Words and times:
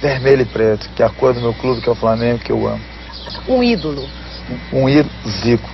vermelho 0.00 0.42
e 0.42 0.46
preto, 0.46 0.88
que 0.90 1.02
é 1.02 1.06
a 1.06 1.10
cor 1.10 1.34
do 1.34 1.40
meu 1.40 1.54
clube, 1.54 1.80
que 1.80 1.88
é 1.88 1.92
o 1.92 1.96
Flamengo, 1.96 2.38
que 2.38 2.50
eu 2.50 2.66
amo. 2.66 2.82
Um 3.48 3.62
ídolo. 3.62 4.08
Um, 4.72 4.82
um 4.82 4.88
ídolo, 4.88 5.14
Zico. 5.28 5.68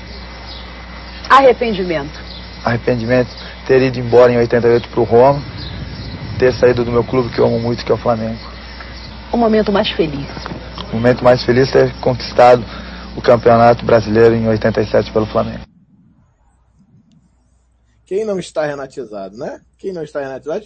Arrependimento. 1.28 2.20
Arrependimento, 2.64 3.30
ter 3.66 3.80
ido 3.82 3.98
embora 3.98 4.32
em 4.32 4.38
88 4.38 4.88
para 4.88 5.00
o 5.00 5.04
Roma, 5.04 5.42
ter 6.38 6.52
saído 6.52 6.84
do 6.84 6.90
meu 6.90 7.04
clube 7.04 7.30
que 7.30 7.38
eu 7.38 7.46
amo 7.46 7.60
muito, 7.60 7.84
que 7.84 7.92
é 7.92 7.94
o 7.94 7.98
Flamengo. 7.98 8.38
O 9.32 9.36
momento 9.36 9.72
mais 9.72 9.90
feliz. 9.90 10.28
O 10.92 10.96
momento 10.96 11.22
mais 11.22 11.42
feliz 11.44 11.68
é 11.74 11.86
ter 11.86 11.94
conquistado 12.00 12.64
o 13.16 13.22
Campeonato 13.22 13.84
Brasileiro 13.84 14.34
em 14.34 14.48
87 14.48 15.12
pelo 15.12 15.26
Flamengo. 15.26 15.64
Quem 18.04 18.24
não 18.24 18.38
está 18.38 18.64
renatizado, 18.66 19.36
né? 19.36 19.60
Quem 19.78 19.92
não 19.92 20.02
está 20.02 20.20
renatizado? 20.20 20.64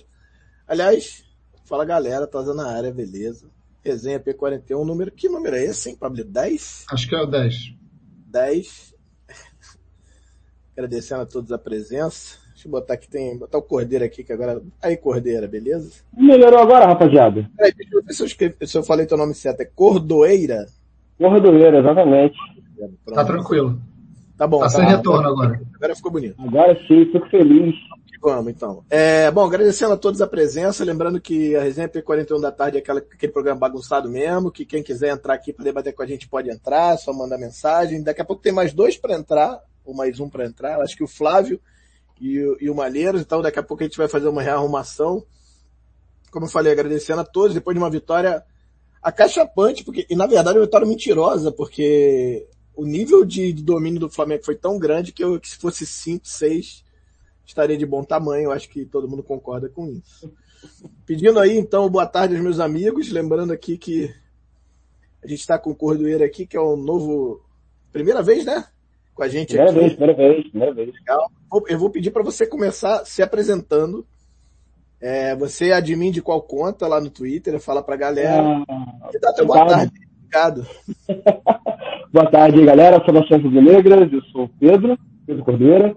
Aliás, 0.68 1.24
fala 1.70 1.84
galera, 1.84 2.26
tá 2.26 2.42
na 2.52 2.66
área, 2.66 2.92
beleza. 2.92 3.46
Resenha 3.82 4.18
P41, 4.18 4.84
número, 4.84 5.12
que 5.12 5.28
número 5.28 5.54
é 5.54 5.64
esse, 5.64 5.88
hein, 5.88 5.96
Pablo? 5.98 6.22
10? 6.22 6.86
Acho 6.90 7.08
que 7.08 7.14
é 7.14 7.22
o 7.22 7.26
10. 7.26 7.74
10. 8.26 8.94
Agradecendo 10.76 11.22
a 11.22 11.26
todos 11.26 11.52
a 11.52 11.58
presença. 11.58 12.38
Deixa 12.52 12.66
eu 12.66 12.72
botar 12.72 12.94
aqui, 12.94 13.08
tem, 13.08 13.38
botar 13.38 13.56
o 13.56 13.62
Cordeiro 13.62 14.04
aqui, 14.04 14.22
que 14.22 14.32
agora, 14.32 14.60
aí 14.82 14.96
Cordeira, 14.96 15.46
beleza? 15.46 16.02
Melhorou 16.12 16.58
agora, 16.58 16.86
rapaziada. 16.86 17.48
Peraí, 17.56 17.72
deixa 17.72 17.96
eu 17.96 18.02
ver 18.02 18.12
se 18.12 18.22
eu, 18.22 18.26
escrevi, 18.26 18.66
se 18.66 18.76
eu 18.76 18.82
falei 18.82 19.06
teu 19.06 19.16
nome 19.16 19.32
certo, 19.32 19.60
é 19.60 19.64
Cordoeira? 19.64 20.66
Cordoeira, 21.16 21.78
exatamente. 21.78 22.36
Pronto. 22.76 23.14
Tá 23.14 23.24
tranquilo. 23.24 23.80
Tá 24.36 24.46
bom. 24.46 24.58
Tá, 24.58 24.64
tá 24.64 24.70
sem 24.70 24.86
retorno 24.86 25.28
agora. 25.28 25.62
Agora 25.74 25.94
ficou 25.94 26.10
bonito. 26.10 26.34
Agora 26.38 26.74
sim, 26.86 27.06
fico 27.06 27.28
feliz. 27.30 27.74
Vamos, 28.22 28.52
então. 28.52 28.84
É, 28.90 29.30
bom, 29.30 29.46
agradecendo 29.46 29.94
a 29.94 29.96
todos 29.96 30.20
a 30.20 30.26
presença, 30.26 30.84
lembrando 30.84 31.18
que 31.18 31.56
a 31.56 31.62
resenha 31.62 31.88
P41 31.88 32.38
da 32.38 32.52
tarde 32.52 32.76
é 32.76 32.80
aquela, 32.80 33.00
aquele 33.00 33.32
programa 33.32 33.60
bagunçado 33.60 34.10
mesmo, 34.10 34.50
que 34.50 34.66
quem 34.66 34.82
quiser 34.82 35.14
entrar 35.14 35.32
aqui 35.32 35.54
para 35.54 35.64
debater 35.64 35.94
com 35.94 36.02
a 36.02 36.06
gente 36.06 36.28
pode 36.28 36.50
entrar, 36.50 36.98
só 36.98 37.14
mandar 37.14 37.38
mensagem. 37.38 38.02
Daqui 38.02 38.20
a 38.20 38.24
pouco 38.24 38.42
tem 38.42 38.52
mais 38.52 38.74
dois 38.74 38.98
para 38.98 39.14
entrar, 39.14 39.58
ou 39.86 39.94
mais 39.94 40.20
um 40.20 40.28
para 40.28 40.44
entrar. 40.44 40.82
Acho 40.82 40.94
que 40.94 41.02
o 41.02 41.08
Flávio 41.08 41.58
e, 42.20 42.56
e 42.60 42.68
o 42.68 42.74
Malheiros, 42.74 43.22
então 43.22 43.40
daqui 43.40 43.58
a 43.58 43.62
pouco 43.62 43.82
a 43.82 43.86
gente 43.86 43.96
vai 43.96 44.06
fazer 44.06 44.28
uma 44.28 44.42
rearrumação. 44.42 45.24
Como 46.30 46.44
eu 46.44 46.50
falei, 46.50 46.72
agradecendo 46.72 47.22
a 47.22 47.24
todos, 47.24 47.54
depois 47.54 47.74
de 47.74 47.82
uma 47.82 47.90
vitória 47.90 48.44
acachapante, 49.02 49.82
porque, 49.82 50.06
e 50.10 50.14
na 50.14 50.26
verdade 50.26 50.58
uma 50.58 50.66
vitória 50.66 50.86
mentirosa, 50.86 51.50
porque 51.50 52.46
o 52.76 52.84
nível 52.84 53.24
de, 53.24 53.50
de 53.50 53.62
domínio 53.62 53.98
do 53.98 54.10
Flamengo 54.10 54.44
foi 54.44 54.56
tão 54.56 54.78
grande 54.78 55.10
que, 55.10 55.24
eu, 55.24 55.40
que 55.40 55.48
se 55.48 55.56
fosse 55.56 55.86
5, 55.86 56.28
6, 56.28 56.84
estaria 57.50 57.76
de 57.76 57.84
bom 57.84 58.02
tamanho, 58.02 58.50
acho 58.50 58.68
que 58.68 58.84
todo 58.84 59.08
mundo 59.08 59.22
concorda 59.22 59.68
com 59.68 59.88
isso. 59.88 60.32
Pedindo 61.04 61.38
aí, 61.38 61.56
então, 61.56 61.88
boa 61.88 62.06
tarde 62.06 62.34
aos 62.34 62.42
meus 62.42 62.60
amigos, 62.60 63.10
lembrando 63.10 63.52
aqui 63.52 63.76
que 63.76 64.14
a 65.22 65.26
gente 65.26 65.40
está 65.40 65.58
com 65.58 65.70
o 65.70 65.74
Cordoeiro 65.74 66.24
aqui, 66.24 66.46
que 66.46 66.56
é 66.56 66.60
um 66.60 66.76
novo, 66.76 67.40
primeira 67.92 68.22
vez, 68.22 68.44
né? 68.44 68.64
Com 69.14 69.22
a 69.22 69.28
gente 69.28 69.48
primeira 69.48 69.70
aqui. 69.70 69.80
Vez, 69.80 69.92
primeira 69.94 70.16
vez, 70.16 70.48
primeira 70.48 70.74
vez. 70.74 70.92
Legal. 70.94 71.30
Eu 71.68 71.78
vou 71.78 71.90
pedir 71.90 72.10
para 72.10 72.22
você 72.22 72.46
começar 72.46 73.04
se 73.04 73.22
apresentando. 73.22 74.06
É, 75.00 75.34
você 75.34 75.70
é 75.70 75.74
admin 75.74 76.10
de 76.10 76.22
qual 76.22 76.42
conta 76.42 76.86
lá 76.86 77.00
no 77.00 77.10
Twitter, 77.10 77.58
fala 77.58 77.82
pra 77.82 77.96
galera. 77.96 78.64
Ah, 78.68 79.10
dá 79.20 79.32
boa 79.44 79.66
tarde. 79.66 79.92
Obrigado. 80.18 80.66
boa 82.12 82.30
tarde, 82.30 82.64
galera. 82.64 83.04
Saudações 83.04 83.42
Negras, 83.52 84.12
eu 84.12 84.22
sou 84.24 84.44
o 84.44 84.48
Pedro, 84.48 84.96
Pedro 85.26 85.44
Cordeira. 85.44 85.96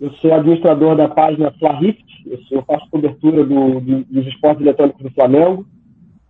Eu 0.00 0.12
sou 0.14 0.32
administrador 0.32 0.96
da 0.96 1.08
página 1.08 1.52
Flarift, 1.58 2.04
eu, 2.24 2.38
eu 2.52 2.62
faço 2.62 2.88
cobertura 2.90 3.44
do, 3.44 3.80
do, 3.80 4.04
dos 4.04 4.26
esportes 4.26 4.62
eletrônicos 4.62 5.02
do 5.02 5.10
Flamengo, 5.10 5.66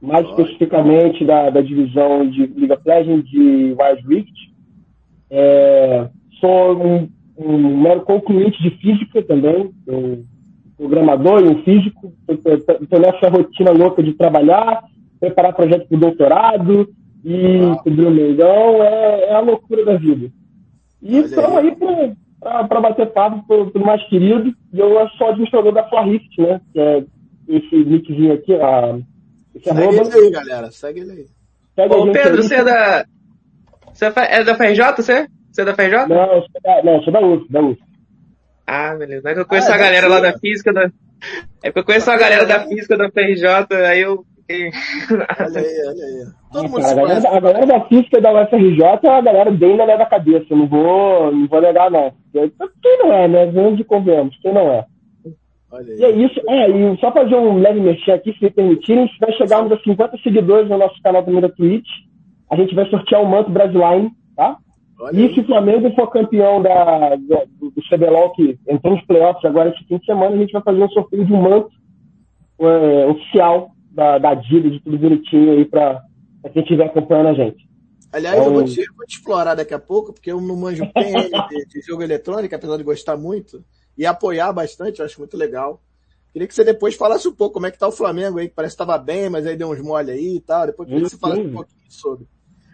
mais 0.01 0.25
Olha. 0.25 0.31
especificamente 0.31 1.25
da, 1.25 1.51
da, 1.51 1.61
divisão 1.61 2.29
de 2.29 2.47
Liga 2.47 2.75
of 2.75 2.83
Legends 2.87 3.29
de 3.29 3.75
Wild 3.79 4.09
Rift. 4.09 4.33
É, 5.31 6.09
sou 6.41 6.83
um, 6.83 7.09
um, 7.37 7.77
mero 7.83 8.03
concluinte 8.03 8.63
de 8.63 8.71
física 8.79 9.23
também, 9.23 9.71
um 9.87 10.25
programador 10.77 11.43
e 11.43 11.49
um 11.49 11.63
físico. 11.63 12.15
Estou 12.27 13.01
nessa 13.01 13.29
rotina 13.29 13.71
louca 13.73 14.03
de 14.03 14.15
trabalhar, 14.15 14.83
preparar 15.21 15.55
projeto 15.55 15.89
para 15.89 15.97
o 15.97 16.01
doutorado 16.01 16.89
e 17.23 17.59
cobrir 17.83 18.07
o 18.07 18.11
Mengão, 18.11 18.83
é, 18.83 19.25
é 19.25 19.35
a 19.35 19.41
loucura 19.41 19.85
da 19.85 19.97
vida. 19.97 20.31
E 21.03 21.19
estamos 21.19 21.57
aí 21.59 21.77
para 21.77 22.13
para 22.41 22.81
bater 22.81 23.07
papo 23.13 23.47
pelo, 23.47 23.71
pelo, 23.71 23.85
mais 23.85 24.03
querido. 24.09 24.55
E 24.73 24.79
eu 24.79 25.09
sou 25.11 25.29
administrador 25.29 25.73
da 25.73 25.89
Flarift, 25.89 26.41
né? 26.41 26.61
Que 26.73 26.81
é 26.81 27.05
esse 27.49 27.77
nickzinho 27.77 28.35
aqui, 28.35 28.55
a, 28.55 28.99
esse 29.55 29.65
Segue 29.65 29.83
arroba. 29.83 30.17
ele 30.17 30.27
aí, 30.27 30.31
galera. 30.31 30.71
Segue 30.71 31.01
ele 31.01 31.13
aí. 31.13 31.27
Segue 31.75 31.95
Ô, 31.95 32.13
Pedro, 32.13 32.37
aí. 32.37 32.43
você 32.43 32.55
é 32.55 32.65
da. 32.65 33.07
Você 33.93 34.05
é 34.05 34.45
da 34.45 34.55
FRJ, 34.55 34.83
você? 34.97 35.29
Você 35.51 35.63
é 35.63 35.65
da 35.65 35.75
FRJ? 35.75 36.07
Não, 36.09 36.33
eu 36.33 36.41
sou 36.43 36.61
da, 36.63 36.83
não, 36.85 36.95
eu 36.95 37.03
sou 37.03 37.13
da 37.13 37.21
UF, 37.21 37.53
da 37.53 37.61
UF. 37.61 37.81
Ah, 38.67 38.95
beleza. 38.95 39.31
É 39.31 39.35
que 39.35 39.41
eu 39.41 39.47
conheço 39.47 39.71
Ah, 39.71 39.75
a 39.75 39.79
galera 39.79 40.09
deve 40.09 40.21
lá 40.21 40.21
da 40.21 40.39
física 40.39 40.73
da. 40.73 40.91
É 41.63 41.73
que 41.73 41.79
eu 41.79 41.85
conheço 41.85 42.11
a 42.11 42.17
galera 42.17 42.47
da 42.47 42.61
física 42.69 42.97
da 42.97 43.11
FRJ, 43.11 43.75
aí 43.89 44.01
eu 44.01 44.25
Olha 45.41 45.61
aí, 45.61 45.87
olha 45.87 46.05
aí. 46.05 46.27
Todo 46.53 46.69
mundo 46.71 46.81
cara, 46.81 46.93
a, 46.93 46.95
galera, 46.95 47.37
a 47.37 47.41
galera 47.41 47.67
da 47.67 47.81
física 47.87 48.21
da 48.21 48.33
UFRJ 48.43 48.83
é 49.03 49.09
a 49.09 49.21
galera 49.21 49.51
bem 49.51 49.77
na 49.77 49.85
minha 49.85 50.07
cabeça. 50.07 50.47
Não 50.57 50.67
vou, 50.67 51.31
não 51.31 51.47
vou 51.47 51.61
negar, 51.61 51.91
não. 51.91 52.13
Quem 52.33 52.99
não 52.99 53.13
é, 53.13 53.29
né? 53.29 53.47
Vamos 53.47 53.77
de 53.77 53.85
convenhamos, 53.85 54.37
quem 54.41 54.53
não 54.53 54.71
é. 54.71 54.87
Olha 55.71 55.93
E 55.93 56.03
é 56.05 56.11
isso. 56.11 56.41
É, 56.49 56.71
e 56.71 56.99
só 56.99 57.13
fazer 57.13 57.35
um 57.37 57.59
leve 57.59 57.79
mexer 57.81 58.13
aqui, 58.13 58.33
se 58.33 58.43
me 58.43 58.51
permitirem, 58.51 59.07
se 59.09 59.21
nós 59.21 59.35
chegarmos 59.37 59.71
a 59.71 59.79
50 59.81 60.17
seguidores 60.23 60.69
no 60.71 60.79
nosso 60.79 61.01
canal 61.03 61.23
também 61.23 61.43
da 61.43 61.51
Twitch, 61.51 61.87
a 62.51 62.57
gente 62.57 62.75
vai 62.75 62.89
sortear 62.89 63.23
o 63.23 63.29
manto 63.29 63.51
Brasiline, 63.51 64.11
tá? 64.35 64.57
Olha 64.99 65.15
E 65.21 65.27
aí. 65.27 65.35
se 65.35 65.41
o 65.41 65.45
Flamengo 65.47 65.93
for 65.95 66.09
campeão 66.11 66.63
da, 66.63 67.11
da- 67.17 67.45
do, 67.61 67.71
do 67.71 67.83
CBLOL, 67.91 68.31
que 68.33 68.59
entrou 68.67 68.95
nos 68.97 69.05
playoffs 69.05 69.45
agora 69.45 69.69
esse 69.69 69.85
fim 69.87 69.99
de 69.99 70.07
semana, 70.07 70.35
a 70.35 70.39
gente 70.39 70.53
vai 70.53 70.63
fazer 70.63 70.83
um 70.83 70.89
sorteio 70.89 71.27
de 71.27 71.33
um 71.35 71.43
manto 71.43 71.69
é, 72.61 73.07
oficial 73.07 73.71
da, 73.99 74.19
da 74.19 74.31
Adidas, 74.31 74.71
de 74.73 74.81
tudo 74.81 74.97
bonitinho 74.97 75.53
aí 75.53 75.65
pra, 75.65 76.01
pra 76.41 76.51
quem 76.53 76.63
estiver 76.63 76.87
acompanhando 76.87 77.29
a 77.31 77.35
gente. 77.35 77.69
Aliás, 78.13 78.39
eu 78.39 78.45
vou 78.45 78.63
Então- 78.63 78.73
te, 78.73 78.81
eu 78.81 78.95
vou 78.97 79.05
te 79.07 79.17
explorar 79.17 79.55
daqui 79.57 79.75
a 79.75 79.79
pouco, 79.79 80.13
porque 80.13 80.31
eu 80.31 80.41
não 80.41 80.57
manjo 80.57 80.85
PN 80.93 81.29
de, 81.49 81.67
de 81.67 81.81
jogo 81.87 82.03
eletrônico, 82.03 82.55
apesar 82.55 82.77
de 82.77 82.85
gostar 82.85 83.17
muito, 83.17 83.63
e 83.99 84.07
apoiar 84.07 84.53
bastante, 84.53 85.01
eu 85.01 85.05
acho 85.05 85.19
muito 85.19 85.37
legal. 85.37 85.83
Queria 86.33 86.47
que 86.47 86.55
você 86.55 86.63
depois 86.63 86.95
falasse 86.95 87.27
um 87.27 87.35
pouco 87.35 87.55
como 87.55 87.67
é 87.67 87.71
que 87.71 87.79
tá 87.79 87.89
o 87.89 87.93
Flamengo 87.93 88.39
aí, 88.39 88.49
que 88.49 88.55
parece 88.55 88.77
que 88.77 88.83
estava 88.83 88.97
bem, 89.03 89.29
mas 89.29 89.47
aí 89.47 89.57
deu 89.57 89.71
uns 89.71 89.83
mole 89.83 90.11
aí 90.13 90.37
e 90.37 90.41
tal. 90.41 90.67
Depois 90.67 90.89
queria 90.89 91.05
que 91.05 91.11
você 91.11 91.19
falasse 91.19 91.41
um 91.41 91.53
pouquinho 91.53 91.91
sobre. 91.91 92.27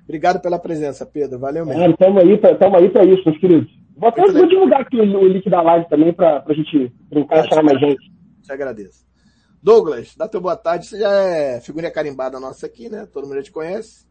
Obrigado 0.05 0.41
pela 0.43 0.59
presença, 0.59 1.07
Pedro. 1.07 1.39
Valeu 1.39 1.65
mesmo. 1.65 1.83
É, 1.83 1.97
tamo 1.97 2.21
aí, 2.21 2.37
pra, 2.37 2.55
tamo 2.57 2.77
aí 2.77 2.91
pra 2.91 3.05
isso, 3.05 3.23
meus 3.25 3.39
queridos. 3.39 3.73
Vou 3.97 4.09
até 4.09 4.23
vou 4.31 4.47
divulgar 4.47 4.83
aqui 4.83 4.97
o, 5.01 5.19
o 5.21 5.27
link 5.27 5.49
da 5.49 5.63
live 5.63 5.89
também 5.89 6.13
pra, 6.13 6.41
pra 6.41 6.55
gente 6.55 6.93
brincar 7.09 7.45
e 7.45 7.49
chamar 7.49 7.63
mais 7.63 7.81
gente. 7.81 8.13
Te 8.43 8.53
agradeço. 8.53 9.05
Douglas, 9.65 10.15
dá 10.15 10.29
teu 10.29 10.43
boa 10.43 10.57
tarde. 10.57 10.87
Você 10.87 10.99
já 10.99 11.11
é 11.11 11.59
figurinha 11.59 11.91
carimbada 11.91 12.39
nossa 12.39 12.67
aqui, 12.67 12.91
né? 12.91 13.09
Todo 13.11 13.27
mundo 13.27 13.37
já 13.37 13.45
te 13.45 13.51
conhece. 13.51 14.05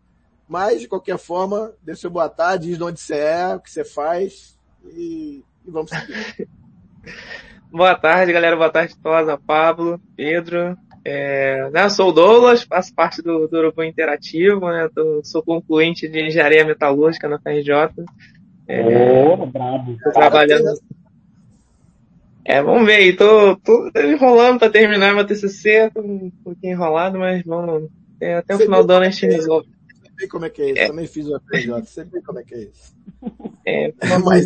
Mas, 0.50 0.82
de 0.82 0.88
qualquer 0.88 1.20
forma, 1.20 1.72
dê 1.84 1.96
seu 1.96 2.10
boa 2.10 2.28
tarde, 2.28 2.70
diz 2.70 2.78
de 2.80 2.84
onde 2.84 3.00
você 3.00 3.16
é, 3.16 3.56
o 3.56 3.60
que 3.60 3.70
você 3.70 3.86
faz 3.86 4.58
e, 4.84 5.44
e 5.64 5.70
vamos 5.70 5.92
seguir. 5.92 6.50
Boa 7.72 7.96
tarde, 7.96 8.32
galera. 8.32 8.56
Boa 8.56 8.70
tarde, 8.70 8.96
Tosa, 9.02 9.38
Pablo, 9.38 10.00
Pedro. 10.16 10.76
É, 11.06 11.70
né, 11.72 11.84
eu 11.86 11.90
sou 11.90 12.10
o 12.10 12.12
Douglas, 12.12 12.64
faço 12.64 12.94
parte 12.94 13.22
do, 13.22 13.48
do 13.48 13.60
Grupo 13.60 13.84
Interativo, 13.84 14.70
né? 14.70 14.88
Tô- 14.94 15.22
sou 15.24 15.44
concluinte 15.44 16.08
de 16.08 16.20
Engenharia 16.28 16.64
Metalúrgica 16.66 17.28
na 17.28 17.40
FRJ. 17.40 17.72
É, 18.68 19.24
Ô, 19.26 19.46
brabo. 19.48 19.98
tô 20.04 20.12
trabalhando. 20.12 20.80
É, 22.46 22.62
vamos 22.62 22.86
ver 22.86 22.96
aí. 22.96 23.16
Tô, 23.16 23.56
tô 23.58 23.90
enrolando 24.00 24.60
pra 24.60 24.70
terminar 24.70 25.14
meu 25.16 25.26
TCC. 25.26 25.90
Tô 25.94 26.02
um 26.02 26.32
pouquinho 26.44 26.74
enrolado, 26.74 27.18
mas 27.18 27.44
vamos. 27.46 27.90
é, 28.20 28.36
até 28.36 28.54
o 28.56 28.58
Você 28.58 28.66
final 28.66 28.84
do 28.84 28.92
ano 28.94 29.06
a 29.06 29.10
gente 29.10 29.26
é 29.26 29.30
é? 29.30 29.32
resolve. 29.36 29.68
Você 30.02 30.12
vê 30.18 30.28
como 30.28 30.46
é 30.46 30.50
que 30.50 30.62
é 30.62 30.72
isso. 30.72 30.88
Também 30.88 31.08
fiz 31.08 31.28
o 31.28 31.40
FJ. 31.40 31.82
Você 31.86 32.04
vê 32.06 32.22
como 32.22 32.40
é 32.40 32.44
que 32.44 32.54
é 32.56 32.60
isso. 32.64 32.96
É, 33.66 33.94
Mas- 34.04 34.24
mas, 34.24 34.46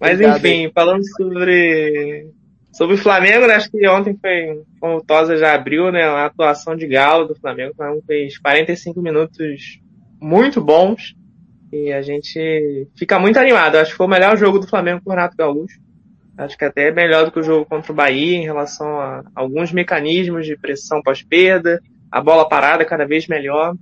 mas 0.00 0.12
Obrigado, 0.14 0.46
enfim, 0.46 0.70
falando 0.74 1.02
sobre 1.16 2.30
sobre 2.72 2.94
o 2.96 2.98
Flamengo, 2.98 3.46
né, 3.46 3.54
acho 3.54 3.70
que 3.70 3.88
ontem 3.88 4.14
foi, 4.20 4.62
como 4.78 4.98
o 4.98 5.02
Tosa 5.02 5.38
já 5.38 5.54
abriu, 5.54 5.90
né, 5.90 6.02
a 6.02 6.26
atuação 6.26 6.76
de 6.76 6.86
Galo 6.86 7.26
do 7.26 7.34
Flamengo, 7.34 7.72
o 7.72 7.74
Flamengo 7.74 8.02
fez 8.06 8.36
45 8.36 9.00
minutos 9.00 9.80
muito 10.20 10.60
bons 10.60 11.14
e 11.72 11.90
a 11.90 12.02
gente 12.02 12.86
fica 12.94 13.18
muito 13.18 13.38
animado. 13.38 13.76
Acho 13.76 13.92
que 13.92 13.96
foi 13.96 14.04
o 14.06 14.10
melhor 14.10 14.36
jogo 14.36 14.58
do 14.58 14.66
Flamengo 14.68 15.00
com 15.02 15.08
o 15.10 15.14
Renato 15.14 15.34
Gaúcho. 15.34 15.80
Acho 16.36 16.56
que 16.56 16.64
até 16.64 16.88
é 16.88 16.92
melhor 16.92 17.24
do 17.24 17.32
que 17.32 17.40
o 17.40 17.42
jogo 17.42 17.64
contra 17.64 17.92
o 17.92 17.94
Bahia 17.94 18.36
em 18.36 18.44
relação 18.44 19.00
a 19.00 19.24
alguns 19.34 19.72
mecanismos 19.72 20.46
de 20.46 20.56
pressão 20.56 21.02
pós-perda, 21.02 21.80
a 22.10 22.20
bola 22.20 22.48
parada 22.48 22.84
cada 22.84 23.06
vez 23.06 23.26
melhor. 23.26 23.74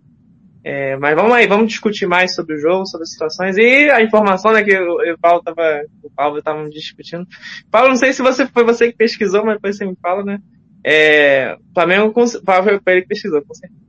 É, 0.62 0.96
mas 0.96 1.14
vamos 1.14 1.32
aí, 1.32 1.46
vamos 1.46 1.68
discutir 1.68 2.06
mais 2.06 2.34
sobre 2.34 2.54
o 2.54 2.58
jogo, 2.58 2.86
sobre 2.86 3.02
as 3.02 3.10
situações 3.10 3.58
e 3.58 3.90
a 3.90 4.02
informação, 4.02 4.50
né, 4.50 4.62
que 4.62 4.74
o, 4.74 5.12
o 5.12 5.18
Paulo 5.18 5.42
tava, 5.42 5.82
o 6.02 6.10
Paulo 6.10 6.42
tava 6.42 6.66
discutindo. 6.70 7.26
Paulo, 7.70 7.90
não 7.90 7.96
sei 7.96 8.14
se 8.14 8.22
você 8.22 8.46
foi 8.46 8.64
você 8.64 8.90
que 8.90 8.96
pesquisou, 8.96 9.44
mas 9.44 9.56
depois 9.56 9.76
você 9.76 9.84
me 9.84 9.94
fala, 10.00 10.24
né? 10.24 10.38
É, 10.82 11.56
o 11.70 11.74
Flamengo, 11.74 12.14
Paulo 12.44 12.62
foi 12.82 12.94
ele 12.94 13.02
que 13.02 13.08
pesquisou, 13.08 13.42
com 13.42 13.52
certeza. 13.52 13.80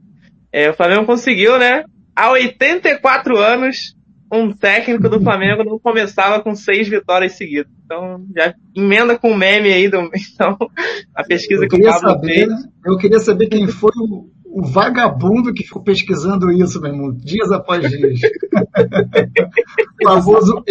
É, 0.52 0.70
o 0.70 0.74
Flamengo 0.74 1.06
conseguiu, 1.06 1.58
né? 1.58 1.86
Há 2.14 2.32
84 2.32 3.38
anos, 3.38 3.96
um 4.32 4.52
técnico 4.52 5.08
do 5.08 5.22
Flamengo 5.22 5.64
não 5.64 5.80
começava 5.80 6.42
com 6.42 6.56
seis 6.56 6.88
vitórias 6.88 7.34
seguidas. 7.34 7.72
Então, 7.86 8.26
já 8.36 8.54
emenda 8.76 9.18
com 9.18 9.32
o 9.32 9.38
meme 9.38 9.72
aí 9.72 9.88
do, 9.88 10.10
então, 10.14 10.58
a 11.14 11.24
pesquisa 11.24 11.68
que 11.68 11.76
o 11.76 11.84
Pablo 11.84 12.10
saber, 12.10 12.48
fez. 12.48 12.68
Eu 12.86 12.98
queria 12.98 13.20
saber 13.20 13.48
quem 13.48 13.68
foi 13.68 13.92
o, 13.98 14.30
o 14.56 14.64
vagabundo 14.64 15.54
que 15.54 15.66
ficou 15.66 15.84
pesquisando 15.84 16.50
isso, 16.50 16.80
meu 16.80 16.90
irmão, 16.90 17.12
dias 17.12 17.52
após 17.52 17.90
dias. 17.90 18.22
o 20.02 20.04
famoso 20.06 20.64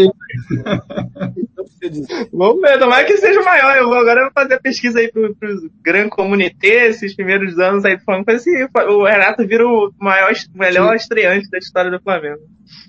Vamos 2.32 2.62
ver, 2.62 2.78
tomara 2.78 3.04
que 3.04 3.18
seja 3.18 3.42
maior. 3.42 3.76
Eu 3.76 3.84
vou, 3.84 3.98
agora 3.98 4.20
eu 4.20 4.24
vou 4.24 4.32
fazer 4.32 4.54
a 4.54 4.60
pesquisa 4.60 5.00
aí 5.00 5.12
pro, 5.12 5.34
pro 5.34 5.70
Gran 5.82 6.08
Comunité, 6.08 6.86
esses 6.86 7.14
primeiros 7.14 7.58
anos 7.58 7.84
aí 7.84 7.98
do 7.98 8.04
Flamengo. 8.04 8.30
Assim, 8.30 8.52
o 8.88 9.04
Renato 9.04 9.46
vira 9.46 9.68
o 9.68 9.92
maior, 9.98 10.32
melhor 10.54 10.96
estreante 10.96 11.50
da 11.50 11.58
história 11.58 11.90
do 11.90 12.00
Flamengo. 12.00 12.40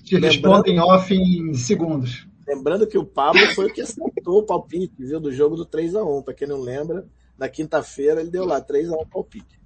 Te 0.02 0.18
respondem 0.18 0.80
off 0.80 1.14
em 1.14 1.54
segundos. 1.56 2.26
Lembrando 2.48 2.88
que 2.88 2.98
o 2.98 3.04
Pablo 3.04 3.46
foi 3.48 3.66
o 3.66 3.74
que 3.74 3.82
acertou 3.82 4.40
o 4.40 4.46
palpite, 4.46 4.94
viu, 4.98 5.20
do 5.20 5.34
jogo 5.34 5.58
do 5.58 5.66
3x1. 5.66 6.24
Para 6.24 6.34
quem 6.34 6.48
não 6.48 6.62
lembra, 6.62 7.06
na 7.38 7.50
quinta-feira 7.50 8.22
ele 8.22 8.30
deu 8.30 8.46
lá 8.46 8.62
3x1 8.62 9.10
palpite. 9.12 9.65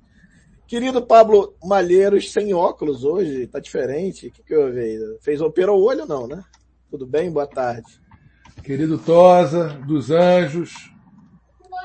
Querido 0.69 1.01
Pablo 1.01 1.55
Malheiros, 1.65 2.31
sem 2.31 2.53
óculos 2.53 3.03
hoje, 3.03 3.47
tá 3.47 3.59
diferente. 3.59 4.27
O 4.27 4.31
que, 4.31 4.43
que 4.43 4.55
houve 4.55 4.79
aí? 4.79 5.17
Fez 5.19 5.41
operou 5.41 5.81
o 5.81 5.83
olho 5.83 6.05
não, 6.05 6.27
né? 6.27 6.43
Tudo 6.91 7.07
bem? 7.07 7.31
Boa 7.31 7.47
tarde. 7.47 7.99
Querido 8.63 8.99
Tosa, 8.99 9.69
dos 9.87 10.11
Anjos, 10.11 10.93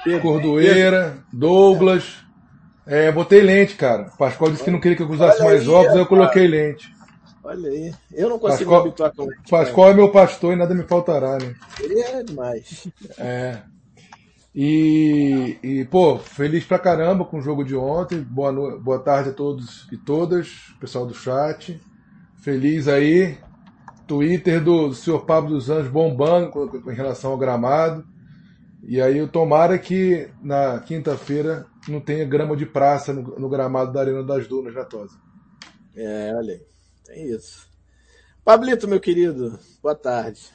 Pedro, 0.04 0.20
Cordoeira, 0.20 1.14
Pedro. 1.14 1.25
Douglas. 1.32 2.16
É, 2.86 3.10
botei 3.10 3.40
lente, 3.40 3.75
cara. 3.75 4.10
Pascoal 4.19 4.50
disse 4.50 4.62
que 4.62 4.70
não 4.70 4.81
queria 4.81 4.98
que 4.98 5.02
eu 5.02 5.10
usasse 5.10 5.40
Olha 5.40 5.48
mais 5.48 5.62
aí, 5.62 5.69
óculos, 5.69 5.96
eu 5.96 6.06
coloquei 6.06 6.46
lente. 6.46 6.94
Olha 7.42 7.70
aí. 7.70 7.94
Eu 8.12 8.28
não 8.28 8.38
consigo 8.38 8.70
Pascoal, 8.70 8.82
me 8.82 8.88
habituar 8.88 9.12
com 9.14 9.22
lente. 9.22 9.50
Pascoal 9.50 9.90
é 9.92 9.94
meu 9.94 10.12
pastor 10.12 10.52
e 10.52 10.56
nada 10.56 10.75
me 10.75 10.82
faltará, 10.82 11.38
né? 11.38 11.54
Ele 11.81 12.00
é 12.00 12.22
demais. 12.22 12.86
É. 13.16 13.62
E, 14.55 15.59
e, 15.62 15.85
pô, 15.87 16.17
feliz 16.17 16.65
pra 16.65 16.79
caramba 16.79 17.25
com 17.25 17.39
o 17.39 17.43
jogo 17.43 17.65
de 17.65 17.75
ontem. 17.75 18.21
Boa, 18.23 18.53
no... 18.53 18.79
Boa 18.81 19.01
tarde 19.01 19.31
a 19.31 19.33
todos 19.33 19.89
e 19.91 19.97
todas, 19.97 20.75
pessoal 20.79 21.06
do 21.06 21.15
chat. 21.15 21.81
Feliz 22.37 22.87
aí. 22.87 23.37
Twitter 24.06 24.62
do, 24.62 24.89
do 24.89 24.95
senhor 24.95 25.25
Pablo 25.25 25.55
dos 25.55 25.71
Anjos 25.71 25.91
bombando 25.91 26.51
em 26.91 26.95
relação 26.95 27.33
ao 27.33 27.39
gramado. 27.39 28.06
E 28.83 29.01
aí 29.01 29.17
eu 29.17 29.27
tomara 29.27 29.79
que 29.79 30.31
na 30.43 30.79
quinta-feira 30.81 31.67
não 31.89 32.01
tenha 32.01 32.25
grama 32.25 32.55
de 32.55 32.67
praça 32.67 33.12
no, 33.15 33.23
no, 33.39 33.49
gramado 33.49 33.93
da 33.93 34.01
Arena 34.01 34.23
das 34.23 34.47
Dunas, 34.47 34.75
na 34.75 34.85
Tosa. 34.85 35.19
É, 35.97 36.33
olha 36.37 36.53
aí. 36.53 36.62
Tem 37.06 37.31
isso. 37.31 37.67
Pablito, 38.45 38.87
meu 38.87 39.01
querido, 39.01 39.59
boa 39.83 39.95
tarde. 39.95 40.51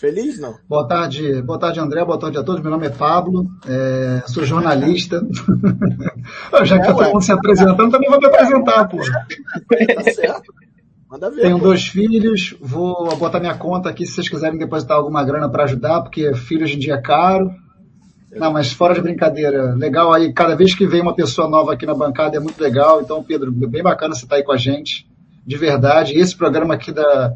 Feliz, 0.00 0.40
não? 0.40 0.54
Boa 0.66 0.88
tarde, 0.88 1.42
boa 1.42 1.58
tarde, 1.58 1.78
André, 1.78 2.02
boa 2.02 2.18
tarde 2.18 2.38
a 2.38 2.42
todos. 2.42 2.62
Meu 2.62 2.70
nome 2.70 2.86
é 2.86 2.90
Pablo, 2.90 3.46
é, 3.66 4.22
sou 4.28 4.46
jornalista. 4.46 5.20
Já 6.64 6.78
que 6.78 6.84
é, 6.84 6.86
tá 6.86 6.94
todo 6.94 7.12
mundo 7.12 7.22
se 7.22 7.30
apresentando, 7.30 7.90
também 7.90 8.08
vou 8.08 8.18
me 8.18 8.26
apresentar, 8.26 8.88
pô. 8.88 8.96
Tá 8.96 10.02
certo. 10.10 10.54
Manda 11.06 11.30
ver. 11.30 11.42
Tenho 11.42 11.58
pô. 11.58 11.64
dois 11.64 11.86
filhos, 11.86 12.56
vou 12.62 13.14
botar 13.16 13.40
minha 13.40 13.54
conta 13.54 13.90
aqui 13.90 14.06
se 14.06 14.14
vocês 14.14 14.28
quiserem 14.30 14.58
depositar 14.58 14.96
alguma 14.96 15.22
grana 15.22 15.50
para 15.50 15.64
ajudar, 15.64 16.00
porque 16.00 16.34
filho 16.34 16.64
hoje 16.64 16.76
em 16.76 16.78
dia 16.78 16.94
é 16.94 17.02
caro. 17.02 17.50
Não, 18.32 18.54
mas 18.54 18.72
fora 18.72 18.94
de 18.94 19.02
brincadeira, 19.02 19.74
legal 19.74 20.14
aí, 20.14 20.32
cada 20.32 20.56
vez 20.56 20.74
que 20.74 20.86
vem 20.86 21.02
uma 21.02 21.14
pessoa 21.14 21.46
nova 21.46 21.74
aqui 21.74 21.84
na 21.84 21.94
bancada 21.94 22.38
é 22.38 22.40
muito 22.40 22.58
legal. 22.58 23.02
Então, 23.02 23.22
Pedro, 23.22 23.52
bem 23.52 23.82
bacana 23.82 24.14
você 24.14 24.24
estar 24.24 24.36
tá 24.36 24.40
aí 24.40 24.44
com 24.44 24.52
a 24.52 24.56
gente, 24.56 25.06
de 25.46 25.58
verdade. 25.58 26.14
E 26.14 26.20
esse 26.20 26.34
programa 26.34 26.72
aqui 26.72 26.90
da, 26.90 27.34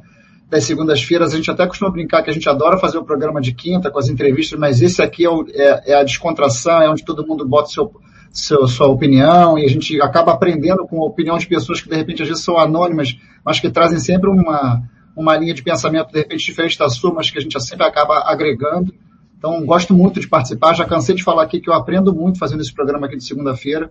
das 0.54 0.64
segundas-feiras, 0.64 1.32
a 1.32 1.36
gente 1.36 1.50
até 1.50 1.66
costuma 1.66 1.90
brincar 1.90 2.22
que 2.22 2.30
a 2.30 2.32
gente 2.32 2.48
adora 2.48 2.78
fazer 2.78 2.96
o 2.96 3.04
programa 3.04 3.40
de 3.40 3.52
quinta 3.52 3.90
com 3.90 3.98
as 3.98 4.08
entrevistas, 4.08 4.56
mas 4.56 4.80
esse 4.80 5.02
aqui 5.02 5.24
é, 5.24 5.28
o, 5.28 5.44
é, 5.52 5.90
é 5.90 5.94
a 5.94 6.04
descontração, 6.04 6.80
é 6.80 6.88
onde 6.88 7.04
todo 7.04 7.26
mundo 7.26 7.44
bota 7.44 7.70
seu, 7.70 7.92
seu, 8.30 8.68
sua 8.68 8.86
opinião 8.86 9.58
e 9.58 9.64
a 9.64 9.68
gente 9.68 10.00
acaba 10.00 10.32
aprendendo 10.32 10.86
com 10.86 11.02
a 11.02 11.06
opinião 11.06 11.36
de 11.38 11.48
pessoas 11.48 11.80
que 11.80 11.88
de 11.88 11.96
repente 11.96 12.22
às 12.22 12.28
vezes 12.28 12.44
são 12.44 12.56
anônimas, 12.56 13.18
mas 13.44 13.58
que 13.58 13.68
trazem 13.68 13.98
sempre 13.98 14.30
uma, 14.30 14.80
uma 15.16 15.36
linha 15.36 15.54
de 15.54 15.62
pensamento 15.64 16.12
de 16.12 16.18
repente 16.18 16.46
diferente 16.46 16.78
da 16.78 16.88
sua, 16.88 17.12
mas 17.12 17.28
que 17.28 17.38
a 17.38 17.42
gente 17.42 17.60
sempre 17.60 17.84
acaba 17.84 18.22
agregando. 18.24 18.94
Então, 19.36 19.66
gosto 19.66 19.92
muito 19.92 20.20
de 20.20 20.28
participar. 20.28 20.72
Já 20.74 20.84
cansei 20.84 21.16
de 21.16 21.24
falar 21.24 21.42
aqui 21.42 21.60
que 21.60 21.68
eu 21.68 21.74
aprendo 21.74 22.14
muito 22.14 22.38
fazendo 22.38 22.60
esse 22.60 22.72
programa 22.72 23.08
aqui 23.08 23.16
de 23.16 23.24
segunda-feira. 23.24 23.90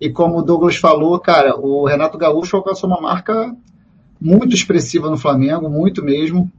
E 0.00 0.10
como 0.10 0.38
o 0.38 0.42
Douglas 0.42 0.74
falou, 0.74 1.18
cara, 1.20 1.56
o 1.56 1.86
Renato 1.86 2.18
Gaúcho 2.18 2.56
alcançou 2.56 2.90
uma 2.90 3.00
marca 3.00 3.54
muito 4.24 4.54
expressiva 4.54 5.10
no 5.10 5.18
Flamengo, 5.18 5.68
muito 5.68 6.02
mesmo. 6.02 6.50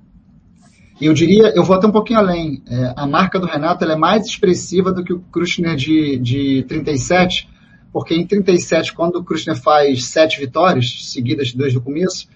E 1.02 1.08
eu 1.08 1.14
diria, 1.16 1.52
eu 1.56 1.64
vou 1.64 1.76
até 1.76 1.88
um 1.88 1.92
pouquinho 1.92 2.20
além. 2.20 2.62
É, 2.70 2.94
a 2.96 3.08
marca 3.08 3.40
do 3.40 3.48
Renato 3.48 3.84
é 3.84 3.96
mais 3.96 4.28
expressiva 4.28 4.94
do 4.94 5.04
que 5.04 5.12
o 5.12 5.20
Krusner 5.20 5.76
de, 5.76 6.16
de 6.20 6.64
37, 6.68 7.50
porque 7.92 8.14
em 8.14 8.26
37, 8.26 8.94
quando 8.94 9.16
o 9.16 9.24
Krusner 9.24 9.60
faz 9.60 10.06
sete 10.06 10.40
vitórias 10.40 11.12
seguidas 11.12 11.54
desde 11.54 11.80
o 11.80 11.82
começo, 11.82 12.28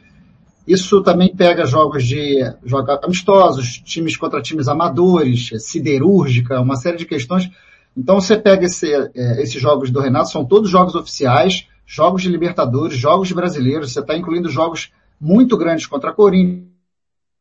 isso 0.68 1.02
também 1.04 1.34
pega 1.34 1.64
jogos 1.64 2.04
de 2.04 2.40
jogos 2.66 2.98
amistosos, 3.04 3.78
times 3.86 4.18
contra 4.18 4.42
times 4.42 4.68
amadores, 4.68 5.52
siderúrgica, 5.60 6.60
uma 6.60 6.76
série 6.76 6.98
de 6.98 7.06
questões. 7.06 7.52
Então 7.96 8.20
você 8.20 8.36
pega 8.36 8.66
esse, 8.66 8.92
é, 8.92 9.44
esses 9.44 9.62
jogos 9.62 9.92
do 9.92 10.00
Renato, 10.00 10.31
são 10.31 10.44
todos 10.44 10.72
jogos 10.72 10.96
oficiais, 10.96 11.68
jogos 11.86 12.24
de 12.24 12.30
Libertadores, 12.30 12.98
jogos 12.98 13.28
de 13.28 13.36
brasileiros, 13.36 13.94
você 13.94 14.00
está 14.00 14.18
incluindo 14.18 14.50
jogos 14.50 14.92
muito 15.19 15.57
grandes 15.57 15.86
contra 15.86 16.12
a 16.12 16.13
Corinthians, 16.13 16.69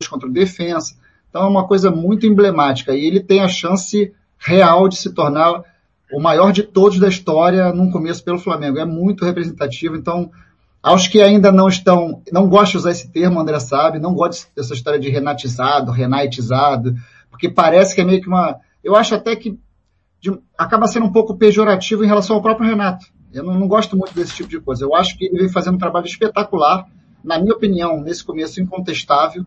contra 0.08 0.28
o 0.28 0.32
Defensa. 0.32 0.96
Então 1.28 1.42
é 1.42 1.48
uma 1.48 1.66
coisa 1.66 1.90
muito 1.90 2.26
emblemática 2.26 2.94
e 2.94 3.04
ele 3.04 3.20
tem 3.20 3.40
a 3.40 3.48
chance 3.48 4.12
real 4.38 4.88
de 4.88 4.96
se 4.96 5.12
tornar 5.12 5.62
o 6.12 6.20
maior 6.20 6.52
de 6.52 6.62
todos 6.62 6.98
da 6.98 7.08
história 7.08 7.72
num 7.72 7.90
começo 7.90 8.25
pelo 8.25 8.38
Flamengo. 8.38 8.78
É 8.78 8.84
muito 8.84 9.25
representativo. 9.25 9.96
Então, 9.96 10.30
aos 10.82 11.06
que 11.06 11.20
ainda 11.20 11.52
não 11.52 11.69
estão, 11.69 12.22
não 12.32 12.48
gosto 12.48 12.72
de 12.72 12.76
usar 12.78 12.90
esse 12.92 13.10
termo, 13.10 13.38
André 13.38 13.60
sabe, 13.60 13.98
não 13.98 14.14
gosto 14.14 14.48
dessa 14.54 14.72
história 14.72 14.98
de 14.98 15.10
renatizado, 15.10 15.92
renaitizado, 15.92 16.94
porque 17.30 17.48
parece 17.48 17.94
que 17.94 18.00
é 18.00 18.04
meio 18.04 18.20
que 18.22 18.28
uma, 18.28 18.56
eu 18.82 18.96
acho 18.96 19.14
até 19.14 19.36
que 19.36 19.58
de, 20.20 20.36
acaba 20.56 20.88
sendo 20.88 21.06
um 21.06 21.12
pouco 21.12 21.36
pejorativo 21.36 22.04
em 22.04 22.06
relação 22.06 22.36
ao 22.36 22.42
próprio 22.42 22.69
Renato. 22.69 23.06
Eu 23.32 23.44
não, 23.44 23.54
não 23.54 23.69
gosto 23.69 23.96
muito 23.96 24.14
desse 24.14 24.34
tipo 24.34 24.48
de 24.48 24.60
coisa. 24.60 24.84
Eu 24.84 24.94
acho 24.94 25.16
que 25.16 25.26
ele 25.26 25.38
vem 25.38 25.48
fazendo 25.48 25.75
um 25.75 25.78
trabalho 25.78 26.06
espetacular 26.06 26.87
na 27.22 27.38
minha 27.38 27.54
opinião, 27.54 28.00
nesse 28.00 28.25
começo 28.25 28.60
incontestável. 28.60 29.44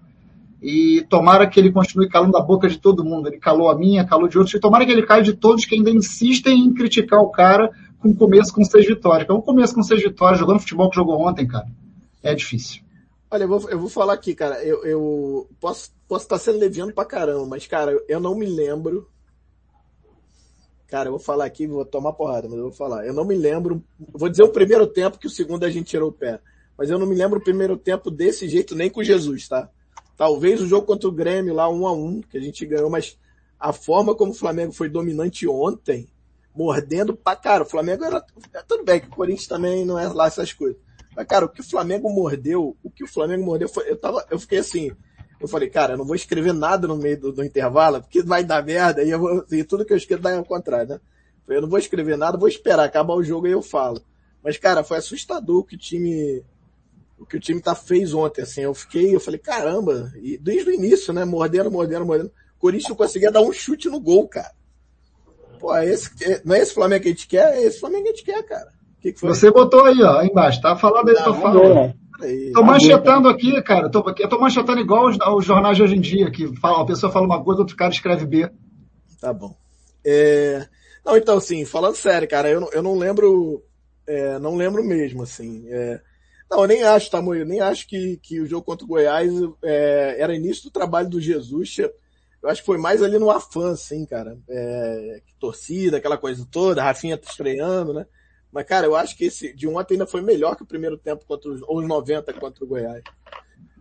E 0.61 1.03
tomara 1.09 1.47
que 1.47 1.59
ele 1.59 1.71
continue 1.71 2.07
calando 2.07 2.37
a 2.37 2.41
boca 2.41 2.67
de 2.67 2.77
todo 2.77 3.03
mundo. 3.03 3.27
Ele 3.27 3.39
calou 3.39 3.69
a 3.69 3.75
minha, 3.75 4.05
calou 4.05 4.27
de 4.27 4.37
outros. 4.37 4.53
E 4.55 4.59
tomara 4.59 4.85
que 4.85 4.91
ele 4.91 5.05
caia 5.05 5.23
de 5.23 5.33
todos 5.33 5.65
que 5.65 5.73
ainda 5.73 5.89
insistem 5.89 6.59
em 6.59 6.73
criticar 6.73 7.19
o 7.19 7.31
cara 7.31 7.71
com 7.99 8.13
começo 8.13 8.53
com 8.53 8.63
seis 8.63 8.85
vitórias. 8.85 9.27
É 9.27 9.33
um 9.33 9.41
começo 9.41 9.73
com 9.73 9.81
seis 9.81 10.03
vitórias, 10.03 10.39
jogando 10.39 10.59
futebol 10.59 10.89
que 10.89 10.95
jogou 10.95 11.19
ontem, 11.19 11.47
cara. 11.47 11.67
É 12.21 12.35
difícil. 12.35 12.83
Olha, 13.31 13.43
eu 13.45 13.47
vou, 13.47 13.69
eu 13.69 13.79
vou 13.79 13.89
falar 13.89 14.13
aqui, 14.13 14.35
cara. 14.35 14.63
Eu, 14.63 14.85
eu 14.85 15.49
posso, 15.59 15.91
posso 16.07 16.25
estar 16.25 16.37
sendo 16.37 16.59
leviano 16.59 16.93
pra 16.93 17.05
caramba, 17.05 17.45
mas, 17.47 17.65
cara, 17.65 17.97
eu 18.07 18.19
não 18.19 18.35
me 18.35 18.45
lembro. 18.45 19.07
Cara, 20.87 21.07
eu 21.07 21.13
vou 21.13 21.19
falar 21.19 21.45
aqui, 21.45 21.65
vou 21.65 21.85
tomar 21.85 22.13
porrada, 22.13 22.47
mas 22.47 22.57
eu 22.57 22.65
vou 22.65 22.73
falar. 22.73 23.05
Eu 23.05 23.13
não 23.13 23.25
me 23.25 23.35
lembro. 23.35 23.81
Vou 24.13 24.29
dizer 24.29 24.43
o 24.43 24.51
primeiro 24.51 24.85
tempo 24.85 25.17
que 25.17 25.27
o 25.27 25.29
segundo 25.29 25.63
a 25.63 25.69
gente 25.71 25.87
tirou 25.87 26.09
o 26.09 26.13
pé 26.13 26.39
mas 26.81 26.89
eu 26.89 26.97
não 26.97 27.05
me 27.05 27.13
lembro 27.13 27.37
o 27.37 27.43
primeiro 27.43 27.77
tempo 27.77 28.09
desse 28.09 28.49
jeito 28.49 28.73
nem 28.73 28.89
com 28.89 29.03
Jesus, 29.03 29.47
tá? 29.47 29.69
Talvez 30.17 30.59
o 30.59 30.65
jogo 30.65 30.87
contra 30.87 31.07
o 31.07 31.11
Grêmio 31.11 31.53
lá 31.53 31.69
um 31.69 31.85
a 31.85 31.93
um, 31.93 32.21
que 32.23 32.39
a 32.39 32.41
gente 32.41 32.65
ganhou, 32.65 32.89
mas 32.89 33.19
a 33.59 33.71
forma 33.71 34.15
como 34.15 34.31
o 34.31 34.33
Flamengo 34.33 34.71
foi 34.71 34.89
dominante 34.89 35.47
ontem, 35.47 36.07
mordendo 36.55 37.15
pra 37.15 37.35
cara, 37.35 37.61
o 37.61 37.67
Flamengo 37.67 38.03
era, 38.03 38.19
tudo 38.67 38.83
bem 38.83 38.99
que 38.99 39.05
o 39.05 39.11
Corinthians 39.11 39.45
também 39.45 39.85
não 39.85 39.99
é 39.99 40.07
lá 40.07 40.25
essas 40.25 40.53
coisas. 40.53 40.81
Mas 41.15 41.27
cara, 41.27 41.45
o 41.45 41.49
que 41.49 41.61
o 41.61 41.63
Flamengo 41.63 42.09
mordeu, 42.09 42.75
o 42.81 42.89
que 42.89 43.03
o 43.03 43.07
Flamengo 43.07 43.45
mordeu 43.45 43.69
foi, 43.69 43.87
eu 43.87 43.95
tava, 43.95 44.25
eu 44.31 44.39
fiquei 44.39 44.57
assim, 44.57 44.91
eu 45.39 45.47
falei, 45.47 45.69
cara, 45.69 45.93
eu 45.93 45.97
não 45.99 46.05
vou 46.05 46.15
escrever 46.15 46.51
nada 46.51 46.87
no 46.87 46.97
meio 46.97 47.19
do, 47.19 47.31
do 47.31 47.43
intervalo, 47.43 48.01
porque 48.01 48.23
vai 48.23 48.43
dar 48.43 48.65
merda, 48.65 49.03
e, 49.03 49.11
eu 49.11 49.19
vou, 49.19 49.45
e 49.51 49.63
tudo 49.63 49.85
que 49.85 49.93
eu 49.93 49.97
escrevo 49.97 50.23
dá 50.23 50.35
ao 50.35 50.43
contrário, 50.43 50.95
né? 50.95 50.99
Eu 51.47 51.61
não 51.61 51.69
vou 51.69 51.77
escrever 51.77 52.17
nada, 52.17 52.39
vou 52.39 52.49
esperar 52.49 52.85
acabar 52.85 53.13
o 53.13 53.23
jogo 53.23 53.45
e 53.45 53.51
eu 53.51 53.61
falo. 53.61 54.01
Mas, 54.43 54.57
cara, 54.57 54.83
foi 54.83 54.97
assustador 54.97 55.63
que 55.63 55.75
o 55.75 55.77
time, 55.77 56.43
o 57.21 57.25
que 57.25 57.37
o 57.37 57.39
time 57.39 57.61
tá 57.61 57.75
fez 57.75 58.15
ontem, 58.15 58.41
assim, 58.41 58.61
eu 58.61 58.73
fiquei, 58.73 59.15
eu 59.15 59.19
falei, 59.19 59.39
caramba, 59.39 60.11
e 60.15 60.39
desde 60.39 60.71
o 60.71 60.73
início, 60.73 61.13
né, 61.13 61.23
mordendo, 61.23 61.69
mordendo, 61.69 62.03
mordendo, 62.03 62.31
o 62.57 62.59
Corinthians 62.59 62.89
não 62.89 62.95
conseguia 62.95 63.31
dar 63.31 63.41
um 63.41 63.53
chute 63.53 63.87
no 63.89 63.99
gol, 63.99 64.27
cara. 64.27 64.51
Pô, 65.59 65.75
é 65.75 65.87
esse, 65.87 66.11
é, 66.23 66.41
não 66.43 66.55
é 66.55 66.59
esse 66.59 66.73
Flamengo 66.73 67.03
que 67.03 67.09
a 67.09 67.11
gente 67.11 67.27
quer, 67.27 67.53
é 67.53 67.61
esse 67.61 67.79
Flamengo 67.79 68.05
que 68.05 68.09
a 68.09 68.13
gente 68.13 68.25
quer, 68.25 68.43
cara. 68.43 68.67
Que 68.99 69.13
que 69.13 69.21
Você 69.21 69.51
botou 69.51 69.85
aí, 69.85 70.01
ó, 70.01 70.17
aí 70.17 70.29
embaixo, 70.29 70.61
tá 70.61 70.75
falando 70.75 71.09
aí, 71.09 71.23
tô 71.23 71.33
falando. 71.35 71.93
Tô 72.53 72.63
manchetando 72.63 73.29
aqui, 73.29 73.61
cara, 73.61 73.89
tô, 73.89 74.03
eu 74.17 74.29
tô 74.29 74.39
manchetando 74.39 74.79
igual 74.79 75.07
os, 75.07 75.17
os, 75.17 75.45
jornais 75.45 75.77
de 75.77 75.83
hoje 75.83 75.95
em 75.95 76.01
dia, 76.01 76.31
que 76.31 76.55
fala, 76.59 76.81
a 76.81 76.85
pessoa 76.85 77.11
fala 77.11 77.25
uma 77.25 77.43
coisa, 77.43 77.61
outro 77.61 77.75
cara 77.75 77.91
escreve 77.91 78.25
B. 78.25 78.49
Tá 79.19 79.31
bom. 79.31 79.55
É... 80.03 80.67
Não, 81.05 81.15
então, 81.17 81.37
assim, 81.37 81.65
falando 81.65 81.95
sério, 81.95 82.27
cara, 82.27 82.49
eu 82.49 82.61
não, 82.61 82.69
eu 82.71 82.81
não 82.81 82.97
lembro, 82.97 83.63
é, 84.07 84.39
não 84.39 84.55
lembro 84.55 84.83
mesmo, 84.83 85.23
assim, 85.23 85.65
é 85.67 85.99
Não, 86.51 86.63
eu 86.63 86.67
nem 86.67 86.83
acho, 86.83 87.09
tá, 87.09 87.21
Moio? 87.21 87.45
Nem 87.45 87.61
acho 87.61 87.87
que, 87.87 88.17
que 88.17 88.41
o 88.41 88.45
jogo 88.45 88.65
contra 88.65 88.83
o 88.83 88.87
Goiás 88.87 89.31
é, 89.63 90.17
era 90.19 90.35
início 90.35 90.65
do 90.65 90.69
trabalho 90.69 91.07
do 91.09 91.21
Jesus. 91.21 91.77
Eu 92.43 92.49
acho 92.49 92.59
que 92.59 92.65
foi 92.65 92.77
mais 92.77 93.01
ali 93.01 93.17
no 93.17 93.31
afã, 93.31 93.71
assim, 93.71 94.05
cara. 94.05 94.37
É, 94.49 95.21
torcida, 95.39 95.95
aquela 95.95 96.17
coisa 96.17 96.45
toda, 96.51 96.83
Rafinha 96.83 97.17
tá 97.17 97.29
estreando, 97.29 97.93
né? 97.93 98.05
Mas, 98.51 98.65
cara, 98.65 98.85
eu 98.85 98.97
acho 98.97 99.15
que 99.15 99.25
esse 99.25 99.53
de 99.53 99.65
ontem 99.65 99.93
ainda 99.93 100.05
foi 100.05 100.21
melhor 100.21 100.57
que 100.57 100.63
o 100.63 100.67
primeiro 100.67 100.97
tempo 100.97 101.25
contra 101.25 101.49
os, 101.49 101.61
ou 101.61 101.79
os 101.79 101.87
90 101.87 102.33
contra 102.33 102.65
o 102.65 102.67
Goiás. 102.67 103.01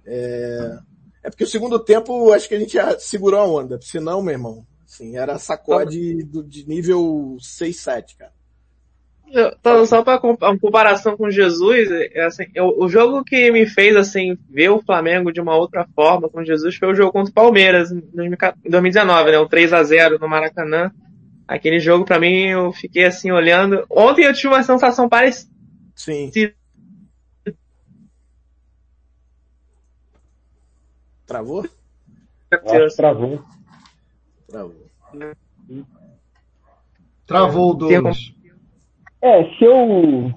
É, 0.06 0.78
é 1.24 1.28
porque 1.30 1.42
o 1.42 1.48
segundo 1.48 1.76
tempo, 1.76 2.32
acho 2.32 2.48
que 2.48 2.54
a 2.54 2.60
gente 2.60 2.74
já 2.74 2.96
segurou 3.00 3.40
a 3.40 3.48
onda. 3.48 3.80
Senão, 3.82 4.22
meu 4.22 4.32
irmão, 4.32 4.64
assim, 4.86 5.16
era 5.16 5.40
sacode 5.40 6.22
do, 6.22 6.44
de 6.44 6.68
nível 6.68 7.36
6, 7.40 7.76
7, 7.76 8.16
cara. 8.16 8.39
Então, 9.32 9.86
só 9.86 10.02
para 10.02 10.20
uma 10.20 10.58
comparação 10.58 11.16
com 11.16 11.30
Jesus, 11.30 11.88
é 11.90 12.24
assim, 12.24 12.46
eu, 12.52 12.74
o 12.76 12.88
jogo 12.88 13.22
que 13.22 13.50
me 13.52 13.64
fez 13.64 13.94
assim 13.94 14.36
ver 14.48 14.70
o 14.70 14.82
Flamengo 14.82 15.32
de 15.32 15.40
uma 15.40 15.56
outra 15.56 15.86
forma 15.94 16.28
com 16.28 16.44
Jesus 16.44 16.74
foi 16.74 16.88
o 16.88 16.94
jogo 16.94 17.12
contra 17.12 17.30
o 17.30 17.34
Palmeiras 17.34 17.92
em 17.92 18.00
2019, 18.12 19.30
né? 19.30 19.38
O 19.38 19.48
3 19.48 19.72
a 19.72 19.82
0 19.84 20.18
no 20.18 20.28
Maracanã. 20.28 20.90
Aquele 21.46 21.78
jogo 21.78 22.04
para 22.04 22.18
mim 22.18 22.48
eu 22.48 22.72
fiquei 22.72 23.04
assim 23.04 23.30
olhando. 23.30 23.84
Ontem 23.88 24.24
eu 24.24 24.34
tive 24.34 24.48
uma 24.48 24.64
sensação 24.64 25.08
parecida. 25.08 25.50
Sim. 25.94 26.30
Travou? 31.24 31.64
Acho 32.50 32.96
travou. 32.96 33.44
Travou. 34.48 34.90
Travou 37.26 37.70
o 37.70 37.74
Douglas. 37.74 38.32
É, 39.22 39.44
se 39.56 39.64
eu. 39.64 40.32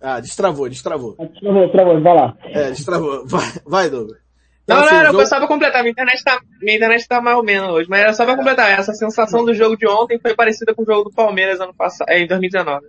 Ah, 0.00 0.20
destravou, 0.20 0.68
destravou. 0.68 1.14
Travou, 1.40 1.68
travou, 1.70 2.00
vai 2.00 2.14
lá. 2.14 2.36
É, 2.44 2.70
destravou. 2.70 3.26
Vai, 3.26 3.44
vai 3.66 3.90
Douglas. 3.90 4.18
Não, 4.66 4.76
Então, 4.76 4.84
assim, 4.86 4.94
não, 4.94 4.98
não, 4.98 5.06
jogo- 5.06 5.16
foi 5.18 5.26
só 5.26 5.38
pra 5.38 5.48
completar. 5.48 5.82
Minha 5.82 5.92
internet 5.92 6.22
tá, 6.22 6.40
minha 6.60 6.76
internet 6.76 7.08
tá 7.08 7.20
mal 7.20 7.38
ou 7.38 7.42
menos 7.44 7.70
hoje, 7.70 7.88
mas 7.88 8.00
era 8.00 8.12
só 8.12 8.24
pra 8.24 8.36
completar. 8.36 8.70
Essa 8.78 8.92
sensação 8.92 9.44
do 9.44 9.54
jogo 9.54 9.76
de 9.76 9.88
ontem 9.88 10.18
foi 10.20 10.34
parecida 10.34 10.74
com 10.74 10.82
o 10.82 10.86
jogo 10.86 11.04
do 11.08 11.14
Palmeiras 11.14 11.58
ano 11.60 11.74
passado, 11.74 12.08
é, 12.10 12.20
em 12.20 12.26
2019. 12.26 12.86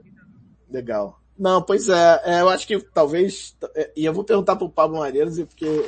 Legal. 0.69 1.17
Não, 1.37 1.61
pois 1.61 1.87
é, 1.87 2.21
é, 2.25 2.41
eu 2.41 2.49
acho 2.49 2.67
que 2.67 2.77
talvez, 2.93 3.55
é, 3.75 3.91
e 3.95 4.05
eu 4.05 4.13
vou 4.13 4.25
perguntar 4.25 4.57
pro 4.57 4.69
Pablo 4.69 4.99
Mareiros, 4.99 5.39
porque 5.45 5.85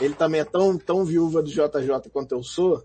ele 0.00 0.14
também 0.14 0.40
é 0.40 0.44
tão, 0.44 0.78
tão 0.78 1.04
viúva 1.04 1.42
do 1.42 1.50
JJ 1.50 2.08
quanto 2.12 2.32
eu 2.36 2.42
sou. 2.42 2.80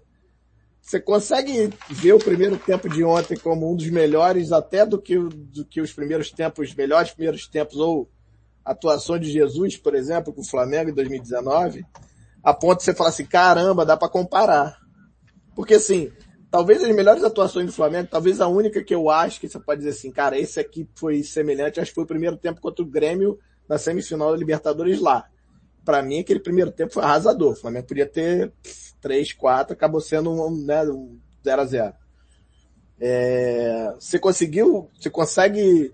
Você 0.87 1.01
consegue 1.01 1.69
ver 1.89 2.13
o 2.13 2.17
primeiro 2.17 2.57
tempo 2.57 2.87
de 2.87 3.03
ontem 3.03 3.35
como 3.35 3.69
um 3.69 3.75
dos 3.75 3.89
melhores, 3.89 4.53
até 4.53 4.85
do 4.85 4.97
que, 4.97 5.17
do 5.19 5.65
que 5.65 5.81
os 5.81 5.91
primeiros 5.91 6.31
tempos, 6.31 6.73
melhores 6.73 7.11
primeiros 7.11 7.45
tempos, 7.45 7.75
ou 7.75 8.09
atuação 8.63 9.19
de 9.19 9.29
Jesus, 9.29 9.75
por 9.75 9.93
exemplo, 9.93 10.31
com 10.31 10.39
o 10.39 10.47
Flamengo 10.47 10.89
em 10.89 10.93
2019, 10.93 11.85
a 12.41 12.53
ponto 12.53 12.77
de 12.77 12.85
você 12.85 12.95
falar 12.95 13.09
assim, 13.09 13.25
caramba, 13.25 13.85
dá 13.85 13.97
pra 13.97 14.07
comparar. 14.07 14.77
Porque 15.53 15.73
assim, 15.73 16.09
talvez 16.49 16.81
as 16.81 16.95
melhores 16.95 17.21
atuações 17.21 17.65
do 17.65 17.73
Flamengo, 17.73 18.07
talvez 18.09 18.39
a 18.39 18.47
única 18.47 18.81
que 18.81 18.95
eu 18.95 19.09
acho 19.09 19.41
que 19.41 19.49
você 19.49 19.59
pode 19.59 19.79
dizer 19.79 19.91
assim, 19.91 20.09
cara, 20.09 20.39
esse 20.39 20.57
aqui 20.57 20.87
foi 20.95 21.21
semelhante, 21.21 21.81
acho 21.81 21.91
que 21.91 21.95
foi 21.95 22.05
o 22.05 22.07
primeiro 22.07 22.37
tempo 22.37 22.61
contra 22.61 22.81
o 22.81 22.87
Grêmio 22.87 23.37
na 23.67 23.77
semifinal 23.77 24.31
da 24.31 24.37
Libertadores 24.37 25.01
lá. 25.01 25.25
Pra 25.87 26.03
mim, 26.03 26.19
aquele 26.19 26.41
primeiro 26.41 26.69
tempo 26.69 26.91
foi 26.91 27.01
arrasador. 27.01 27.53
O 27.53 27.55
Flamengo 27.55 27.87
podia 27.87 28.05
ter 28.05 28.51
3, 28.99 29.31
4, 29.31 29.71
acabou 29.71 30.01
sendo 30.01 30.29
um, 30.33 30.65
né, 30.65 30.83
um 30.83 31.17
0 31.41 31.61
a 31.61 31.65
0 31.65 31.93
é, 32.99 33.93
Você 33.97 34.19
conseguiu, 34.19 34.89
você 34.99 35.09
consegue 35.09 35.93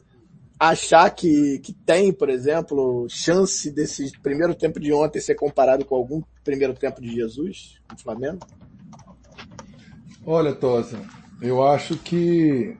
achar 0.59 1.07
que, 1.11 1.59
que 1.59 1.71
tem, 1.71 2.11
por 2.11 2.27
exemplo, 2.27 3.05
chance 3.07 3.69
desse 3.69 4.11
primeiro 4.19 4.55
tempo 4.55 4.79
de 4.79 4.91
ontem 4.91 5.21
ser 5.21 5.35
comparado 5.35 5.85
com 5.85 5.93
algum 5.93 6.23
primeiro 6.43 6.73
tempo 6.73 6.99
de 6.99 7.13
Jesus 7.13 7.79
no 7.91 7.99
Flamengo? 7.99 8.39
Olha, 10.25 10.55
Tosa, 10.55 10.99
eu 11.39 11.61
acho 11.61 11.97
que 11.97 12.75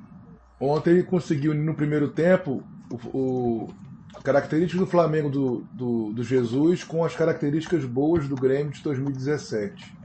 ontem 0.59 0.89
ele 0.89 1.03
conseguiu 1.03 1.53
no 1.53 1.75
primeiro 1.75 2.09
tempo 2.09 2.63
o 3.13 3.69
características 4.23 4.79
do 4.79 4.89
Flamengo 4.89 5.29
do, 5.29 5.65
do, 5.73 6.13
do 6.13 6.23
Jesus 6.23 6.83
com 6.83 7.03
as 7.03 7.15
características 7.15 7.85
boas 7.85 8.27
do 8.27 8.35
Grêmio 8.35 8.71
de 8.71 8.81
2017. 8.81 9.97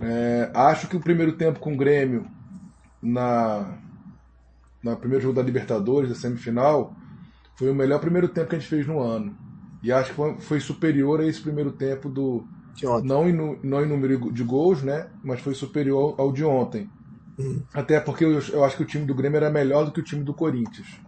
É, 0.00 0.50
acho 0.54 0.88
que 0.88 0.96
o 0.96 1.00
primeiro 1.00 1.32
tempo 1.32 1.60
com 1.60 1.74
o 1.74 1.76
Grêmio 1.76 2.26
na 3.00 3.78
no 4.82 4.96
primeiro 4.96 5.22
jogo 5.22 5.36
da 5.36 5.42
Libertadores, 5.42 6.08
da 6.08 6.16
semifinal, 6.16 6.92
foi 7.54 7.70
o 7.70 7.74
melhor 7.74 8.00
primeiro 8.00 8.26
tempo 8.26 8.48
que 8.48 8.56
a 8.56 8.58
gente 8.58 8.68
fez 8.68 8.84
no 8.84 8.98
ano. 8.98 9.36
E 9.80 9.92
acho 9.92 10.12
que 10.12 10.42
foi, 10.42 10.58
superior 10.58 11.20
a 11.20 11.24
esse 11.24 11.40
primeiro 11.40 11.70
tempo 11.70 12.08
do, 12.08 12.44
não 13.04 13.28
em, 13.28 13.58
não 13.62 13.82
em 13.82 13.88
número 13.88 14.32
de 14.32 14.42
gols, 14.42 14.82
né? 14.82 15.08
Mas 15.22 15.40
foi 15.40 15.54
superior 15.54 16.14
ao, 16.18 16.32
de 16.32 16.44
ontem. 16.44 16.90
Até 17.72 18.00
porque 18.00 18.24
eu, 18.24 18.40
eu 18.52 18.64
acho 18.64 18.76
que 18.76 18.82
o 18.82 18.86
time 18.86 19.04
do 19.06 19.14
Grêmio 19.14 19.36
era 19.36 19.50
melhor 19.50 19.84
do 19.84 19.92
que 19.92 20.00
o 20.00 20.04
time 20.04 20.22
do 20.22 20.34
Corinthians, 20.34 21.00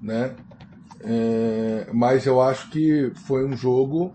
né? 0.00 0.34
É, 1.08 1.88
mas 1.94 2.26
eu 2.26 2.40
acho 2.40 2.68
que 2.68 3.12
foi 3.26 3.46
um 3.46 3.56
jogo 3.56 4.12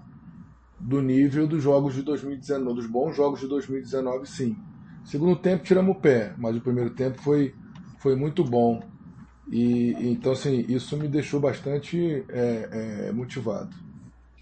do 0.78 1.02
nível 1.02 1.48
dos 1.48 1.64
jogos 1.64 1.96
de 1.96 2.02
2019, 2.02 2.76
dos 2.76 2.86
bons 2.86 3.16
jogos 3.16 3.40
de 3.40 3.48
2019, 3.48 4.28
sim. 4.28 4.58
Segundo 5.06 5.38
tempo 5.38 5.64
tiramos 5.64 5.96
o 5.96 6.00
pé, 6.00 6.34
mas 6.38 6.54
o 6.56 6.60
primeiro 6.60 6.90
tempo 6.90 7.22
foi, 7.22 7.56
foi 8.00 8.14
muito 8.16 8.44
bom. 8.44 8.84
E 9.50 9.96
então 10.12 10.34
assim, 10.34 10.66
isso 10.68 10.98
me 10.98 11.08
deixou 11.08 11.40
bastante 11.40 12.26
é, 12.28 13.08
é, 13.08 13.12
motivado. 13.14 13.74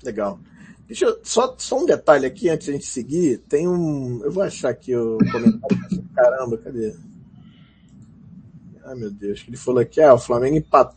Legal. 0.04 0.40
Deixa 0.88 1.06
eu, 1.06 1.20
só, 1.24 1.54
só 1.56 1.80
um 1.80 1.86
detalhe 1.86 2.26
aqui 2.26 2.50
antes 2.50 2.66
de 2.66 2.72
a 2.72 2.74
gente 2.74 2.88
seguir. 2.88 3.38
Tem 3.48 3.68
um. 3.68 4.24
Eu 4.24 4.32
vou 4.32 4.42
achar 4.42 4.70
aqui 4.70 4.96
o 4.96 5.20
comentário. 5.32 6.04
Caramba, 6.16 6.58
cadê? 6.58 6.96
Ai 8.90 8.96
meu 8.96 9.12
Deus, 9.12 9.44
que 9.44 9.52
ele 9.52 9.58
falou 9.58 9.80
aqui, 9.80 10.02
ah, 10.02 10.16
o 10.16 10.20
Flamengo 10.20 10.58
empatou, 10.58 10.96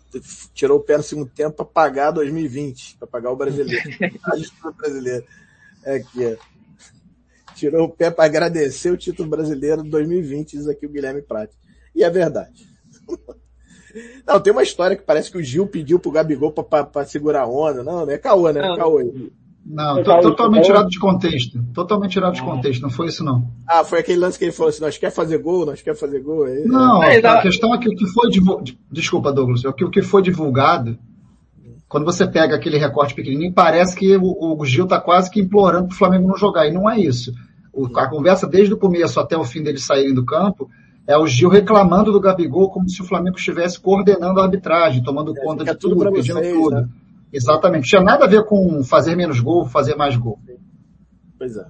tirou 0.55 0.79
o 0.79 0.83
pé 0.83 0.97
no 0.97 1.03
segundo 1.03 1.29
tempo 1.29 1.55
para 1.57 1.67
pagar 1.67 2.11
2020, 2.11 2.97
para 2.97 3.07
pagar 3.07 3.31
o 3.31 3.37
brasileiro. 3.37 3.83
a 4.25 4.35
disputa 4.35 4.73
brasileira. 4.79 5.23
É 5.85 5.97
aqui, 5.97 6.25
ó. 6.25 7.55
Tirou 7.55 7.85
o 7.85 7.91
pé 7.91 8.11
para 8.11 8.25
agradecer 8.25 8.91
o 8.91 8.97
título 8.97 9.29
brasileiro 9.29 9.83
de 9.83 9.91
2020, 9.91 10.57
diz 10.57 10.69
aqui 10.69 10.87
o 10.87 10.89
Guilherme 10.89 11.21
Prati. 11.21 11.55
E 11.95 12.03
é 12.03 12.09
verdade. 12.09 12.67
Não, 14.27 14.41
tem 14.41 14.55
uma 14.55 14.63
história 14.63 14.97
que 14.97 15.03
parece 15.03 15.31
que 15.31 15.37
o 15.37 15.43
Gil 15.43 15.67
pediu 15.67 15.99
pro 15.99 16.11
Gabigol 16.11 16.51
para 16.51 17.05
segurar 17.05 17.43
a 17.43 17.47
onda. 17.47 17.85
Não, 17.85 18.07
não 18.07 18.11
é 18.11 18.17
caô, 18.17 18.51
né? 18.51 18.63
Não. 18.63 18.75
Caô. 18.75 19.01
Não, 19.65 20.03
to- 20.03 20.21
totalmente 20.23 20.65
tirado 20.65 20.89
de 20.89 20.99
contexto. 20.99 21.63
Totalmente 21.73 22.13
tirado 22.13 22.35
de 22.35 22.43
contexto, 22.43 22.83
não 22.83 22.91
foi 22.91 23.07
isso 23.07 23.23
não. 23.25 23.49
Ah, 23.67 23.85
foi 23.85 24.01
aquele 24.01 24.19
lance 24.19 24.39
que 24.39 24.45
ele 24.45 24.53
falou 24.53 24.71
assim, 24.71 24.83
nós 24.83 24.99
quer 24.99 25.11
fazer 25.13 25.39
gol, 25.39 25.65
nós 25.65 25.81
quer 25.81 25.95
fazer 25.95 26.21
gol. 26.21 26.45
Aí, 26.45 26.65
Não, 26.67 27.01
Aí, 27.01 27.19
a 27.19 27.23
tá- 27.23 27.43
questão 27.43 27.73
é 27.75 27.79
que 27.79 27.89
o 27.89 27.95
que 27.97 28.07
foi 28.09 28.29
divulgado, 28.29 28.73
desculpa 28.91 29.33
Douglas, 29.33 29.65
é 29.65 29.73
que 29.73 29.85
o 29.85 29.91
que 29.91 30.03
foi 30.03 30.21
divulgado, 30.21 30.99
quando 31.89 32.05
você 32.05 32.27
pega 32.27 32.57
aquele 32.57 32.77
recorte 32.79 33.15
pequenininho, 33.15 33.53
parece 33.53 33.95
que 33.95 34.17
o, 34.17 34.57
o 34.61 34.65
Gil 34.65 34.87
tá 34.87 34.99
quase 35.01 35.31
que 35.31 35.41
implorando 35.41 35.89
pro 35.89 35.97
Flamengo 35.97 36.27
não 36.29 36.37
jogar, 36.37 36.67
e 36.67 36.73
não 36.73 36.91
é 36.91 36.99
isso. 36.99 37.33
O- 37.73 37.87
a 37.97 38.09
conversa 38.09 38.47
desde 38.49 38.75
o 38.75 38.79
começo 38.79 39.21
até 39.21 39.37
o 39.37 39.45
fim 39.45 39.63
deles 39.63 39.85
saírem 39.85 40.13
do 40.13 40.25
campo, 40.25 40.69
é 41.07 41.17
o 41.17 41.27
Gil 41.27 41.49
reclamando 41.49 42.11
do 42.13 42.21
Gabigol 42.21 42.69
como 42.71 42.89
se 42.89 43.01
o 43.01 43.05
Flamengo 43.05 43.37
estivesse 43.37 43.79
coordenando 43.81 44.41
a 44.41 44.45
arbitragem, 44.45 45.03
tomando 45.03 45.35
conta 45.35 45.61
fica 45.65 45.75
de 45.75 45.81
tudo 45.81 46.13
pedindo 46.13 46.35
vocês, 46.39 46.53
tudo. 46.53 46.71
né? 46.75 46.89
Exatamente. 47.33 47.89
Tinha 47.89 48.03
nada 48.03 48.25
a 48.25 48.29
ver 48.29 48.45
com 48.45 48.83
fazer 48.85 49.17
menos 49.17 49.41
gol, 49.41 49.65
fazer 49.67 49.95
mais 49.95 50.17
gol. 50.17 50.39
Pois 51.39 51.57
é. 51.57 51.65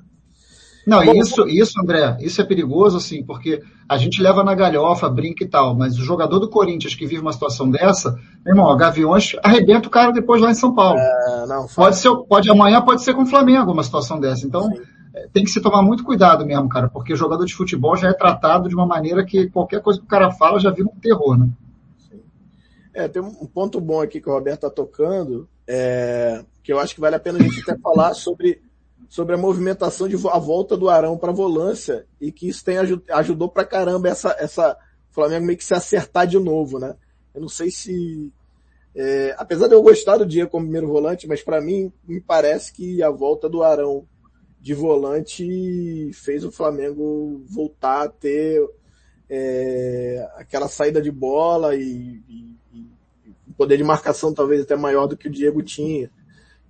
Não, 0.86 1.04
Bom, 1.04 1.14
e 1.14 1.18
isso, 1.18 1.48
isso, 1.48 1.80
André, 1.80 2.16
isso 2.20 2.40
é 2.40 2.44
perigoso, 2.44 2.96
assim, 2.96 3.24
porque 3.24 3.62
a 3.88 3.96
gente 3.96 4.20
leva 4.20 4.42
na 4.42 4.54
galhofa, 4.54 5.08
brinca 5.08 5.44
e 5.44 5.48
tal, 5.48 5.76
mas 5.76 5.96
o 5.96 6.02
jogador 6.02 6.40
do 6.40 6.50
Corinthians 6.50 6.94
que 6.94 7.06
vive 7.06 7.22
uma 7.22 7.32
situação 7.32 7.70
dessa, 7.70 8.18
meu 8.44 8.54
irmão, 8.54 8.76
Gaviões 8.76 9.36
arrebenta 9.44 9.86
o 9.86 9.90
cara 9.90 10.10
depois 10.10 10.42
lá 10.42 10.50
em 10.50 10.54
São 10.54 10.74
Paulo. 10.74 10.98
É, 10.98 11.46
não, 11.46 11.68
Pode 11.68 11.96
ser, 11.96 12.10
pode 12.28 12.50
amanhã 12.50 12.82
pode 12.82 13.02
ser 13.02 13.14
com 13.14 13.22
o 13.22 13.26
Flamengo 13.26 13.70
uma 13.70 13.84
situação 13.84 14.18
dessa. 14.18 14.44
Então, 14.44 14.68
é, 15.14 15.28
tem 15.32 15.44
que 15.44 15.50
se 15.50 15.60
tomar 15.60 15.82
muito 15.82 16.02
cuidado 16.02 16.44
mesmo, 16.44 16.68
cara, 16.68 16.88
porque 16.88 17.12
o 17.12 17.16
jogador 17.16 17.44
de 17.44 17.54
futebol 17.54 17.96
já 17.96 18.08
é 18.08 18.12
tratado 18.12 18.68
de 18.68 18.74
uma 18.74 18.86
maneira 18.86 19.24
que 19.24 19.48
qualquer 19.50 19.80
coisa 19.80 20.00
que 20.00 20.06
o 20.06 20.08
cara 20.08 20.32
fala 20.32 20.58
já 20.58 20.70
vira 20.70 20.88
um 20.88 21.00
terror, 21.00 21.38
né? 21.38 21.48
É, 22.94 23.08
tem 23.08 23.22
um 23.22 23.46
ponto 23.46 23.80
bom 23.80 24.02
aqui 24.02 24.20
que 24.20 24.28
o 24.28 24.32
Roberto 24.32 24.66
está 24.66 24.70
tocando, 24.70 25.48
é, 25.66 26.44
que 26.62 26.72
eu 26.72 26.78
acho 26.78 26.94
que 26.94 27.00
vale 27.00 27.16
a 27.16 27.20
pena 27.20 27.38
a 27.38 27.42
gente 27.42 27.60
até 27.60 27.76
falar 27.80 28.14
sobre, 28.14 28.62
sobre 29.08 29.34
a 29.34 29.38
movimentação 29.38 30.08
de 30.08 30.16
a 30.28 30.38
volta 30.38 30.76
do 30.76 30.88
Arão 30.88 31.16
para 31.18 31.32
volância 31.32 32.06
e 32.20 32.30
que 32.32 32.48
isso 32.48 32.64
tem 32.64 32.78
aju- 32.78 33.02
ajudou 33.10 33.48
pra 33.48 33.64
caramba 33.64 34.08
essa, 34.08 34.34
essa 34.38 34.76
o 35.10 35.14
Flamengo 35.14 35.46
meio 35.46 35.58
que 35.58 35.64
se 35.64 35.74
acertar 35.74 36.26
de 36.26 36.38
novo, 36.38 36.78
né? 36.78 36.94
Eu 37.34 37.40
não 37.40 37.48
sei 37.48 37.70
se 37.70 38.32
é, 38.94 39.34
apesar 39.38 39.68
de 39.68 39.74
eu 39.74 39.82
gostar 39.82 40.18
do 40.18 40.26
dia 40.26 40.46
como 40.46 40.64
primeiro 40.64 40.88
volante, 40.88 41.26
mas 41.26 41.42
para 41.42 41.60
mim 41.60 41.92
me 42.06 42.20
parece 42.20 42.72
que 42.72 43.02
a 43.02 43.10
volta 43.10 43.48
do 43.48 43.62
Arão 43.62 44.06
de 44.60 44.74
volante 44.74 46.10
fez 46.14 46.44
o 46.44 46.52
Flamengo 46.52 47.42
voltar 47.48 48.02
a 48.04 48.08
ter 48.08 48.62
é, 49.28 50.28
aquela 50.36 50.68
saída 50.68 51.00
de 51.00 51.10
bola 51.10 51.74
e, 51.74 52.22
e- 52.28 52.61
poder 53.52 53.76
de 53.76 53.84
marcação 53.84 54.32
talvez 54.32 54.62
até 54.62 54.76
maior 54.76 55.06
do 55.06 55.16
que 55.16 55.28
o 55.28 55.30
Diego 55.30 55.62
tinha. 55.62 56.10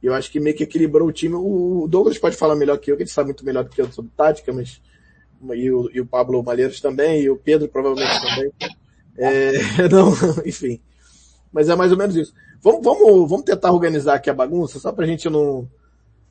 E 0.02 0.06
eu 0.06 0.14
acho 0.14 0.30
que 0.30 0.40
meio 0.40 0.56
que 0.56 0.64
equilibrou 0.64 1.08
o 1.08 1.12
time. 1.12 1.34
O 1.36 1.86
Douglas 1.88 2.18
pode 2.18 2.36
falar 2.36 2.56
melhor 2.56 2.78
que 2.78 2.90
eu, 2.90 2.96
que 2.96 3.02
ele 3.02 3.10
sabe 3.10 3.28
muito 3.28 3.44
melhor 3.44 3.64
do 3.64 3.70
que 3.70 3.80
eu 3.80 3.90
sobre 3.92 4.10
tática, 4.16 4.52
mas 4.52 4.80
e 5.54 5.70
o, 5.70 5.90
e 5.92 6.00
o 6.00 6.06
Pablo 6.06 6.42
Malheiros 6.42 6.80
também, 6.80 7.22
e 7.22 7.30
o 7.30 7.36
Pedro 7.36 7.68
provavelmente 7.68 8.20
também. 8.20 8.52
É, 9.16 9.52
não, 9.90 10.12
enfim. 10.46 10.80
Mas 11.52 11.68
é 11.68 11.74
mais 11.74 11.92
ou 11.92 11.98
menos 11.98 12.16
isso. 12.16 12.34
Vamos, 12.60 12.82
vamos, 12.82 13.28
vamos 13.28 13.44
tentar 13.44 13.72
organizar 13.72 14.14
aqui 14.14 14.30
a 14.30 14.34
bagunça, 14.34 14.78
só 14.78 14.92
pra 14.92 15.06
gente 15.06 15.28
não, 15.28 15.68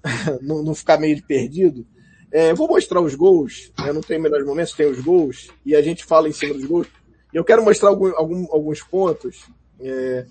não, 0.41 0.63
não 0.63 0.75
ficar 0.75 1.00
meio 1.00 1.22
perdido. 1.24 1.86
É, 2.31 2.53
vou 2.53 2.67
mostrar 2.67 3.01
os 3.01 3.13
gols, 3.13 3.72
eu 3.86 3.93
não 3.93 4.01
tenho 4.01 4.22
melhores 4.22 4.46
momentos, 4.46 4.74
tem 4.74 4.89
os 4.89 5.01
gols, 5.01 5.50
e 5.65 5.75
a 5.75 5.81
gente 5.81 6.05
fala 6.05 6.29
em 6.29 6.31
cima 6.31 6.53
dos 6.53 6.65
gols. 6.65 6.88
Eu 7.34 7.43
quero 7.43 7.63
mostrar 7.63 7.89
algum, 7.89 8.15
algum, 8.15 8.48
alguns 8.51 8.81
pontos. 8.81 9.46
É, 9.79 10.25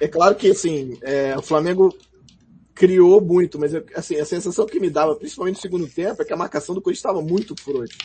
é 0.00 0.08
claro 0.08 0.34
que, 0.34 0.50
assim, 0.50 0.98
é, 1.02 1.36
o 1.36 1.42
Flamengo 1.42 1.94
criou 2.74 3.20
muito, 3.20 3.58
mas 3.58 3.72
assim, 3.94 4.16
a 4.16 4.24
sensação 4.24 4.66
que 4.66 4.80
me 4.80 4.90
dava, 4.90 5.14
principalmente 5.14 5.56
no 5.56 5.62
segundo 5.62 5.86
tempo, 5.86 6.20
é 6.20 6.24
que 6.24 6.32
a 6.32 6.36
marcação 6.36 6.74
do 6.74 6.82
Corinthians 6.82 6.98
estava 6.98 7.22
muito 7.22 7.54
frouxa. 7.60 7.96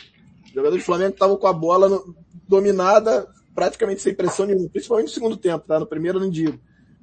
Os 0.44 0.50
jogadores 0.52 0.84
do 0.84 0.86
Flamengo 0.86 1.12
estavam 1.12 1.36
com 1.36 1.46
a 1.46 1.52
bola 1.52 1.88
no, 1.88 2.14
dominada 2.48 3.26
praticamente 3.54 4.00
sem 4.00 4.14
pressão 4.14 4.46
nenhuma, 4.46 4.68
principalmente 4.68 5.08
no 5.08 5.14
segundo 5.14 5.36
tempo, 5.36 5.66
tá? 5.66 5.78
No 5.80 5.86
primeiro 5.86 6.18
eu 6.18 6.22
não 6.22 6.30
digo. 6.30 6.58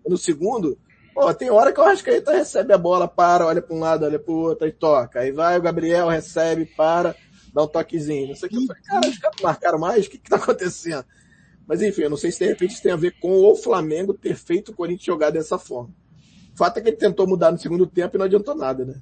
No 0.08 0.17
segundo, 0.17 0.77
pô, 1.13 1.34
tem 1.34 1.50
hora 1.50 1.74
que 1.74 1.79
o 1.79 1.84
Arrascaeta 1.84 2.32
recebe 2.32 2.74
a 2.74 2.77
bola, 2.77 3.08
para, 3.08 3.46
olha 3.46 3.62
para 3.62 3.75
um 3.75 3.79
lado, 3.79 4.06
olha 4.06 4.17
para 4.17 4.34
o 4.34 4.38
outro 4.38 4.67
e 4.67 4.72
toca. 4.72 5.20
Aí 5.20 5.32
vai 5.32 5.58
o 5.58 5.62
Gabriel, 5.62 6.08
recebe, 6.08 6.65
para, 6.65 7.15
dá 7.53 7.63
um 7.63 7.67
toquezinho. 7.67 8.29
Não 8.29 8.36
sei 8.36 8.48
o 8.48 8.50
que. 8.50 8.58
Eu 8.58 8.67
falei, 8.67 8.84
cara, 8.84 9.10
os 9.10 9.17
caras 9.17 9.41
marcaram 9.41 9.79
mais? 9.79 10.06
O 10.06 10.10
que 10.10 10.17
que 10.17 10.29
tá 10.29 10.38
acontecendo? 10.38 11.06
Mas 11.68 11.82
enfim, 11.82 12.04
eu 12.04 12.10
não 12.10 12.18
sei 12.18 12.32
se 12.32 12.40
de 12.40 12.46
repente 12.46 12.74
isso 12.74 12.84
tem 12.84 12.92
a 12.92 12.96
ver 12.96 13.20
com 13.20 13.44
o 13.44 13.56
Flamengo 13.56 14.14
ter 14.14 14.36
feito 14.36 14.72
o 14.72 14.76
Corinthians 14.76 15.06
jogar 15.06 15.32
dessa 15.32 15.58
forma. 15.58 15.94
O 16.54 16.58
fato 16.58 16.78
é 16.78 16.82
que 16.82 16.90
ele 16.90 16.98
tentou 16.98 17.28
mudar 17.28 17.52
no 17.52 17.58
segundo 17.58 17.86
tempo 17.86 18.16
e 18.16 18.18
não 18.18 18.26
adiantou 18.26 18.56
nada, 18.56 18.86
né? 18.86 19.02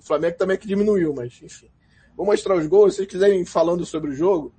O 0.00 0.04
Flamengo 0.04 0.36
também 0.36 0.54
é 0.54 0.58
que 0.58 0.66
diminuiu, 0.66 1.14
mas 1.14 1.40
enfim. 1.42 1.68
Vou 2.16 2.26
mostrar 2.26 2.56
os 2.56 2.66
gols. 2.66 2.94
Se 2.94 2.96
vocês 2.98 3.08
quiserem 3.08 3.44
falando 3.44 3.84
sobre 3.84 4.10
o 4.10 4.14
jogo, 4.14 4.52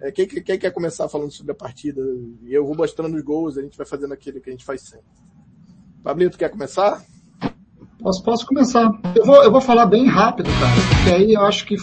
é, 0.00 0.10
quem, 0.10 0.26
quem, 0.26 0.58
quer 0.58 0.70
começar 0.70 1.08
falando 1.08 1.30
sobre 1.30 1.52
a 1.52 1.54
partida? 1.54 2.00
E 2.42 2.52
eu 2.52 2.64
vou 2.64 2.74
mostrando 2.74 3.16
os 3.16 3.22
gols, 3.22 3.58
a 3.58 3.62
gente 3.62 3.76
vai 3.76 3.86
fazendo 3.86 4.12
aquilo 4.14 4.40
que 4.40 4.48
a 4.48 4.52
gente 4.52 4.64
faz 4.64 4.80
sempre. 4.80 5.06
Pablito, 6.02 6.38
quer 6.38 6.48
começar? 6.48 7.04
Posso, 8.00 8.22
posso 8.24 8.46
começar. 8.46 8.90
Eu 9.14 9.26
vou, 9.26 9.44
eu 9.44 9.52
vou 9.52 9.60
falar 9.60 9.84
bem 9.84 10.06
rápido, 10.06 10.48
cara, 10.48 10.80
porque 10.96 11.10
aí 11.14 11.34
eu 11.34 11.42
acho 11.42 11.66
que, 11.66 11.76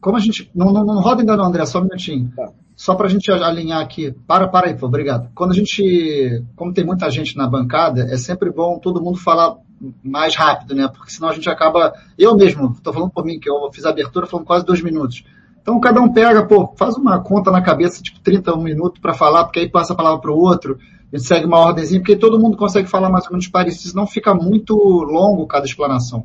como 0.00 0.16
a 0.16 0.20
gente, 0.20 0.50
não, 0.52 0.72
não, 0.72 0.84
não 0.84 1.00
roda 1.00 1.22
ainda 1.22 1.36
não, 1.36 1.44
André, 1.44 1.64
só 1.64 1.78
um 1.78 1.84
minutinho. 1.84 2.32
Tá. 2.34 2.52
Só 2.78 2.94
para 2.94 3.08
a 3.08 3.10
gente 3.10 3.28
alinhar 3.28 3.80
aqui. 3.80 4.12
Para, 4.24 4.46
para 4.46 4.68
aí, 4.68 4.74
pô, 4.76 4.86
obrigado. 4.86 5.32
Quando 5.34 5.50
a 5.50 5.54
gente, 5.54 6.44
como 6.54 6.72
tem 6.72 6.86
muita 6.86 7.10
gente 7.10 7.36
na 7.36 7.48
bancada, 7.48 8.02
é 8.02 8.16
sempre 8.16 8.52
bom 8.52 8.78
todo 8.78 9.02
mundo 9.02 9.18
falar 9.18 9.56
mais 10.00 10.36
rápido, 10.36 10.76
né? 10.76 10.86
Porque 10.86 11.10
senão 11.10 11.28
a 11.28 11.32
gente 11.32 11.50
acaba, 11.50 11.92
eu 12.16 12.36
mesmo, 12.36 12.70
estou 12.70 12.92
falando 12.92 13.10
por 13.10 13.24
mim, 13.24 13.40
que 13.40 13.50
eu 13.50 13.68
fiz 13.72 13.84
a 13.84 13.90
abertura 13.90 14.28
falando 14.28 14.46
quase 14.46 14.64
dois 14.64 14.80
minutos. 14.80 15.24
Então 15.60 15.80
cada 15.80 16.00
um 16.00 16.12
pega, 16.12 16.46
pô, 16.46 16.72
faz 16.78 16.94
uma 16.96 17.18
conta 17.20 17.50
na 17.50 17.60
cabeça, 17.60 18.00
tipo 18.00 18.20
31 18.20 18.62
minutos 18.62 19.00
para 19.00 19.12
falar, 19.12 19.42
porque 19.42 19.58
aí 19.58 19.68
passa 19.68 19.92
a 19.92 19.96
palavra 19.96 20.20
para 20.20 20.30
o 20.30 20.38
outro, 20.38 20.78
a 21.12 21.16
gente 21.16 21.26
segue 21.26 21.46
uma 21.46 21.58
ordemzinha, 21.58 22.00
porque 22.00 22.14
todo 22.14 22.38
mundo 22.38 22.56
consegue 22.56 22.86
falar 22.86 23.10
mais 23.10 23.24
ou 23.24 23.32
menos 23.32 23.48
parecido, 23.48 23.90
senão 23.90 24.06
fica 24.06 24.32
muito 24.32 24.76
longo 24.76 25.48
cada 25.48 25.66
explanação. 25.66 26.24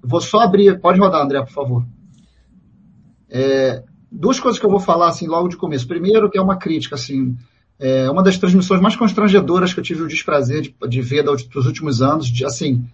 Vou 0.00 0.20
só 0.20 0.42
abrir, 0.42 0.78
pode 0.78 1.00
rodar, 1.00 1.22
André, 1.22 1.40
por 1.40 1.50
favor. 1.50 1.84
É, 3.28 3.82
duas 4.10 4.40
coisas 4.40 4.58
que 4.58 4.66
eu 4.66 4.70
vou 4.70 4.80
falar 4.80 5.08
assim 5.08 5.26
logo 5.26 5.48
de 5.48 5.56
começo. 5.56 5.86
Primeiro, 5.86 6.30
que 6.30 6.38
é 6.38 6.42
uma 6.42 6.56
crítica, 6.56 6.94
assim, 6.94 7.36
é 7.78 8.10
uma 8.10 8.22
das 8.22 8.38
transmissões 8.38 8.80
mais 8.80 8.96
constrangedoras 8.96 9.72
que 9.72 9.80
eu 9.80 9.84
tive 9.84 10.02
o 10.02 10.08
desprazer 10.08 10.62
de, 10.62 10.74
de 10.88 11.00
ver 11.00 11.22
dos 11.22 11.66
últimos 11.66 12.02
anos, 12.02 12.26
de, 12.26 12.44
assim, 12.44 12.84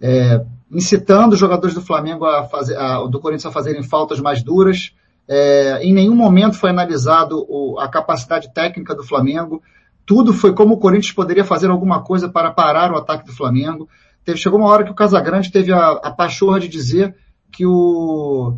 é, 0.00 0.44
incitando 0.70 1.34
os 1.34 1.38
jogadores 1.38 1.74
do 1.74 1.80
Flamengo 1.80 2.24
a 2.24 2.44
fazer, 2.44 2.76
a, 2.76 3.04
do 3.04 3.20
Corinthians 3.20 3.46
a 3.46 3.52
fazerem 3.52 3.82
faltas 3.82 4.20
mais 4.20 4.42
duras, 4.42 4.92
é, 5.28 5.80
em 5.82 5.92
nenhum 5.92 6.14
momento 6.14 6.56
foi 6.56 6.70
analisado 6.70 7.44
o, 7.48 7.78
a 7.78 7.88
capacidade 7.88 8.52
técnica 8.52 8.94
do 8.94 9.02
Flamengo. 9.02 9.62
Tudo 10.04 10.32
foi 10.32 10.52
como 10.52 10.74
o 10.74 10.78
Corinthians 10.78 11.12
poderia 11.12 11.44
fazer 11.44 11.68
alguma 11.68 12.02
coisa 12.02 12.28
para 12.28 12.50
parar 12.50 12.92
o 12.92 12.96
ataque 12.96 13.26
do 13.26 13.32
Flamengo. 13.32 13.88
Teve, 14.24 14.38
chegou 14.38 14.58
uma 14.58 14.68
hora 14.68 14.84
que 14.84 14.90
o 14.90 14.94
Casagrande 14.94 15.50
teve 15.50 15.72
a, 15.72 15.90
a 15.90 16.10
pachorra 16.10 16.60
de 16.60 16.68
dizer 16.68 17.14
que 17.50 17.66
o 17.66 18.56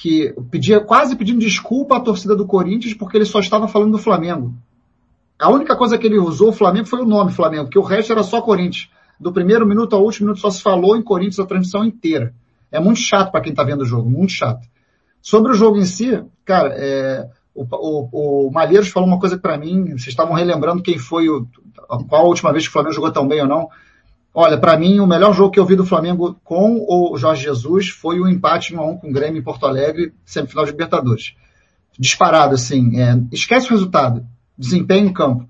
que 0.00 0.34
pedia 0.50 0.80
quase 0.80 1.14
pedindo 1.14 1.40
desculpa 1.40 1.98
à 1.98 2.00
torcida 2.00 2.34
do 2.34 2.46
Corinthians 2.46 2.94
porque 2.94 3.18
ele 3.18 3.26
só 3.26 3.38
estava 3.38 3.68
falando 3.68 3.92
do 3.92 3.98
Flamengo. 3.98 4.54
A 5.38 5.50
única 5.50 5.76
coisa 5.76 5.98
que 5.98 6.06
ele 6.06 6.18
usou 6.18 6.48
o 6.48 6.52
Flamengo 6.54 6.86
foi 6.86 7.02
o 7.02 7.04
nome 7.04 7.32
Flamengo, 7.32 7.64
porque 7.64 7.78
o 7.78 7.82
resto 7.82 8.10
era 8.10 8.22
só 8.22 8.40
Corinthians. 8.40 8.88
Do 9.20 9.30
primeiro 9.30 9.66
minuto 9.66 9.94
ao 9.94 10.02
último 10.02 10.28
minuto 10.28 10.40
só 10.40 10.50
se 10.50 10.62
falou 10.62 10.96
em 10.96 11.02
Corinthians 11.02 11.38
a 11.38 11.44
transmissão 11.44 11.84
inteira. 11.84 12.32
É 12.72 12.80
muito 12.80 12.98
chato 12.98 13.30
para 13.30 13.42
quem 13.42 13.50
está 13.50 13.62
vendo 13.62 13.82
o 13.82 13.84
jogo, 13.84 14.08
muito 14.08 14.32
chato. 14.32 14.66
Sobre 15.20 15.52
o 15.52 15.54
jogo 15.54 15.76
em 15.76 15.84
si, 15.84 16.18
cara, 16.46 16.72
é, 16.78 17.28
o, 17.54 17.66
o, 17.70 18.46
o 18.46 18.50
Malheiros 18.50 18.88
falou 18.88 19.06
uma 19.06 19.20
coisa 19.20 19.36
para 19.36 19.58
mim, 19.58 19.84
vocês 19.84 20.08
estavam 20.08 20.32
relembrando 20.32 20.82
quem 20.82 20.96
foi 20.96 21.28
o, 21.28 21.46
qual 22.08 22.22
a 22.22 22.28
última 22.28 22.52
vez 22.52 22.64
que 22.64 22.70
o 22.70 22.72
Flamengo 22.72 22.94
jogou 22.94 23.12
tão 23.12 23.28
bem 23.28 23.42
ou 23.42 23.46
não. 23.46 23.68
Olha, 24.32 24.56
para 24.58 24.78
mim, 24.78 25.00
o 25.00 25.06
melhor 25.06 25.32
jogo 25.32 25.50
que 25.50 25.58
eu 25.58 25.66
vi 25.66 25.74
do 25.74 25.84
Flamengo 25.84 26.38
com 26.44 26.86
o 26.88 27.16
Jorge 27.16 27.42
Jesus 27.42 27.88
foi 27.88 28.20
o 28.20 28.28
empate 28.28 28.74
1 28.74 28.80
a 28.80 28.86
1 28.86 28.98
com 28.98 29.10
o 29.10 29.12
Grêmio 29.12 29.40
em 29.40 29.42
Porto 29.42 29.66
Alegre, 29.66 30.14
semifinal 30.24 30.64
de 30.64 30.70
Libertadores. 30.70 31.34
Disparado, 31.98 32.54
assim. 32.54 33.00
É, 33.00 33.20
esquece 33.32 33.66
o 33.66 33.70
resultado. 33.70 34.24
Desempenho 34.56 35.08
em 35.08 35.12
campo. 35.12 35.48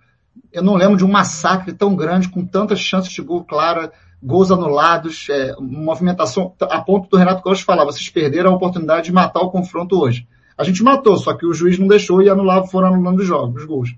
Eu 0.51 0.63
não 0.63 0.75
lembro 0.75 0.97
de 0.97 1.05
um 1.05 1.11
massacre 1.11 1.73
tão 1.73 1.95
grande, 1.95 2.29
com 2.29 2.45
tantas 2.45 2.81
chances 2.81 3.13
de 3.13 3.21
gol 3.21 3.45
clara, 3.45 3.93
gols 4.23 4.51
anulados, 4.51 5.29
é, 5.31 5.55
movimentação, 5.61 6.55
a 6.61 6.81
ponto 6.81 7.09
do 7.09 7.17
Renato 7.17 7.43
Costa 7.43 7.65
falar, 7.65 7.85
vocês 7.85 8.09
perderam 8.09 8.53
a 8.53 8.57
oportunidade 8.57 9.07
de 9.07 9.13
matar 9.13 9.41
o 9.41 9.51
confronto 9.51 10.01
hoje. 10.01 10.27
A 10.57 10.65
gente 10.65 10.83
matou, 10.83 11.17
só 11.17 11.35
que 11.35 11.47
o 11.47 11.55
juiz 11.55 11.79
não 11.79 11.87
deixou 11.87 12.21
e 12.21 12.29
anulava, 12.29 12.67
foram 12.67 12.89
anulando 12.89 13.21
os 13.21 13.27
jogos, 13.27 13.63
os 13.63 13.69
gols. 13.69 13.95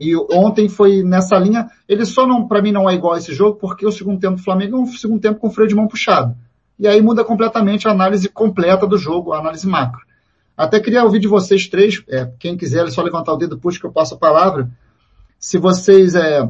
E 0.00 0.16
ontem 0.16 0.66
foi 0.66 1.02
nessa 1.02 1.36
linha, 1.38 1.68
ele 1.86 2.06
só 2.06 2.26
não, 2.26 2.48
para 2.48 2.62
mim 2.62 2.72
não 2.72 2.88
é 2.88 2.94
igual 2.94 3.12
a 3.12 3.18
esse 3.18 3.34
jogo, 3.34 3.58
porque 3.58 3.86
o 3.86 3.92
segundo 3.92 4.18
tempo 4.18 4.36
do 4.36 4.42
Flamengo 4.42 4.78
é 4.78 4.80
um 4.80 4.86
segundo 4.86 5.20
tempo 5.20 5.38
com 5.38 5.50
freio 5.50 5.68
de 5.68 5.74
mão 5.74 5.86
puxado. 5.86 6.34
E 6.78 6.88
aí 6.88 7.02
muda 7.02 7.22
completamente 7.22 7.86
a 7.86 7.90
análise 7.90 8.26
completa 8.26 8.86
do 8.86 8.96
jogo, 8.96 9.34
a 9.34 9.38
análise 9.38 9.66
macro. 9.66 10.00
Até 10.56 10.80
queria 10.80 11.04
ouvir 11.04 11.18
de 11.18 11.28
vocês 11.28 11.68
três, 11.68 12.02
é, 12.08 12.30
quem 12.38 12.56
quiser 12.56 12.86
é 12.86 12.90
só 12.90 13.02
levantar 13.02 13.34
o 13.34 13.36
dedo, 13.36 13.58
puxa 13.58 13.78
que 13.78 13.84
eu 13.84 13.92
passo 13.92 14.14
a 14.14 14.18
palavra. 14.18 14.70
Se 15.38 15.58
vocês 15.58 16.14
é, 16.14 16.48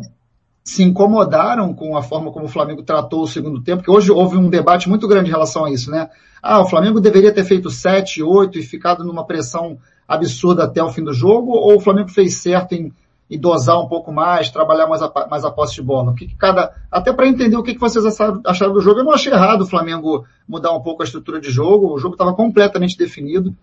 se 0.63 0.85
incomodaram 0.85 1.75
com 1.75 1.97
a 1.97 2.03
forma 2.03 2.31
como 2.31 2.45
o 2.45 2.49
Flamengo 2.49 2.85
tratou 2.85 3.23
o 3.23 3.27
segundo 3.27 3.61
tempo, 3.61 3.83
que 3.83 3.91
hoje 3.91 4.13
houve 4.13 4.37
um 4.37 4.49
debate 4.49 4.89
muito 4.89 5.09
grande 5.09 5.29
em 5.29 5.33
relação 5.33 5.65
a 5.65 5.73
isso, 5.73 5.91
né? 5.91 6.09
Ah, 6.41 6.61
o 6.61 6.69
Flamengo 6.69 7.01
deveria 7.01 7.33
ter 7.33 7.45
feito 7.45 7.69
7, 7.69 8.23
8 8.23 8.59
e 8.59 8.63
ficado 8.63 9.03
numa 9.03 9.27
pressão 9.27 9.79
absurda 10.07 10.65
até 10.65 10.83
o 10.83 10.91
fim 10.91 11.03
do 11.03 11.13
jogo, 11.13 11.51
ou 11.51 11.77
o 11.77 11.81
Flamengo 11.81 12.11
fez 12.11 12.37
certo 12.37 12.73
em, 12.75 12.93
em 13.31 13.39
dosar 13.39 13.81
um 13.81 13.87
pouco 13.87 14.13
mais, 14.13 14.51
trabalhar 14.51 14.89
mais 14.89 15.01
a, 15.01 15.29
mais 15.31 15.45
a 15.45 15.51
posse 15.51 15.75
de 15.75 15.83
bola? 15.83 16.11
O 16.11 16.15
que, 16.15 16.27
que 16.27 16.37
cada, 16.37 16.75
até 16.91 17.13
para 17.13 17.29
entender 17.29 17.57
o 17.57 17.63
que, 17.63 17.75
que 17.75 17.81
vocês 17.81 18.05
acharam 18.05 18.73
do 18.73 18.81
jogo, 18.81 19.01
eu 19.01 19.05
não 19.05 19.13
achei 19.13 19.33
errado 19.33 19.63
o 19.63 19.67
Flamengo 19.67 20.27
mudar 20.49 20.73
um 20.73 20.83
pouco 20.83 21.03
a 21.03 21.05
estrutura 21.05 21.41
de 21.41 21.51
jogo, 21.51 21.95
o 21.95 21.99
jogo 21.99 22.15
estava 22.15 22.35
completamente 22.35 22.99
definido. 22.99 23.55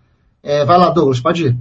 É, 0.41 0.63
vai 0.63 0.77
lá, 0.77 0.89
Douglas, 0.89 1.19
pode 1.19 1.47
ir. 1.47 1.57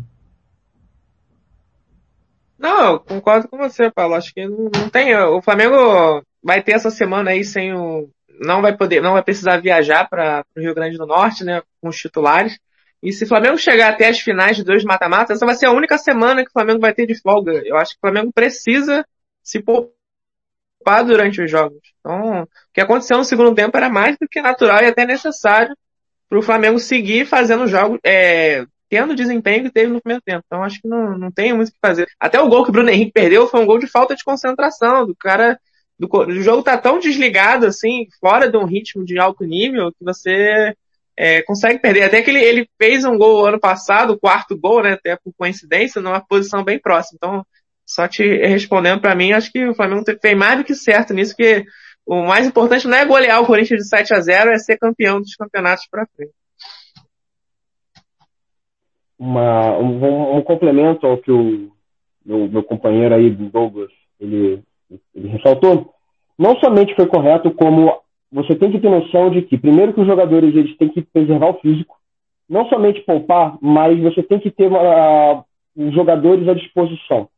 Não, 2.59 2.99
concordo 2.99 3.49
com 3.49 3.59
você, 3.59 3.91
Paulo. 3.91 4.15
Acho 4.15 4.33
que 4.33 4.47
não, 4.47 4.71
não 4.75 4.89
tem. 4.89 5.15
O 5.17 5.43
Flamengo 5.43 6.23
vai 6.43 6.63
ter 6.63 6.73
essa 6.73 6.91
semana 6.91 7.31
aí 7.33 7.45
sem 7.45 7.75
o. 7.75 8.09
Não 8.41 8.61
vai 8.61 8.77
poder, 8.77 9.01
não 9.01 9.15
vai 9.15 9.23
precisar 9.23 9.57
viajar 9.59 10.09
para 10.09 10.45
o 10.57 10.61
Rio 10.61 10.75
Grande 10.75 10.99
do 10.99 11.07
Norte, 11.07 11.43
né? 11.43 11.63
Com 11.81 11.89
os 11.89 11.97
titulares. 11.97 12.59
E 13.07 13.13
se 13.13 13.23
o 13.23 13.29
Flamengo 13.29 13.57
chegar 13.57 13.91
até 13.91 14.09
as 14.09 14.19
finais 14.19 14.57
de 14.57 14.65
dois 14.65 14.83
mata-matas, 14.83 15.37
essa 15.37 15.47
vai 15.47 15.55
ser 15.55 15.67
a 15.67 15.71
única 15.71 15.97
semana 15.97 16.43
que 16.43 16.51
o 16.51 16.53
Flamengo 16.53 16.81
vai 16.81 16.93
ter 16.93 17.07
de 17.07 17.15
folga. 17.15 17.63
Eu 17.65 17.77
acho 17.77 17.93
que 17.93 17.99
o 17.99 18.01
Flamengo 18.01 18.33
precisa 18.33 19.07
se 19.45 19.63
poupar 19.63 21.05
durante 21.05 21.41
os 21.41 21.49
jogos. 21.49 21.79
Então, 22.01 22.43
o 22.43 22.49
que 22.75 22.81
aconteceu 22.81 23.17
no 23.17 23.25
segundo 23.25 23.55
tempo 23.55 23.77
era 23.77 23.89
mais 23.89 24.17
do 24.21 24.27
que 24.29 24.43
natural 24.43 24.83
e 24.83 24.87
até 24.87 25.07
necessário 25.07 25.73
para 26.29 26.37
o 26.37 26.43
Flamengo 26.43 26.81
seguir 26.81 27.27
fazendo 27.27 27.69
jogos, 27.69 28.01
é, 28.05 28.67
tendo 28.89 29.13
o 29.13 29.17
desempenho 29.17 29.63
que 29.63 29.71
teve 29.71 29.93
no 29.93 30.01
primeiro 30.01 30.25
tempo. 30.27 30.43
Então 30.45 30.65
acho 30.65 30.83
que 30.83 30.89
não, 30.89 31.17
não 31.17 31.31
tem 31.31 31.53
muito 31.53 31.69
o 31.69 31.73
que 31.73 31.79
fazer. 31.81 32.09
Até 32.19 32.41
o 32.41 32.49
gol 32.49 32.65
que 32.65 32.71
o 32.71 32.73
Bruno 32.73 32.91
Henrique 32.91 33.13
perdeu 33.13 33.47
foi 33.47 33.61
um 33.61 33.67
gol 33.67 33.79
de 33.79 33.87
falta 33.87 34.17
de 34.17 34.25
concentração, 34.25 35.07
do 35.07 35.15
cara, 35.15 35.57
do, 35.97 36.09
o 36.13 36.43
jogo 36.43 36.65
tá 36.65 36.77
tão 36.77 36.99
desligado 36.99 37.67
assim, 37.67 38.09
fora 38.21 38.51
de 38.51 38.57
um 38.57 38.65
ritmo 38.65 39.05
de 39.05 39.17
alto 39.17 39.45
nível, 39.45 39.93
que 39.93 40.05
você 40.05 40.75
é, 41.17 41.43
consegue 41.43 41.81
perder. 41.81 42.05
Até 42.05 42.23
que 42.23 42.31
ele, 42.31 42.43
ele 42.43 42.69
fez 42.79 43.05
um 43.05 43.17
gol 43.17 43.47
ano 43.47 43.59
passado, 43.59 44.13
o 44.13 44.19
quarto 44.19 44.59
gol, 44.59 44.83
né, 44.83 44.93
até 44.93 45.17
por 45.17 45.33
coincidência, 45.37 46.01
numa 46.01 46.21
posição 46.21 46.63
bem 46.63 46.79
próxima. 46.79 47.17
Então, 47.17 47.47
só 47.87 48.07
te 48.09 48.25
respondendo 48.47 49.01
para 49.01 49.15
mim, 49.15 49.33
acho 49.33 49.51
que 49.53 49.67
o 49.67 49.75
Flamengo 49.75 50.05
fez 50.21 50.37
mais 50.37 50.59
do 50.59 50.65
que 50.65 50.75
certo 50.75 51.15
nisso, 51.15 51.37
que 51.37 51.65
o 52.05 52.27
mais 52.27 52.47
importante 52.47 52.87
não 52.87 52.97
é 52.97 53.05
golear 53.05 53.41
o 53.41 53.47
Corinthians 53.47 53.83
de 53.83 53.89
7 53.89 54.15
a 54.15 54.21
0 54.21 54.51
é 54.51 54.59
ser 54.59 54.77
campeão 54.79 55.21
dos 55.21 55.35
campeonatos 55.35 55.87
para 55.91 56.07
frente 56.17 56.33
uma, 59.19 59.79
um, 59.79 60.37
um, 60.37 60.43
complemento 60.43 61.07
ao 61.07 61.19
que 61.19 61.33
o 61.33 61.71
meu, 62.25 62.49
meu 62.49 62.63
companheiro 62.63 63.15
aí, 63.15 63.31
Douglas, 63.31 63.91
ele, 64.21 64.63
ele 65.15 65.29
ressaltou, 65.29 65.93
não 66.39 66.57
somente 66.57 66.95
foi 66.95 67.07
correto, 67.07 67.51
como 67.53 68.01
você 68.37 68.55
tem 68.55 68.71
que 68.71 68.79
ter 68.79 68.91
noção 68.91 69.31
de 69.31 69.41
que, 69.41 69.57
primeiro 69.57 69.95
que 69.95 70.01
os 70.03 70.07
jogadores 70.07 70.55
eles 70.55 70.77
têm 70.77 70.91
que 70.91 71.01
preservar 71.01 71.49
o 71.49 71.59
físico, 71.61 71.97
não 72.47 72.69
somente 72.69 73.01
poupar, 73.01 73.57
mas 73.63 73.99
você 73.99 74.23
tem 74.23 74.39
que 74.39 74.51
ter 74.51 74.71
uh, 74.71 75.43
os 75.75 75.95
jogadores 75.95 76.47
à 76.47 76.53
disposição. 76.53 77.31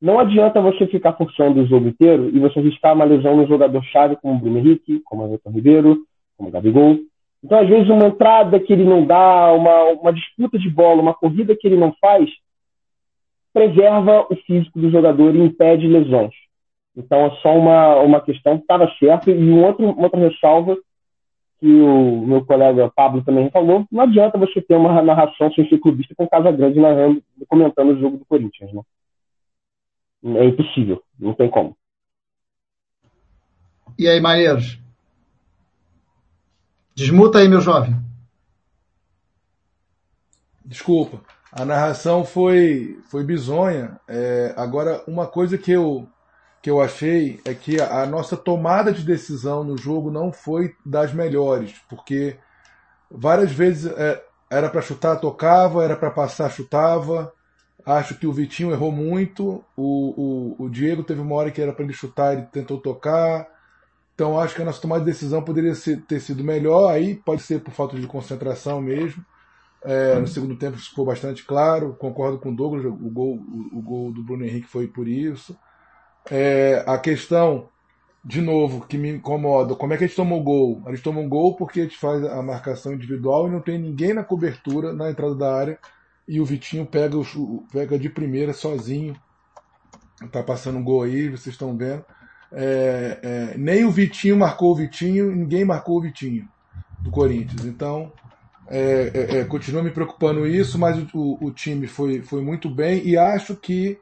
Não 0.00 0.18
adianta 0.18 0.62
você 0.62 0.86
ficar 0.86 1.12
forçando 1.12 1.60
o 1.60 1.66
jogo 1.66 1.88
inteiro 1.88 2.30
e 2.34 2.38
você 2.38 2.58
arriscar 2.58 2.94
uma 2.94 3.04
lesão 3.04 3.36
no 3.36 3.46
jogador-chave 3.46 4.16
como 4.16 4.34
o 4.34 4.38
Bruno 4.38 4.56
Henrique, 4.56 5.02
como 5.04 5.24
o 5.24 5.26
Everton 5.26 5.50
Ribeiro, 5.50 5.98
como 6.38 6.48
o 6.48 6.52
Gabigol. 6.52 6.96
Então, 7.44 7.58
às 7.58 7.68
vezes, 7.68 7.90
uma 7.90 8.06
entrada 8.06 8.58
que 8.58 8.72
ele 8.72 8.84
não 8.84 9.04
dá, 9.04 9.52
uma, 9.52 9.84
uma 10.00 10.12
disputa 10.12 10.58
de 10.58 10.70
bola, 10.70 11.02
uma 11.02 11.12
corrida 11.12 11.54
que 11.54 11.68
ele 11.68 11.76
não 11.76 11.94
faz, 12.00 12.30
preserva 13.52 14.26
o 14.30 14.36
físico 14.36 14.80
do 14.80 14.90
jogador 14.90 15.36
e 15.36 15.40
impede 15.40 15.86
lesões. 15.86 16.32
Então 16.96 17.26
é 17.26 17.30
só 17.42 17.56
uma, 17.56 17.96
uma 18.00 18.20
questão 18.20 18.56
que 18.56 18.62
estava 18.62 18.90
certo. 18.98 19.30
E 19.30 19.34
um 19.34 19.64
outro, 19.64 19.90
uma 19.90 20.04
outra 20.04 20.20
ressalva 20.20 20.76
que 21.60 21.66
o 21.66 22.26
meu 22.26 22.44
colega 22.44 22.90
Pablo 22.96 23.22
também 23.22 23.50
falou, 23.50 23.86
não 23.92 24.02
adianta 24.02 24.38
você 24.38 24.62
ter 24.62 24.76
uma 24.76 25.02
narração 25.02 25.52
sem 25.52 25.68
ser 25.68 25.78
clubista 25.78 26.14
com 26.14 26.26
Casa 26.26 26.50
Grande 26.50 26.80
narrando, 26.80 27.22
comentando 27.46 27.90
o 27.90 28.00
jogo 28.00 28.16
do 28.16 28.24
Corinthians, 28.24 28.72
né? 28.72 28.82
É 30.36 30.44
impossível, 30.46 31.02
não 31.18 31.34
tem 31.34 31.50
como. 31.50 31.76
E 33.98 34.08
aí, 34.08 34.20
Maneiros? 34.20 34.78
Desmuta 36.94 37.38
aí, 37.38 37.48
meu 37.48 37.60
jovem. 37.60 37.94
Desculpa. 40.64 41.20
A 41.52 41.64
narração 41.64 42.24
foi, 42.24 42.98
foi 43.10 43.24
bizonha. 43.24 44.00
É, 44.08 44.54
agora, 44.56 45.02
uma 45.06 45.26
coisa 45.26 45.58
que 45.58 45.72
eu, 45.72 46.06
que 46.62 46.70
eu 46.70 46.80
achei 46.80 47.40
é 47.44 47.54
que 47.54 47.80
a, 47.80 48.04
nossa 48.06 48.36
tomada 48.36 48.92
de 48.92 49.02
decisão 49.02 49.64
no 49.64 49.76
jogo 49.76 50.10
não 50.10 50.32
foi 50.32 50.74
das 50.84 51.12
melhores, 51.12 51.74
porque 51.88 52.36
várias 53.10 53.50
vezes 53.50 53.90
é, 53.96 54.22
era 54.50 54.68
para 54.68 54.82
chutar, 54.82 55.16
tocava, 55.16 55.84
era 55.84 55.96
para 55.96 56.10
passar, 56.10 56.50
chutava. 56.50 57.32
Acho 57.84 58.18
que 58.18 58.26
o 58.26 58.32
Vitinho 58.32 58.72
errou 58.72 58.92
muito. 58.92 59.64
O, 59.74 60.56
o, 60.58 60.64
o 60.64 60.68
Diego 60.68 61.02
teve 61.02 61.20
uma 61.20 61.34
hora 61.34 61.50
que 61.50 61.62
era 61.62 61.72
para 61.72 61.84
ele 61.84 61.94
chutar, 61.94 62.34
ele 62.34 62.46
tentou 62.52 62.78
tocar. 62.78 63.48
Então 64.14 64.38
acho 64.38 64.54
que 64.54 64.60
a 64.60 64.64
nossa 64.66 64.82
tomada 64.82 65.02
de 65.02 65.10
decisão 65.10 65.42
poderia 65.42 65.74
ser, 65.74 66.02
ter 66.02 66.20
sido 66.20 66.44
melhor. 66.44 66.92
Aí 66.92 67.14
pode 67.14 67.42
ser 67.42 67.60
por 67.60 67.72
falta 67.72 67.98
de 67.98 68.06
concentração 68.06 68.82
mesmo. 68.82 69.24
É, 69.82 70.18
no 70.18 70.26
segundo 70.26 70.56
tempo 70.56 70.76
ficou 70.76 71.06
bastante 71.06 71.42
claro. 71.42 71.96
Concordo 71.98 72.38
com 72.38 72.50
o 72.50 72.54
Douglas, 72.54 72.84
o 72.84 72.90
gol, 72.90 73.36
o, 73.36 73.78
o 73.78 73.80
gol 73.80 74.12
do 74.12 74.22
Bruno 74.22 74.44
Henrique 74.44 74.68
foi 74.68 74.86
por 74.86 75.08
isso. 75.08 75.56
É, 76.28 76.82
a 76.86 76.98
questão, 76.98 77.68
de 78.24 78.40
novo, 78.40 78.86
que 78.86 78.98
me 78.98 79.10
incomoda, 79.10 79.74
como 79.74 79.92
é 79.92 79.96
que 79.96 80.04
a 80.04 80.06
gente 80.06 80.16
toma 80.16 80.34
o 80.34 80.42
gol? 80.42 80.82
A 80.86 80.90
gente 80.90 81.02
toma 81.02 81.20
um 81.20 81.28
gol 81.28 81.56
porque 81.56 81.82
gente 81.82 81.96
faz 81.96 82.24
a 82.24 82.42
marcação 82.42 82.92
individual 82.92 83.46
e 83.46 83.50
não 83.50 83.60
tem 83.60 83.78
ninguém 83.78 84.12
na 84.12 84.24
cobertura, 84.24 84.92
na 84.92 85.10
entrada 85.10 85.34
da 85.34 85.54
área, 85.54 85.78
e 86.28 86.40
o 86.40 86.44
Vitinho 86.44 86.86
pega, 86.86 87.16
o, 87.16 87.64
pega 87.72 87.98
de 87.98 88.08
primeira 88.08 88.52
sozinho. 88.52 89.16
Tá 90.30 90.42
passando 90.42 90.78
um 90.78 90.84
gol 90.84 91.02
aí, 91.02 91.28
vocês 91.28 91.54
estão 91.54 91.76
vendo. 91.76 92.04
É, 92.52 93.18
é, 93.22 93.58
nem 93.58 93.84
o 93.84 93.90
Vitinho 93.90 94.36
marcou 94.36 94.72
o 94.72 94.76
Vitinho, 94.76 95.34
ninguém 95.34 95.64
marcou 95.64 95.98
o 95.98 96.02
Vitinho 96.02 96.46
do 97.00 97.10
Corinthians. 97.10 97.64
Então, 97.64 98.12
é, 98.68 99.10
é, 99.12 99.38
é, 99.38 99.44
continua 99.44 99.82
me 99.82 99.90
preocupando 99.90 100.46
isso, 100.46 100.78
mas 100.78 100.96
o, 101.12 101.38
o, 101.40 101.50
time 101.50 101.88
foi, 101.88 102.22
foi 102.22 102.40
muito 102.40 102.70
bem 102.70 103.04
e 103.04 103.16
acho 103.16 103.56
que 103.56 103.98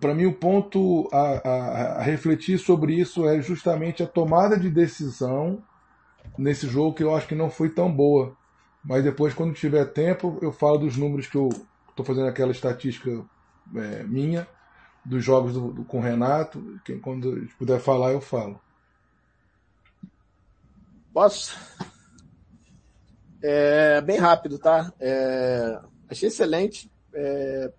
para 0.00 0.14
mim 0.14 0.24
o 0.24 0.32
ponto 0.32 1.08
a, 1.12 1.48
a, 1.48 1.82
a, 1.98 2.02
refletir 2.02 2.58
sobre 2.58 2.94
isso 2.94 3.28
é 3.28 3.40
justamente 3.42 4.02
a 4.02 4.06
tomada 4.06 4.58
de 4.58 4.70
decisão 4.70 5.62
nesse 6.38 6.66
jogo 6.66 6.94
que 6.94 7.02
eu 7.02 7.14
acho 7.14 7.28
que 7.28 7.34
não 7.34 7.50
foi 7.50 7.68
tão 7.68 7.92
boa. 7.92 8.34
Mas 8.82 9.04
depois, 9.04 9.34
quando 9.34 9.54
tiver 9.54 9.84
tempo, 9.92 10.38
eu 10.40 10.50
falo 10.50 10.78
dos 10.78 10.96
números 10.96 11.26
que 11.26 11.36
eu 11.36 11.50
estou 11.90 12.04
fazendo 12.04 12.26
aquela 12.28 12.50
estatística 12.50 13.24
é, 13.76 14.02
minha 14.04 14.48
dos 15.04 15.22
jogos 15.22 15.52
do, 15.52 15.72
do, 15.72 15.84
com 15.84 15.98
o 15.98 16.02
Renato. 16.02 16.80
Que, 16.84 16.96
quando 16.96 17.46
puder 17.58 17.78
falar, 17.78 18.12
eu 18.12 18.20
falo. 18.20 18.60
Posso? 21.12 21.56
É, 23.42 24.00
bem 24.00 24.18
rápido, 24.18 24.58
tá? 24.58 24.92
É, 24.98 25.78
achei 26.08 26.28
excelente. 26.28 26.90
É, 27.12 27.70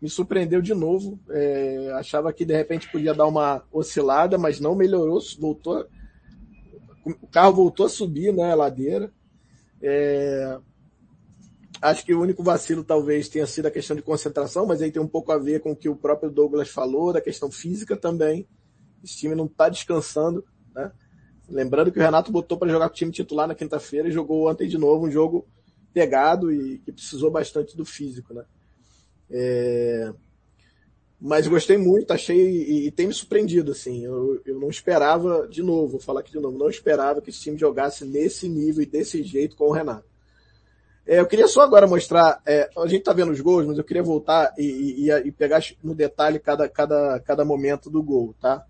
me 0.00 0.08
surpreendeu 0.08 0.60
de 0.60 0.74
novo. 0.74 1.18
É, 1.30 1.90
achava 1.94 2.32
que 2.32 2.44
de 2.44 2.54
repente 2.54 2.90
podia 2.90 3.14
dar 3.14 3.26
uma 3.26 3.62
oscilada, 3.72 4.36
mas 4.38 4.60
não 4.60 4.74
melhorou, 4.74 5.20
voltou. 5.38 5.86
O 7.04 7.26
carro 7.28 7.54
voltou 7.54 7.86
a 7.86 7.88
subir, 7.88 8.32
né, 8.32 8.50
a 8.50 8.54
ladeira. 8.54 9.12
É, 9.80 10.58
acho 11.80 12.04
que 12.04 12.14
o 12.14 12.20
único 12.20 12.42
vacilo 12.42 12.82
talvez 12.82 13.28
tenha 13.28 13.46
sido 13.46 13.66
a 13.66 13.70
questão 13.70 13.96
de 13.96 14.02
concentração, 14.02 14.66
mas 14.66 14.82
aí 14.82 14.90
tem 14.90 15.00
um 15.00 15.06
pouco 15.06 15.32
a 15.32 15.38
ver 15.38 15.60
com 15.60 15.72
o 15.72 15.76
que 15.76 15.88
o 15.88 15.96
próprio 15.96 16.30
Douglas 16.30 16.68
falou, 16.68 17.12
da 17.12 17.20
questão 17.20 17.50
física 17.50 17.96
também. 17.96 18.46
Esse 19.04 19.18
time 19.18 19.34
não 19.34 19.46
está 19.46 19.68
descansando, 19.68 20.44
né? 20.74 20.90
Lembrando 21.48 21.92
que 21.92 21.98
o 21.98 22.02
Renato 22.02 22.32
botou 22.32 22.58
para 22.58 22.68
jogar 22.68 22.88
com 22.88 22.94
o 22.94 22.96
time 22.96 23.12
titular 23.12 23.46
na 23.46 23.54
quinta-feira 23.54 24.08
e 24.08 24.12
jogou 24.12 24.50
ontem 24.50 24.66
de 24.66 24.76
novo 24.76 25.06
um 25.06 25.10
jogo 25.10 25.46
pegado 25.94 26.52
e 26.52 26.78
que 26.78 26.90
precisou 26.90 27.30
bastante 27.30 27.76
do 27.76 27.84
físico, 27.84 28.34
né? 28.34 28.44
É... 29.30 30.12
Mas 31.20 31.46
gostei 31.46 31.78
muito, 31.78 32.12
achei 32.12 32.38
e, 32.38 32.86
e, 32.86 32.90
tem 32.90 33.06
me 33.06 33.14
surpreendido, 33.14 33.72
assim. 33.72 34.04
Eu, 34.04 34.40
eu 34.44 34.60
não 34.60 34.68
esperava, 34.68 35.48
de 35.48 35.62
novo, 35.62 35.92
vou 35.92 36.00
falar 36.00 36.20
aqui 36.20 36.30
de 36.30 36.38
novo, 36.38 36.58
não 36.58 36.68
esperava 36.68 37.22
que 37.22 37.30
esse 37.30 37.40
time 37.40 37.56
jogasse 37.58 38.04
nesse 38.04 38.48
nível 38.48 38.82
e 38.82 38.86
desse 38.86 39.22
jeito 39.22 39.56
com 39.56 39.64
o 39.64 39.72
Renato. 39.72 40.04
É, 41.06 41.20
eu 41.20 41.26
queria 41.26 41.46
só 41.46 41.62
agora 41.62 41.86
mostrar, 41.86 42.42
é, 42.44 42.68
a 42.76 42.86
gente 42.86 43.04
tá 43.04 43.12
vendo 43.12 43.30
os 43.30 43.40
gols, 43.40 43.64
mas 43.64 43.78
eu 43.78 43.84
queria 43.84 44.02
voltar 44.02 44.52
e, 44.58 45.06
e, 45.06 45.10
e 45.10 45.32
pegar 45.32 45.62
no 45.82 45.94
detalhe 45.94 46.38
cada, 46.38 46.68
cada, 46.68 47.20
cada 47.20 47.44
momento 47.44 47.88
do 47.88 48.02
gol, 48.02 48.34
tá? 48.40 48.66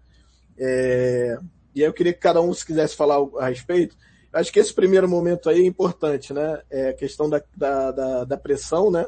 É, 0.57 1.39
e 1.75 1.83
aí 1.83 1.89
eu 1.89 1.93
queria 1.95 2.13
que 2.13 2.21
cada 2.21 2.41
um, 2.41 2.53
se 2.53 2.65
quisesse 2.65 2.95
falar 2.95 3.17
a 3.39 3.49
respeito, 3.49 3.97
acho 4.33 4.53
que 4.53 4.61
esse 4.61 4.73
primeiro 4.73 5.09
momento 5.09 5.49
aí 5.49 5.63
é 5.63 5.67
importante, 5.67 6.33
né? 6.35 6.63
É 6.71 6.91
a 6.91 6.95
questão 6.95 7.29
da, 7.29 7.43
da, 7.57 7.91
da, 7.91 8.25
da 8.25 8.37
pressão, 8.37 8.91
né? 8.91 9.07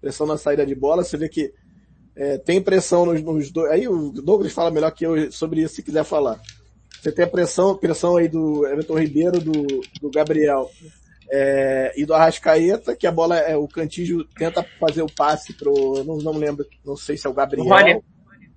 Pressão 0.00 0.26
na 0.26 0.36
saída 0.36 0.64
de 0.64 0.74
bola. 0.74 1.04
Você 1.04 1.16
vê 1.16 1.28
que 1.28 1.52
é, 2.16 2.38
tem 2.38 2.60
pressão 2.60 3.06
nos, 3.06 3.22
nos 3.22 3.50
dois. 3.50 3.70
Aí 3.70 3.88
o 3.88 4.10
Douglas 4.10 4.52
fala 4.52 4.70
melhor 4.70 4.90
que 4.90 5.04
eu 5.04 5.30
sobre 5.30 5.62
isso 5.62 5.76
se 5.76 5.82
quiser 5.82 6.04
falar. 6.04 6.40
Você 7.00 7.12
tem 7.12 7.24
a 7.24 7.28
pressão, 7.28 7.76
pressão 7.76 8.16
aí 8.16 8.28
do 8.28 8.66
Everton 8.66 8.98
Ribeiro, 8.98 9.40
do, 9.40 9.52
do 10.00 10.10
Gabriel 10.10 10.68
é, 11.30 11.92
e 11.96 12.04
do 12.04 12.14
Arrascaeta, 12.14 12.96
que 12.96 13.06
a 13.06 13.12
bola 13.12 13.36
é 13.36 13.56
o 13.56 13.68
Cantígio 13.68 14.24
tenta 14.36 14.66
fazer 14.80 15.02
o 15.02 15.14
passe 15.14 15.52
pro, 15.52 16.02
não, 16.04 16.18
não 16.18 16.32
lembro, 16.32 16.66
não 16.84 16.96
sei 16.96 17.16
se 17.16 17.26
é 17.26 17.30
o 17.30 17.34
Gabriel. 17.34 17.64
O 17.66 17.68
Rony. 17.68 18.02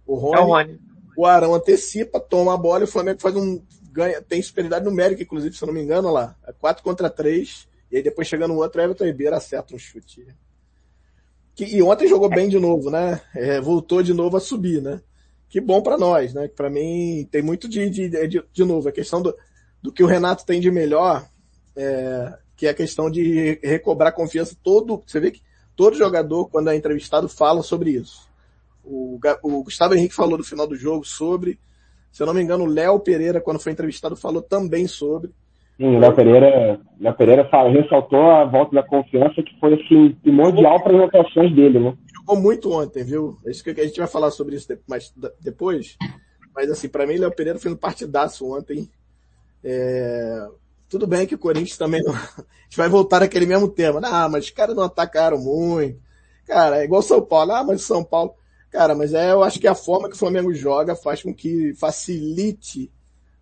O 0.07 0.15
Rony. 0.15 0.35
É 0.35 0.39
o 0.39 0.45
Rony 0.45 0.91
o 1.15 1.25
Arão 1.25 1.53
antecipa, 1.53 2.19
toma 2.19 2.53
a 2.53 2.57
bola 2.57 2.81
e 2.81 2.83
o 2.85 2.87
Flamengo 2.87 3.21
faz 3.21 3.35
um 3.35 3.61
ganha, 3.91 4.21
tem 4.21 4.41
superioridade 4.41 4.85
numérica, 4.85 5.21
inclusive, 5.21 5.55
se 5.55 5.63
eu 5.63 5.67
não 5.67 5.73
me 5.73 5.81
engano, 5.81 6.11
lá. 6.11 6.35
É 6.47 6.53
4 6.53 6.83
contra 6.83 7.09
3. 7.09 7.67
E 7.91 7.97
aí 7.97 8.03
depois 8.03 8.27
chegando 8.27 8.53
o 8.53 8.57
outro, 8.57 8.81
Everton 8.81 9.05
Ribeiro 9.05 9.35
acerta 9.35 9.75
um 9.75 9.79
chute. 9.79 10.25
Que, 11.55 11.65
e 11.65 11.81
ontem 11.81 12.07
jogou 12.07 12.29
bem 12.29 12.47
de 12.47 12.59
novo, 12.59 12.89
né? 12.89 13.21
É, 13.35 13.59
voltou 13.59 14.01
de 14.01 14.13
novo 14.13 14.37
a 14.37 14.39
subir, 14.39 14.81
né? 14.81 15.01
Que 15.49 15.59
bom 15.59 15.81
para 15.81 15.97
nós, 15.97 16.33
né? 16.33 16.47
Para 16.47 16.69
mim 16.69 17.27
tem 17.29 17.41
muito 17.41 17.67
de, 17.67 17.89
de, 17.89 18.27
de, 18.27 18.43
de 18.51 18.63
novo, 18.63 18.87
a 18.87 18.91
questão 18.91 19.21
do, 19.21 19.35
do 19.81 19.91
que 19.91 20.03
o 20.03 20.07
Renato 20.07 20.45
tem 20.45 20.61
de 20.61 20.71
melhor, 20.71 21.27
é, 21.75 22.37
que 22.55 22.67
é 22.67 22.69
a 22.69 22.73
questão 22.73 23.11
de 23.11 23.59
recobrar 23.61 24.13
confiança. 24.13 24.55
Todo, 24.63 25.03
você 25.05 25.19
vê 25.19 25.31
que 25.31 25.41
todo 25.75 25.97
jogador, 25.97 26.47
quando 26.47 26.69
é 26.69 26.75
entrevistado, 26.75 27.27
fala 27.27 27.61
sobre 27.63 27.91
isso. 27.91 28.29
O, 28.83 29.19
o 29.43 29.63
Gustavo 29.63 29.93
Henrique 29.93 30.15
falou 30.15 30.37
no 30.37 30.43
final 30.43 30.65
do 30.65 30.75
jogo 30.75 31.03
sobre. 31.05 31.59
Se 32.11 32.21
eu 32.21 32.27
não 32.27 32.33
me 32.33 32.41
engano, 32.41 32.63
o 32.63 32.67
Léo 32.67 32.99
Pereira, 32.99 33.41
quando 33.41 33.59
foi 33.59 33.71
entrevistado, 33.71 34.15
falou 34.15 34.41
também 34.41 34.87
sobre. 34.87 35.31
Sim, 35.81 35.95
o 35.95 35.99
Léo 35.99 36.13
Pereira, 36.13 36.79
Léo 36.99 37.15
Pereira 37.15 37.49
ressaltou 37.71 38.29
a 38.29 38.45
volta 38.45 38.75
da 38.75 38.83
confiança 38.83 39.41
que 39.41 39.59
foi 39.59 39.73
assim, 39.73 40.11
primordial 40.21 40.79
para 40.83 40.95
as 40.95 41.05
atuações 41.05 41.55
dele, 41.55 41.79
né? 41.79 41.97
Jogou 42.13 42.39
muito 42.39 42.71
ontem, 42.71 43.03
viu? 43.03 43.35
É 43.43 43.49
isso 43.49 43.63
que 43.63 43.71
a 43.71 43.83
gente 43.83 43.97
vai 43.97 44.07
falar 44.07 44.29
sobre 44.29 44.55
isso 44.55 44.67
mais 44.87 45.11
depois. 45.41 45.97
Mas 46.55 46.69
assim, 46.69 46.87
para 46.87 47.07
mim, 47.07 47.17
Léo 47.17 47.35
Pereira 47.35 47.57
fez 47.57 47.73
um 47.73 47.77
partidaço 47.77 48.45
ontem. 48.55 48.87
É... 49.63 50.47
Tudo 50.87 51.07
bem 51.07 51.25
que 51.25 51.33
o 51.33 51.39
Corinthians 51.39 51.79
também 51.79 52.03
não... 52.03 52.13
A 52.13 52.15
gente 52.17 52.77
vai 52.77 52.87
voltar 52.87 53.23
àquele 53.23 53.47
mesmo 53.47 53.67
tema. 53.67 54.01
Ah, 54.03 54.29
mas 54.29 54.45
os 54.45 54.51
caras 54.51 54.75
não 54.75 54.83
atacaram 54.83 55.39
muito. 55.39 55.99
Cara, 56.45 56.79
é 56.79 56.83
igual 56.83 57.01
São 57.01 57.23
Paulo. 57.23 57.53
Ah, 57.53 57.63
mas 57.63 57.81
São 57.81 58.03
Paulo. 58.03 58.35
Cara, 58.69 58.93
mas 58.93 59.15
é, 59.15 59.31
eu 59.31 59.41
acho 59.41 59.59
que 59.59 59.67
a 59.67 59.73
forma 59.73 60.07
que 60.07 60.15
o 60.15 60.19
Flamengo 60.19 60.53
joga 60.53 60.95
faz 60.95 61.23
com 61.23 61.33
que 61.33 61.73
facilite 61.73 62.91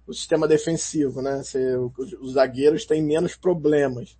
o 0.09 0.13
sistema 0.13 0.47
defensivo, 0.47 1.21
né? 1.21 1.43
Você, 1.43 1.75
os 2.19 2.33
zagueiros 2.33 2.83
têm 2.83 3.01
menos 3.01 3.35
problemas. 3.35 4.17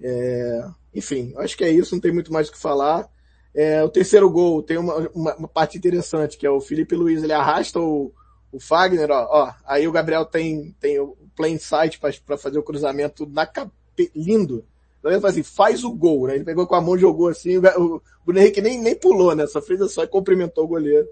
É, 0.00 0.66
enfim, 0.94 1.34
acho 1.36 1.56
que 1.56 1.64
é 1.64 1.70
isso, 1.70 1.94
não 1.94 2.00
tem 2.00 2.12
muito 2.12 2.32
mais 2.32 2.48
o 2.48 2.52
que 2.52 2.58
falar. 2.58 3.08
É, 3.54 3.84
o 3.84 3.88
terceiro 3.88 4.28
gol 4.30 4.62
tem 4.62 4.78
uma, 4.78 4.96
uma, 5.14 5.36
uma, 5.36 5.48
parte 5.48 5.76
interessante, 5.76 6.38
que 6.38 6.46
é 6.46 6.50
o 6.50 6.60
Felipe 6.60 6.96
Luiz, 6.96 7.22
ele 7.22 7.34
arrasta 7.34 7.78
o, 7.78 8.12
o 8.50 8.58
Fagner, 8.58 9.10
ó, 9.10 9.28
ó, 9.30 9.54
aí 9.66 9.86
o 9.86 9.92
Gabriel 9.92 10.24
tem, 10.24 10.74
tem 10.80 10.98
o 10.98 11.16
plain 11.36 11.58
sight 11.58 12.00
para 12.00 12.38
fazer 12.38 12.58
o 12.58 12.62
cruzamento 12.62 13.26
na 13.26 13.46
cape, 13.46 14.10
lindo. 14.14 14.64
Então 14.98 15.12
ele 15.12 15.20
faz 15.20 15.34
assim, 15.34 15.42
faz 15.42 15.84
o 15.84 15.92
gol, 15.92 16.26
né? 16.26 16.36
Ele 16.36 16.44
pegou 16.44 16.66
com 16.66 16.74
a 16.74 16.80
mão, 16.80 16.96
jogou 16.96 17.28
assim, 17.28 17.58
o, 17.58 17.96
o 17.96 18.02
Bruno 18.24 18.40
Henrique 18.40 18.62
nem, 18.62 18.80
nem 18.80 18.94
pulou, 18.94 19.36
né? 19.36 19.46
Só 19.46 19.60
fez 19.60 19.92
só 19.92 20.02
e 20.02 20.08
cumprimentou 20.08 20.64
o 20.64 20.68
goleiro. 20.68 21.06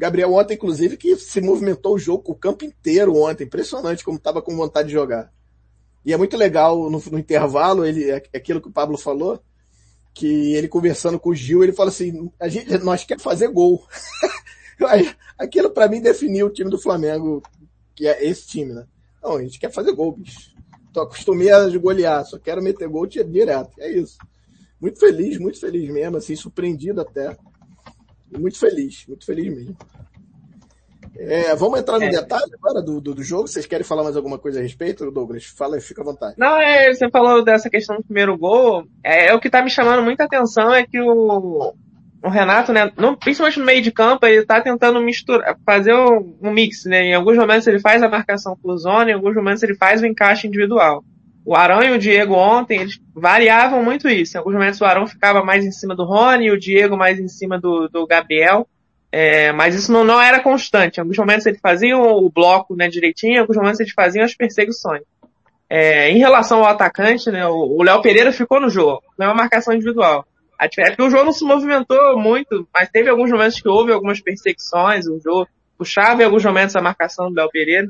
Gabriel 0.00 0.32
ontem, 0.32 0.54
inclusive, 0.54 0.96
que 0.96 1.14
se 1.16 1.42
movimentou 1.42 1.94
o 1.94 1.98
jogo 1.98 2.32
o 2.32 2.34
campo 2.34 2.64
inteiro 2.64 3.14
ontem. 3.16 3.44
Impressionante 3.44 4.02
como 4.02 4.16
estava 4.16 4.40
com 4.40 4.56
vontade 4.56 4.88
de 4.88 4.94
jogar. 4.94 5.30
E 6.02 6.14
é 6.14 6.16
muito 6.16 6.38
legal 6.38 6.88
no, 6.88 6.98
no 6.98 7.18
intervalo, 7.18 7.84
ele, 7.84 8.10
é, 8.10 8.22
é 8.32 8.38
aquilo 8.38 8.62
que 8.62 8.68
o 8.68 8.72
Pablo 8.72 8.96
falou, 8.96 9.38
que 10.14 10.54
ele 10.54 10.68
conversando 10.68 11.20
com 11.20 11.28
o 11.28 11.34
Gil, 11.34 11.62
ele 11.62 11.74
fala 11.74 11.90
assim, 11.90 12.32
a 12.40 12.48
gente, 12.48 12.78
nós 12.78 13.04
quer 13.04 13.20
fazer 13.20 13.48
gol. 13.48 13.86
Aquilo 15.38 15.68
para 15.68 15.86
mim 15.86 16.00
definiu 16.00 16.46
o 16.46 16.50
time 16.50 16.70
do 16.70 16.78
Flamengo, 16.78 17.42
que 17.94 18.06
é 18.06 18.24
esse 18.26 18.46
time, 18.46 18.72
né? 18.72 18.86
Não, 19.22 19.36
a 19.36 19.42
gente 19.42 19.60
quer 19.60 19.70
fazer 19.70 19.92
gol, 19.92 20.16
bicho. 20.16 20.54
Tô 20.94 21.02
acostumei 21.02 21.50
a 21.50 21.68
golear, 21.76 22.24
só 22.24 22.38
quero 22.38 22.62
meter 22.62 22.88
gol 22.88 23.06
direto. 23.06 23.72
É 23.78 23.90
isso. 23.90 24.16
Muito 24.80 24.98
feliz, 24.98 25.38
muito 25.38 25.60
feliz 25.60 25.90
mesmo, 25.90 26.16
assim, 26.16 26.34
surpreendido 26.34 27.02
até. 27.02 27.36
Muito 28.38 28.58
feliz, 28.58 29.04
muito 29.06 29.24
feliz 29.24 29.52
mesmo. 29.52 29.76
É, 31.16 31.54
vamos 31.54 31.80
entrar 31.80 31.98
no 31.98 32.04
é. 32.04 32.10
detalhe 32.10 32.50
agora 32.54 32.82
do, 32.82 33.00
do, 33.00 33.14
do, 33.14 33.22
jogo. 33.22 33.48
Vocês 33.48 33.66
querem 33.66 33.84
falar 33.84 34.04
mais 34.04 34.16
alguma 34.16 34.38
coisa 34.38 34.60
a 34.60 34.62
respeito, 34.62 35.10
Douglas? 35.10 35.44
Fala 35.44 35.74
aí, 35.74 35.80
fica 35.80 36.02
à 36.02 36.04
vontade. 36.04 36.34
Não, 36.38 36.58
é, 36.58 36.92
você 36.92 37.10
falou 37.10 37.44
dessa 37.44 37.68
questão 37.68 37.96
do 37.96 38.04
primeiro 38.04 38.38
gol. 38.38 38.84
É, 39.04 39.26
é 39.26 39.34
o 39.34 39.40
que 39.40 39.48
está 39.48 39.62
me 39.62 39.70
chamando 39.70 40.02
muita 40.02 40.24
atenção 40.24 40.72
é 40.72 40.86
que 40.86 41.00
o, 41.00 41.74
o 42.22 42.28
Renato, 42.28 42.72
né, 42.72 42.90
no, 42.96 43.16
principalmente 43.16 43.58
no 43.58 43.66
meio 43.66 43.82
de 43.82 43.90
campo, 43.90 44.24
ele 44.24 44.40
está 44.40 44.60
tentando 44.60 45.00
misturar, 45.00 45.58
fazer 45.66 45.94
um, 45.94 46.38
um, 46.42 46.52
mix, 46.52 46.84
né? 46.84 47.02
Em 47.02 47.14
alguns 47.14 47.36
momentos 47.36 47.66
ele 47.66 47.80
faz 47.80 48.02
a 48.02 48.08
marcação 48.08 48.56
por 48.56 48.76
zona, 48.76 49.10
em 49.10 49.14
alguns 49.14 49.34
momentos 49.34 49.62
ele 49.62 49.74
faz 49.74 50.00
o 50.00 50.06
encaixe 50.06 50.46
individual. 50.46 51.04
O 51.44 51.54
Arão 51.54 51.82
e 51.82 51.90
o 51.90 51.98
Diego 51.98 52.34
ontem, 52.34 52.80
eles 52.80 53.00
variavam 53.14 53.82
muito 53.82 54.08
isso. 54.08 54.36
Em 54.36 54.38
alguns 54.38 54.54
momentos 54.54 54.80
o 54.80 54.84
Arão 54.84 55.06
ficava 55.06 55.42
mais 55.42 55.64
em 55.64 55.72
cima 55.72 55.94
do 55.94 56.04
Rony 56.04 56.46
e 56.46 56.50
o 56.50 56.58
Diego 56.58 56.96
mais 56.96 57.18
em 57.18 57.28
cima 57.28 57.58
do, 57.58 57.88
do 57.88 58.06
Gabriel. 58.06 58.66
É, 59.12 59.50
mas 59.52 59.74
isso 59.74 59.90
não, 59.90 60.04
não 60.04 60.20
era 60.20 60.40
constante. 60.40 60.98
Em 60.98 61.00
alguns 61.00 61.18
momentos 61.18 61.46
eles 61.46 61.60
faziam 61.60 62.02
o 62.02 62.30
bloco 62.30 62.76
né, 62.76 62.88
direitinho, 62.88 63.34
em 63.34 63.38
alguns 63.38 63.56
momentos 63.56 63.80
eles 63.80 63.92
faziam 63.92 64.24
as 64.24 64.34
perseguições. 64.34 65.02
É, 65.68 66.10
em 66.10 66.18
relação 66.18 66.60
ao 66.60 66.66
atacante, 66.66 67.30
né, 67.30 67.46
o 67.46 67.82
Léo 67.82 68.02
Pereira 68.02 68.32
ficou 68.32 68.60
no 68.60 68.68
jogo, 68.68 69.02
não 69.16 69.26
é 69.26 69.28
uma 69.30 69.36
marcação 69.36 69.72
individual. 69.72 70.26
A 70.58 70.66
é 70.66 70.90
que 70.94 71.02
o 71.02 71.08
jogo 71.08 71.24
não 71.24 71.32
se 71.32 71.44
movimentou 71.44 72.18
muito, 72.18 72.68
mas 72.74 72.90
teve 72.90 73.08
alguns 73.08 73.30
momentos 73.30 73.60
que 73.60 73.68
houve 73.68 73.92
algumas 73.92 74.20
perseguições, 74.20 75.06
o 75.06 75.18
jogo 75.18 75.48
puxava 75.78 76.20
em 76.20 76.26
alguns 76.26 76.44
momentos 76.44 76.76
a 76.76 76.82
marcação 76.82 77.30
do 77.30 77.36
Léo 77.36 77.48
Pereira. 77.50 77.88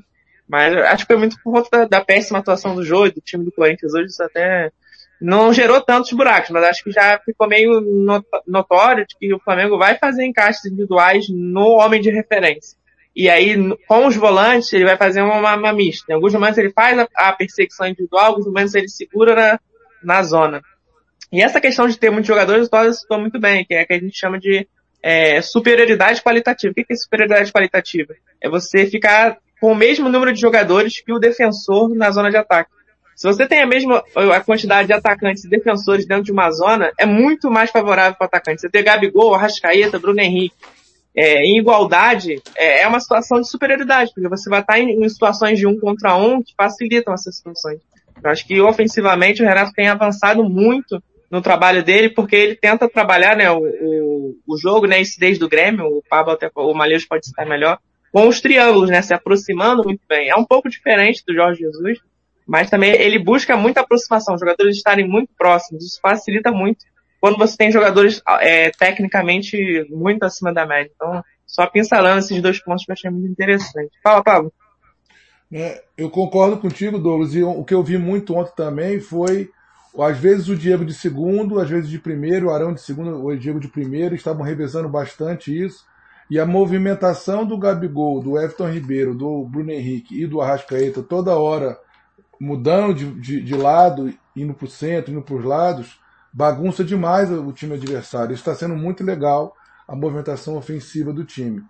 Mas 0.51 0.77
acho 0.77 1.07
que 1.07 1.13
foi 1.13 1.17
muito 1.17 1.37
por 1.43 1.53
conta 1.53 1.69
da, 1.71 1.85
da 1.85 2.05
péssima 2.05 2.41
atuação 2.41 2.75
do 2.75 2.85
jogo 2.85 3.13
do 3.13 3.21
time 3.21 3.45
do 3.45 3.53
Corinthians 3.53 3.95
hoje, 3.95 4.07
isso 4.07 4.23
até 4.23 4.73
não 5.21 5.53
gerou 5.53 5.81
tantos 5.81 6.13
buracos, 6.13 6.51
mas 6.51 6.65
acho 6.65 6.83
que 6.83 6.91
já 6.91 7.21
ficou 7.25 7.47
meio 7.47 7.81
notório 8.47 9.07
de 9.07 9.17
que 9.17 9.33
o 9.33 9.39
Flamengo 9.39 9.79
vai 9.79 9.97
fazer 9.97 10.25
encaixes 10.25 10.65
individuais 10.65 11.27
no 11.29 11.77
homem 11.77 12.01
de 12.01 12.11
referência. 12.11 12.77
E 13.15 13.29
aí, 13.29 13.55
com 13.87 14.07
os 14.07 14.17
volantes, 14.17 14.73
ele 14.73 14.85
vai 14.85 14.97
fazer 14.97 15.21
uma, 15.21 15.55
uma, 15.55 15.73
mista. 15.73 16.11
Em 16.11 16.15
alguns 16.15 16.33
momentos 16.33 16.59
ele 16.59 16.73
faz 16.73 16.99
a, 16.99 17.09
a 17.15 17.33
perseguição 17.33 17.87
individual, 17.87 18.25
em 18.25 18.29
alguns 18.29 18.47
momentos 18.47 18.75
ele 18.75 18.89
segura 18.89 19.35
na, 19.35 19.61
na 20.03 20.23
zona. 20.23 20.63
E 21.31 21.41
essa 21.43 21.61
questão 21.61 21.87
de 21.87 21.99
ter 21.99 22.11
muitos 22.11 22.29
jogadores, 22.29 22.67
o 22.67 22.71
Tosa 22.71 22.93
citou 22.95 23.21
muito 23.21 23.39
bem, 23.39 23.65
que 23.65 23.75
é 23.75 23.83
a 23.83 23.87
que 23.87 23.93
a 23.93 23.99
gente 23.99 24.19
chama 24.19 24.39
de 24.39 24.67
é, 25.03 25.43
superioridade 25.43 26.23
qualitativa. 26.23 26.73
O 26.73 26.75
que 26.75 26.93
é 26.93 26.97
superioridade 26.97 27.53
qualitativa? 27.53 28.15
É 28.41 28.49
você 28.49 28.87
ficar 28.87 29.37
com 29.61 29.73
o 29.73 29.75
mesmo 29.75 30.09
número 30.09 30.33
de 30.33 30.41
jogadores 30.41 31.01
que 31.01 31.13
o 31.13 31.19
defensor 31.19 31.95
na 31.95 32.11
zona 32.11 32.31
de 32.31 32.37
ataque. 32.37 32.71
Se 33.15 33.27
você 33.27 33.47
tem 33.47 33.61
a 33.61 33.67
mesma 33.67 34.03
a 34.17 34.41
quantidade 34.41 34.87
de 34.87 34.95
atacantes 34.95 35.45
e 35.45 35.51
defensores 35.51 36.07
dentro 36.07 36.25
de 36.25 36.33
uma 36.33 36.51
zona, 36.51 36.91
é 36.99 37.05
muito 37.05 37.51
mais 37.51 37.71
favorável 37.71 38.17
para 38.17 38.25
o 38.25 38.29
atacante. 38.29 38.63
Você 38.63 38.71
ter 38.71 38.83
Gabigol, 38.83 39.35
Arrascaeta, 39.35 39.99
Bruno 39.99 40.21
Henrique, 40.21 40.57
é, 41.15 41.45
em 41.45 41.59
igualdade, 41.59 42.41
é, 42.57 42.83
é, 42.83 42.89
uma 42.89 42.99
situação 42.99 43.41
de 43.41 43.51
superioridade, 43.51 44.13
porque 44.15 44.29
você 44.29 44.49
vai 44.49 44.61
estar 44.61 44.79
em, 44.79 45.05
em, 45.05 45.09
situações 45.09 45.59
de 45.59 45.67
um 45.67 45.79
contra 45.79 46.17
um 46.17 46.43
que 46.43 46.55
facilitam 46.57 47.13
essas 47.13 47.37
situações. 47.37 47.81
Eu 48.23 48.31
acho 48.31 48.47
que 48.47 48.59
ofensivamente 48.61 49.43
o 49.43 49.47
Renato 49.47 49.73
tem 49.73 49.89
avançado 49.89 50.43
muito 50.43 51.03
no 51.31 51.43
trabalho 51.43 51.85
dele, 51.85 52.09
porque 52.09 52.37
ele 52.37 52.55
tenta 52.55 52.89
trabalhar 52.89 53.37
né, 53.37 53.51
o, 53.51 53.59
o, 53.59 54.37
o 54.47 54.59
jogo, 54.59 54.87
né, 54.87 55.01
isso 55.01 55.21
desde 55.21 55.45
o 55.45 55.49
Grêmio, 55.49 55.85
o 55.85 56.03
Pablo 56.09 56.33
até, 56.33 56.51
o 56.55 56.75
Malheiros 56.75 57.05
pode 57.05 57.27
citar 57.27 57.47
melhor, 57.47 57.79
com 58.13 58.29
os 58.29 58.41
triângulos, 58.41 58.91
né, 58.91 59.03
se 59.03 59.15
aproximando 59.15 59.85
muito 59.85 60.03
bem. 60.09 60.29
É 60.29 60.37
um 60.37 60.45
pouco 60.45 60.69
diferente 60.69 61.23
do 61.27 61.35
Jorge 61.35 61.61
Jesus, 61.61 61.99
mas 62.47 62.69
também 62.69 62.93
ele 62.93 63.19
busca 63.19 63.57
muita 63.57 63.81
aproximação, 63.81 64.35
os 64.35 64.41
jogadores 64.41 64.77
estarem 64.77 65.07
muito 65.07 65.31
próximos, 65.37 65.85
isso 65.85 66.01
facilita 66.03 66.51
muito 66.51 66.85
quando 67.21 67.37
você 67.37 67.57
tem 67.57 67.71
jogadores 67.71 68.23
é, 68.41 68.71
tecnicamente 68.71 69.87
muito 69.91 70.25
acima 70.25 70.53
da 70.53 70.67
média. 70.67 70.91
Então, 70.95 71.23
só 71.47 71.67
pincelando 71.67 72.21
esses 72.21 72.41
dois 72.41 72.63
pontos 72.63 72.85
que 72.85 72.91
eu 72.91 72.95
achei 72.95 73.11
muito 73.11 73.31
interessante. 73.31 73.91
Fala, 74.03 74.23
Pablo. 74.23 74.53
É, 75.53 75.83
eu 75.97 76.09
concordo 76.09 76.57
contigo, 76.59 76.99
Douglas, 76.99 77.35
e 77.35 77.43
o 77.43 77.65
que 77.65 77.75
eu 77.75 77.83
vi 77.83 77.99
muito 77.99 78.35
ontem 78.35 78.55
também 78.57 79.01
foi, 79.01 79.51
às 79.99 80.17
vezes 80.17 80.49
o 80.49 80.57
Diego 80.57 80.85
de 80.85 80.95
segundo, 80.95 81.59
às 81.59 81.69
vezes 81.69 81.91
de 81.91 81.99
primeiro, 81.99 82.47
o 82.47 82.51
Arão 82.51 82.73
de 82.73 82.81
segundo, 82.81 83.25
o 83.25 83.37
Diego 83.37 83.59
de 83.59 83.69
primeiro, 83.69 84.15
estavam 84.15 84.43
revezando 84.43 84.89
bastante 84.89 85.53
isso. 85.57 85.85
E 86.31 86.39
a 86.39 86.47
movimentação 86.47 87.45
do 87.45 87.59
Gabigol, 87.59 88.23
do 88.23 88.39
Everton 88.39 88.71
Ribeiro, 88.71 89.15
do 89.15 89.45
Bruno 89.45 89.73
Henrique 89.73 90.23
e 90.23 90.27
do 90.27 90.41
Arrascaeta 90.41 91.03
toda 91.03 91.37
hora 91.37 91.77
mudando 92.41 92.95
de, 92.95 93.11
de, 93.21 93.41
de 93.43 93.55
lado, 93.55 94.15
indo 94.35 94.55
para 94.55 94.65
o 94.65 94.71
centro, 94.71 95.13
indo 95.13 95.23
para 95.23 95.35
os 95.35 95.45
lados, 95.45 96.01
bagunça 96.33 96.83
demais 96.83 97.31
o 97.31 97.53
time 97.53 97.75
adversário. 97.75 98.33
Isso 98.33 98.43
está 98.43 98.55
sendo 98.55 98.75
muito 98.75 99.05
legal, 99.05 99.55
a 99.87 99.95
movimentação 99.95 100.57
ofensiva 100.57 101.13
do 101.13 101.25
time. 101.25 101.63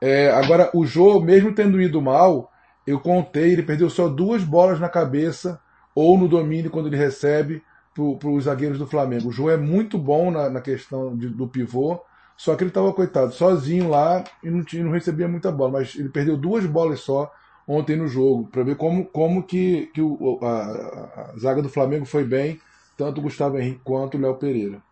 É, 0.00 0.30
agora, 0.30 0.70
o 0.72 0.86
Jô, 0.86 1.20
mesmo 1.20 1.54
tendo 1.54 1.80
ido 1.80 2.00
mal, 2.00 2.50
eu 2.86 3.00
contei, 3.00 3.52
ele 3.52 3.62
perdeu 3.62 3.90
só 3.90 4.08
duas 4.08 4.42
bolas 4.44 4.80
na 4.80 4.88
cabeça 4.88 5.60
ou 5.94 6.16
no 6.16 6.28
domínio 6.28 6.70
quando 6.70 6.86
ele 6.86 6.96
recebe 6.96 7.62
para 7.94 8.28
os 8.28 8.44
zagueiros 8.44 8.78
do 8.78 8.86
Flamengo. 8.86 9.28
O 9.28 9.32
Jô 9.32 9.50
é 9.50 9.56
muito 9.56 9.98
bom 9.98 10.30
na, 10.30 10.48
na 10.50 10.60
questão 10.60 11.16
de, 11.16 11.28
do 11.28 11.46
pivô, 11.46 12.00
só 12.36 12.56
que 12.56 12.64
ele 12.64 12.70
estava, 12.70 12.92
coitado, 12.92 13.32
sozinho 13.32 13.88
lá 13.88 14.24
e 14.42 14.50
não, 14.50 14.64
tinha, 14.64 14.84
não 14.84 14.92
recebia 14.92 15.28
muita 15.28 15.52
bola. 15.52 15.72
Mas 15.72 15.94
ele 15.94 16.08
perdeu 16.08 16.36
duas 16.36 16.66
bolas 16.66 17.00
só 17.00 17.32
ontem 17.66 17.96
no 17.96 18.06
jogo, 18.06 18.46
para 18.48 18.62
ver 18.62 18.76
como, 18.76 19.06
como 19.06 19.42
que, 19.42 19.86
que 19.94 20.00
o, 20.00 20.38
a, 20.42 21.32
a, 21.32 21.34
zaga 21.38 21.62
do 21.62 21.68
Flamengo 21.68 22.04
foi 22.04 22.22
bem, 22.22 22.60
tanto 22.96 23.18
o 23.18 23.22
Gustavo 23.22 23.58
Henrique 23.58 23.80
quanto 23.82 24.18
o 24.18 24.20
Léo 24.20 24.36
Pereira. 24.36 24.82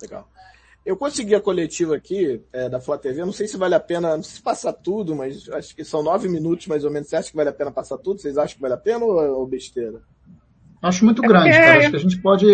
Legal. 0.00 0.28
Eu 0.84 0.96
consegui 0.96 1.34
a 1.34 1.40
coletiva 1.40 1.94
aqui 1.94 2.42
é, 2.52 2.68
da 2.68 2.80
Flá 2.80 2.98
TV, 2.98 3.24
não 3.24 3.32
sei 3.32 3.46
se 3.46 3.56
vale 3.56 3.74
a 3.74 3.80
pena, 3.80 4.16
não 4.16 4.22
sei 4.22 4.36
se 4.36 4.42
passar 4.42 4.72
tudo, 4.72 5.14
mas 5.14 5.48
acho 5.50 5.76
que 5.76 5.84
são 5.84 6.02
nove 6.02 6.28
minutos 6.28 6.66
mais 6.66 6.84
ou 6.84 6.90
menos. 6.90 7.08
Você 7.08 7.16
acha 7.16 7.30
que 7.30 7.36
vale 7.36 7.50
a 7.50 7.52
pena 7.52 7.70
passar 7.70 7.98
tudo? 7.98 8.20
Vocês 8.20 8.36
acham 8.36 8.56
que 8.56 8.62
vale 8.62 8.74
a 8.74 8.78
pena 8.78 9.04
ou, 9.04 9.16
ou 9.38 9.46
besteira? 9.46 10.02
Acho 10.82 11.04
muito 11.04 11.22
grande, 11.22 11.50
é, 11.50 11.60
cara. 11.60 11.78
Acho 11.78 11.90
que 11.90 11.96
a 11.96 12.00
gente 12.00 12.20
pode. 12.20 12.46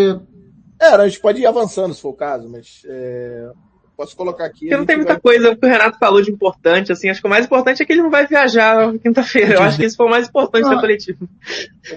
É, 0.81 0.87
a 0.87 1.09
gente 1.09 1.21
pode 1.21 1.41
ir 1.41 1.47
avançando 1.47 1.95
se 1.95 2.03
for 2.03 2.11
o 2.11 2.15
caso, 2.15 2.49
mas 2.51 2.83
é, 2.87 3.51
Posso 3.99 4.15
colocar 4.15 4.45
aqui. 4.45 4.61
Porque 4.61 4.77
não 4.77 4.87
tem 4.87 4.97
muita 4.97 5.15
vai... 5.15 5.21
coisa 5.21 5.57
que 5.57 5.67
o 5.67 5.69
Renato 5.69 5.99
falou 5.99 6.23
de 6.23 6.31
importante, 6.31 6.93
assim. 6.93 7.11
Acho 7.11 7.21
que 7.21 7.27
o 7.27 7.31
mais 7.31 7.47
importante 7.47 7.83
é 7.83 7.85
que 7.85 7.93
ele 7.93 8.03
não 8.03 8.11
vai 8.13 8.29
viajar 8.29 8.97
quinta-feira. 8.99 9.55
Eu 9.55 9.63
acho 9.63 9.77
que 9.77 9.87
isso 9.87 9.97
foi 9.97 10.07
o 10.07 10.09
mais 10.09 10.29
importante 10.29 10.63
não, 10.63 10.77
da 10.77 10.81
coletiva. 10.81 11.19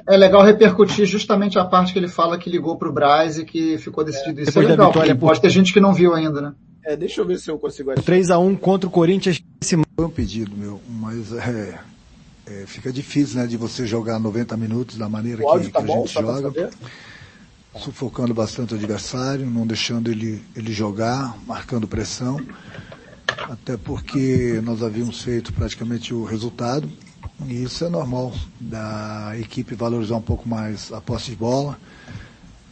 É 0.10 0.18
legal 0.18 0.44
repercutir 0.44 1.06
justamente 1.06 1.60
a 1.60 1.64
parte 1.64 1.94
que 1.94 2.00
ele 2.00 2.08
fala 2.08 2.40
que 2.40 2.50
ligou 2.50 2.76
pro 2.76 2.92
Braz 2.92 3.38
e 3.38 3.46
que 3.46 3.78
ficou 3.78 4.04
decidido. 4.04 4.40
É, 4.40 4.44
isso 4.44 4.60
é 4.60 4.64
legal, 4.64 4.92
porque 4.92 5.14
por... 5.14 5.28
pode 5.28 5.42
ter 5.42 5.52
gente 5.52 5.72
que 5.72 5.80
não 5.80 5.94
viu 5.94 6.16
ainda, 6.16 6.42
né? 6.42 6.54
É, 6.84 6.96
deixa 6.96 7.22
eu 7.22 7.26
ver 7.26 7.38
se 7.38 7.52
eu 7.52 7.60
consigo 7.60 7.92
achar. 7.92 8.02
3x1 8.02 8.58
contra 8.58 8.88
o 8.88 8.92
Corinthians. 8.92 9.40
Esse 9.62 9.76
foi 9.96 10.06
um 10.06 10.10
pedido, 10.10 10.58
meu, 10.58 10.82
mas 10.90 11.32
é, 11.34 11.80
é, 12.48 12.64
fica 12.66 12.92
difícil, 12.92 13.40
né, 13.40 13.46
de 13.46 13.58
você 13.58 13.86
jogar 13.86 14.18
90 14.18 14.58
minutos 14.58 14.98
da 14.98 15.08
maneira 15.08 15.44
que, 15.44 15.70
tá 15.70 15.80
que 15.80 15.86
bom, 15.86 16.04
a 16.04 16.08
gente 16.08 16.14
joga 16.14 16.72
sufocando 17.80 18.34
bastante 18.34 18.74
o 18.74 18.78
adversário, 18.78 19.46
não 19.46 19.66
deixando 19.66 20.12
ele, 20.12 20.44
ele 20.56 20.74
jogar, 20.74 21.38
marcando 21.48 21.88
pressão, 21.88 22.40
até 23.50 23.78
porque 23.78 24.60
nós 24.64 24.84
havíamos 24.84 25.22
feito 25.22 25.54
praticamente 25.54 26.14
o 26.14 26.24
resultado, 26.26 26.90
e 27.48 27.64
isso 27.64 27.86
é 27.86 27.90
normal, 27.90 28.34
da 28.60 29.34
equipe 29.40 29.74
valorizar 29.74 30.16
um 30.16 30.22
pouco 30.22 30.48
mais 30.48 30.92
a 30.92 31.02
posse 31.02 31.32
de 31.32 31.38
bola, 31.38 31.78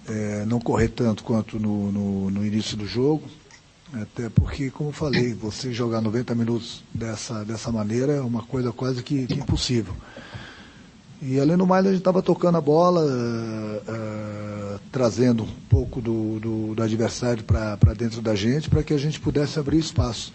é, 0.07 0.45
não 0.45 0.59
correr 0.59 0.89
tanto 0.89 1.23
quanto 1.23 1.59
no, 1.59 1.91
no, 1.91 2.31
no, 2.31 2.45
início 2.45 2.75
do 2.75 2.85
jogo, 2.85 3.23
até 3.93 4.29
porque, 4.29 4.69
como 4.69 4.91
falei, 4.91 5.33
você 5.33 5.73
jogar 5.73 6.01
90 6.01 6.35
minutos 6.35 6.83
dessa, 6.93 7.43
dessa 7.45 7.71
maneira 7.71 8.13
é 8.13 8.21
uma 8.21 8.43
coisa 8.43 8.71
quase 8.71 9.01
que, 9.01 9.25
que 9.25 9.35
impossível. 9.35 9.95
E 11.21 11.37
além 11.37 11.57
do 11.57 11.67
mais, 11.67 11.85
a 11.85 11.89
gente 11.89 11.99
estava 11.99 12.21
tocando 12.21 12.57
a 12.57 12.61
bola, 12.61 13.01
uh, 13.01 14.75
uh, 14.75 14.79
trazendo 14.89 15.43
um 15.43 15.47
pouco 15.69 15.99
do, 15.99 16.39
do, 16.39 16.75
do 16.75 16.81
adversário 16.81 17.43
para 17.43 17.93
dentro 17.93 18.21
da 18.21 18.33
gente, 18.35 18.69
para 18.69 18.81
que 18.81 18.93
a 18.93 18.97
gente 18.97 19.19
pudesse 19.19 19.59
abrir 19.59 19.79
espaço. 19.79 20.31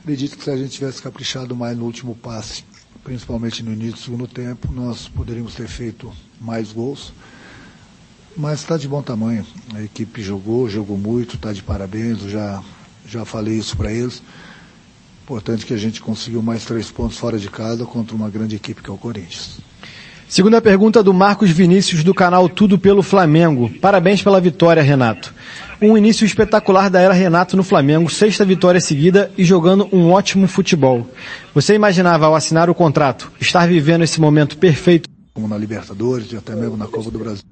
Acredito 0.00 0.38
que 0.38 0.44
se 0.44 0.50
a 0.50 0.56
gente 0.56 0.70
tivesse 0.70 1.02
caprichado 1.02 1.54
mais 1.54 1.76
no 1.76 1.84
último 1.84 2.14
passe, 2.14 2.64
principalmente 3.04 3.62
no 3.62 3.70
início 3.70 3.92
do 3.92 3.98
segundo 3.98 4.26
tempo, 4.26 4.72
nós 4.72 5.08
poderíamos 5.08 5.54
ter 5.54 5.68
feito 5.68 6.10
mais 6.40 6.72
gols. 6.72 7.12
Mas 8.34 8.60
está 8.60 8.78
de 8.78 8.88
bom 8.88 9.02
tamanho. 9.02 9.46
A 9.74 9.82
equipe 9.82 10.22
jogou, 10.22 10.70
jogou 10.70 10.96
muito, 10.96 11.36
está 11.36 11.52
de 11.52 11.62
parabéns, 11.62 12.22
eu 12.22 12.30
já, 12.30 12.62
já 13.06 13.26
falei 13.26 13.58
isso 13.58 13.76
para 13.76 13.92
eles. 13.92 14.22
Importante 15.22 15.66
que 15.66 15.74
a 15.74 15.78
gente 15.78 16.00
conseguiu 16.00 16.42
mais 16.42 16.64
três 16.64 16.90
pontos 16.90 17.18
fora 17.18 17.38
de 17.38 17.50
casa 17.50 17.84
contra 17.84 18.16
uma 18.16 18.30
grande 18.30 18.56
equipe 18.56 18.82
que 18.82 18.88
é 18.88 18.92
o 18.92 18.96
Corinthians. 18.96 19.60
Segunda 20.32 20.62
pergunta 20.62 21.02
do 21.02 21.12
Marcos 21.12 21.50
Vinícius 21.50 22.02
do 22.02 22.14
canal 22.14 22.48
Tudo 22.48 22.78
pelo 22.78 23.02
Flamengo. 23.02 23.68
Parabéns 23.82 24.22
pela 24.22 24.40
vitória, 24.40 24.82
Renato. 24.82 25.34
Um 25.78 25.94
início 25.94 26.24
espetacular 26.24 26.88
da 26.88 27.02
era 27.02 27.12
Renato 27.12 27.54
no 27.54 27.62
Flamengo, 27.62 28.08
sexta 28.08 28.42
vitória 28.42 28.80
seguida 28.80 29.30
e 29.36 29.44
jogando 29.44 29.86
um 29.92 30.10
ótimo 30.10 30.48
futebol. 30.48 31.06
Você 31.54 31.74
imaginava 31.74 32.24
ao 32.24 32.34
assinar 32.34 32.70
o 32.70 32.74
contrato 32.74 33.30
estar 33.38 33.68
vivendo 33.68 34.04
esse 34.04 34.22
momento 34.22 34.56
perfeito? 34.56 35.06
Como 35.34 35.46
na 35.46 35.58
Libertadores 35.58 36.32
e 36.32 36.36
até 36.38 36.56
mesmo 36.56 36.78
na 36.78 36.86
Copa 36.86 37.10
do 37.10 37.18
Brasil. 37.18 37.44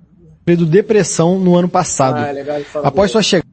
Depressão 0.47 1.39
no 1.39 1.57
ano 1.57 1.69
passado. 1.69 2.17
Ah, 2.17 2.33
é 2.33 2.65
Após 2.83 3.11
sua 3.11 3.23
chegada. 3.23 3.47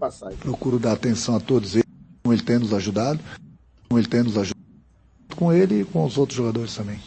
Passagem. 0.00 0.38
Procuro 0.38 0.78
dar 0.78 0.92
atenção 0.92 1.36
a 1.36 1.40
todos 1.40 1.74
eles, 1.74 1.84
como 2.22 2.32
ele 2.32 2.42
tem 2.42 2.58
nos 2.58 2.72
ajudado, 2.72 3.20
como 3.86 4.00
ele 4.00 4.08
tem 4.08 4.22
nos 4.22 4.38
ajudado, 4.38 4.64
com 5.36 5.52
ele 5.52 5.82
e 5.82 5.84
com 5.84 6.02
os 6.02 6.16
outros 6.16 6.38
jogadores 6.38 6.74
também. 6.74 6.98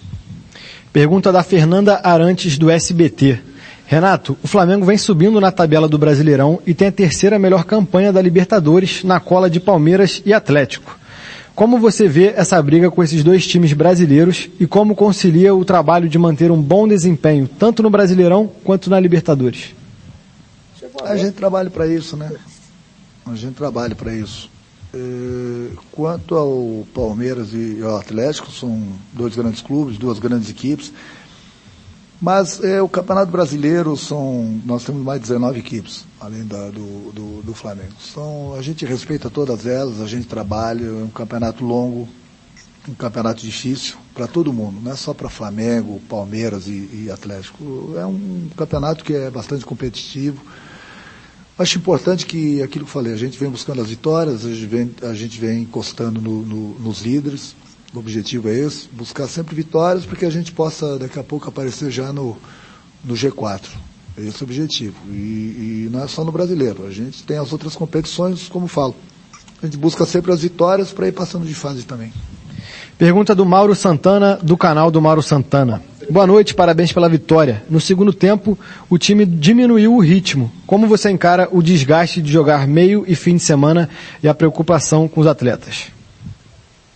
Pergunta 0.98 1.32
da 1.32 1.44
Fernanda 1.44 2.02
Arantes 2.04 2.58
do 2.58 2.72
SBT. 2.72 3.40
Renato, 3.86 4.36
o 4.44 4.48
Flamengo 4.48 4.84
vem 4.84 4.98
subindo 4.98 5.40
na 5.40 5.52
tabela 5.52 5.88
do 5.88 5.96
Brasileirão 5.96 6.60
e 6.66 6.74
tem 6.74 6.88
a 6.88 6.92
terceira 6.92 7.38
melhor 7.38 7.66
campanha 7.66 8.12
da 8.12 8.20
Libertadores 8.20 9.04
na 9.04 9.20
cola 9.20 9.48
de 9.48 9.60
Palmeiras 9.60 10.24
e 10.26 10.34
Atlético. 10.34 10.98
Como 11.54 11.78
você 11.78 12.08
vê 12.08 12.34
essa 12.36 12.60
briga 12.64 12.90
com 12.90 13.04
esses 13.04 13.24
dois 13.24 13.46
times 13.46 13.74
brasileiros 13.74 14.50
e 14.60 14.66
como 14.66 14.96
concilia 14.96 15.54
o 15.54 15.64
trabalho 15.64 16.10
de 16.10 16.18
manter 16.18 16.50
um 16.50 16.60
bom 16.60 16.88
desempenho 16.88 17.48
tanto 17.48 17.84
no 17.84 17.92
Brasileirão 17.92 18.50
quanto 18.64 18.90
na 18.90 19.00
Libertadores? 19.00 19.76
A 21.04 21.16
gente 21.16 21.34
trabalha 21.34 21.70
para 21.70 21.86
isso, 21.86 22.18
né? 22.18 22.32
A 23.24 23.36
gente 23.36 23.54
trabalha 23.54 23.94
para 23.94 24.16
isso. 24.16 24.50
É, 24.98 25.70
quanto 25.92 26.36
ao 26.36 26.88
Palmeiras 26.94 27.50
e 27.54 27.82
ao 27.84 27.98
Atlético, 27.98 28.52
são 28.52 28.82
dois 29.14 29.36
grandes 29.36 29.62
clubes, 29.62 29.98
duas 29.98 30.18
grandes 30.18 30.50
equipes. 30.50 30.92
Mas 32.20 32.64
é, 32.64 32.82
o 32.82 32.90
Campeonato 32.90 33.32
Brasileiro 33.32 33.96
são, 33.96 34.60
nós 34.66 34.84
temos 34.84 35.04
mais 35.04 35.22
de 35.22 35.28
19 35.28 35.60
equipes, 35.60 36.06
além 36.20 36.46
da, 36.46 36.70
do, 36.70 37.12
do, 37.12 37.42
do, 37.44 37.54
Flamengo. 37.54 37.94
Então, 38.10 38.56
a 38.58 38.62
gente 38.64 38.86
respeita 38.86 39.30
todas 39.30 39.68
elas, 39.68 40.02
a 40.02 40.08
gente 40.08 40.26
trabalha, 40.26 40.84
é 40.84 41.04
um 41.04 41.10
campeonato 41.10 41.64
longo, 41.64 42.10
um 42.90 42.96
campeonato 42.96 43.42
difícil 43.42 43.98
para 44.16 44.26
todo 44.26 44.52
mundo, 44.52 44.82
não 44.82 44.92
é 44.92 44.96
só 44.96 45.14
para 45.14 45.30
Flamengo, 45.30 46.02
Palmeiras 46.10 46.68
e, 46.68 47.06
e 47.06 47.12
Atlético. 47.12 47.94
É 47.96 48.06
um 48.06 48.50
campeonato 48.58 49.04
que 49.04 49.14
é 49.14 49.30
bastante 49.30 49.64
competitivo 49.64 50.42
Acho 51.58 51.80
importante 51.80 52.26
que 52.28 52.62
aquilo 52.62 52.86
que 52.86 52.90
eu 52.90 52.94
falei, 52.94 53.14
a 53.14 53.18
gente 53.18 53.38
vem 53.40 53.50
buscando 53.50 53.82
as 53.82 53.90
vitórias, 53.90 54.46
a 54.46 54.50
gente 54.50 54.66
vem, 54.68 54.96
a 55.02 55.14
gente 55.16 55.40
vem 55.40 55.64
encostando 55.64 56.22
no, 56.22 56.44
no, 56.46 56.80
nos 56.80 57.02
líderes. 57.02 57.56
O 57.94 58.00
objetivo 58.00 58.48
é 58.50 58.60
esse, 58.60 58.88
buscar 58.90 59.28
sempre 59.28 59.56
vitórias 59.56 60.06
para 60.06 60.16
que 60.16 60.26
a 60.26 60.30
gente 60.30 60.52
possa 60.52 61.00
daqui 61.00 61.18
a 61.18 61.24
pouco 61.24 61.50
aparecer 61.50 61.90
já 61.90 62.14
no, 62.14 62.38
no 63.04 63.16
G4. 63.16 63.70
É 64.16 64.22
esse 64.22 64.44
o 64.44 64.46
objetivo. 64.46 64.96
E, 65.10 65.86
e 65.88 65.90
não 65.92 66.04
é 66.04 66.08
só 66.08 66.24
no 66.24 66.32
brasileiro, 66.32 66.86
a 66.86 66.92
gente 66.92 67.24
tem 67.24 67.38
as 67.38 67.52
outras 67.52 67.76
competições, 67.76 68.48
como 68.50 68.68
falo. 68.68 68.96
A 69.62 69.66
gente 69.66 69.78
busca 69.78 70.06
sempre 70.06 70.32
as 70.32 70.42
vitórias 70.42 70.92
para 70.92 71.08
ir 71.08 71.12
passando 71.12 71.48
de 71.48 71.56
fase 71.56 71.84
também. 71.84 72.14
Pergunta 72.98 73.36
do 73.36 73.46
Mauro 73.46 73.76
Santana, 73.76 74.40
do 74.42 74.58
canal 74.58 74.90
do 74.90 75.00
Mauro 75.00 75.22
Santana. 75.22 75.84
Boa 76.10 76.26
noite, 76.26 76.56
parabéns 76.56 76.92
pela 76.92 77.08
vitória. 77.08 77.64
No 77.70 77.80
segundo 77.80 78.12
tempo, 78.12 78.58
o 78.90 78.98
time 78.98 79.24
diminuiu 79.24 79.94
o 79.94 80.00
ritmo. 80.00 80.52
Como 80.66 80.88
você 80.88 81.12
encara 81.12 81.48
o 81.52 81.62
desgaste 81.62 82.24
de 82.24 82.32
jogar 82.32 82.68
meio 82.68 83.06
e 83.08 83.14
fim 83.14 83.36
de 83.36 83.44
semana 83.44 83.88
e 84.24 84.28
a 84.28 84.34
preocupação 84.34 85.08
com 85.08 85.22
os 85.22 85.28
atletas? 85.28 85.92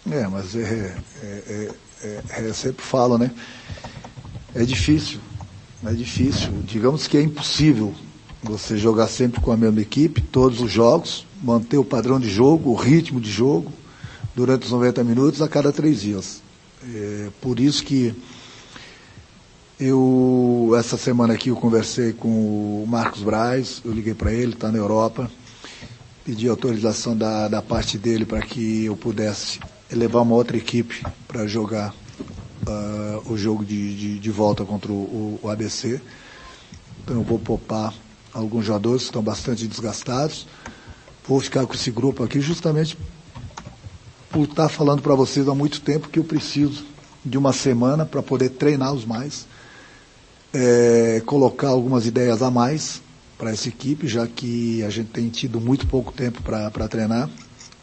É, 0.10 0.28
mas 0.28 0.56
é, 0.56 0.96
é, 1.22 1.70
é, 2.04 2.20
é 2.40 2.48
eu 2.48 2.54
sempre 2.56 2.84
falo, 2.84 3.20
né? 3.20 3.30
É 4.56 4.64
difícil, 4.64 5.20
é 5.86 5.94
difícil. 5.94 6.50
Digamos 6.64 7.06
que 7.06 7.16
é 7.16 7.22
impossível 7.22 7.94
você 8.42 8.76
jogar 8.76 9.08
sempre 9.08 9.40
com 9.40 9.52
a 9.52 9.58
mesma 9.58 9.82
equipe, 9.82 10.20
todos 10.20 10.62
os 10.62 10.72
jogos, 10.72 11.28
manter 11.44 11.78
o 11.78 11.86
padrão 11.86 12.20
de 12.20 12.28
jogo, 12.28 12.72
o 12.72 12.76
ritmo 12.76 13.22
de 13.22 13.30
jogo, 13.30 13.72
durante 14.36 14.66
os 14.66 14.72
90 14.72 15.04
minutos 15.04 15.42
a 15.42 15.48
cada 15.48 15.72
três 15.72 16.02
dias. 16.02 16.42
É, 16.84 17.30
por 17.40 17.60
isso 17.60 17.84
que 17.84 18.16
eu, 19.80 20.74
essa 20.78 20.96
semana 20.98 21.34
aqui, 21.34 21.50
eu 21.50 21.56
conversei 21.56 22.14
com 22.14 22.28
o 22.84 22.86
Marcos 22.88 23.24
Braz, 23.24 23.82
eu 23.84 23.92
liguei 23.92 24.14
para 24.14 24.32
ele, 24.32 24.54
está 24.54 24.72
na 24.72 24.78
Europa, 24.78 25.30
pedi 26.24 26.48
autorização 26.48 27.18
da, 27.18 27.48
da 27.48 27.62
parte 27.62 27.98
dele 27.98 28.26
para 28.26 28.42
que 28.42 28.86
eu 28.86 28.96
pudesse 28.96 29.60
levar 29.92 30.22
uma 30.22 30.36
outra 30.36 30.56
equipe 30.56 31.04
para 31.28 31.48
jogar 31.48 31.94
uh, 32.68 33.32
o 33.32 33.38
jogo 33.38 33.66
de, 33.66 33.96
de, 33.96 34.20
de, 34.20 34.32
volta 34.32 34.64
contra 34.64 34.92
o, 34.92 35.40
o, 35.42 35.50
ABC. 35.50 36.00
Então 37.04 37.18
eu 37.18 37.24
vou 37.24 37.40
poupar 37.40 37.94
alguns 38.34 38.66
jogadores 38.66 39.02
que 39.04 39.10
estão 39.10 39.24
bastante 39.24 39.68
desgastados. 39.68 40.48
Vou 41.28 41.40
ficar 41.40 41.66
com 41.66 41.74
esse 41.74 41.92
grupo 41.92 42.24
aqui 42.24 42.40
justamente 42.40 42.98
por 44.32 44.44
estar 44.44 44.64
tá 44.64 44.70
falando 44.70 45.02
para 45.02 45.16
vocês 45.16 45.48
há 45.48 45.56
muito 45.56 45.82
tempo 45.82 46.10
que 46.10 46.20
eu 46.20 46.24
preciso 46.24 46.86
de 47.24 47.38
uma 47.38 47.54
semana 47.54 48.06
para 48.06 48.22
poder 48.22 48.50
treiná-los 48.50 49.06
mais 49.06 49.46
é, 50.54 51.22
colocar 51.26 51.70
algumas 51.70 52.06
ideias 52.06 52.42
a 52.42 52.52
mais 52.52 53.02
para 53.38 53.52
essa 53.52 53.70
equipe, 53.70 54.08
já 54.08 54.28
que 54.28 54.84
a 54.84 54.90
gente 54.90 55.10
tem 55.10 55.30
tido 55.30 55.60
muito 55.60 55.88
pouco 55.88 56.12
tempo 56.12 56.42
para 56.44 56.88
treinar. 56.88 57.30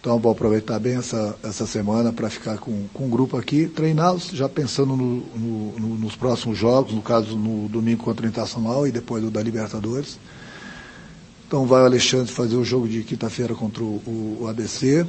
Então 0.00 0.18
vou 0.18 0.30
aproveitar 0.30 0.78
bem 0.78 0.96
essa, 0.96 1.36
essa 1.42 1.66
semana 1.66 2.12
para 2.12 2.30
ficar 2.30 2.58
com, 2.58 2.86
com 2.94 3.06
um 3.06 3.10
grupo 3.10 3.36
aqui, 3.36 3.66
treiná-los, 3.66 4.28
já 4.28 4.48
pensando 4.48 4.96
no, 4.96 5.16
no, 5.36 5.78
no, 5.78 5.88
nos 5.98 6.14
próximos 6.14 6.56
jogos, 6.56 6.94
no 6.94 7.02
caso 7.02 7.36
no 7.36 7.68
domingo 7.68 8.04
contra 8.04 8.24
o 8.24 8.28
Internacional 8.28 8.86
e 8.86 8.92
depois 8.92 9.24
o 9.24 9.30
da 9.30 9.42
Libertadores. 9.42 10.18
Então 11.48 11.66
vai 11.66 11.82
o 11.82 11.86
Alexandre 11.86 12.32
fazer 12.32 12.56
o 12.56 12.64
jogo 12.64 12.86
de 12.86 13.02
quinta-feira 13.02 13.54
contra 13.54 13.82
o, 13.82 14.38
o, 14.40 14.46
ABC, 14.48 15.04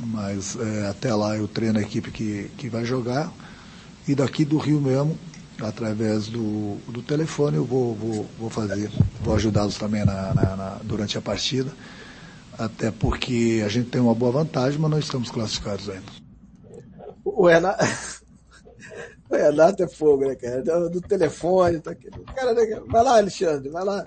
mas 0.00 0.56
é, 0.56 0.88
até 0.88 1.14
lá 1.14 1.36
eu 1.36 1.48
treino 1.48 1.78
a 1.78 1.82
equipe 1.82 2.10
que, 2.10 2.50
que 2.56 2.68
vai 2.68 2.84
jogar. 2.84 3.32
E 4.06 4.14
daqui 4.14 4.44
do 4.44 4.58
Rio 4.58 4.80
mesmo, 4.80 5.18
através 5.60 6.28
do, 6.28 6.76
do 6.88 7.02
telefone 7.02 7.56
eu 7.56 7.64
vou, 7.64 7.94
vou, 7.94 8.26
vou 8.38 8.50
fazer, 8.50 8.90
vou 9.20 9.34
ajudá-los 9.34 9.76
também 9.76 10.04
na, 10.04 10.34
na, 10.34 10.56
na, 10.56 10.80
durante 10.84 11.16
a 11.18 11.22
partida, 11.22 11.70
até 12.58 12.90
porque 12.90 13.62
a 13.64 13.68
gente 13.68 13.90
tem 13.90 14.00
uma 14.00 14.14
boa 14.14 14.32
vantagem, 14.32 14.78
mas 14.78 14.90
não 14.90 14.98
estamos 14.98 15.30
classificados 15.30 15.88
ainda. 15.88 16.04
O 17.24 17.46
Renato, 17.46 17.84
o 19.28 19.34
Renato 19.34 19.82
é 19.82 19.88
fogo, 19.88 20.26
né, 20.26 20.34
cara? 20.36 20.62
Do, 20.62 20.90
do 20.90 21.00
telefone, 21.00 21.80
tá 21.80 21.90
aqui. 21.90 22.08
Cara, 22.34 22.54
né, 22.54 22.80
vai 22.86 23.02
lá, 23.02 23.16
Alexandre, 23.16 23.68
vai 23.70 23.84
lá. 23.84 24.04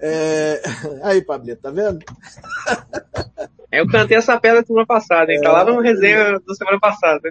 É... 0.00 0.60
Aí, 1.02 1.22
Pablito, 1.22 1.62
tá 1.62 1.70
vendo? 1.70 2.04
Eu 3.70 3.86
cantei 3.86 4.16
essa 4.16 4.38
pedra 4.40 4.64
semana 4.64 4.86
passada, 4.86 5.32
hein? 5.32 5.40
Tá 5.40 5.52
lá 5.52 5.64
no 5.64 5.80
resenha 5.80 6.40
da 6.46 6.54
semana 6.54 6.78
passada. 6.80 7.30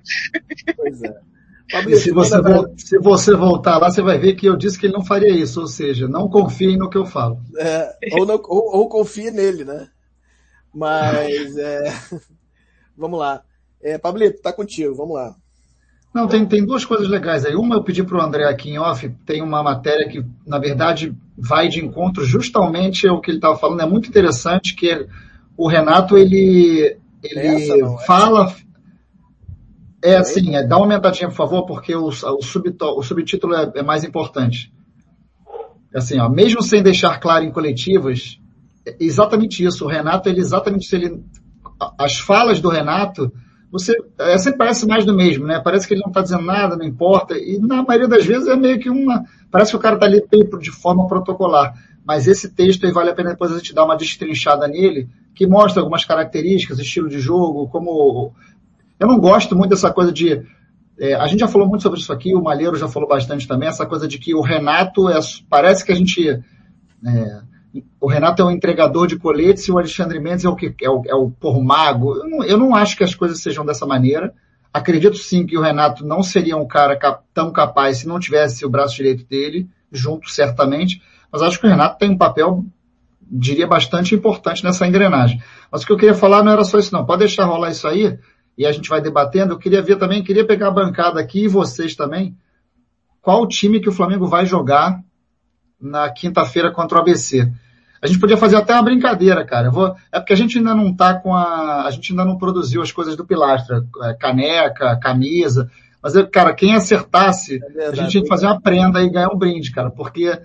Pois 0.76 1.04
é 1.04 1.14
se, 1.98 2.12
você, 2.12 2.36
se 2.78 3.00
você 3.00 3.36
voltar 3.36 3.78
lá, 3.78 3.90
você 3.90 4.02
vai 4.02 4.18
ver 4.18 4.36
que 4.36 4.46
eu 4.46 4.56
disse 4.56 4.80
que 4.80 4.86
ele 4.86 4.94
não 4.94 5.04
faria 5.04 5.30
isso, 5.30 5.60
ou 5.60 5.68
seja, 5.68 6.08
não 6.08 6.30
confie 6.30 6.78
no 6.78 6.90
que 6.90 6.98
eu 6.98 7.06
falo. 7.06 7.40
É, 7.58 7.98
ou, 8.14 8.26
não, 8.26 8.36
ou, 8.46 8.78
ou, 8.78 8.90
confie 8.90 9.32
nele, 9.32 9.66
né? 9.66 9.90
Mas, 10.74 11.58
é, 11.58 11.94
vamos 12.98 13.20
lá. 13.20 13.44
É, 13.82 13.98
Pablito, 13.98 14.42
tá 14.42 14.54
contigo, 14.54 14.96
vamos 14.96 15.16
lá. 15.16 15.36
Não, 16.14 16.28
tem, 16.28 16.46
tem 16.46 16.66
duas 16.66 16.86
coisas 16.86 17.08
legais 17.08 17.46
aí. 17.46 17.54
Uma, 17.54 17.76
eu 17.76 17.84
pedi 17.84 18.02
para 18.02 18.18
o 18.18 18.22
André 18.22 18.46
aqui 18.46 18.72
em 18.72 18.80
off, 18.80 19.08
tem 19.26 19.42
uma 19.42 19.62
matéria 19.62 20.08
que, 20.08 20.26
na 20.46 20.58
verdade, 20.58 21.14
vai 21.38 21.68
de 21.68 21.84
encontro 21.84 22.24
justamente 22.24 23.08
ao 23.08 23.20
que 23.20 23.30
ele 23.30 23.38
estava 23.38 23.58
falando, 23.58 23.82
é 23.82 23.86
muito 23.86 24.08
interessante, 24.08 24.74
que 24.74 24.90
é, 24.90 25.06
o 25.58 25.68
Renato, 25.68 26.18
ele, 26.18 26.98
ele 27.24 27.82
não, 27.82 27.98
fala... 28.00 28.54
É 30.04 30.16
assim, 30.16 30.56
é, 30.56 30.66
dá 30.66 30.78
uma 30.78 30.86
aumentadinha, 30.86 31.28
por 31.28 31.36
favor, 31.36 31.66
porque 31.66 31.96
o, 31.96 32.06
o, 32.06 32.42
subto, 32.42 32.86
o 32.86 33.02
subtítulo 33.02 33.56
é, 33.56 33.72
é, 33.76 33.82
mais 33.82 34.04
importante. 34.04 34.72
Assim, 35.94 36.20
ó, 36.20 36.30
mesmo 36.30 36.62
sem 36.62 36.84
deixar 36.84 37.20
claro 37.20 37.44
em 37.44 37.52
coletivas, 37.52 38.40
é 38.86 38.96
exatamente 39.00 39.66
isso. 39.66 39.86
O 39.86 39.88
Renato, 39.88 40.30
ele 40.30 40.40
exatamente, 40.40 40.96
ele, 40.96 41.20
as 41.98 42.20
falas 42.20 42.62
do 42.62 42.70
Renato, 42.70 43.34
você 43.72 43.96
é, 44.20 44.38
sempre 44.38 44.60
parece 44.60 44.88
mais 44.88 45.04
do 45.04 45.16
mesmo, 45.16 45.46
né? 45.46 45.60
Parece 45.64 45.88
que 45.88 45.96
ele 45.96 46.02
não 46.02 46.10
está 46.10 46.22
dizendo 46.22 46.44
nada, 46.44 46.78
não 46.78 46.86
importa. 46.86 47.36
E 47.36 47.60
na 47.60 47.84
maioria 47.84 48.08
das 48.08 48.26
vezes 48.26 48.48
é 48.48 48.56
meio 48.56 48.80
que 48.80 48.90
uma. 48.90 49.24
Parece 49.52 49.72
que 49.72 49.78
o 49.78 49.82
cara 49.82 49.96
está 49.96 50.06
ali 50.06 50.24
de 50.60 50.72
forma 50.72 51.08
protocolar. 51.08 51.74
Mas 52.08 52.26
esse 52.26 52.50
texto 52.50 52.86
aí 52.86 52.92
vale 52.94 53.10
a 53.10 53.14
pena 53.14 53.32
depois 53.32 53.52
a 53.52 53.58
gente 53.58 53.74
dar 53.74 53.84
uma 53.84 53.98
destrinchada 53.98 54.66
nele, 54.66 55.10
que 55.36 55.46
mostra 55.46 55.82
algumas 55.82 56.06
características, 56.06 56.80
estilo 56.80 57.10
de 57.10 57.20
jogo, 57.20 57.68
como. 57.68 58.34
Eu 58.98 59.08
não 59.08 59.20
gosto 59.20 59.58
muito 59.58 59.72
dessa 59.72 59.92
coisa 59.92 60.10
de. 60.10 60.42
É, 60.98 61.16
a 61.16 61.28
gente 61.28 61.42
já 61.42 61.50
falou 61.50 61.68
muito 61.68 61.84
sobre 61.84 62.00
isso 62.00 62.14
aqui, 62.14 62.34
o 62.34 62.42
Malheiro 62.42 62.78
já 62.78 62.88
falou 62.88 63.10
bastante 63.10 63.46
também, 63.46 63.68
essa 63.68 63.86
coisa 63.86 64.08
de 64.08 64.18
que 64.18 64.34
o 64.34 64.40
Renato 64.40 65.10
é. 65.10 65.20
Parece 65.50 65.84
que 65.84 65.92
a 65.92 65.96
gente. 65.96 66.30
É, 66.30 67.42
o 68.00 68.08
Renato 68.08 68.42
é 68.42 68.46
o 68.46 68.52
entregador 68.52 69.06
de 69.06 69.20
coletes 69.20 69.68
e 69.68 69.72
o 69.74 69.78
Alexandre 69.78 70.18
Mendes 70.18 70.46
é 70.46 70.50
o 70.50 70.56
que 70.56 70.74
é 70.82 70.90
o, 70.90 71.02
é 71.06 71.14
o 71.14 71.30
por 71.30 71.62
mago. 71.62 72.16
Eu 72.16 72.30
não, 72.30 72.44
eu 72.46 72.58
não 72.58 72.74
acho 72.74 72.96
que 72.96 73.04
as 73.04 73.14
coisas 73.14 73.42
sejam 73.42 73.66
dessa 73.66 73.86
maneira. 73.86 74.34
Acredito 74.74 75.18
sim 75.18 75.46
que 75.46 75.58
o 75.58 75.62
Renato 75.62 76.06
não 76.06 76.24
seria 76.24 76.56
um 76.56 76.66
cara 76.66 76.96
cap, 76.96 77.22
tão 77.34 77.52
capaz 77.52 77.98
se 77.98 78.08
não 78.08 78.18
tivesse 78.18 78.66
o 78.66 78.70
braço 78.70 78.96
direito 78.96 79.26
dele 79.26 79.68
junto, 79.92 80.30
certamente. 80.30 81.02
Mas 81.32 81.42
acho 81.42 81.60
que 81.60 81.68
o 81.68 81.70
Renato 81.70 81.98
tem 81.98 82.12
um 82.12 82.18
papel, 82.18 82.64
diria, 83.22 83.68
bastante 83.68 84.16
importante 84.16 84.64
nessa 84.64 84.88
engrenagem. 84.88 85.42
Mas 85.72 85.84
o 85.84 85.86
que 85.86 85.92
eu 85.92 85.98
queria 85.98 86.16
falar 86.16 86.44
não 86.44 86.52
era 86.52 86.64
só 86.64 86.80
isso 86.80 86.94
não. 86.94 87.06
Pode 87.06 87.20
deixar 87.20 87.46
rolar 87.46 87.72
isso 87.72 87.88
aí 87.88 88.18
e 88.58 88.66
a 88.66 88.72
gente 88.72 88.90
vai 88.90 89.02
debatendo. 89.02 89.54
Eu 89.54 89.60
queria 89.60 89.82
ver 89.82 89.98
também, 89.98 90.24
queria 90.24 90.46
pegar 90.46 90.70
a 90.70 90.72
bancada 90.72 91.20
aqui 91.20 91.44
e 91.44 91.48
vocês 91.48 91.96
também. 91.96 92.36
Qual 93.22 93.42
o 93.42 93.48
time 93.48 93.80
que 93.80 93.90
o 93.90 93.94
Flamengo 93.94 94.26
vai 94.26 94.46
jogar 94.46 95.02
na 95.80 96.10
quinta-feira 96.10 96.72
contra 96.72 96.98
o 96.98 97.02
ABC? 97.02 97.52
A 98.02 98.08
gente 98.08 98.20
podia 98.20 98.38
fazer 98.38 98.56
até 98.56 98.74
uma 98.74 98.84
brincadeira, 98.84 99.44
cara. 99.44 99.70
Vou, 99.70 99.96
é 100.12 100.20
porque 100.20 100.34
a 100.34 100.38
gente 100.38 100.58
ainda 100.58 100.74
não 100.74 100.96
tá 100.96 101.16
com 101.16 101.34
a, 101.34 101.86
a 101.86 101.92
gente 101.92 102.12
ainda 102.12 102.24
não 102.24 102.38
produziu 102.38 102.82
as 102.82 102.92
coisas 102.92 103.16
do 103.16 103.26
Pilastra, 103.26 103.84
é, 104.04 104.14
caneca, 104.14 104.98
camisa. 105.02 105.70
Mas, 106.02 106.14
cara, 106.32 106.54
quem 106.54 106.76
acertasse, 106.76 107.56
é 107.56 107.60
verdade, 107.60 108.00
a 108.00 108.04
gente 108.04 108.12
tinha 108.12 108.24
que 108.24 108.30
fazer 108.30 108.46
uma 108.46 108.62
prenda 108.62 109.02
e 109.02 109.10
ganhar 109.10 109.30
um 109.30 109.38
brinde, 109.38 109.72
cara, 109.72 109.90
porque 109.90 110.40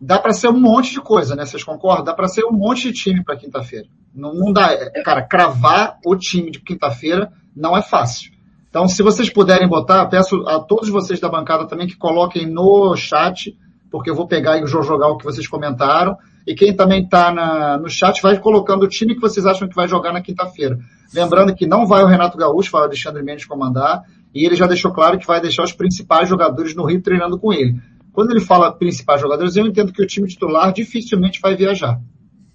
dá 0.00 0.18
para 0.18 0.32
ser 0.32 0.48
um 0.48 0.60
monte 0.60 0.92
de 0.92 1.00
coisa, 1.00 1.34
né? 1.34 1.44
Vocês 1.44 1.64
concordam? 1.64 2.04
Dá 2.04 2.14
para 2.14 2.28
ser 2.28 2.44
um 2.44 2.52
monte 2.52 2.90
de 2.90 2.92
time 2.92 3.24
para 3.24 3.36
quinta-feira. 3.36 3.86
Não, 4.14 4.32
não 4.34 4.52
dá, 4.52 4.72
é, 4.72 5.02
cara, 5.02 5.22
cravar 5.22 5.98
o 6.04 6.16
time 6.16 6.50
de 6.50 6.60
quinta-feira 6.60 7.32
não 7.54 7.76
é 7.76 7.82
fácil. 7.82 8.32
Então, 8.70 8.86
se 8.86 9.02
vocês 9.02 9.30
puderem 9.30 9.68
botar, 9.68 10.06
peço 10.06 10.36
a 10.46 10.60
todos 10.60 10.88
vocês 10.88 11.18
da 11.18 11.28
bancada 11.28 11.66
também 11.66 11.86
que 11.86 11.96
coloquem 11.96 12.46
no 12.46 12.94
chat, 12.96 13.56
porque 13.90 14.10
eu 14.10 14.14
vou 14.14 14.26
pegar 14.26 14.58
e 14.58 14.66
jogar 14.66 15.08
o 15.08 15.16
que 15.16 15.24
vocês 15.24 15.48
comentaram. 15.48 16.16
E 16.46 16.54
quem 16.54 16.74
também 16.74 17.02
está 17.02 17.78
no 17.78 17.88
chat 17.88 18.22
vai 18.22 18.38
colocando 18.38 18.84
o 18.84 18.88
time 18.88 19.14
que 19.14 19.20
vocês 19.20 19.44
acham 19.46 19.68
que 19.68 19.74
vai 19.74 19.88
jogar 19.88 20.12
na 20.12 20.20
quinta-feira. 20.20 20.78
Lembrando 21.12 21.54
que 21.54 21.66
não 21.66 21.86
vai 21.86 22.02
o 22.02 22.06
Renato 22.06 22.38
Gaúcho, 22.38 22.70
vai 22.70 22.82
o 22.82 22.84
Alexandre 22.84 23.22
Mendes 23.22 23.46
comandar, 23.46 24.02
e 24.34 24.46
ele 24.46 24.54
já 24.54 24.66
deixou 24.66 24.92
claro 24.92 25.18
que 25.18 25.26
vai 25.26 25.40
deixar 25.40 25.64
os 25.64 25.72
principais 25.72 26.28
jogadores 26.28 26.74
no 26.74 26.84
Rio 26.84 27.02
treinando 27.02 27.38
com 27.38 27.52
ele. 27.52 27.80
Quando 28.18 28.32
ele 28.32 28.40
fala 28.40 28.72
principais 28.72 29.20
jogadores, 29.20 29.54
eu 29.54 29.64
entendo 29.64 29.92
que 29.92 30.02
o 30.02 30.06
time 30.06 30.26
titular 30.26 30.72
dificilmente 30.72 31.40
vai 31.40 31.54
viajar. 31.54 32.00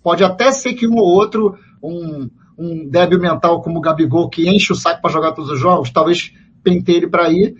Pode 0.04 0.22
até 0.22 0.52
ser 0.52 0.74
que 0.74 0.86
um 0.86 0.98
ou 0.98 1.06
outro, 1.06 1.58
um, 1.82 2.30
um 2.60 2.90
débil 2.90 3.18
mental 3.18 3.62
como 3.62 3.78
o 3.78 3.82
Gabigol, 3.82 4.30
que 4.30 4.50
enche 4.50 4.74
o 4.74 4.76
saco 4.76 5.02
para 5.02 5.14
jogar 5.14 5.32
todos 5.32 5.50
os 5.50 5.58
jogos, 5.58 5.90
talvez 5.90 6.34
penteire 6.62 7.10
para 7.10 7.32
ir, 7.32 7.56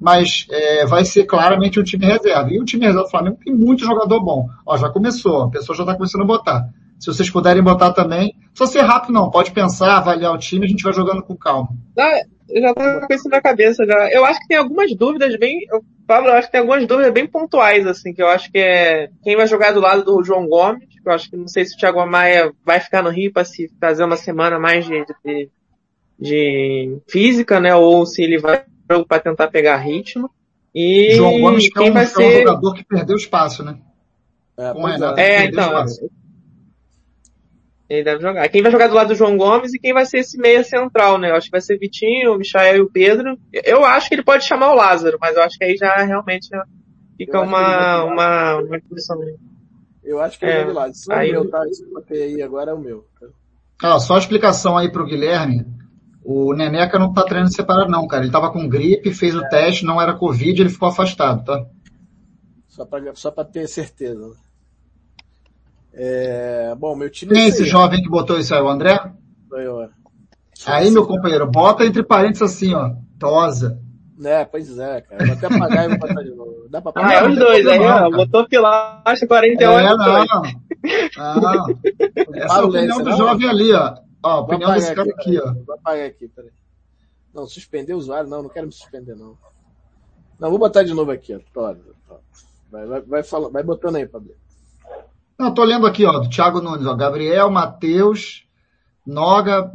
mas 0.00 0.46
é, 0.48 0.86
vai 0.86 1.04
ser 1.04 1.24
claramente 1.24 1.80
um 1.80 1.82
time 1.82 2.06
reserva. 2.06 2.48
E 2.48 2.60
o 2.60 2.64
time 2.64 2.84
reserva 2.86 3.06
do 3.06 3.10
Flamengo 3.10 3.40
tem 3.44 3.52
muito 3.52 3.84
jogador 3.84 4.22
bom. 4.22 4.48
Ó, 4.64 4.76
já 4.76 4.88
começou, 4.88 5.42
a 5.42 5.50
pessoa 5.50 5.74
já 5.74 5.82
está 5.82 5.96
começando 5.96 6.22
a 6.22 6.26
botar. 6.26 6.68
Se 6.96 7.08
vocês 7.08 7.28
puderem 7.28 7.60
botar 7.60 7.90
também, 7.92 8.36
só 8.54 8.66
ser 8.66 8.82
rápido 8.82 9.14
não, 9.14 9.32
pode 9.32 9.50
pensar, 9.50 9.96
avaliar 9.96 10.32
o 10.32 10.38
time, 10.38 10.64
a 10.64 10.68
gente 10.68 10.84
vai 10.84 10.92
jogando 10.92 11.24
com 11.24 11.36
calma. 11.36 11.70
Ah, 11.98 12.20
eu 12.48 12.62
já 12.62 12.70
estava 12.70 13.06
com 13.06 13.14
isso 13.14 13.28
na 13.28 13.40
cabeça 13.40 13.84
já. 13.84 14.10
Eu 14.10 14.24
acho 14.24 14.40
que 14.40 14.48
tem 14.48 14.56
algumas 14.56 14.94
dúvidas 14.94 15.36
bem, 15.36 15.66
eu, 15.70 15.84
Pablo, 16.06 16.30
eu 16.30 16.34
acho 16.34 16.48
que 16.48 16.52
tem 16.52 16.60
algumas 16.60 16.86
dúvidas 16.86 17.12
bem 17.12 17.26
pontuais, 17.26 17.86
assim, 17.86 18.12
que 18.12 18.22
eu 18.22 18.28
acho 18.28 18.50
que 18.50 18.58
é 18.58 19.10
quem 19.22 19.36
vai 19.36 19.46
jogar 19.46 19.72
do 19.72 19.80
lado 19.80 20.04
do 20.04 20.24
João 20.24 20.46
Gomes, 20.46 20.84
que 20.88 21.08
eu 21.08 21.12
acho 21.12 21.30
que 21.30 21.36
não 21.36 21.48
sei 21.48 21.64
se 21.64 21.74
o 21.74 21.78
Thiago 21.78 22.04
Maia 22.06 22.52
vai 22.64 22.80
ficar 22.80 23.02
no 23.02 23.10
Rio 23.10 23.32
para 23.32 23.44
se 23.44 23.70
fazer 23.80 24.04
uma 24.04 24.16
semana 24.16 24.58
mais 24.58 24.86
de, 24.86 25.04
de, 25.24 25.48
de 26.18 26.98
física, 27.08 27.60
né, 27.60 27.74
ou 27.74 28.06
se 28.06 28.22
ele 28.22 28.38
vai 28.38 28.64
jogo 28.90 29.06
para 29.06 29.20
tentar 29.20 29.48
pegar 29.48 29.76
ritmo. 29.76 30.30
E 30.74 31.12
João 31.16 31.40
Gomes 31.40 31.68
que 31.68 31.78
é 31.78 31.82
quem 31.82 31.88
é 31.88 31.90
um, 31.90 31.94
vai 31.94 32.06
ser... 32.06 32.24
um 32.24 32.38
jogador 32.40 32.74
que 32.74 32.84
perdeu 32.84 33.16
espaço, 33.16 33.62
né? 33.62 33.78
É, 34.56 34.72
Renato, 34.72 35.20
é 35.20 35.44
então. 35.44 35.64
Espaço. 35.64 36.10
Ele 37.88 38.04
deve 38.04 38.20
jogar. 38.20 38.46
Quem 38.48 38.62
vai 38.62 38.70
jogar 38.70 38.88
do 38.88 38.94
lado 38.94 39.08
do 39.08 39.14
João 39.14 39.36
Gomes 39.36 39.72
e 39.72 39.78
quem 39.78 39.94
vai 39.94 40.04
ser 40.04 40.18
esse 40.18 40.36
meia 40.36 40.62
central, 40.62 41.18
né? 41.18 41.30
Eu 41.30 41.36
acho 41.36 41.46
que 41.46 41.52
vai 41.52 41.60
ser 41.60 41.78
Vitinho, 41.78 42.34
o 42.34 42.38
Michael 42.38 42.76
e 42.76 42.80
o 42.80 42.90
Pedro. 42.90 43.38
Eu 43.52 43.84
acho 43.84 44.08
que 44.08 44.14
ele 44.14 44.22
pode 44.22 44.44
chamar 44.44 44.72
o 44.72 44.76
Lázaro, 44.76 45.16
mas 45.20 45.34
eu 45.36 45.42
acho 45.42 45.56
que 45.56 45.64
aí 45.64 45.76
já 45.76 45.96
realmente 45.96 46.48
fica 47.16 47.40
uma, 47.40 48.04
uma, 48.04 48.56
uma 48.56 48.80
posição. 48.80 49.18
Eu 50.04 50.20
acho 50.20 50.38
que 50.38 50.44
é, 50.44 50.60
é 50.60 50.64
do 50.66 50.72
lado. 50.72 50.94
Se 50.94 51.10
aí, 51.10 51.30
o 51.30 51.42
meu, 51.42 51.50
tá? 51.50 51.64
Que 52.06 52.14
aí 52.14 52.42
agora 52.42 52.72
é 52.72 52.74
o 52.74 52.78
meu. 52.78 53.06
Ah, 53.82 53.98
só 53.98 54.16
a 54.16 54.18
explicação 54.18 54.76
aí 54.76 54.90
pro 54.90 55.06
Guilherme. 55.06 55.64
O 56.22 56.52
Neneca 56.52 56.98
não 56.98 57.12
tá 57.12 57.22
treinando 57.22 57.54
separado 57.54 57.90
não, 57.90 58.06
cara. 58.06 58.22
Ele 58.22 58.32
tava 58.32 58.52
com 58.52 58.68
gripe, 58.68 59.14
fez 59.14 59.34
o 59.34 59.48
teste, 59.48 59.86
não 59.86 60.00
era 60.00 60.12
Covid, 60.12 60.60
ele 60.60 60.68
ficou 60.68 60.88
afastado, 60.88 61.42
tá? 61.42 61.64
Só 62.66 62.84
pra, 62.84 63.14
só 63.14 63.30
pra 63.30 63.44
ter 63.44 63.66
certeza. 63.66 64.36
É, 65.92 66.74
bom, 66.76 66.94
meu 66.94 67.10
time... 67.10 67.34
Quem 67.34 67.44
é 67.44 67.48
esse 67.48 67.64
jovem 67.64 68.02
que 68.02 68.08
botou 68.08 68.38
isso 68.38 68.54
aí, 68.54 68.60
o 68.60 68.68
André? 68.68 69.12
Foi 69.48 69.66
eu. 69.66 69.88
Aí, 70.66 70.90
meu 70.90 71.06
companheiro, 71.06 71.50
bota 71.50 71.84
entre 71.84 72.02
parênteses 72.02 72.42
assim, 72.42 72.74
ó. 72.74 72.94
Tosa. 73.18 73.80
É, 74.24 74.44
pois 74.44 74.76
é, 74.78 75.00
cara. 75.00 75.26
Vou 75.26 75.36
até 75.36 75.46
apagar 75.46 75.84
e 75.84 75.88
vou 75.88 75.98
botar 75.98 76.22
de 76.22 76.30
novo. 76.30 76.68
Dá 76.68 76.80
pra 76.80 76.90
apagar? 76.90 77.10
Ah, 77.10 77.14
é 77.14 77.28
os 77.28 77.38
dois 77.38 77.66
aí, 77.66 77.78
ó. 77.80 78.10
Botou 78.10 78.48
pilacha 78.48 79.26
48. 79.26 79.78
É, 79.78 79.96
não. 79.96 80.26
Não. 81.40 81.66
Essa 82.34 82.54
é 82.54 82.60
a 82.60 82.64
opinião 82.64 83.02
do 83.02 83.16
jovem 83.16 83.48
ali, 83.48 83.72
ó. 83.72 83.94
Ó, 84.22 84.28
a 84.28 84.40
opinião 84.40 84.72
desse 84.72 84.94
cara 84.94 85.08
aqui, 85.10 85.38
aqui 85.38 85.40
ó. 85.40 85.54
Vou 85.64 85.74
apagar 85.76 86.06
aqui, 86.06 86.28
peraí. 86.28 86.50
Não, 87.32 87.46
suspender 87.46 87.94
o 87.94 87.98
usuário, 87.98 88.28
não, 88.28 88.42
não 88.42 88.50
quero 88.50 88.66
me 88.66 88.72
suspender, 88.72 89.14
não. 89.14 89.38
Não, 90.40 90.50
vou 90.50 90.58
botar 90.58 90.82
de 90.82 90.92
novo 90.92 91.12
aqui, 91.12 91.34
ó. 91.34 91.74
Vai, 92.70 92.86
vai, 92.86 93.00
vai, 93.00 93.22
fala, 93.22 93.48
vai 93.50 93.62
botando 93.62 93.96
aí, 93.96 94.06
Pablo. 94.06 94.34
Não, 95.38 95.54
tô 95.54 95.62
lendo 95.62 95.86
aqui, 95.86 96.04
ó, 96.04 96.18
do 96.18 96.28
Thiago 96.28 96.60
Nunes, 96.60 96.84
ó. 96.84 96.94
Gabriel, 96.94 97.50
Matheus, 97.50 98.44
Noga, 99.06 99.70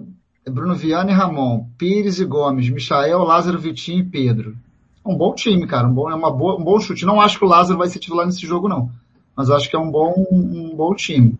Bruno 0.46 0.76
Viana 0.76 1.12
e 1.12 1.14
Ramon, 1.14 1.68
Pires 1.78 2.20
e 2.20 2.26
Gomes, 2.26 2.70
Michael, 2.70 3.24
Lázaro, 3.24 3.58
Vitinho 3.58 4.00
e 4.00 4.04
Pedro. 4.04 4.58
Um 5.06 5.16
bom 5.16 5.34
time, 5.34 5.66
cara. 5.66 5.88
Um 5.88 5.94
bom, 5.94 6.10
é 6.10 6.16
uma 6.16 6.32
boa, 6.32 6.60
um 6.60 6.64
bom 6.64 6.80
chute. 6.80 7.06
Não 7.06 7.22
acho 7.22 7.40
que 7.40 7.46
o 7.46 7.48
Lázaro 7.48 7.80
vai 7.80 7.88
ser 7.88 8.00
titular 8.00 8.26
nesse 8.26 8.46
jogo, 8.46 8.68
não. 8.68 8.90
Mas 9.36 9.50
acho 9.50 9.70
que 9.70 9.76
é 9.76 9.80
um 9.80 9.90
bom, 9.90 10.14
um 10.32 10.76
bom 10.76 10.94
time. 10.94 11.38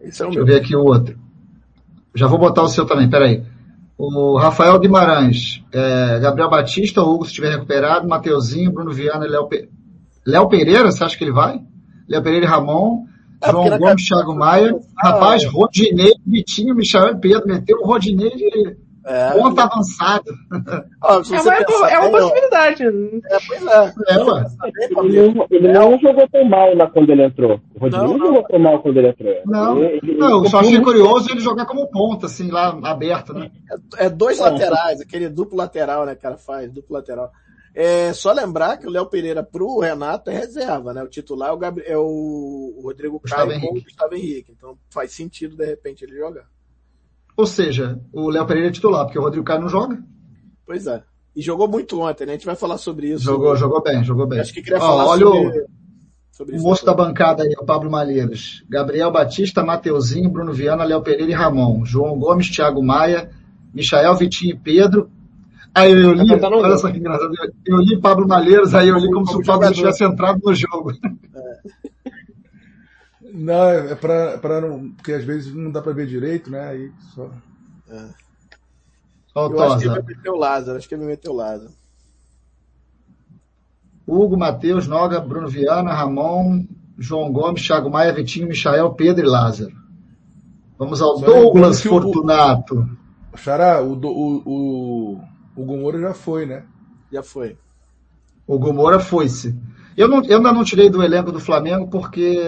Esse 0.00 0.22
é 0.22 0.24
o 0.24 0.28
Deixa 0.28 0.40
eu 0.40 0.46
ver 0.46 0.60
aqui 0.60 0.74
o 0.74 0.84
outro. 0.84 1.18
Já 2.14 2.26
vou 2.26 2.38
botar 2.38 2.62
o 2.62 2.68
seu 2.68 2.86
também, 2.86 3.10
peraí. 3.10 3.44
O 3.96 4.36
Rafael 4.36 4.78
Guimarães, 4.78 5.62
é, 5.70 6.18
Gabriel 6.18 6.50
Batista, 6.50 7.02
Hugo 7.02 7.24
se 7.24 7.30
estiver 7.30 7.50
recuperado, 7.50 8.08
Mateuzinho, 8.08 8.72
Bruno 8.72 8.92
Viana 8.92 9.24
e 9.24 9.28
Léo, 9.28 9.46
Pe... 9.46 9.68
Léo 10.26 10.48
Pereira, 10.48 10.90
você 10.90 11.04
acha 11.04 11.16
que 11.16 11.24
ele 11.24 11.32
vai? 11.32 11.60
Léo 12.08 12.22
Pereira 12.22 12.46
e 12.46 12.48
Ramon, 12.48 13.04
é, 13.04 13.13
João 13.50 13.78
Gomes, 13.78 14.06
Thiago 14.06 14.34
Maia, 14.34 14.76
ah, 14.98 15.08
rapaz, 15.08 15.44
Rodinei, 15.44 16.14
Vitinho, 16.26 16.74
Michel 16.74 17.08
e 17.08 17.16
Pedro, 17.16 17.46
meteu 17.46 17.78
o 17.78 17.86
Rodinei 17.86 18.30
de 18.30 18.76
é, 19.06 19.32
ponta 19.32 19.64
avançada. 19.64 20.24
Ó, 21.02 21.14
é, 21.14 21.40
uma, 21.40 21.64
pensar, 21.64 21.90
é 21.90 21.98
uma 21.98 22.10
possibilidade. 22.10 22.82
É, 22.84 23.38
pois 23.46 23.66
é. 23.66 23.94
é 24.08 25.04
ele, 25.04 25.34
não, 25.34 25.46
ele 25.50 25.72
não 25.72 25.98
jogou 25.98 26.28
tão 26.28 26.44
mal 26.44 26.74
lá 26.74 26.86
quando 26.88 27.10
ele 27.10 27.24
entrou. 27.24 27.60
O 27.74 27.80
Rodinei 27.80 28.06
não, 28.06 28.18
não 28.18 28.26
jogou 28.26 28.42
tão 28.44 28.58
mal 28.58 28.80
quando 28.80 28.96
ele 28.96 29.08
entrou. 29.08 29.34
Não, 29.44 29.82
ele, 29.84 30.16
não 30.16 30.44
eu 30.44 30.48
só 30.48 30.60
achei 30.60 30.80
curioso 30.80 31.30
ele 31.30 31.40
jogar 31.40 31.66
como 31.66 31.86
ponta, 31.88 32.26
assim, 32.26 32.50
lá 32.50 32.78
aberto, 32.82 33.34
né? 33.34 33.50
É, 33.98 34.06
é 34.06 34.10
dois 34.10 34.38
laterais, 34.38 35.00
aquele 35.00 35.28
duplo 35.28 35.58
lateral, 35.58 36.06
né, 36.06 36.14
cara, 36.14 36.36
faz, 36.36 36.72
duplo 36.72 36.96
lateral. 36.96 37.30
É 37.74 38.12
só 38.12 38.32
lembrar 38.32 38.76
que 38.76 38.86
o 38.86 38.90
Léo 38.90 39.06
Pereira 39.06 39.42
pro 39.42 39.80
Renato 39.80 40.30
é 40.30 40.38
reserva, 40.38 40.94
né? 40.94 41.02
O 41.02 41.08
titular 41.08 41.48
é 41.48 41.52
o, 41.52 41.56
Gabriel, 41.56 41.92
é 41.92 41.98
o 41.98 42.80
Rodrigo 42.80 43.18
Caio 43.18 43.50
e 43.50 43.66
o 43.66 43.82
Gustavo 43.82 44.14
Henrique. 44.14 44.52
Então 44.56 44.78
faz 44.88 45.10
sentido, 45.10 45.56
de 45.56 45.66
repente, 45.66 46.04
ele 46.04 46.16
jogar. 46.16 46.48
Ou 47.36 47.46
seja, 47.46 48.00
o 48.12 48.30
Léo 48.30 48.46
Pereira 48.46 48.68
é 48.68 48.72
titular, 48.72 49.04
porque 49.04 49.18
o 49.18 49.22
Rodrigo 49.22 49.44
Caio 49.44 49.62
não 49.62 49.68
joga. 49.68 50.00
Pois 50.64 50.86
é. 50.86 51.02
E 51.34 51.42
jogou 51.42 51.66
muito 51.66 52.00
ontem, 52.00 52.26
né? 52.26 52.34
A 52.34 52.36
gente 52.36 52.46
vai 52.46 52.54
falar 52.54 52.78
sobre 52.78 53.08
isso. 53.08 53.24
Jogou, 53.24 53.56
jogou 53.56 53.82
bem, 53.82 54.04
jogou 54.04 54.26
bem. 54.26 54.38
Acho 54.38 54.54
que 54.54 54.62
queria 54.62 54.78
falar 54.78 55.06
olha 55.06 55.26
sobre, 55.26 55.58
o, 55.58 55.66
sobre 56.30 56.56
o 56.56 56.62
moço 56.62 56.86
da 56.86 56.94
bancada 56.94 57.42
aí, 57.42 57.52
o 57.58 57.64
Pablo 57.64 57.90
Malheiros. 57.90 58.64
Gabriel 58.68 59.10
Batista, 59.10 59.64
Mateuzinho, 59.64 60.30
Bruno 60.30 60.52
Viana, 60.52 60.84
Léo 60.84 61.02
Pereira 61.02 61.32
e 61.32 61.34
Ramon. 61.34 61.84
João 61.84 62.16
Gomes, 62.16 62.48
Thiago 62.48 62.80
Maia, 62.80 63.32
Michael, 63.74 64.14
Vitinho 64.14 64.54
e 64.54 64.58
Pedro. 64.58 65.10
Aí 65.74 65.90
eu 65.90 66.12
li, 66.12 66.32
olha 66.32 66.78
só 66.78 66.90
que 66.90 66.98
engraçado, 66.98 67.32
eu 67.66 67.78
li 67.78 68.00
Pablo 68.00 68.28
Malheiros, 68.28 68.74
aí 68.74 68.88
eu 68.88 68.96
li 68.96 69.10
como 69.10 69.26
se 69.26 69.36
o 69.36 69.42
Pablo 69.42 69.72
tivesse 69.72 70.04
entrado 70.04 70.40
no 70.44 70.54
jogo. 70.54 70.92
É. 70.92 72.10
Não, 73.32 73.68
é 73.68 73.94
pra, 73.96 74.38
pra 74.38 74.60
não. 74.60 74.92
Porque 74.92 75.12
às 75.12 75.24
vezes 75.24 75.52
não 75.52 75.72
dá 75.72 75.82
pra 75.82 75.92
ver 75.92 76.06
direito, 76.06 76.48
né? 76.48 76.68
Aí 76.68 76.92
só. 77.12 77.28
É. 77.90 78.08
Eu 79.34 79.62
acho 79.62 79.78
que 79.78 79.84
ele 79.84 79.94
vai 79.94 80.02
meter 80.02 80.30
o 80.30 80.36
Lázaro, 80.36 80.78
acho 80.78 80.88
que 80.88 80.94
ele 80.94 81.02
vai 81.02 81.10
meter 81.10 81.28
o 81.28 81.34
Lázaro. 81.34 81.72
Hugo, 84.06 84.36
Matheus, 84.36 84.86
Noga, 84.86 85.18
Bruno 85.18 85.48
Viana, 85.48 85.92
Ramon, 85.92 86.64
João 86.96 87.32
Gomes, 87.32 87.66
Thiago 87.66 87.90
Maia, 87.90 88.12
Vitinho, 88.12 88.46
Michael, 88.46 88.92
Pedro 88.92 89.26
e 89.26 89.28
Lázaro. 89.28 89.72
Vamos 90.78 91.02
ao 91.02 91.18
Só 91.18 91.26
Douglas 91.26 91.82
Fortunato. 91.82 92.88
O, 93.32 93.36
Xará, 93.36 93.82
o, 93.82 93.94
o, 93.94 94.42
o, 94.46 95.20
o 95.56 95.64
Gomora 95.64 96.00
já 96.00 96.14
foi, 96.14 96.46
né? 96.46 96.64
Já 97.12 97.22
foi. 97.22 97.56
O 98.46 98.58
Gomora 98.58 98.98
foi-se. 98.98 99.56
Eu, 99.96 100.08
não, 100.08 100.22
eu 100.24 100.38
ainda 100.38 100.52
não 100.52 100.64
tirei 100.64 100.90
do 100.90 101.02
elenco 101.02 101.30
do 101.30 101.38
Flamengo 101.38 101.88
porque 101.88 102.40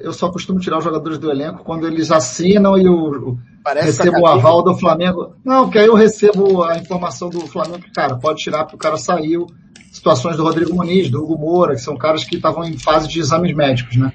eu 0.00 0.12
só 0.12 0.30
costumo 0.30 0.60
tirar 0.60 0.78
os 0.78 0.84
jogadores 0.84 1.18
do 1.18 1.30
elenco 1.30 1.64
quando 1.64 1.86
eles 1.86 2.10
assinam 2.10 2.76
e 2.76 2.86
o, 2.86 3.38
recebo 3.74 4.20
o 4.20 4.26
aval 4.26 4.62
do 4.62 4.76
Flamengo. 4.76 5.34
Não, 5.42 5.64
porque 5.64 5.78
aí 5.78 5.86
eu 5.86 5.94
recebo 5.94 6.62
a 6.62 6.76
informação 6.76 7.30
do 7.30 7.40
Flamengo 7.46 7.80
que, 7.80 7.90
cara, 7.90 8.16
pode 8.16 8.40
tirar 8.40 8.64
porque 8.64 8.76
o 8.76 8.78
cara 8.78 8.98
saiu. 8.98 9.46
Situações 9.90 10.36
do 10.36 10.44
Rodrigo 10.44 10.74
Muniz, 10.74 11.10
do 11.10 11.20
Hugo 11.20 11.36
Moura, 11.36 11.74
que 11.74 11.80
são 11.80 11.96
caras 11.96 12.22
que 12.22 12.36
estavam 12.36 12.62
em 12.64 12.78
fase 12.78 13.08
de 13.08 13.18
exames 13.18 13.52
médicos, 13.56 13.96
né? 13.96 14.12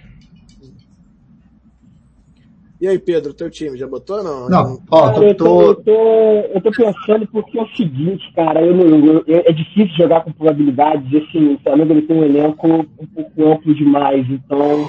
E 2.85 2.87
aí, 2.87 2.99
Pedro, 2.99 3.33
teu 3.33 3.49
time 3.49 3.75
já 3.79 3.87
botou 3.87 4.17
ou 4.17 4.23
não? 4.23 4.47
Não, 4.47 4.79
ó, 4.91 5.07
cara, 5.11 5.25
eu, 5.25 5.33
tô, 5.33 5.61
eu, 5.63 5.75
tô, 5.75 5.91
eu 5.91 6.61
tô 6.61 6.69
pensando 6.69 7.27
porque 7.31 7.57
é 7.57 7.63
o 7.63 7.67
seguinte, 7.69 8.31
cara, 8.35 8.61
eu, 8.61 8.75
eu, 8.77 9.23
é 9.27 9.51
difícil 9.51 9.97
jogar 9.97 10.23
com 10.23 10.31
probabilidades, 10.31 11.07
assim, 11.15 11.55
o 11.55 11.59
Flamengo 11.63 11.93
ele 11.93 12.03
tem 12.03 12.15
um 12.15 12.23
elenco 12.23 12.67
um 12.67 13.07
pouco 13.07 13.43
amplo 13.43 13.73
demais, 13.73 14.23
então. 14.29 14.87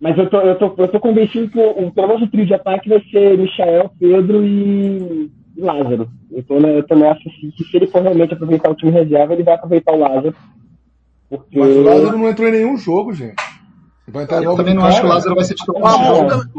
Mas 0.00 0.16
eu 0.16 0.26
tô, 0.30 0.40
eu 0.40 0.54
tô, 0.54 0.74
eu 0.78 0.88
tô 0.88 0.98
convencido 0.98 1.50
que 1.50 1.58
o, 1.58 1.92
pelo 1.92 2.08
menos 2.08 2.22
o 2.22 2.30
trio 2.30 2.46
de 2.46 2.54
ataque 2.54 2.88
vai 2.88 3.02
ser 3.10 3.36
Michael, 3.36 3.90
Pedro 4.00 4.42
e, 4.42 5.30
e 5.54 5.60
Lázaro. 5.60 6.08
Eu 6.32 6.42
tô, 6.44 6.56
eu 6.56 6.82
tô 6.82 6.94
nessa 6.94 7.20
assim, 7.28 7.50
que 7.50 7.62
se 7.64 7.76
ele 7.76 7.88
for 7.88 8.00
realmente 8.00 8.32
aproveitar 8.32 8.70
o 8.70 8.74
time 8.74 8.90
reserva, 8.90 9.34
ele 9.34 9.42
vai 9.42 9.56
aproveitar 9.56 9.92
o 9.92 9.98
Lázaro. 9.98 10.34
Porque... 11.28 11.58
Mas 11.58 11.76
o 11.76 11.82
Lázaro 11.82 12.16
não 12.16 12.26
entrou 12.26 12.48
em 12.48 12.52
nenhum 12.52 12.78
jogo, 12.78 13.12
gente. 13.12 13.34
Vai 14.08 14.24
entrar 14.24 14.42
eu 14.42 14.54
também 14.54 14.74
não 14.74 14.82
cara. 14.82 14.92
acho 14.92 15.00
que 15.00 15.06
o 15.06 15.10
Lázaro 15.10 15.34
vai 15.34 15.44
ser 15.44 15.54
titular. 15.54 15.94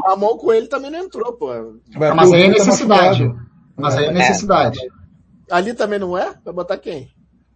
A 0.05 0.15
mão, 0.15 0.37
com 0.37 0.51
ele 0.51 0.67
também 0.67 0.91
não 0.91 0.99
entrou, 0.99 1.33
pô. 1.33 1.47
Mas, 1.95 2.15
mas 2.15 2.33
aí 2.33 2.43
é 2.43 2.47
necessidade. 2.49 3.33
Mas 3.75 3.95
aí 3.95 4.05
é 4.05 4.11
necessidade. 4.11 4.79
Ali 5.49 5.73
também 5.73 5.99
não 5.99 6.17
é? 6.17 6.33
Vai 6.43 6.53
botar 6.53 6.77
quem? 6.77 7.09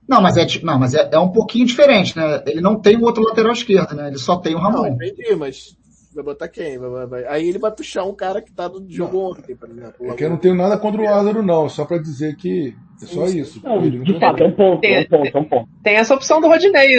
Não, 0.07 0.21
mas 0.21 0.37
é, 0.37 0.45
não, 0.63 0.79
mas 0.79 0.93
é, 0.93 1.09
é 1.11 1.19
um 1.19 1.31
pouquinho 1.31 1.65
diferente, 1.65 2.17
né? 2.17 2.43
Ele 2.45 2.61
não 2.61 2.79
tem 2.79 2.97
o 2.97 3.03
outro 3.03 3.23
lateral 3.23 3.51
esquerdo, 3.51 3.95
né? 3.95 4.07
Ele 4.07 4.17
só 4.17 4.37
tem 4.37 4.55
o 4.55 4.59
Ramon. 4.59 4.81
Não, 4.81 4.87
entendi, 4.87 5.35
mas 5.35 5.75
vai 6.13 6.23
botar 6.23 6.47
quem? 6.47 6.77
Vai, 6.77 7.05
vai, 7.05 7.25
aí 7.25 7.47
ele 7.47 7.59
vai 7.59 7.71
puxar 7.71 8.03
um 8.03 8.13
cara 8.13 8.41
que 8.41 8.51
tá 8.51 8.67
do 8.67 8.85
jogo 8.89 9.17
ontem, 9.19 9.55
por 9.55 9.69
exemplo. 9.69 10.11
É 10.11 10.13
que 10.13 10.23
eu 10.23 10.29
não 10.29 10.37
tenho 10.37 10.55
nada 10.55 10.77
contra 10.77 11.01
o 11.01 11.05
Lázaro, 11.05 11.43
não. 11.43 11.69
Só 11.69 11.85
pra 11.85 11.97
dizer 11.97 12.35
que 12.35 12.75
é 13.03 13.07
só 13.07 13.25
isso. 13.25 13.61
Não, 13.63 13.81
de 13.81 14.19
fato, 14.19 14.43
é 14.43 14.47
um 14.47 14.51
ponto, 14.51 14.81
tem, 14.81 14.95
é 14.95 15.01
um 15.01 15.05
ponto, 15.05 15.37
é 15.37 15.39
um 15.39 15.43
ponto. 15.43 15.69
Tem 15.83 15.95
essa 15.95 16.13
opção 16.13 16.39
do 16.39 16.47
Rodinei, 16.47 16.97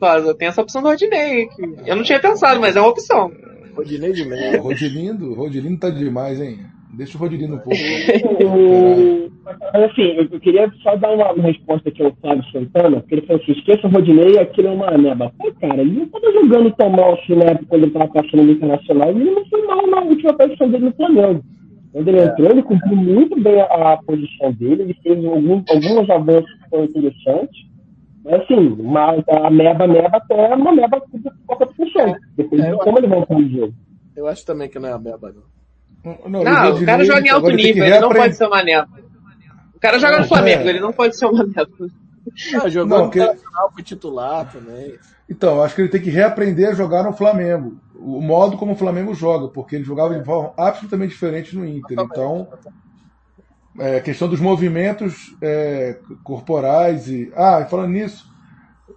Lázaro. 0.00 0.34
Tem 0.34 0.48
essa 0.48 0.62
opção 0.62 0.82
do 0.82 0.88
Rodinei. 0.88 1.46
Que 1.46 1.62
eu 1.86 1.96
não 1.96 2.02
tinha 2.02 2.20
pensado, 2.20 2.60
mas 2.60 2.76
é 2.76 2.80
uma 2.80 2.90
opção. 2.90 3.30
Rodinei 3.74 4.12
de 4.12 4.24
merda. 4.24 4.60
Rodilindo, 4.60 5.34
Rodilindo 5.34 5.78
tá 5.78 5.90
demais, 5.90 6.40
hein? 6.40 6.58
Deixa 6.92 7.16
o 7.16 7.20
Rodilindo 7.20 7.54
um 7.54 7.58
pouco. 7.58 7.78
Mas 9.72 9.82
assim, 9.84 10.02
eu 10.30 10.40
queria 10.40 10.70
só 10.82 10.96
dar 10.96 11.12
uma, 11.12 11.32
resposta 11.42 11.88
aqui 11.88 12.02
ao 12.02 12.14
Flávio 12.20 12.44
Santana, 12.52 13.00
porque 13.00 13.14
ele 13.14 13.26
falou 13.26 13.42
assim, 13.42 13.52
esqueça 13.52 13.86
o 13.86 13.90
Rodinei, 13.90 14.38
aquilo 14.38 14.68
é 14.68 14.70
uma 14.72 14.88
ameba. 14.88 15.32
Pô, 15.38 15.52
cara, 15.60 15.80
ele 15.80 15.92
não 15.92 16.04
estava 16.04 16.32
jogando 16.32 16.70
tão 16.72 16.90
mal 16.90 17.14
assim 17.14 17.34
na 17.36 17.44
época 17.44 17.66
quando 17.68 17.82
ele 17.82 17.92
estava 17.92 18.08
passando 18.08 18.42
no 18.42 18.52
Internacional, 18.52 19.10
ele 19.10 19.30
não 19.30 19.44
foi 19.46 19.66
mal 19.66 19.86
na 19.86 20.00
última 20.02 20.30
aparição 20.30 20.68
dele 20.68 20.86
no 20.86 20.92
Flamengo. 20.92 21.44
Quando 21.92 22.08
ele 22.08 22.22
entrou, 22.22 22.50
ele 22.50 22.62
cumpriu 22.62 22.96
muito 22.96 23.40
bem 23.40 23.60
a, 23.60 23.92
a 23.92 23.96
posição 24.02 24.52
dele, 24.52 24.82
ele 24.82 24.94
fez 25.02 25.24
algum, 25.24 25.62
alguns 25.68 26.10
avanços 26.10 26.52
que 26.52 26.68
foram 26.70 26.84
interessantes, 26.84 27.70
mas 28.24 28.42
assim, 28.42 28.68
uma, 28.78 29.14
a 29.28 29.50
meba, 29.50 29.86
meba 29.86 30.16
até 30.16 30.52
é 30.52 30.54
uma 30.54 30.72
meba 30.72 31.00
que 31.00 31.18
pouca 31.46 31.66
função. 31.68 32.14
Depois 32.36 32.62
é, 32.62 32.70
de 32.70 32.78
como 32.78 32.98
ele 32.98 33.08
volta 33.08 33.34
no 33.34 33.48
jogo. 33.48 33.74
Eu 34.14 34.26
acho 34.28 34.44
também 34.44 34.68
que 34.68 34.78
não 34.78 34.88
é 34.88 34.92
a 34.92 34.98
meba, 34.98 35.32
não. 35.32 35.50
Não, 36.02 36.42
não 36.42 36.76
o 36.76 36.84
cara 36.84 37.04
joga 37.04 37.26
em 37.26 37.30
alto 37.30 37.50
nível, 37.50 37.84
ele 37.84 37.98
não 37.98 38.08
pode 38.10 38.36
ser 38.36 38.46
uma 38.46 38.62
neta. 38.62 38.88
O 39.74 39.80
cara 39.80 39.98
joga 39.98 40.20
no 40.20 40.28
Flamengo, 40.28 40.62
é. 40.62 40.68
ele 40.68 40.80
não 40.80 40.92
pode 40.92 41.16
ser 41.16 41.26
uma 41.26 41.44
neta. 41.44 41.70
Ah, 42.62 42.68
jogou 42.68 42.98
não, 42.98 43.04
no 43.06 43.10
que... 43.10 43.20
foi 43.74 43.82
titular 43.82 44.50
também. 44.52 44.94
Então, 45.30 45.62
acho 45.62 45.76
que 45.76 45.82
ele 45.82 45.88
tem 45.88 46.02
que 46.02 46.10
reaprender 46.10 46.70
a 46.70 46.74
jogar 46.74 47.04
no 47.04 47.12
Flamengo. 47.12 47.80
O 47.94 48.20
modo 48.20 48.58
como 48.58 48.72
o 48.72 48.76
Flamengo 48.76 49.14
joga, 49.14 49.46
porque 49.46 49.76
ele 49.76 49.84
jogava 49.84 50.18
de 50.18 50.24
forma 50.24 50.52
absolutamente 50.56 51.12
diferente 51.12 51.56
no 51.56 51.64
Inter. 51.64 51.96
Então, 52.00 52.48
é, 53.78 54.00
questão 54.00 54.28
dos 54.28 54.40
movimentos 54.40 55.36
é, 55.40 56.00
corporais 56.24 57.08
e. 57.08 57.32
Ah, 57.36 57.64
falando 57.70 57.92
nisso, 57.92 58.28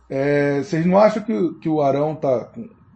é, 0.09 0.63
vocês 0.63 0.83
não 0.87 0.97
acham 0.97 1.21
que, 1.21 1.53
que 1.59 1.69
o 1.69 1.83
Arão 1.83 2.15
tá, 2.15 2.51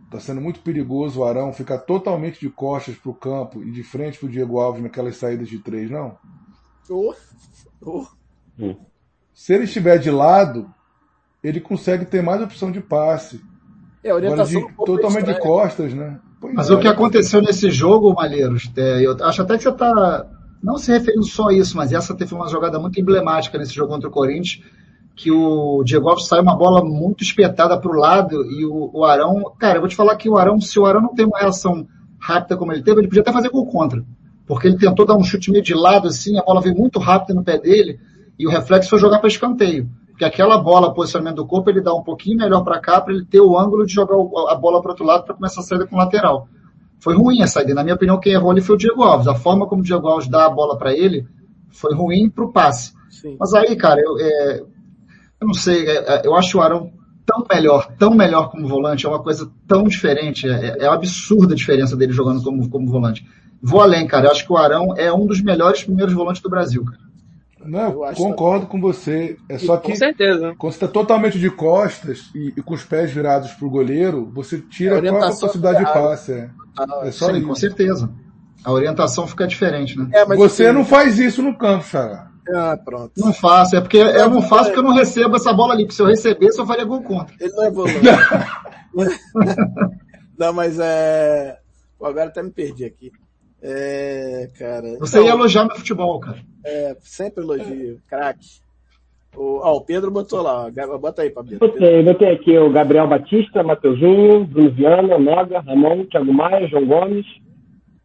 tá 0.09 0.19
sendo 0.19 0.41
muito 0.41 0.61
perigoso 0.61 1.19
o 1.19 1.23
Arão 1.23 1.53
ficar 1.53 1.77
totalmente 1.77 2.39
de 2.39 2.49
costas 2.49 2.95
para 2.95 3.11
o 3.11 3.15
campo 3.15 3.61
e 3.63 3.69
de 3.69 3.83
frente 3.83 4.17
para 4.17 4.27
o 4.27 4.31
Diego 4.31 4.59
Alves 4.59 4.81
naquelas 4.81 5.17
saídas 5.17 5.47
de 5.47 5.59
três, 5.59 5.91
não? 5.91 6.17
Oh. 6.89 7.13
Oh. 7.81 8.07
Se 9.31 9.53
ele 9.53 9.65
estiver 9.65 9.99
de 9.99 10.09
lado, 10.09 10.73
ele 11.43 11.59
consegue 11.59 12.05
ter 12.05 12.21
mais 12.21 12.41
opção 12.41 12.71
de 12.71 12.81
passe. 12.81 13.41
É, 14.03 14.13
orientação 14.13 14.61
de, 14.61 14.73
totalmente 14.85 15.25
de 15.25 15.39
costas, 15.39 15.93
né? 15.93 16.19
Pois 16.39 16.53
Mas 16.53 16.69
é. 16.69 16.73
o 16.73 16.79
que 16.79 16.87
aconteceu 16.87 17.41
nesse 17.41 17.71
jogo, 17.71 18.13
Malheiros, 18.13 18.71
é, 18.75 19.05
eu 19.05 19.17
acho 19.23 19.41
até 19.41 19.57
que 19.57 19.63
você 19.63 19.69
está 19.69 20.27
não 20.61 20.77
se 20.77 20.91
referindo 20.91 21.23
só 21.23 21.49
a 21.49 21.53
isso, 21.53 21.77
mas 21.77 21.93
essa 21.93 22.15
teve 22.15 22.33
uma 22.33 22.47
jogada 22.47 22.79
muito 22.79 22.99
emblemática 22.99 23.57
nesse 23.57 23.73
jogo 23.73 23.93
contra 23.93 24.09
o 24.09 24.11
Corinthians, 24.11 24.61
que 25.15 25.31
o 25.31 25.83
Diego 25.83 26.09
Alves 26.09 26.27
saiu 26.27 26.43
uma 26.43 26.55
bola 26.55 26.83
muito 26.83 27.23
espetada 27.23 27.79
para 27.79 27.91
o 27.91 27.95
lado 27.95 28.43
e 28.51 28.65
o, 28.65 28.91
o, 28.93 29.03
Arão, 29.03 29.51
cara, 29.57 29.77
eu 29.77 29.81
vou 29.81 29.89
te 29.89 29.95
falar 29.95 30.15
que 30.15 30.29
o 30.29 30.37
Arão, 30.37 30.59
se 30.61 30.79
o 30.79 30.85
Arão 30.85 31.01
não 31.01 31.15
tem 31.15 31.25
uma 31.25 31.39
reação 31.39 31.87
rápida 32.19 32.55
como 32.55 32.71
ele 32.71 32.83
teve, 32.83 33.01
ele 33.01 33.07
podia 33.07 33.21
até 33.21 33.31
fazer 33.31 33.49
gol 33.49 33.65
contra, 33.65 34.03
porque 34.45 34.67
ele 34.67 34.77
tentou 34.77 35.05
dar 35.05 35.15
um 35.15 35.23
chute 35.23 35.51
meio 35.51 35.63
de 35.63 35.73
lado 35.73 36.07
assim, 36.07 36.37
a 36.37 36.43
bola 36.43 36.61
veio 36.61 36.75
muito 36.75 36.99
rápida 36.99 37.33
no 37.33 37.43
pé 37.43 37.57
dele 37.57 37.99
e 38.37 38.45
o 38.45 38.49
reflexo 38.49 38.89
foi 38.89 38.99
jogar 38.99 39.19
para 39.19 39.27
escanteio. 39.27 39.89
Porque 40.17 40.25
aquela 40.25 40.57
bola, 40.57 40.95
posicionamento 40.95 41.35
do 41.35 41.45
corpo, 41.45 41.69
ele 41.69 41.79
dá 41.79 41.93
um 41.93 42.01
pouquinho 42.01 42.37
melhor 42.37 42.63
para 42.63 42.79
cá 42.79 42.99
para 42.99 43.13
ele 43.13 43.23
ter 43.23 43.39
o 43.39 43.55
ângulo 43.55 43.85
de 43.85 43.93
jogar 43.93 44.15
a 44.51 44.55
bola 44.55 44.81
para 44.81 44.89
outro 44.89 45.05
lado 45.05 45.23
para 45.23 45.35
começar 45.35 45.61
a 45.61 45.63
saída 45.63 45.85
com 45.85 45.95
o 45.95 45.99
lateral. 45.99 46.49
Foi 46.99 47.15
ruim 47.15 47.43
a 47.43 47.47
saída. 47.47 47.75
Na 47.75 47.83
minha 47.83 47.93
opinião, 47.93 48.19
quem 48.19 48.33
errou 48.33 48.49
ali 48.49 48.59
foi 48.59 48.73
o 48.73 48.79
Diego 48.79 49.03
Alves. 49.03 49.27
A 49.27 49.35
forma 49.35 49.67
como 49.67 49.83
o 49.83 49.85
Diego 49.85 50.07
Alves 50.07 50.27
dá 50.27 50.47
a 50.47 50.49
bola 50.49 50.75
para 50.75 50.91
ele 50.91 51.27
foi 51.69 51.93
ruim 51.93 52.31
para 52.31 52.45
o 52.45 52.51
passe. 52.51 52.93
Sim. 53.11 53.37
Mas 53.39 53.53
aí, 53.53 53.75
cara, 53.75 54.01
eu, 54.01 54.17
é, 54.19 54.61
eu 55.39 55.45
não 55.45 55.53
sei, 55.53 55.87
é, 55.87 56.15
é, 56.15 56.21
eu 56.25 56.35
acho 56.35 56.57
o 56.57 56.61
Arão 56.61 56.91
tão 57.23 57.45
melhor, 57.47 57.87
tão 57.99 58.15
melhor 58.15 58.49
como 58.49 58.67
volante, 58.67 59.05
é 59.05 59.09
uma 59.09 59.21
coisa 59.21 59.47
tão 59.67 59.83
diferente. 59.83 60.49
É, 60.49 60.79
é 60.79 60.87
absurda 60.87 61.53
a 61.53 61.57
diferença 61.57 61.95
dele 61.95 62.11
jogando 62.11 62.41
como, 62.41 62.67
como 62.71 62.89
volante. 62.89 63.23
Vou 63.61 63.81
além, 63.81 64.07
cara. 64.07 64.25
Eu 64.25 64.31
acho 64.31 64.47
que 64.47 64.51
o 64.51 64.57
Arão 64.57 64.95
é 64.97 65.13
um 65.13 65.27
dos 65.27 65.43
melhores 65.43 65.83
primeiros 65.83 66.15
volantes 66.15 66.41
do 66.41 66.49
Brasil, 66.49 66.83
cara. 66.83 67.06
Não, 67.65 67.93
concordo 68.15 68.67
com 68.67 68.79
você. 68.79 69.37
É 69.49 69.57
só 69.57 69.77
que 69.77 69.91
com 69.91 69.95
certeza. 69.95 70.55
quando 70.57 70.73
você 70.73 70.77
está 70.77 70.87
totalmente 70.87 71.39
de 71.39 71.49
costas 71.49 72.29
e, 72.33 72.53
e, 72.57 72.61
com 72.61 72.73
os 72.73 72.83
pés 72.83 73.11
virados 73.11 73.51
para 73.51 73.67
o 73.67 73.69
goleiro, 73.69 74.29
você 74.33 74.59
tira 74.59 74.99
a 74.99 75.01
própria 75.01 75.29
possibilidade 75.29 75.79
de 75.79 75.85
passe. 75.85 76.33
É, 76.33 76.49
ah, 76.77 77.01
é 77.03 77.11
só 77.11 77.27
sim, 77.27 77.37
isso. 77.37 77.47
Com 77.47 77.55
certeza. 77.55 78.09
A 78.63 78.71
orientação 78.71 79.27
fica 79.27 79.47
diferente, 79.47 79.97
né? 79.97 80.09
É, 80.13 80.25
você 80.25 80.71
não 80.71 80.83
faz 80.83 81.19
isso 81.19 81.41
no 81.41 81.57
campo, 81.57 81.85
Xará. 81.85 82.31
Ah, 82.53 82.77
pronto. 82.83 83.11
Não 83.17 83.33
faço, 83.33 83.75
é 83.75 83.81
porque 83.81 83.97
eu 83.97 84.29
não 84.29 84.41
faço 84.41 84.65
porque 84.65 84.79
eu 84.79 84.83
não 84.83 84.93
recebo 84.93 85.35
essa 85.35 85.53
bola 85.53 85.73
ali, 85.73 85.83
porque 85.83 85.95
se 85.95 86.01
eu 86.01 86.05
recebesse 86.05 86.59
eu 86.59 86.65
faria 86.65 86.85
gol 86.85 87.03
contra. 87.03 87.35
Ele 87.39 87.53
não 87.53 87.63
é 87.63 87.71
volante. 87.71 87.99
não, 90.37 90.53
mas 90.53 90.79
é. 90.79 91.57
Agora 91.99 92.25
até 92.25 92.41
me 92.41 92.51
perdi 92.51 92.85
aqui. 92.85 93.11
É, 93.61 94.49
cara. 94.57 94.97
Você 94.99 95.21
ia 95.21 95.31
elogiar 95.31 95.65
meu 95.65 95.75
futebol, 95.75 96.19
cara. 96.19 96.39
É, 96.67 96.97
sempre 96.99 97.41
elogio. 97.43 98.01
Craque. 98.09 98.59
O, 99.35 99.59
ó, 99.63 99.77
o 99.77 99.81
Pedro 99.81 100.11
botou 100.11 100.41
lá, 100.41 100.65
ó. 100.65 100.97
Bota 100.97 101.21
aí, 101.21 101.29
Pablo. 101.29 101.57
Botei, 101.59 102.03
botei 102.03 102.31
aqui 102.33 102.57
o 102.57 102.69
Gabriel 102.69 103.07
Batista, 103.07 103.63
Mateuzinho, 103.63 104.43
Bruno 104.45 104.71
Viana, 104.71 105.17
Noga, 105.17 105.61
Ramon, 105.61 106.05
Thiago 106.05 106.33
Maia, 106.33 106.67
João 106.67 106.85
Gomes. 106.85 107.25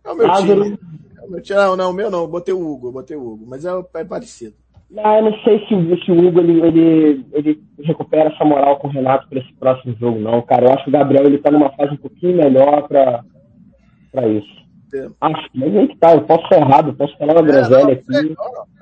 É 0.04 0.10
o 0.10 0.14
meu 0.14 0.26
Lázaro. 0.28 0.62
time. 0.62 0.78
É 1.18 1.24
o 1.24 1.30
meu 1.30 1.42
time. 1.42 1.58
Não, 1.58 1.76
não, 1.76 1.90
o 1.90 1.92
meu 1.92 2.10
não. 2.10 2.28
Botei 2.28 2.54
o 2.54 2.60
Hugo, 2.60 2.92
botei 2.92 3.16
o 3.16 3.32
Hugo. 3.32 3.46
Mas 3.48 3.64
é, 3.64 3.70
é 3.94 4.04
parecido. 4.04 4.54
Ah, 4.98 5.18
eu 5.18 5.24
não 5.24 5.38
sei 5.42 5.58
se, 5.60 6.04
se 6.04 6.12
o 6.12 6.26
Hugo 6.26 6.38
ele, 6.40 6.60
ele, 6.60 7.26
ele 7.32 7.62
recupera 7.80 8.28
essa 8.28 8.44
moral 8.44 8.76
com 8.78 8.88
o 8.88 8.90
Renato 8.90 9.26
para 9.28 9.40
esse 9.40 9.52
próximo 9.54 9.96
jogo, 9.98 10.20
não, 10.20 10.40
cara. 10.42 10.66
Eu 10.66 10.72
acho 10.72 10.84
que 10.84 10.90
o 10.90 10.92
Gabriel 10.92 11.24
ele 11.24 11.38
tá 11.38 11.50
numa 11.50 11.70
fase 11.70 11.94
um 11.94 11.96
pouquinho 11.96 12.36
melhor 12.36 12.86
para 12.86 14.28
isso. 14.28 14.61
Acho, 15.20 15.48
mas 15.54 15.76
aí 15.76 15.88
que 15.88 15.96
tá, 15.96 16.14
eu 16.14 16.22
posso 16.22 16.46
ser 16.48 16.56
errado, 16.56 16.92
posso 16.94 17.16
falar 17.16 17.32
uma 17.32 17.40
é, 17.40 17.52
groselha 17.52 17.92
aqui. 17.94 18.34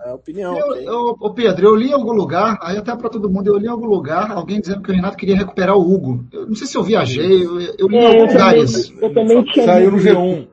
É, 0.04 0.12
opinião. 0.12 0.58
Eu, 0.58 0.76
eu, 0.76 1.18
eu, 1.22 1.30
Pedro, 1.30 1.66
eu 1.68 1.76
li 1.76 1.90
em 1.90 1.92
algum 1.92 2.12
lugar, 2.12 2.58
aí 2.62 2.76
até 2.76 2.94
para 2.96 3.08
todo 3.08 3.30
mundo, 3.30 3.46
eu 3.46 3.58
li 3.58 3.66
em 3.66 3.70
algum 3.70 3.86
lugar 3.86 4.30
alguém 4.32 4.60
dizendo 4.60 4.82
que 4.82 4.90
o 4.90 4.94
Renato 4.94 5.16
queria 5.16 5.36
recuperar 5.36 5.76
o 5.76 5.80
Hugo. 5.80 6.24
Eu 6.32 6.46
não 6.46 6.54
sei 6.54 6.66
se 6.66 6.76
eu 6.76 6.82
viajei, 6.82 7.44
eu, 7.44 7.60
eu 7.78 7.88
li 7.88 7.96
é, 7.96 8.02
em 8.02 8.06
algum 8.06 8.32
lugar 8.32 8.56
isso. 8.56 8.92
Eu 9.00 9.14
também 9.14 9.42
tinha 9.44 9.64
Saiu 9.64 9.90
no 9.92 9.98
G1. 9.98 10.46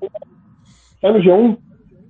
Saiu 1.01 1.13
no 1.13 1.19
G1? 1.19 1.57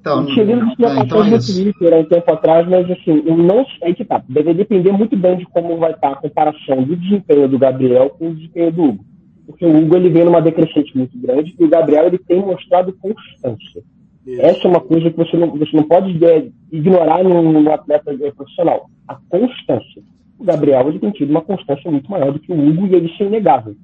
Então, 0.08 0.22
eu 0.22 0.28
tinha 0.28 0.46
lido 0.46 0.86
é, 0.86 1.00
então 1.00 1.24
é 1.24 1.30
no 1.30 1.40
Twitter 1.40 1.94
há 1.94 1.98
um 1.98 2.06
tempo 2.06 2.32
atrás, 2.32 2.68
mas 2.68 2.90
assim, 2.92 3.24
eu 3.26 3.38
não 3.38 3.66
sei 3.80 3.94
que 3.94 4.06
tá. 4.06 4.24
Deve 4.28 4.54
depender 4.54 4.92
muito 4.92 5.18
bem 5.18 5.38
de 5.38 5.46
como 5.46 5.78
vai 5.78 5.92
estar 5.92 6.12
a 6.12 6.16
comparação 6.16 6.84
do 6.84 6.96
desempenho 6.96 7.48
do 7.48 7.60
Gabriel 7.60 8.10
com 8.12 8.30
o 8.30 8.36
desempenho 8.36 8.72
do 8.72 8.84
Hugo. 8.84 9.06
Porque 9.48 9.66
o 9.66 9.76
Hugo 9.76 9.96
ele 9.96 10.10
vem 10.10 10.26
numa 10.26 10.42
decrescente 10.42 10.96
muito 10.96 11.18
grande 11.18 11.56
e 11.58 11.64
o 11.64 11.70
Gabriel 11.70 12.06
ele 12.06 12.20
tem 12.20 12.40
mostrado 12.40 12.94
constância. 12.94 13.82
Isso. 14.26 14.42
Essa 14.42 14.68
é 14.68 14.68
uma 14.68 14.82
coisa 14.82 15.10
que 15.10 15.16
você 15.16 15.38
não, 15.38 15.58
você 15.58 15.76
não 15.76 15.84
pode 15.84 16.24
é, 16.24 16.50
ignorar 16.70 17.24
no, 17.24 17.72
atleta 17.72 18.14
profissional. 18.36 18.90
A 19.08 19.16
constância. 19.16 20.04
O 20.38 20.44
Gabriel 20.44 20.90
ele 20.90 21.00
tem 21.00 21.12
tido 21.12 21.30
uma 21.30 21.42
constância 21.42 21.90
muito 21.90 22.12
maior 22.12 22.34
do 22.34 22.40
que 22.40 22.52
o 22.52 22.56
Hugo 22.56 22.88
e 22.88 22.96
ele 22.96 23.10
é 23.20 23.24
inegável. 23.24 23.76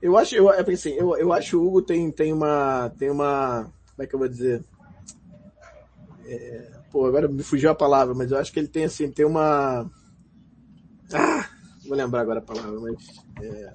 Eu 0.00 0.16
acho, 0.16 0.36
eu, 0.36 0.48
é 0.52 0.60
assim, 0.60 0.90
eu, 0.90 1.16
eu 1.16 1.32
acho 1.32 1.58
o 1.58 1.66
Hugo 1.66 1.82
tem, 1.82 2.08
tem 2.12 2.32
uma, 2.32 2.88
tem 2.96 3.10
uma, 3.10 3.68
como 3.98 4.04
é 4.04 4.06
que 4.06 4.14
eu 4.14 4.18
vou 4.20 4.28
dizer? 4.28 4.62
É, 6.24 6.70
pô, 6.92 7.04
agora 7.04 7.26
me 7.26 7.42
fugiu 7.42 7.70
a 7.70 7.74
palavra, 7.74 8.14
mas 8.14 8.30
eu 8.30 8.38
acho 8.38 8.52
que 8.52 8.60
ele 8.60 8.68
tem 8.68 8.84
assim, 8.84 9.10
tem 9.10 9.26
uma. 9.26 9.90
Ah, 11.12 11.48
vou 11.88 11.96
lembrar 11.96 12.20
agora 12.20 12.38
a 12.38 12.42
palavra, 12.42 12.78
mas. 12.78 13.24
É, 13.42 13.72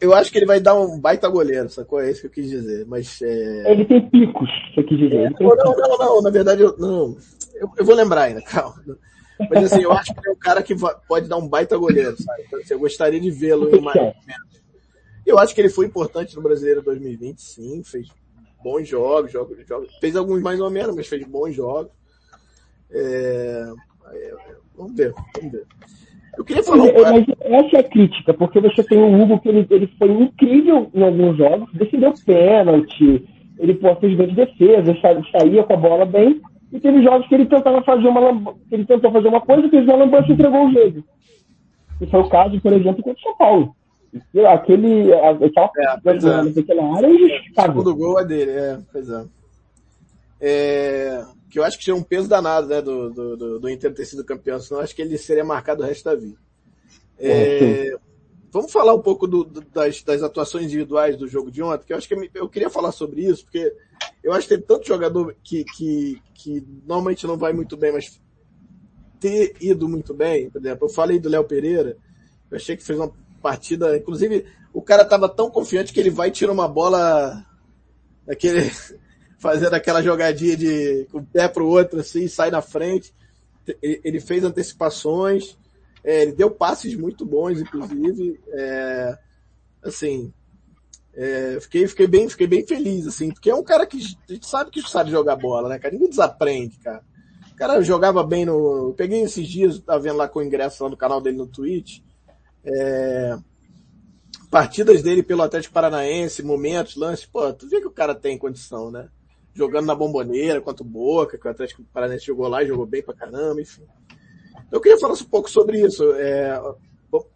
eu 0.00 0.12
acho 0.14 0.30
que 0.30 0.38
ele 0.38 0.46
vai 0.46 0.60
dar 0.60 0.74
um 0.74 0.98
baita 0.98 1.28
goleiro, 1.28 1.68
sacou? 1.68 2.00
É 2.00 2.10
isso 2.10 2.22
que 2.22 2.26
eu 2.26 2.30
quis 2.30 2.50
dizer. 2.50 2.84
Mas, 2.86 3.20
é... 3.22 3.70
Ele 3.70 3.84
tem 3.84 4.08
picos, 4.10 4.48
você 4.74 4.82
quis 4.82 4.98
dizer. 4.98 5.26
É, 5.26 5.30
não, 5.30 5.56
não, 5.56 5.76
não, 5.76 5.98
não, 5.98 6.22
na 6.22 6.30
verdade, 6.30 6.62
eu, 6.62 6.76
não, 6.78 7.16
eu, 7.54 7.70
eu, 7.78 7.84
vou 7.84 7.94
lembrar 7.94 8.22
ainda, 8.22 8.42
calma. 8.42 8.82
Mas 9.50 9.72
assim, 9.72 9.82
eu 9.82 9.92
acho 9.92 10.12
que 10.12 10.20
ele 10.20 10.28
é 10.28 10.32
um 10.32 10.38
cara 10.38 10.62
que 10.62 10.74
pode 11.06 11.28
dar 11.28 11.36
um 11.36 11.48
baita 11.48 11.76
goleiro, 11.76 12.20
sabe? 12.20 12.42
Então, 12.46 12.60
assim, 12.60 12.74
eu 12.74 12.80
gostaria 12.80 13.20
de 13.20 13.30
vê-lo 13.30 13.74
em 13.74 13.80
mais 13.80 14.14
Eu 15.24 15.38
acho 15.38 15.54
que 15.54 15.60
ele 15.60 15.70
foi 15.70 15.86
importante 15.86 16.34
no 16.34 16.42
Brasileiro 16.42 16.82
2020, 16.82 17.40
sim, 17.40 17.82
fez 17.84 18.08
bons 18.62 18.86
jogos, 18.86 19.32
jogos, 19.32 19.56
jogos. 19.66 19.94
Fez 19.96 20.16
alguns 20.16 20.42
mais 20.42 20.60
ou 20.60 20.70
menos, 20.70 20.94
mas 20.94 21.06
fez 21.06 21.24
bons 21.26 21.54
jogos. 21.54 21.92
É... 22.90 23.72
Vamos 24.76 24.96
ver, 24.96 25.12
vamos 25.36 25.52
ver. 25.52 25.66
Eu 26.36 26.44
queria 26.44 26.62
falar. 26.62 26.84
Mas, 26.84 27.26
mas 27.26 27.26
essa 27.40 27.76
é 27.76 27.80
a 27.80 27.88
crítica, 27.88 28.34
porque 28.34 28.60
você 28.60 28.82
tem 28.82 28.98
o 28.98 29.22
Hugo 29.22 29.40
que 29.40 29.48
ele, 29.48 29.66
ele 29.70 29.86
foi 29.98 30.10
incrível 30.10 30.90
em 30.94 31.02
alguns 31.02 31.36
jogos, 31.36 31.68
defendeu 31.74 32.14
pênalti, 32.24 33.26
ele 33.58 33.74
pô, 33.74 33.94
fez 33.96 34.16
bem 34.16 34.28
de 34.28 34.34
defesa, 34.34 34.96
saía 35.30 35.62
com 35.62 35.72
a 35.74 35.76
bola 35.76 36.04
bem, 36.04 36.40
e 36.72 36.80
teve 36.80 37.02
jogos 37.02 37.28
que 37.28 37.34
ele 37.34 37.46
tentava 37.46 37.82
fazer 37.82 38.08
uma 38.08 38.56
ele 38.70 38.84
tentou 38.86 39.12
fazer 39.12 39.28
uma 39.28 39.40
coisa, 39.40 39.68
fez 39.68 39.84
uma 39.84 39.96
lambança 39.96 40.30
e 40.30 40.32
entregou 40.32 40.66
o 40.66 40.72
jogo. 40.72 41.04
Esse 42.00 42.10
foi 42.10 42.20
o 42.20 42.28
caso, 42.28 42.60
por 42.60 42.72
exemplo, 42.72 43.02
contra 43.02 43.20
o 43.20 43.22
São 43.22 43.36
Paulo. 43.36 43.76
Aquele, 44.48 45.12
aquela 45.12 45.70
é, 45.78 46.42
naquela 46.54 46.96
área 46.96 47.06
é 47.06 47.14
injustificável. 47.14 47.72
O 47.72 47.78
segundo 47.78 47.96
gol 47.96 48.20
é 48.20 48.24
dele, 48.24 48.50
é, 48.50 48.78
pois 48.90 49.08
é. 49.08 49.24
É. 50.42 51.24
Que 51.48 51.58
eu 51.58 51.64
acho 51.64 51.78
que 51.78 51.84
tinha 51.84 51.94
um 51.94 52.02
peso 52.02 52.28
danado, 52.28 52.66
né, 52.66 52.80
do, 52.80 53.10
do, 53.10 53.36
do, 53.36 53.60
do 53.60 53.70
Inter 53.70 53.92
ter 53.94 54.06
sido 54.06 54.24
campeão, 54.24 54.58
senão 54.58 54.80
acho 54.80 54.96
que 54.96 55.02
ele 55.02 55.18
seria 55.18 55.44
marcado 55.44 55.82
o 55.82 55.86
resto 55.86 56.04
da 56.04 56.14
vida. 56.14 56.38
É, 57.18 57.88
é 57.90 57.96
vamos 58.50 58.70
falar 58.70 58.94
um 58.94 59.00
pouco 59.00 59.26
do, 59.26 59.44
das, 59.44 60.02
das, 60.02 60.22
atuações 60.22 60.66
individuais 60.66 61.16
do 61.16 61.26
jogo 61.26 61.50
de 61.50 61.62
ontem, 61.62 61.86
que 61.86 61.92
eu 61.92 61.96
acho 61.96 62.06
que 62.06 62.30
eu 62.34 62.48
queria 62.48 62.68
falar 62.68 62.92
sobre 62.92 63.22
isso, 63.22 63.44
porque 63.44 63.74
eu 64.22 64.32
acho 64.32 64.46
que 64.46 64.56
tem 64.56 64.64
tanto 64.64 64.86
jogador 64.86 65.34
que, 65.42 65.64
que, 65.64 66.22
que 66.34 66.66
normalmente 66.86 67.26
não 67.26 67.38
vai 67.38 67.52
muito 67.52 67.76
bem, 67.76 67.92
mas 67.92 68.20
ter 69.18 69.54
ido 69.60 69.88
muito 69.88 70.12
bem, 70.12 70.50
por 70.50 70.60
exemplo, 70.60 70.86
eu 70.86 70.92
falei 70.92 71.18
do 71.18 71.28
Léo 71.28 71.44
Pereira, 71.44 71.96
eu 72.50 72.56
achei 72.56 72.76
que 72.76 72.84
fez 72.84 72.98
uma 72.98 73.10
partida. 73.40 73.96
Inclusive, 73.96 74.44
o 74.72 74.82
cara 74.82 75.04
tava 75.04 75.28
tão 75.28 75.50
confiante 75.50 75.92
que 75.92 76.00
ele 76.00 76.10
vai 76.10 76.30
tirar 76.30 76.52
uma 76.52 76.68
bola 76.68 77.44
daquele, 78.26 78.70
fazendo 79.42 79.74
aquela 79.74 80.00
jogadinha 80.00 80.56
de 80.56 81.04
com 81.10 81.18
o 81.18 81.26
pé 81.26 81.48
pro 81.48 81.66
outro 81.66 81.98
assim, 81.98 82.28
sai 82.28 82.48
na 82.48 82.62
frente. 82.62 83.12
Ele 83.82 84.20
fez 84.20 84.44
antecipações, 84.44 85.58
é, 86.04 86.22
ele 86.22 86.32
deu 86.32 86.48
passes 86.50 86.94
muito 86.94 87.26
bons, 87.26 87.60
inclusive. 87.60 88.40
É, 88.48 89.18
assim, 89.82 90.32
é, 91.12 91.58
fiquei, 91.60 91.88
fiquei, 91.88 92.06
bem, 92.06 92.28
fiquei 92.28 92.46
bem 92.46 92.64
feliz, 92.64 93.06
assim, 93.06 93.30
porque 93.32 93.50
é 93.50 93.54
um 93.54 93.64
cara 93.64 93.84
que 93.84 93.98
a 93.98 94.32
gente 94.32 94.46
sabe 94.46 94.70
que 94.70 94.80
sabe 94.82 95.10
jogar 95.10 95.36
bola, 95.36 95.68
né, 95.68 95.78
cara? 95.78 95.92
Ninguém 95.92 96.10
desaprende, 96.10 96.78
cara. 96.78 97.02
O 97.50 97.56
cara 97.56 97.82
jogava 97.82 98.24
bem 98.24 98.44
no. 98.44 98.88
Eu 98.88 98.94
peguei 98.94 99.22
esses 99.22 99.46
dias, 99.46 99.80
tá 99.80 99.98
vendo 99.98 100.16
lá 100.16 100.28
com 100.28 100.38
o 100.38 100.42
ingresso 100.42 100.84
lá 100.84 100.90
no 100.90 100.96
canal 100.96 101.20
dele 101.20 101.36
no 101.36 101.46
Twitch. 101.48 102.00
É, 102.64 103.36
partidas 104.50 105.02
dele 105.02 105.22
pelo 105.22 105.42
Atlético 105.42 105.74
Paranaense, 105.74 106.44
momentos, 106.44 106.94
lances, 106.94 107.26
pô, 107.26 107.52
tu 107.52 107.68
vê 107.68 107.80
que 107.80 107.88
o 107.88 107.92
cara 107.92 108.14
tem 108.14 108.38
condição, 108.38 108.90
né? 108.90 109.08
Jogando 109.54 109.86
na 109.86 109.94
bomboneira 109.94 110.60
contra 110.60 110.82
o 110.82 110.88
Boca, 110.88 111.38
que 111.38 111.46
o 111.46 111.50
Atlético 111.50 111.84
Paranaense 111.92 112.26
jogou 112.26 112.48
lá 112.48 112.62
e 112.62 112.66
jogou 112.66 112.86
bem 112.86 113.02
pra 113.02 113.14
caramba, 113.14 113.60
enfim. 113.60 113.82
Eu 114.70 114.80
queria 114.80 114.98
falar 114.98 115.14
um 115.14 115.24
pouco 115.24 115.50
sobre 115.50 115.80
isso. 115.80 116.02
É, 116.14 116.58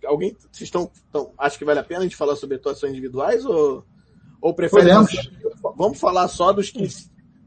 alguém, 0.06 0.34
vocês 0.50 0.62
estão, 0.62 0.90
estão, 0.94 1.32
acho 1.38 1.58
que 1.58 1.64
vale 1.64 1.80
a 1.80 1.84
pena 1.84 2.00
a 2.00 2.02
gente 2.04 2.16
falar 2.16 2.36
sobre 2.36 2.56
atuações 2.56 2.92
individuais 2.92 3.44
ou, 3.44 3.84
ou 4.40 4.54
prefere? 4.54 4.90
Vamos 5.76 6.00
falar 6.00 6.28
só 6.28 6.52
dos 6.52 6.70
que, 6.70 6.88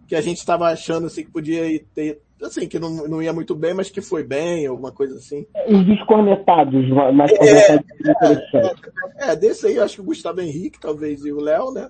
que 0.07 0.15
a 0.15 0.22
gente 0.22 0.38
estava 0.38 0.65
achando 0.65 1.07
assim 1.07 1.24
que 1.24 1.32
podia 1.32 1.63
ter, 1.95 2.22
assim, 2.41 2.67
que 2.67 2.78
não, 2.78 3.07
não 3.07 3.22
ia 3.22 3.34
muito 3.34 3.55
bem, 3.55 3.74
mas 3.74 3.89
que 3.89 4.01
foi 4.01 4.24
bem, 4.24 4.67
alguma 4.67 4.91
coisa 4.91 5.15
assim. 5.15 5.45
Os 5.67 5.86
desconectados, 5.86 6.88
mais 7.13 7.32
é, 7.32 7.76
é, 7.76 9.32
é, 9.32 9.36
desse 9.36 9.67
aí 9.67 9.76
eu 9.76 9.84
acho 9.84 9.95
que 9.95 10.01
o 10.01 10.05
Gustavo 10.05 10.41
Henrique, 10.41 10.80
talvez, 10.80 11.26
e 11.26 11.32
o 11.32 11.41
Léo, 11.41 11.72
né? 11.72 11.89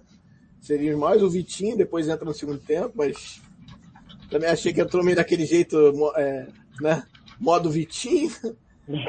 Seriam 0.61 0.99
mais, 0.99 1.23
o 1.23 1.29
Vitinho 1.29 1.77
depois 1.77 2.07
entra 2.07 2.25
no 2.25 2.33
segundo 2.33 2.59
tempo, 2.59 2.91
mas 2.95 3.41
também 4.29 4.49
achei 4.49 4.73
que 4.73 4.81
entrou 4.81 5.03
meio 5.03 5.15
daquele 5.15 5.45
jeito, 5.45 5.77
é, 6.15 6.47
né? 6.81 7.03
Modo 7.39 7.69
Vitinho. 7.69 8.31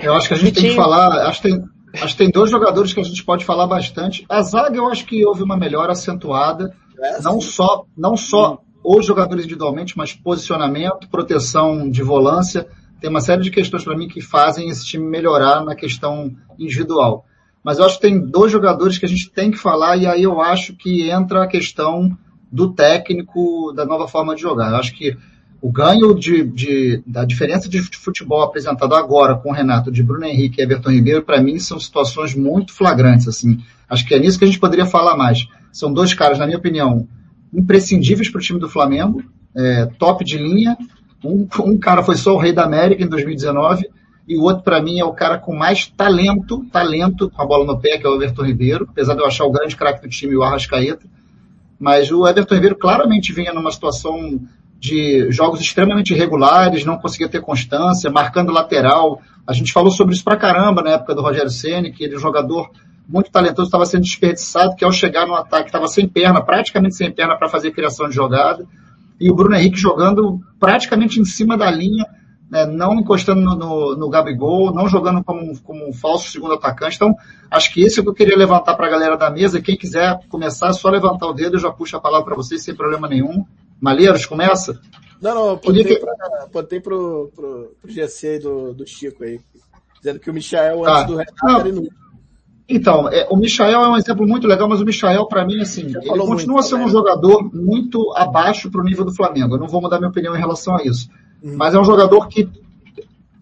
Eu 0.02 0.14
acho 0.14 0.28
que 0.28 0.34
a 0.34 0.36
gente 0.36 0.46
Vitinho. 0.46 0.66
tem 0.66 0.70
que 0.70 0.76
falar, 0.76 1.26
acho 1.26 1.42
que 1.42 1.48
tem, 1.48 1.64
acho 1.94 2.14
que 2.14 2.18
tem 2.24 2.30
dois 2.30 2.50
jogadores 2.50 2.92
que 2.92 3.00
a 3.00 3.02
gente 3.02 3.24
pode 3.24 3.44
falar 3.44 3.66
bastante. 3.66 4.24
A 4.28 4.42
zaga 4.42 4.76
eu 4.76 4.86
acho 4.88 5.04
que 5.06 5.24
houve 5.24 5.42
uma 5.42 5.56
melhora 5.56 5.92
acentuada, 5.92 6.74
é, 6.98 7.20
não 7.22 7.40
só, 7.40 7.84
não 7.96 8.16
só 8.16 8.60
os 8.84 9.04
jogadores 9.04 9.44
individualmente, 9.44 9.96
mas 9.96 10.12
posicionamento, 10.12 11.08
proteção 11.10 11.88
de 11.88 12.02
volância. 12.02 12.66
Tem 13.00 13.10
uma 13.10 13.20
série 13.20 13.42
de 13.42 13.50
questões 13.50 13.82
para 13.82 13.96
mim 13.96 14.08
que 14.08 14.20
fazem 14.20 14.68
esse 14.68 14.84
time 14.84 15.06
melhorar 15.06 15.64
na 15.64 15.74
questão 15.74 16.34
individual. 16.58 17.24
Mas 17.62 17.78
eu 17.78 17.84
acho 17.84 17.96
que 17.96 18.02
tem 18.02 18.18
dois 18.18 18.50
jogadores 18.50 18.98
que 18.98 19.04
a 19.04 19.08
gente 19.08 19.30
tem 19.30 19.50
que 19.50 19.58
falar 19.58 19.96
e 19.96 20.06
aí 20.06 20.22
eu 20.22 20.40
acho 20.40 20.74
que 20.74 21.10
entra 21.10 21.44
a 21.44 21.46
questão 21.46 22.16
do 22.50 22.72
técnico, 22.72 23.72
da 23.72 23.84
nova 23.84 24.08
forma 24.08 24.34
de 24.34 24.40
jogar. 24.40 24.70
Eu 24.70 24.76
acho 24.76 24.94
que 24.94 25.16
o 25.60 25.70
ganho 25.70 26.14
de, 26.14 26.42
de, 26.42 27.02
da 27.06 27.24
diferença 27.24 27.68
de 27.68 27.82
futebol 27.82 28.42
apresentado 28.42 28.94
agora 28.94 29.36
com 29.36 29.50
o 29.50 29.52
Renato, 29.52 29.92
de 29.92 30.02
Bruno 30.02 30.24
Henrique 30.24 30.60
e 30.60 30.64
Everton 30.64 30.90
Ribeiro, 30.90 31.22
para 31.22 31.40
mim 31.40 31.58
são 31.58 31.78
situações 31.78 32.34
muito 32.34 32.72
flagrantes. 32.72 33.28
Assim, 33.28 33.62
acho 33.88 34.06
que 34.06 34.14
é 34.14 34.18
nisso 34.18 34.38
que 34.38 34.44
a 34.44 34.48
gente 34.48 34.58
poderia 34.58 34.86
falar 34.86 35.16
mais. 35.16 35.46
São 35.70 35.92
dois 35.92 36.14
caras, 36.14 36.38
na 36.38 36.46
minha 36.46 36.58
opinião, 36.58 37.06
imprescindíveis 37.52 38.30
para 38.30 38.38
o 38.38 38.42
time 38.42 38.58
do 38.58 38.70
Flamengo, 38.70 39.22
é, 39.54 39.84
top 39.98 40.24
de 40.24 40.38
linha. 40.38 40.78
Um, 41.22 41.46
um 41.62 41.78
cara 41.78 42.02
foi 42.02 42.16
só 42.16 42.34
o 42.34 42.38
rei 42.38 42.54
da 42.54 42.64
América 42.64 43.04
em 43.04 43.08
2019 43.08 43.86
e 44.30 44.36
o 44.36 44.42
outro 44.42 44.62
para 44.62 44.80
mim 44.80 45.00
é 45.00 45.04
o 45.04 45.12
cara 45.12 45.38
com 45.38 45.52
mais 45.56 45.88
talento, 45.88 46.64
talento 46.70 47.28
com 47.28 47.42
a 47.42 47.44
bola 47.44 47.64
no 47.64 47.80
pé, 47.80 47.98
que 47.98 48.06
é 48.06 48.08
o 48.08 48.14
Everton 48.14 48.44
Ribeiro, 48.44 48.86
apesar 48.88 49.14
de 49.14 49.20
eu 49.20 49.26
achar 49.26 49.44
o 49.44 49.50
grande 49.50 49.74
craque 49.74 50.02
do 50.02 50.08
time, 50.08 50.36
o 50.36 50.44
Arrascaeta. 50.44 51.04
Mas 51.80 52.12
o 52.12 52.24
Everton 52.28 52.54
Ribeiro 52.54 52.76
claramente 52.76 53.32
vinha 53.32 53.52
numa 53.52 53.72
situação 53.72 54.40
de 54.78 55.32
jogos 55.32 55.60
extremamente 55.60 56.14
irregulares, 56.14 56.84
não 56.84 56.96
conseguia 56.96 57.28
ter 57.28 57.40
constância, 57.40 58.08
marcando 58.08 58.52
lateral. 58.52 59.20
A 59.44 59.52
gente 59.52 59.72
falou 59.72 59.90
sobre 59.90 60.14
isso 60.14 60.22
pra 60.22 60.36
caramba 60.36 60.80
na 60.80 60.90
época 60.90 61.12
do 61.12 61.22
Rogério 61.22 61.50
Ceni, 61.50 61.90
que 61.90 62.04
ele 62.04 62.14
é 62.14 62.16
um 62.16 62.20
jogador 62.20 62.70
muito 63.08 63.32
talentoso, 63.32 63.66
estava 63.66 63.84
sendo 63.84 64.02
desperdiçado, 64.02 64.76
que 64.76 64.84
ao 64.84 64.92
chegar 64.92 65.26
no 65.26 65.34
ataque 65.34 65.70
estava 65.70 65.88
sem 65.88 66.06
perna, 66.06 66.40
praticamente 66.40 66.94
sem 66.94 67.10
perna 67.10 67.36
para 67.36 67.48
fazer 67.48 67.72
criação 67.72 68.08
de 68.08 68.14
jogada. 68.14 68.64
E 69.20 69.28
o 69.28 69.34
Bruno 69.34 69.56
Henrique 69.56 69.76
jogando 69.76 70.38
praticamente 70.60 71.18
em 71.18 71.24
cima 71.24 71.58
da 71.58 71.68
linha, 71.68 72.06
né, 72.50 72.66
não 72.66 72.94
encostando 72.94 73.40
no, 73.40 73.54
no, 73.54 73.96
no 73.96 74.08
Gabigol, 74.10 74.74
não 74.74 74.88
jogando 74.88 75.22
como, 75.22 75.56
como 75.60 75.88
um 75.88 75.92
falso 75.92 76.30
segundo 76.30 76.54
atacante. 76.54 76.96
Então, 76.96 77.14
acho 77.48 77.72
que 77.72 77.82
esse 77.82 77.98
é 77.98 78.00
o 78.00 78.04
que 78.04 78.10
eu 78.10 78.14
queria 78.14 78.36
levantar 78.36 78.74
para 78.74 78.86
a 78.86 78.90
galera 78.90 79.16
da 79.16 79.30
mesa. 79.30 79.62
Quem 79.62 79.76
quiser 79.76 80.18
começar, 80.28 80.68
é 80.68 80.72
só 80.72 80.90
levantar 80.90 81.28
o 81.28 81.32
dedo, 81.32 81.56
eu 81.56 81.60
já 81.60 81.70
puxo 81.70 81.96
a 81.96 82.00
palavra 82.00 82.26
para 82.26 82.34
vocês 82.34 82.62
sem 82.62 82.74
problema 82.74 83.08
nenhum. 83.08 83.44
Malheiros, 83.80 84.26
começa? 84.26 84.80
Não, 85.22 85.34
não, 85.34 85.50
apontei, 85.50 85.84
que... 85.84 86.02
apontei 86.42 86.80
pro, 86.80 87.30
pro, 87.34 87.76
pro 87.80 87.90
GC 87.90 88.26
aí 88.26 88.38
do, 88.40 88.74
do 88.74 88.86
Chico 88.86 89.22
aí, 89.22 89.38
dizendo 89.98 90.18
que 90.18 90.30
o 90.30 90.34
Michel 90.34 90.82
tá. 90.82 90.92
antes 90.92 91.06
do 91.06 91.16
Renato 91.16 91.60
era 91.60 91.68
inútil. 91.68 92.00
Então, 92.68 93.08
é, 93.08 93.26
o 93.28 93.36
Michael 93.36 93.82
é 93.82 93.88
um 93.88 93.96
exemplo 93.96 94.26
muito 94.26 94.46
legal, 94.46 94.68
mas 94.68 94.80
o 94.80 94.84
Michael, 94.84 95.26
para 95.26 95.44
mim, 95.44 95.60
assim, 95.60 95.86
ele 95.86 96.18
continua 96.18 96.54
muito, 96.54 96.62
sendo 96.62 96.84
um 96.84 96.88
jogador 96.88 97.42
muito 97.52 98.12
abaixo 98.14 98.70
para 98.70 98.80
o 98.80 98.84
nível 98.84 99.04
do 99.04 99.12
Flamengo. 99.12 99.56
Eu 99.56 99.58
não 99.58 99.66
vou 99.66 99.80
mudar 99.80 99.98
minha 99.98 100.08
opinião 100.08 100.36
em 100.36 100.38
relação 100.38 100.76
a 100.76 100.84
isso. 100.84 101.08
Uhum. 101.42 101.56
Mas 101.56 101.74
é 101.74 101.80
um 101.80 101.84
jogador 101.84 102.28
que 102.28 102.48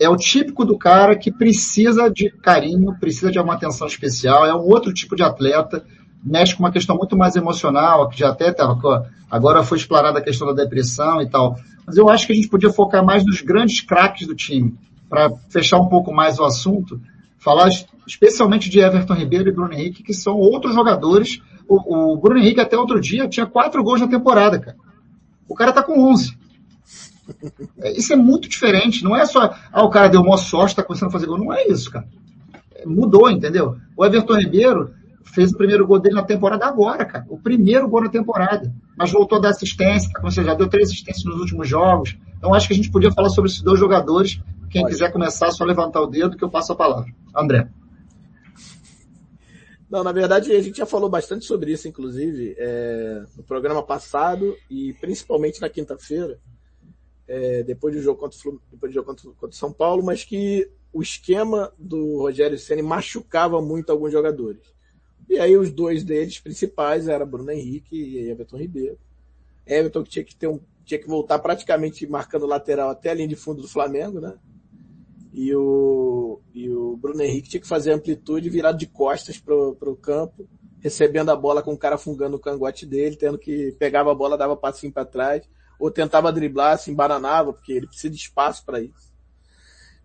é 0.00 0.08
o 0.08 0.16
típico 0.16 0.64
do 0.64 0.78
cara 0.78 1.16
que 1.16 1.32
precisa 1.32 2.08
de 2.08 2.30
carinho, 2.30 2.96
precisa 2.98 3.30
de 3.30 3.38
uma 3.38 3.54
atenção 3.54 3.86
especial, 3.86 4.46
é 4.46 4.54
um 4.54 4.60
outro 4.60 4.92
tipo 4.94 5.16
de 5.16 5.22
atleta. 5.22 5.84
mexe 6.22 6.54
com 6.54 6.62
uma 6.62 6.72
questão 6.72 6.96
muito 6.96 7.16
mais 7.16 7.34
emocional, 7.36 8.08
que 8.08 8.18
já 8.18 8.30
até 8.30 8.54
agora 9.30 9.62
foi 9.62 9.78
explorada 9.78 10.18
a 10.18 10.22
questão 10.22 10.46
da 10.46 10.62
depressão 10.62 11.20
e 11.20 11.28
tal. 11.28 11.56
Mas 11.86 11.96
eu 11.96 12.08
acho 12.08 12.26
que 12.26 12.32
a 12.32 12.36
gente 12.36 12.48
podia 12.48 12.70
focar 12.70 13.04
mais 13.04 13.24
nos 13.24 13.40
grandes 13.40 13.80
craques 13.80 14.26
do 14.26 14.34
time, 14.34 14.74
para 15.08 15.30
fechar 15.48 15.78
um 15.78 15.88
pouco 15.88 16.12
mais 16.12 16.38
o 16.38 16.44
assunto, 16.44 17.00
falar 17.38 17.70
especialmente 18.06 18.68
de 18.68 18.78
Everton 18.78 19.14
Ribeiro 19.14 19.48
e 19.48 19.52
Bruno 19.52 19.72
Henrique, 19.72 20.02
que 20.02 20.14
são 20.14 20.36
outros 20.36 20.74
jogadores. 20.74 21.40
O, 21.66 22.12
o 22.12 22.16
Bruno 22.16 22.38
Henrique 22.38 22.60
até 22.60 22.76
outro 22.76 23.00
dia 23.00 23.28
tinha 23.28 23.46
quatro 23.46 23.82
gols 23.82 24.00
na 24.00 24.08
temporada, 24.08 24.58
cara. 24.58 24.76
O 25.48 25.54
cara 25.54 25.72
tá 25.72 25.82
com 25.82 25.98
11. 26.10 26.36
É, 27.80 27.92
isso 27.92 28.12
é 28.12 28.16
muito 28.16 28.48
diferente. 28.48 29.04
Não 29.04 29.16
é 29.16 29.24
só, 29.26 29.54
ah, 29.72 29.82
o 29.84 29.90
cara 29.90 30.08
deu 30.08 30.20
uma 30.20 30.36
sorte, 30.36 30.76
tá 30.76 30.82
começando 30.82 31.08
a 31.08 31.12
fazer 31.12 31.26
gol. 31.26 31.38
Não 31.38 31.52
é 31.52 31.66
isso, 31.66 31.90
cara. 31.90 32.06
É, 32.74 32.86
mudou, 32.86 33.30
entendeu? 33.30 33.76
O 33.96 34.04
Everton 34.04 34.38
Ribeiro 34.38 34.94
fez 35.24 35.52
o 35.52 35.56
primeiro 35.56 35.86
gol 35.86 35.98
dele 35.98 36.14
na 36.14 36.22
temporada 36.22 36.66
agora, 36.66 37.04
cara. 37.04 37.26
O 37.28 37.38
primeiro 37.38 37.88
gol 37.88 38.02
na 38.02 38.08
temporada. 38.08 38.72
Mas 38.96 39.12
voltou 39.12 39.38
a 39.38 39.40
dar 39.40 39.50
assistência, 39.50 40.10
tá? 40.10 40.28
já 40.30 40.54
deu 40.54 40.68
três 40.68 40.88
assistências 40.88 41.24
nos 41.24 41.40
últimos 41.40 41.68
jogos. 41.68 42.16
Então 42.36 42.54
acho 42.54 42.66
que 42.68 42.74
a 42.74 42.76
gente 42.76 42.90
podia 42.90 43.12
falar 43.12 43.28
sobre 43.30 43.50
esses 43.50 43.62
dois 43.62 43.78
jogadores. 43.78 44.40
Quem 44.70 44.82
Pode. 44.82 44.94
quiser 44.94 45.12
começar, 45.12 45.46
é 45.46 45.50
só 45.50 45.64
levantar 45.64 46.00
o 46.00 46.06
dedo 46.06 46.36
que 46.36 46.44
eu 46.44 46.50
passo 46.50 46.72
a 46.72 46.76
palavra. 46.76 47.12
André. 47.36 47.68
Não, 49.90 50.04
na 50.04 50.12
verdade 50.12 50.52
a 50.52 50.60
gente 50.60 50.76
já 50.76 50.86
falou 50.86 51.08
bastante 51.08 51.46
sobre 51.46 51.72
isso, 51.72 51.88
inclusive, 51.88 52.54
é, 52.58 53.22
no 53.36 53.42
programa 53.42 53.82
passado 53.82 54.54
e 54.70 54.92
principalmente 55.00 55.60
na 55.62 55.68
quinta-feira, 55.70 56.38
é, 57.28 57.62
depois 57.62 57.94
do 57.94 58.02
jogo 58.02 58.18
contra, 58.18 58.38
depois 58.70 58.90
do 58.90 58.94
jogo 58.94 59.06
contra, 59.06 59.30
contra 59.32 59.56
São 59.56 59.72
Paulo, 59.72 60.02
mas 60.02 60.24
que 60.24 60.68
o 60.92 61.02
esquema 61.02 61.72
do 61.78 62.18
Rogério 62.18 62.58
Ceni 62.58 62.82
machucava 62.82 63.60
muito 63.60 63.90
alguns 63.90 64.10
jogadores. 64.10 64.62
E 65.28 65.38
aí 65.38 65.56
os 65.56 65.70
dois 65.70 66.02
deles 66.02 66.40
principais 66.40 67.06
eram 67.06 67.26
Bruno 67.26 67.50
Henrique 67.50 67.94
e 67.94 68.30
Everton 68.30 68.56
Ribeiro. 68.56 68.98
Everton 69.66 70.02
que 70.02 70.10
tinha 70.10 70.24
que 70.24 70.34
ter 70.34 70.48
um, 70.48 70.58
tinha 70.84 70.98
que 70.98 71.06
voltar 71.06 71.38
praticamente 71.38 72.06
marcando 72.06 72.46
lateral 72.46 72.88
até 72.88 73.10
a 73.10 73.14
linha 73.14 73.28
de 73.28 73.36
fundo 73.36 73.60
do 73.60 73.68
Flamengo, 73.68 74.18
né? 74.18 74.38
e 75.32 75.54
o, 75.54 76.40
e 76.52 76.68
o 76.68 76.96
Bruno 76.96 77.22
Henrique 77.22 77.48
tinha 77.48 77.60
que 77.60 77.68
fazer 77.68 77.92
amplitude 77.92 78.50
virado 78.50 78.76
de 78.76 78.86
costas 78.86 79.38
pro, 79.38 79.76
pro 79.76 79.94
campo, 79.94 80.48
recebendo 80.80 81.30
a 81.30 81.36
bola 81.36 81.62
com 81.62 81.72
o 81.72 81.78
cara 81.78 81.96
fungando 81.96 82.36
o 82.36 82.40
cangote 82.40 82.84
dele, 82.84 83.14
tendo 83.14 83.38
que 83.38 83.70
pegava 83.78 84.10
a 84.10 84.14
bola, 84.14 84.36
dava 84.36 84.56
passinho 84.56 84.92
para 84.92 85.04
trás, 85.04 85.48
ou 85.78 85.90
tentava 85.90 86.32
driblar, 86.32 86.78
se 86.78 86.90
embaranava, 86.90 87.52
porque 87.52 87.72
ele 87.72 87.86
precisa 87.86 88.10
de 88.10 88.16
espaço 88.16 88.64
para 88.64 88.80
isso. 88.80 89.08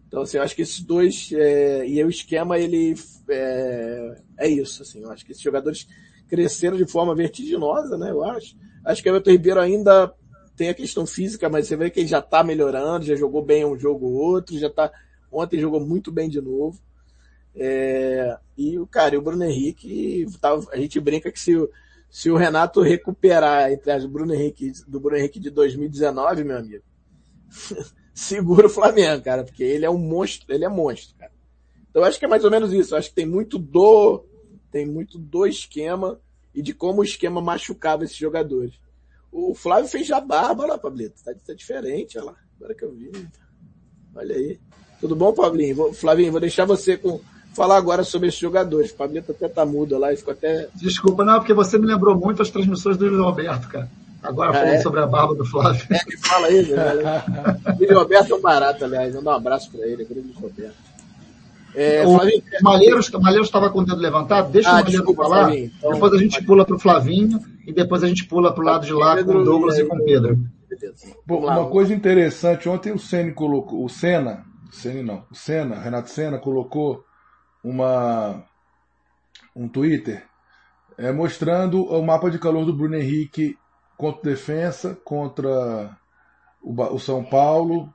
Então, 0.08 0.22
assim, 0.22 0.38
eu 0.38 0.44
acho 0.44 0.56
que 0.56 0.62
esses 0.62 0.80
dois, 0.80 1.30
é, 1.34 1.88
e 1.88 2.04
o 2.04 2.10
esquema, 2.10 2.60
ele, 2.60 2.94
é, 3.30 4.22
é 4.38 4.48
isso, 4.48 4.84
assim, 4.84 5.02
eu 5.02 5.12
acho 5.12 5.26
que 5.26 5.32
esses 5.32 5.44
jogadores 5.44 5.88
cresceram 6.28 6.78
de 6.78 6.86
forma 6.86 7.16
vertiginosa, 7.16 7.98
né, 7.98 8.12
eu 8.12 8.24
acho. 8.24 8.56
Acho 8.86 9.02
que 9.02 9.10
o 9.10 9.12
Everton 9.12 9.32
Ribeiro 9.32 9.60
ainda 9.60 10.14
tem 10.56 10.70
a 10.70 10.74
questão 10.74 11.06
física, 11.06 11.50
mas 11.50 11.68
você 11.68 11.76
vê 11.76 11.90
que 11.90 12.00
ele 12.00 12.08
já 12.08 12.22
tá 12.22 12.44
melhorando, 12.44 13.06
já 13.06 13.16
jogou 13.16 13.44
bem 13.44 13.66
um 13.66 13.78
jogo 13.78 14.06
ou 14.06 14.14
outro, 14.14 14.58
já 14.58 14.70
tá 14.70 14.92
Ontem 15.34 15.60
jogou 15.60 15.80
muito 15.80 16.12
bem 16.12 16.30
de 16.30 16.40
novo. 16.40 16.80
É, 17.56 18.38
e 18.56 18.78
o 18.78 18.86
cara, 18.86 19.16
e 19.16 19.18
o 19.18 19.22
Bruno 19.22 19.44
Henrique, 19.44 20.28
tava, 20.40 20.64
a 20.72 20.78
gente 20.78 21.00
brinca 21.00 21.32
que 21.32 21.40
se, 21.40 21.54
se 22.14 22.30
o 22.30 22.38
Renato 22.38 22.80
recuperar 22.80 23.72
entre 23.72 23.92
as 23.92 24.06
Bruno 24.06 24.36
Henrique, 24.36 24.72
do 24.88 25.00
Bruno 25.00 25.18
Henrique 25.18 25.40
de 25.40 25.50
2019, 25.50 26.44
meu 26.44 26.60
amigo, 26.60 26.84
segura 28.14 28.68
o 28.68 28.70
Flamengo, 28.70 29.24
cara, 29.24 29.44
porque 29.44 29.64
ele 29.64 29.84
é 29.84 29.90
um 29.90 29.98
monstro, 29.98 30.54
ele 30.54 30.64
é 30.64 30.70
monstro, 30.70 31.16
cara. 31.18 31.32
Então 31.90 32.04
acho 32.04 32.20
que 32.20 32.26
é 32.26 32.28
mais 32.28 32.46
ou 32.46 32.52
menos 32.52 32.72
isso. 32.72 32.94
Eu 32.94 33.00
acho 33.00 33.10
que 33.10 33.16
tem 33.16 33.26
muito 33.26 33.58
do, 33.58 34.24
tem 34.70 34.86
muito 34.86 35.18
do 35.18 35.44
esquema 35.48 36.22
e 36.54 36.62
de 36.62 36.72
como 36.72 37.02
o 37.02 37.04
esquema 37.04 37.42
machucava 37.42 38.04
esses 38.04 38.16
jogadores. 38.16 38.76
O 39.32 39.56
Flávio 39.56 39.90
fez 39.90 40.06
já 40.06 40.22
barba 40.22 40.68
lá, 40.68 40.78
Pablito. 40.78 41.24
Tá, 41.24 41.34
tá 41.34 41.56
diferente, 41.56 42.20
olha 42.20 42.28
lá. 42.28 42.36
Agora 42.58 42.76
que 42.76 42.86
eu 42.86 42.94
vi. 42.94 43.12
Olha 44.14 44.36
aí. 44.36 44.60
Tudo 45.02 45.16
bom, 45.16 45.34
Pablinho? 45.34 45.76
Vou, 45.76 45.94
Flavinho, 45.94 46.32
vou 46.32 46.40
deixar 46.40 46.66
você 46.66 46.96
com, 46.96 47.20
falar 47.54 47.78
agora 47.78 48.04
sobre 48.04 48.28
esses 48.28 48.40
jogadores. 48.40 48.92
O 48.92 48.96
Pablinho 48.96 49.24
até 49.28 49.48
tá 49.48 49.66
mudo 49.66 49.98
lá 49.98 50.12
e 50.12 50.18
ficou 50.18 50.34
até. 50.34 50.68
Desculpa, 50.76 51.24
não, 51.24 51.40
porque 51.40 51.54
você 51.54 51.78
me 51.78 51.86
lembrou 51.86 52.16
muito 52.16 52.42
as 52.42 52.50
transmissões 52.50 52.98
do 52.98 53.06
Luiz 53.06 53.20
Roberto, 53.20 53.68
cara. 53.68 53.90
Agora 54.22 54.52
ah, 54.52 54.54
falando 54.54 54.74
é? 54.74 54.82
sobre 54.82 55.00
a 55.02 55.08
barba 55.08 55.36
do 55.36 55.46
Flávio. 55.46 55.86
É, 55.90 56.00
me 56.06 56.18
fala 56.18 56.48
aí, 56.48 56.64
né? 56.64 57.24
Luiz 57.80 57.92
Roberto 57.92 58.32
é 58.32 58.36
um 58.36 58.42
barato, 58.42 58.86
aliás. 58.86 59.14
Dar 59.14 59.22
um 59.22 59.30
abraço 59.30 59.72
para 59.72 59.86
ele, 59.86 60.06
grande 60.06 60.28
Luiz 60.28 60.38
Roberto. 60.38 60.94
É, 61.76 62.06
o 62.06 62.18
Flavinho, 62.18 62.44
Malheiros 62.62 63.46
estava 63.48 63.70
com 63.72 63.80
o 63.80 63.86
dedo 63.86 64.00
levantado, 64.00 64.52
deixa 64.52 64.70
ah, 64.70 64.74
o 64.74 64.76
Malheiro 64.76 64.92
desculpa, 64.92 65.24
falar, 65.24 65.46
Flavinho, 65.46 65.72
então, 65.76 65.92
depois 65.92 66.14
a 66.14 66.18
gente 66.20 66.44
pula 66.44 66.66
para 66.66 66.76
o 66.76 66.80
Flavinho 66.80 67.40
e 67.66 67.74
depois 67.74 68.04
a 68.04 68.08
gente 68.08 68.26
pula 68.26 68.54
para 68.54 68.62
o 68.62 68.66
lado 68.66 68.86
de 68.86 68.94
lá 68.94 69.16
Pedro, 69.16 69.34
com 69.34 69.40
o 69.40 69.44
Douglas 69.44 69.78
e, 69.80 69.82
e 69.82 69.86
com 69.86 69.96
o 69.96 70.06
Pedro. 70.06 70.38
Bom, 71.26 71.40
uma 71.40 71.66
coisa 71.66 71.92
interessante, 71.92 72.70
ontem 72.70 72.94
o 72.94 73.00
Senna 73.00 73.32
colocou, 73.32 73.84
o 73.84 73.90
Senna 73.90 74.44
Senna 74.74 75.04
não, 75.04 75.24
o 75.32 75.36
Senna, 75.36 75.80
Renato 75.80 76.10
Senna 76.10 76.40
colocou 76.40 77.04
uma 77.64 78.44
um 79.56 79.68
Twitter 79.68 80.26
é, 80.98 81.12
mostrando 81.12 81.86
o 81.86 82.04
mapa 82.04 82.30
de 82.30 82.40
calor 82.40 82.66
do 82.66 82.76
Bruno 82.76 82.96
Henrique 82.96 83.58
contra 83.98 84.32
defesa, 84.32 84.98
contra 85.04 85.98
o, 86.62 86.74
o 86.94 87.00
São 87.00 87.24
Paulo. 87.24 87.94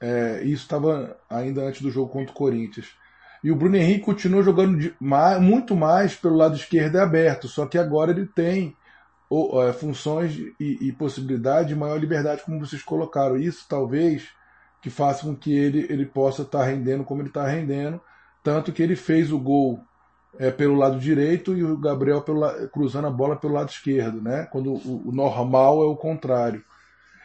É, 0.00 0.42
isso 0.42 0.62
estava 0.62 1.16
ainda 1.28 1.62
antes 1.62 1.80
do 1.80 1.90
jogo 1.90 2.10
contra 2.10 2.32
o 2.32 2.36
Corinthians. 2.36 2.88
E 3.42 3.50
o 3.50 3.56
Bruno 3.56 3.76
Henrique 3.76 4.04
continua 4.04 4.42
jogando 4.42 4.78
de, 4.78 4.94
mais, 4.98 5.40
muito 5.40 5.76
mais 5.76 6.16
pelo 6.16 6.36
lado 6.36 6.56
esquerdo 6.56 6.96
e 6.96 7.00
aberto, 7.00 7.46
só 7.46 7.66
que 7.66 7.76
agora 7.76 8.10
ele 8.10 8.26
tem 8.26 8.74
é, 9.30 9.72
funções 9.72 10.34
e, 10.58 10.88
e 10.88 10.92
possibilidade 10.92 11.68
de 11.68 11.76
maior 11.76 11.98
liberdade, 11.98 12.42
como 12.42 12.60
vocês 12.60 12.82
colocaram. 12.82 13.36
Isso 13.36 13.66
talvez 13.68 14.28
que 14.80 14.90
faça 14.90 15.26
com 15.26 15.34
que 15.34 15.54
ele, 15.54 15.86
ele 15.90 16.06
possa 16.06 16.42
estar 16.42 16.60
tá 16.60 16.64
rendendo 16.64 17.04
como 17.04 17.20
ele 17.20 17.28
está 17.28 17.46
rendendo. 17.46 18.00
Tanto 18.44 18.72
que 18.72 18.82
ele 18.82 18.94
fez 18.94 19.32
o 19.32 19.38
gol 19.38 19.80
é, 20.38 20.50
pelo 20.50 20.74
lado 20.74 20.98
direito 20.98 21.56
e 21.56 21.64
o 21.64 21.78
Gabriel 21.78 22.22
cruzando 22.70 23.06
a 23.06 23.10
bola 23.10 23.36
pelo 23.36 23.54
lado 23.54 23.70
esquerdo, 23.70 24.20
né? 24.20 24.46
Quando 24.52 24.74
o, 24.74 25.08
o, 25.08 25.12
normal 25.12 25.82
é 25.82 25.86
o 25.86 25.96
contrário. 25.96 26.62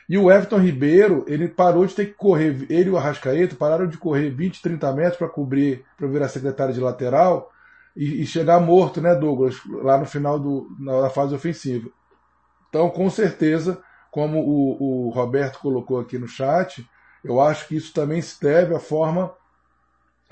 E 0.07 0.17
o 0.17 0.31
Everton 0.31 0.59
Ribeiro, 0.59 1.25
ele 1.27 1.49
parou 1.49 1.85
de 1.85 1.93
ter 1.93 2.05
que 2.05 2.13
correr, 2.13 2.65
ele 2.69 2.87
e 2.87 2.89
o 2.89 2.97
Arrascaeta 2.97 3.55
pararam 3.55 3.85
de 3.85 3.97
correr 3.97 4.29
20, 4.29 4.61
30 4.61 4.93
metros 4.93 5.17
para 5.17 5.27
cobrir, 5.27 5.85
para 5.97 6.07
virar 6.07 6.29
secretário 6.29 6.73
de 6.73 6.79
lateral 6.79 7.51
e, 7.95 8.21
e, 8.21 8.25
chegar 8.25 8.59
morto, 8.61 9.01
né, 9.01 9.13
Douglas, 9.13 9.55
lá 9.67 9.97
no 9.97 10.05
final 10.05 10.39
do, 10.39 10.67
na 10.79 11.09
fase 11.09 11.35
ofensiva. 11.35 11.89
Então, 12.69 12.89
com 12.89 13.09
certeza, 13.09 13.79
como 14.09 14.39
o, 14.39 15.07
o 15.07 15.09
Roberto 15.09 15.59
colocou 15.59 15.99
aqui 15.99 16.17
no 16.17 16.27
chat, 16.27 16.87
eu 17.23 17.41
acho 17.41 17.67
que 17.67 17.75
isso 17.75 17.93
também 17.93 18.21
se 18.21 18.41
deve 18.41 18.73
à 18.73 18.79
forma 18.79 19.31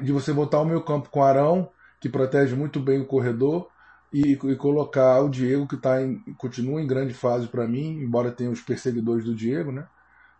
de 0.01 0.11
você 0.11 0.31
botar 0.31 0.59
o 0.59 0.65
meio 0.65 0.81
campo 0.83 1.09
com 1.09 1.23
Arão, 1.23 1.69
que 1.99 2.09
protege 2.09 2.55
muito 2.55 2.79
bem 2.79 3.01
o 3.01 3.05
corredor, 3.05 3.67
e, 4.13 4.31
e 4.31 4.55
colocar 4.55 5.19
o 5.21 5.29
Diego, 5.29 5.67
que 5.67 5.77
tá 5.77 6.01
em, 6.01 6.19
continua 6.37 6.81
em 6.81 6.87
grande 6.87 7.13
fase 7.13 7.47
para 7.47 7.67
mim, 7.67 7.99
embora 8.01 8.31
tenha 8.31 8.49
os 8.49 8.61
perseguidores 8.61 9.25
do 9.25 9.35
Diego, 9.35 9.71
né? 9.71 9.85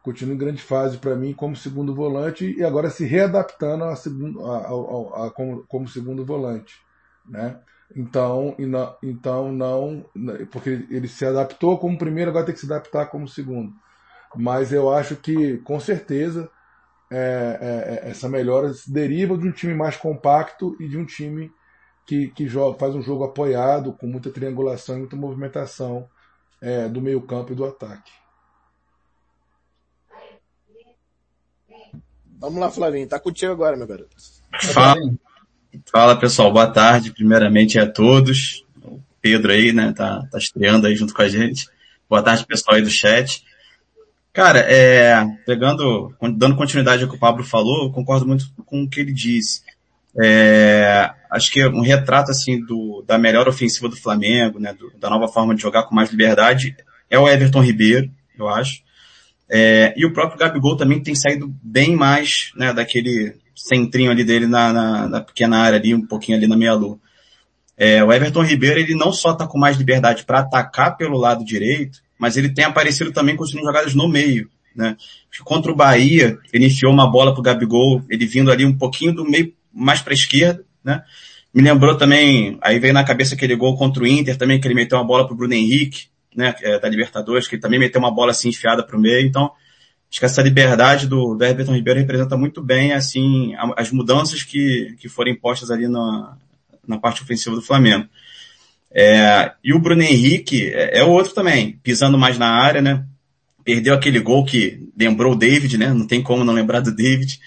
Continua 0.01 0.35
em 0.35 0.37
grande 0.37 0.61
fase 0.61 0.97
para 0.97 1.15
mim 1.15 1.33
como 1.33 1.55
segundo 1.55 1.93
volante 1.93 2.55
e 2.57 2.63
agora 2.63 2.89
se 2.89 3.05
readaptando 3.05 3.83
a 3.83 3.95
segundo, 3.95 4.45
a, 4.45 4.57
a, 4.59 5.27
a, 5.27 5.31
como, 5.31 5.65
como 5.67 5.87
segundo 5.87 6.23
volante, 6.23 6.81
né? 7.27 7.59
Então, 7.95 8.55
não, 8.57 8.95
então 9.03 9.51
não, 9.51 10.05
porque 10.51 10.85
ele 10.89 11.07
se 11.07 11.25
adaptou 11.25 11.77
como 11.77 11.97
primeiro, 11.97 12.29
agora 12.29 12.45
tem 12.45 12.53
que 12.53 12.61
se 12.61 12.65
adaptar 12.65 13.07
como 13.07 13.27
segundo 13.27 13.73
mas 14.35 14.71
eu 14.71 14.93
acho 14.93 15.15
que 15.15 15.57
com 15.59 15.79
certeza 15.79 16.49
é, 17.09 17.57
é, 17.61 18.07
é, 18.07 18.09
essa 18.09 18.27
melhora 18.27 18.71
deriva 18.85 19.37
de 19.37 19.47
um 19.47 19.51
time 19.51 19.73
mais 19.73 19.95
compacto 19.95 20.75
e 20.79 20.87
de 20.87 20.97
um 20.97 21.05
time 21.05 21.51
que, 22.05 22.27
que 22.29 22.47
joga, 22.47 22.77
faz 22.77 22.95
um 22.95 23.01
jogo 23.01 23.23
apoiado, 23.23 23.93
com 23.93 24.07
muita 24.07 24.29
triangulação 24.29 24.95
e 24.95 24.99
muita 24.99 25.15
movimentação 25.15 26.07
é, 26.61 26.87
do 26.87 27.01
meio 27.01 27.21
campo 27.21 27.51
e 27.51 27.55
do 27.55 27.65
ataque. 27.65 28.11
Vamos 32.39 32.59
lá, 32.59 32.69
Flavinho. 32.69 33.07
Tá 33.07 33.19
contigo 33.19 33.51
agora, 33.51 33.75
meu 33.75 33.87
garoto. 33.87 34.15
Fala, 34.61 35.01
fala 35.91 36.19
pessoal. 36.19 36.51
Boa 36.51 36.67
tarde, 36.67 37.11
primeiramente 37.11 37.79
a 37.79 37.89
todos. 37.89 38.65
O 38.83 39.01
Pedro 39.21 39.51
aí, 39.51 39.73
né, 39.73 39.91
tá, 39.91 40.23
tá 40.31 40.37
estreando 40.37 40.87
aí 40.87 40.95
junto 40.95 41.13
com 41.13 41.21
a 41.21 41.27
gente. 41.27 41.67
Boa 42.09 42.21
tarde, 42.21 42.45
pessoal 42.45 42.75
aí 42.75 42.81
do 42.81 42.89
chat. 42.89 43.43
Cara, 44.37 44.59
é, 44.59 45.15
pegando, 45.47 46.13
dando 46.37 46.55
continuidade 46.55 47.01
ao 47.01 47.09
que 47.09 47.15
o 47.15 47.19
Pablo 47.19 47.43
falou, 47.43 47.85
eu 47.85 47.91
concordo 47.91 48.27
muito 48.27 48.45
com 48.67 48.83
o 48.83 48.87
que 48.87 48.99
ele 48.99 49.11
disse. 49.11 49.63
É, 50.15 51.09
acho 51.31 51.51
que 51.51 51.65
um 51.65 51.81
retrato 51.81 52.29
assim 52.29 52.63
do, 52.63 53.03
da 53.07 53.17
melhor 53.17 53.47
ofensiva 53.47 53.89
do 53.89 53.95
Flamengo, 53.95 54.59
né, 54.59 54.73
do, 54.73 54.91
da 54.99 55.09
nova 55.09 55.27
forma 55.27 55.55
de 55.55 55.61
jogar 55.63 55.85
com 55.85 55.95
mais 55.95 56.11
liberdade, 56.11 56.75
é 57.09 57.17
o 57.17 57.27
Everton 57.27 57.63
Ribeiro, 57.63 58.11
eu 58.37 58.47
acho. 58.47 58.83
É, 59.49 59.95
e 59.97 60.05
o 60.05 60.13
próprio 60.13 60.37
Gabigol 60.37 60.77
também 60.77 61.01
tem 61.01 61.15
saído 61.15 61.51
bem 61.63 61.95
mais, 61.95 62.51
né, 62.55 62.71
daquele 62.71 63.35
centrinho 63.55 64.11
ali 64.11 64.23
dele 64.23 64.45
na, 64.45 64.71
na, 64.71 65.09
na 65.09 65.19
pequena 65.19 65.57
área 65.61 65.79
ali, 65.79 65.95
um 65.95 66.05
pouquinho 66.05 66.37
ali 66.37 66.45
na 66.45 66.55
meia 66.55 66.75
lua. 66.75 66.99
é, 67.75 68.03
o 68.03 68.13
Everton 68.13 68.43
Ribeiro 68.43 68.79
ele 68.79 68.93
não 68.93 69.11
só 69.11 69.31
está 69.31 69.47
com 69.47 69.57
mais 69.57 69.77
liberdade 69.77 70.25
para 70.25 70.41
atacar 70.41 70.95
pelo 70.95 71.17
lado 71.17 71.43
direito, 71.43 72.05
mas 72.17 72.37
ele 72.37 72.49
tem 72.49 72.65
aparecido 72.65 73.11
também 73.11 73.35
construindo 73.35 73.65
jogadas 73.65 73.93
no 73.93 74.07
meio. 74.07 74.49
Né? 74.75 74.95
Contra 75.43 75.71
o 75.71 75.75
Bahia, 75.75 76.37
ele 76.53 76.67
enfiou 76.67 76.93
uma 76.93 77.09
bola 77.09 77.31
para 77.31 77.39
o 77.39 77.43
Gabigol, 77.43 78.03
ele 78.09 78.25
vindo 78.25 78.51
ali 78.51 78.65
um 78.65 78.77
pouquinho 78.77 79.13
do 79.13 79.25
meio 79.25 79.53
mais 79.73 80.01
para 80.01 80.13
a 80.13 80.15
esquerda. 80.15 80.63
Né? 80.83 81.03
Me 81.53 81.61
lembrou 81.61 81.95
também, 81.97 82.57
aí 82.61 82.79
veio 82.79 82.93
na 82.93 83.03
cabeça 83.03 83.35
aquele 83.35 83.55
gol 83.55 83.75
contra 83.75 84.03
o 84.03 84.07
Inter 84.07 84.37
também, 84.37 84.59
que 84.59 84.67
ele 84.67 84.75
meteu 84.75 84.97
uma 84.97 85.03
bola 85.03 85.25
para 85.25 85.33
o 85.33 85.37
Bruno 85.37 85.53
Henrique, 85.53 86.07
né, 86.35 86.53
é, 86.61 86.79
da 86.79 86.87
Libertadores, 86.87 87.47
que 87.47 87.55
ele 87.55 87.61
também 87.61 87.79
meteu 87.79 87.99
uma 87.99 88.11
bola 88.11 88.29
assim 88.31 88.49
enfiada 88.49 88.83
para 88.83 88.95
o 88.95 88.99
meio. 88.99 89.25
Então, 89.25 89.51
acho 90.09 90.19
que 90.19 90.25
essa 90.25 90.41
liberdade 90.43 91.07
do, 91.07 91.33
do 91.33 91.71
Ribeiro 91.73 91.99
representa 91.99 92.37
muito 92.37 92.61
bem 92.61 92.93
assim 92.93 93.55
as 93.75 93.91
mudanças 93.91 94.43
que, 94.43 94.95
que 94.99 95.09
foram 95.09 95.31
impostas 95.31 95.71
ali 95.71 95.87
na, 95.87 96.37
na 96.87 96.99
parte 96.99 97.23
ofensiva 97.23 97.55
do 97.55 97.61
Flamengo. 97.61 98.07
É, 98.91 99.51
e 99.63 99.73
o 99.73 99.79
Bruno 99.79 100.01
Henrique 100.01 100.69
é, 100.69 100.99
é 100.99 101.03
outro 101.03 101.33
também, 101.33 101.79
pisando 101.83 102.17
mais 102.17 102.37
na 102.37 102.49
área, 102.49 102.81
né? 102.81 103.05
Perdeu 103.63 103.93
aquele 103.93 104.19
gol 104.19 104.45
que 104.45 104.87
lembrou 104.97 105.33
o 105.33 105.37
David, 105.37 105.77
né? 105.77 105.93
Não 105.93 106.07
tem 106.07 106.21
como 106.21 106.43
não 106.43 106.53
lembrar 106.53 106.79
do 106.79 106.95
David. 106.95 107.39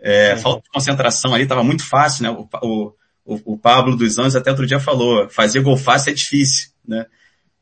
É, 0.00 0.36
falta 0.36 0.62
de 0.62 0.68
concentração 0.68 1.32
ali, 1.32 1.44
estava 1.44 1.62
muito 1.62 1.84
fácil, 1.84 2.24
né? 2.24 2.30
O, 2.62 2.92
o, 3.24 3.54
o 3.54 3.58
Pablo 3.58 3.96
dos 3.96 4.18
Anjos 4.18 4.36
até 4.36 4.50
outro 4.50 4.66
dia 4.66 4.78
falou, 4.78 5.28
fazer 5.30 5.60
gol 5.60 5.76
fácil 5.76 6.10
é 6.10 6.14
difícil, 6.14 6.70
né? 6.86 7.06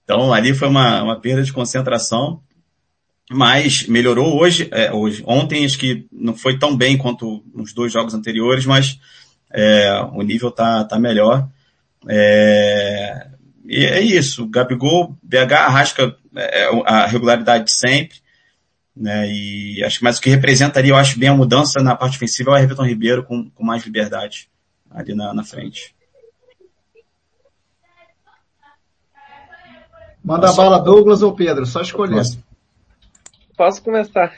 Então 0.05 0.33
ali 0.33 0.53
foi 0.53 0.69
uma, 0.69 1.03
uma 1.03 1.21
perda 1.21 1.43
de 1.43 1.53
concentração, 1.53 2.43
mas 3.31 3.87
melhorou 3.87 4.41
hoje, 4.41 4.69
é, 4.73 4.93
hoje. 4.93 5.23
Ontem 5.27 5.65
acho 5.65 5.79
que 5.79 6.07
não 6.11 6.35
foi 6.35 6.59
tão 6.59 6.77
bem 6.77 6.99
quanto 6.99 7.45
nos 7.55 7.73
dois 7.73 7.93
jogos 7.93 8.15
anteriores, 8.15 8.67
mas 8.67 8.99
é, 9.53 10.01
o 10.13 10.23
nível 10.23 10.51
tá, 10.51 10.85
tá 10.85 10.99
melhor. 10.99 11.49
É, 12.09 13.29
e 13.65 13.85
é 13.85 14.01
isso, 14.01 14.47
Gabigol, 14.49 15.17
BH 15.23 15.53
arrasca 15.53 16.17
é, 16.37 16.65
a 16.85 17.07
regularidade 17.07 17.65
de 17.67 17.73
sempre, 17.73 18.19
né, 18.95 19.27
e 19.31 19.83
acho 19.85 19.99
que 19.99 20.05
mais 20.05 20.19
o 20.19 20.21
que 20.21 20.29
representaria, 20.31 20.93
eu 20.93 20.97
acho 20.97 21.19
bem 21.19 21.29
a 21.29 21.35
mudança 21.35 21.83
na 21.83 21.97
parte 21.97 22.17
ofensiva 22.17 22.51
é 22.51 22.55
o 22.55 22.59
Everton 22.59 22.85
Ribeiro 22.85 23.25
com, 23.25 23.49
com 23.51 23.65
mais 23.65 23.85
liberdade 23.85 24.51
ali 24.91 25.15
na, 25.15 25.33
na 25.33 25.45
frente. 25.45 25.95
Manda 30.25 30.51
a 30.51 30.53
bala 30.53 30.79
Douglas 30.79 31.23
ou 31.23 31.35
Pedro, 31.35 31.67
só 31.67 31.81
escolher. 31.81 32.17
Posso, 32.17 32.39
Posso 33.57 33.83
começar. 33.83 34.33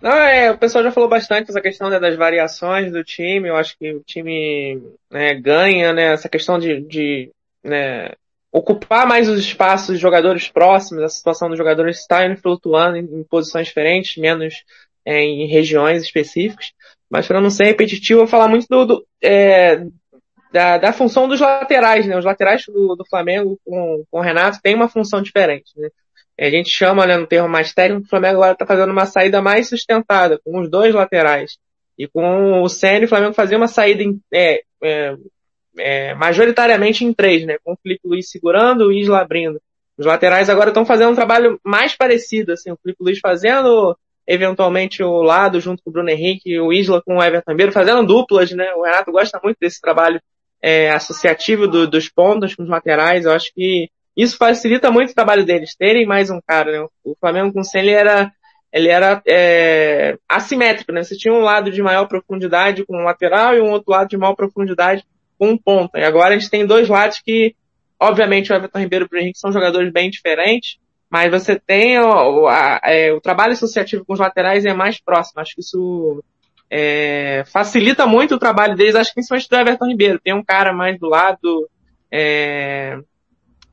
Não, 0.00 0.12
é, 0.12 0.50
o 0.50 0.58
pessoal 0.58 0.84
já 0.84 0.92
falou 0.92 1.08
bastante 1.08 1.50
essa 1.50 1.60
questão 1.60 1.88
né, 1.88 1.98
das 1.98 2.16
variações 2.16 2.92
do 2.92 3.02
time. 3.02 3.48
Eu 3.48 3.56
acho 3.56 3.76
que 3.78 3.92
o 3.92 4.00
time 4.00 4.82
né, 5.10 5.34
ganha, 5.34 5.92
né, 5.92 6.12
essa 6.12 6.28
questão 6.28 6.58
de, 6.58 6.80
de 6.82 7.30
né, 7.64 8.12
ocupar 8.52 9.06
mais 9.06 9.28
os 9.28 9.38
espaços 9.38 9.88
dos 9.88 9.98
jogadores 9.98 10.48
próximos, 10.48 11.02
a 11.02 11.08
situação 11.08 11.48
dos 11.48 11.58
jogadores 11.58 11.98
está 11.98 12.34
flutuando 12.36 12.96
em, 12.96 13.04
em, 13.04 13.24
posições 13.24 13.66
diferentes, 13.66 14.16
menos 14.16 14.64
é, 15.04 15.20
em 15.22 15.46
regiões 15.46 16.02
específicas. 16.02 16.72
Mas 17.08 17.26
para 17.26 17.40
não 17.40 17.50
ser 17.50 17.64
repetitivo, 17.64 18.20
eu 18.20 18.24
vou 18.24 18.30
falar 18.30 18.48
muito 18.48 18.66
do, 18.68 18.84
do 18.84 19.06
é, 19.22 19.84
da, 20.52 20.78
da, 20.78 20.92
função 20.92 21.28
dos 21.28 21.40
laterais, 21.40 22.06
né? 22.06 22.16
Os 22.16 22.24
laterais 22.24 22.64
do, 22.66 22.96
do 22.96 23.04
Flamengo 23.04 23.58
com, 23.64 24.04
com 24.10 24.18
o 24.18 24.22
Renato 24.22 24.58
têm 24.62 24.74
uma 24.74 24.88
função 24.88 25.22
diferente, 25.22 25.72
né? 25.76 25.88
A 26.38 26.50
gente 26.50 26.68
chama, 26.68 27.06
né, 27.06 27.16
no 27.16 27.26
termo 27.26 27.48
mais 27.48 27.72
técnico, 27.72 28.06
o 28.06 28.08
Flamengo 28.08 28.36
agora 28.36 28.52
está 28.52 28.66
fazendo 28.66 28.90
uma 28.90 29.06
saída 29.06 29.40
mais 29.40 29.68
sustentada, 29.68 30.38
com 30.44 30.60
os 30.60 30.70
dois 30.70 30.94
laterais. 30.94 31.56
E 31.98 32.06
com 32.06 32.62
o 32.62 32.68
Senna, 32.68 33.06
o 33.06 33.08
Flamengo 33.08 33.32
fazia 33.32 33.56
uma 33.56 33.68
saída 33.68 34.02
em, 34.02 34.20
é, 34.32 34.60
é, 34.82 35.16
é, 35.78 36.14
majoritariamente 36.14 37.04
em 37.04 37.12
três, 37.12 37.46
né? 37.46 37.56
Com 37.64 37.72
o 37.72 37.76
Felipe 37.82 38.06
Luiz 38.06 38.30
segurando, 38.30 38.86
o 38.86 38.92
Isla 38.92 39.20
abrindo. 39.20 39.60
Os 39.96 40.04
laterais 40.04 40.50
agora 40.50 40.68
estão 40.68 40.84
fazendo 40.84 41.12
um 41.12 41.14
trabalho 41.14 41.58
mais 41.64 41.96
parecido, 41.96 42.52
assim, 42.52 42.70
o 42.70 42.76
Felipe 42.82 43.02
Luiz 43.02 43.18
fazendo 43.18 43.96
eventualmente 44.26 45.02
o 45.02 45.22
lado 45.22 45.60
junto 45.60 45.82
com 45.82 45.88
o 45.88 45.92
Bruno 45.92 46.10
Henrique, 46.10 46.58
o 46.58 46.72
Isla 46.72 47.00
com 47.00 47.16
o 47.16 47.22
Everton 47.22 47.52
Ribeiro, 47.52 47.72
fazendo 47.72 48.04
duplas, 48.04 48.50
né? 48.50 48.74
O 48.74 48.82
Renato 48.82 49.10
gosta 49.10 49.40
muito 49.42 49.56
desse 49.58 49.80
trabalho 49.80 50.20
é, 50.60 50.90
associativo 50.90 51.66
do, 51.66 51.86
dos 51.86 52.08
pontos 52.08 52.54
com 52.54 52.62
os 52.62 52.68
laterais. 52.68 53.24
Eu 53.24 53.32
acho 53.32 53.52
que 53.54 53.88
isso 54.16 54.36
facilita 54.36 54.90
muito 54.90 55.10
o 55.10 55.14
trabalho 55.14 55.44
deles, 55.44 55.76
terem 55.76 56.06
mais 56.06 56.30
um 56.30 56.40
cara, 56.40 56.72
né? 56.72 56.86
O 57.04 57.14
Flamengo 57.20 57.52
com 57.52 57.60
o 57.60 57.64
Senna, 57.64 57.84
ele 57.84 57.92
era, 57.92 58.32
ele 58.72 58.88
era 58.88 59.22
é, 59.28 60.16
assimétrico, 60.28 60.92
né? 60.92 61.02
Você 61.02 61.16
tinha 61.16 61.34
um 61.34 61.40
lado 61.40 61.70
de 61.70 61.82
maior 61.82 62.06
profundidade 62.06 62.84
com 62.86 62.96
um 62.96 63.04
lateral 63.04 63.54
e 63.54 63.60
um 63.60 63.70
outro 63.70 63.92
lado 63.92 64.08
de 64.08 64.16
maior 64.16 64.34
profundidade 64.34 65.04
com 65.38 65.50
um 65.50 65.58
ponta. 65.58 65.98
E 65.98 66.04
agora 66.04 66.34
a 66.34 66.38
gente 66.38 66.50
tem 66.50 66.66
dois 66.66 66.88
lados 66.88 67.20
que, 67.20 67.54
obviamente, 68.00 68.50
o 68.50 68.56
Everton 68.56 68.78
Ribeiro 68.78 69.04
e 69.04 69.06
o 69.06 69.08
Bruno 69.08 69.22
Henrique 69.22 69.38
são 69.38 69.52
jogadores 69.52 69.92
bem 69.92 70.08
diferentes, 70.08 70.78
mas 71.10 71.30
você 71.30 71.58
tem 71.58 71.98
o, 71.98 72.48
a, 72.48 72.80
é, 72.84 73.12
o 73.12 73.20
trabalho 73.20 73.52
associativo 73.52 74.04
com 74.04 74.14
os 74.14 74.18
laterais 74.18 74.64
é 74.64 74.72
mais 74.72 74.98
próximo. 74.98 75.40
Acho 75.40 75.54
que 75.54 75.60
isso 75.60 76.24
é, 76.70 77.44
facilita 77.46 78.06
muito 78.06 78.34
o 78.34 78.38
trabalho 78.38 78.74
deles, 78.74 78.94
acho 78.94 79.10
que 79.10 79.16
principalmente 79.16 79.48
do 79.48 79.56
Everton 79.56 79.86
Ribeiro. 79.86 80.20
Tem 80.20 80.34
um 80.34 80.44
cara 80.44 80.72
mais 80.72 80.98
do 80.98 81.06
lado, 81.06 81.68
é, 82.10 82.98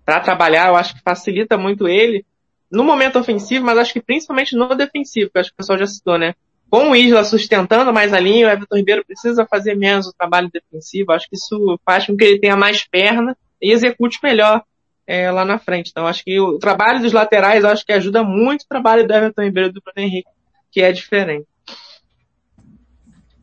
para 0.06 0.20
trabalhar, 0.20 0.70
eu 0.70 0.76
acho 0.76 0.94
que 0.94 1.02
facilita 1.02 1.58
muito 1.58 1.88
ele 1.88 2.26
no 2.72 2.84
momento 2.84 3.20
ofensivo, 3.20 3.66
mas 3.66 3.78
acho 3.78 3.94
que 3.94 4.02
principalmente 4.02 4.56
no 4.56 4.74
defensivo, 4.76 5.30
que 5.32 5.40
acho 5.40 5.50
que 5.50 5.54
o 5.54 5.58
pessoal 5.58 5.78
já 5.78 5.86
citou, 5.86 6.18
né? 6.18 6.34
Com 6.70 6.90
o 6.90 6.96
Isla 6.96 7.24
sustentando 7.24 7.94
mais 7.94 8.12
a 8.14 8.20
linha, 8.20 8.48
o 8.48 8.50
Everton 8.50 8.76
Ribeiro 8.76 9.06
precisa 9.06 9.46
fazer 9.46 9.76
menos 9.76 10.08
o 10.08 10.14
trabalho 10.14 10.50
defensivo. 10.52 11.12
Acho 11.12 11.30
que 11.30 11.36
isso 11.36 11.80
faz 11.86 12.08
com 12.08 12.18
que 12.18 12.24
ele 12.24 12.40
tenha 12.40 12.58
mais 12.58 12.84
perna 12.84 13.38
e 13.62 13.72
execute 13.72 14.18
melhor 14.24 14.64
é, 15.06 15.30
lá 15.30 15.46
na 15.46 15.60
frente. 15.60 15.92
Então, 15.92 16.08
acho 16.08 16.24
que 16.24 16.40
o 16.40 16.58
trabalho 16.58 17.00
dos 17.00 17.14
laterais, 17.14 17.64
acho 17.64 17.86
que 17.86 17.94
ajuda 17.94 18.24
muito 18.24 18.64
o 18.64 18.68
trabalho 18.68 19.06
do 19.06 19.14
Everton 19.14 19.44
Ribeiro 19.44 19.70
e 19.70 19.74
do 19.74 19.82
Bruno 19.82 20.08
Henrique, 20.08 20.30
que 20.72 20.82
é 20.82 20.92
diferente. 20.92 21.46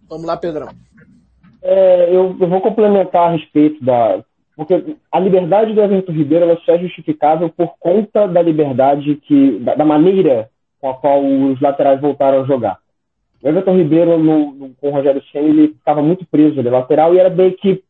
Vamos 0.08 0.26
lá, 0.26 0.36
Pedrão. 0.36 0.74
É, 1.62 2.08
eu, 2.08 2.36
eu, 2.40 2.48
vou 2.48 2.60
complementar 2.60 3.28
a 3.28 3.32
respeito 3.36 3.84
da, 3.84 4.24
porque 4.60 4.94
a 5.10 5.18
liberdade 5.18 5.72
do 5.72 5.80
Everton 5.80 6.12
Ribeiro 6.12 6.44
ela 6.44 6.60
só 6.66 6.74
é 6.74 6.78
justificável 6.80 7.48
por 7.48 7.78
conta 7.80 8.28
da 8.28 8.42
liberdade 8.42 9.16
que, 9.16 9.58
da, 9.60 9.74
da 9.74 9.86
maneira 9.86 10.50
com 10.78 10.90
a 10.90 10.94
qual 10.94 11.24
os 11.24 11.58
laterais 11.62 11.98
voltaram 11.98 12.42
a 12.42 12.44
jogar. 12.44 12.76
O 13.42 13.48
Everton 13.48 13.78
Ribeiro 13.78 14.18
no, 14.18 14.52
no, 14.52 14.74
com 14.74 14.88
o 14.88 14.90
Rogério 14.90 15.22
Senna 15.32 15.48
ele 15.48 15.64
estava 15.78 16.02
muito 16.02 16.26
preso 16.26 16.60
ali 16.60 16.68
lateral 16.68 17.14
e 17.14 17.18
era 17.18 17.30
bem 17.30 17.52
que 17.52 17.82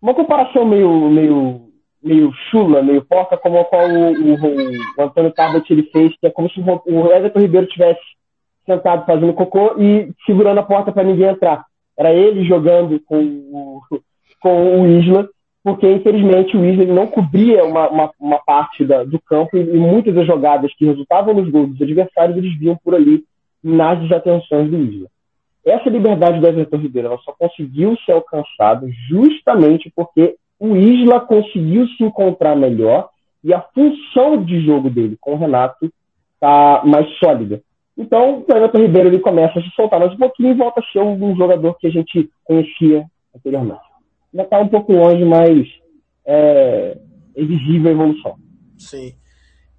uma 0.00 0.14
comparação 0.14 0.64
meio 0.64 1.10
meio 1.10 1.60
meio 2.02 2.32
chula, 2.50 2.82
meio 2.82 3.04
porca, 3.04 3.36
como 3.36 3.58
a 3.58 3.64
qual 3.66 3.86
o, 3.86 4.10
o, 4.10 4.34
o 4.96 5.02
Antônio 5.02 5.32
Tabet 5.32 5.70
ele 5.70 5.82
fez, 5.92 6.16
que 6.18 6.28
é 6.28 6.30
como 6.30 6.48
se 6.48 6.60
o 6.60 7.12
Everton 7.12 7.40
Ribeiro 7.40 7.66
tivesse 7.66 8.00
sentado 8.64 9.04
fazendo 9.04 9.34
cocô 9.34 9.78
e 9.78 10.10
segurando 10.24 10.60
a 10.60 10.62
porta 10.62 10.90
para 10.90 11.04
ninguém 11.04 11.26
entrar. 11.26 11.66
Era 11.94 12.10
ele 12.10 12.42
jogando 12.46 12.98
com 13.00 13.18
o 13.18 13.82
com 14.44 14.82
o 14.82 14.86
Isla, 14.86 15.26
porque 15.62 15.90
infelizmente 15.90 16.54
o 16.54 16.62
Isla 16.62 16.84
não 16.84 17.06
cobria 17.06 17.64
uma, 17.64 17.88
uma, 17.88 18.10
uma 18.20 18.38
parte 18.40 18.84
da, 18.84 19.02
do 19.02 19.18
campo 19.18 19.56
e, 19.56 19.60
e, 19.60 19.78
muitas 19.78 20.14
das 20.14 20.26
jogadas 20.26 20.70
que 20.76 20.84
resultavam 20.84 21.32
nos 21.32 21.48
gols 21.48 21.70
dos 21.70 21.80
adversários 21.80 22.36
eles 22.36 22.54
vinham 22.58 22.78
por 22.84 22.94
ali 22.94 23.24
nas 23.62 23.98
desatenções 24.02 24.70
do 24.70 24.76
Isla. 24.76 25.08
Essa 25.64 25.88
liberdade 25.88 26.40
do 26.40 26.46
Everton 26.46 26.76
Ribeiro 26.76 27.08
ela 27.08 27.18
só 27.24 27.32
conseguiu 27.32 27.96
ser 28.04 28.12
alcançada 28.12 28.86
justamente 29.08 29.90
porque 29.96 30.36
o 30.60 30.76
Isla 30.76 31.20
conseguiu 31.20 31.88
se 31.88 32.04
encontrar 32.04 32.54
melhor 32.54 33.08
e 33.42 33.54
a 33.54 33.62
função 33.62 34.44
de 34.44 34.60
jogo 34.60 34.90
dele 34.90 35.16
com 35.18 35.32
o 35.32 35.38
Renato 35.38 35.90
está 36.34 36.82
mais 36.84 37.08
sólida. 37.16 37.62
Então, 37.96 38.44
o 38.46 38.54
Everton 38.54 38.78
Ribeiro 38.78 39.08
ele 39.08 39.20
começa 39.20 39.58
a 39.58 39.62
se 39.62 39.70
soltar 39.70 40.00
mais 40.00 40.12
um 40.12 40.18
pouquinho 40.18 40.50
e 40.50 40.54
volta 40.54 40.80
a 40.80 40.92
ser 40.92 41.00
um 41.00 41.34
jogador 41.34 41.78
que 41.78 41.86
a 41.86 41.90
gente 41.90 42.28
conhecia 42.44 43.06
anteriormente 43.34 43.93
ainda 44.34 44.42
está 44.42 44.58
um 44.58 44.68
pouco 44.68 44.92
longe, 44.92 45.24
mas 45.24 45.66
é, 46.26 46.98
visível 47.36 47.88
a 47.88 47.92
evolução. 47.92 48.36
Sim. 48.76 49.14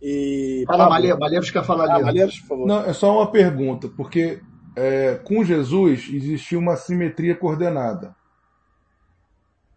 E... 0.01 0.63
Fala, 0.65 0.89
Malheiros, 0.89 1.19
Malheiros 1.19 1.51
quer 1.51 1.63
falar 1.63 1.89
ah, 1.89 2.07
ali. 2.07 2.21
por 2.21 2.47
favor. 2.47 2.67
Não, 2.67 2.85
é 2.85 2.93
só 2.93 3.17
uma 3.17 3.31
pergunta, 3.31 3.89
porque 3.89 4.39
é, 4.75 5.15
com 5.15 5.43
Jesus 5.43 6.09
existia 6.11 6.57
uma 6.57 6.75
simetria 6.77 7.35
coordenada. 7.35 8.15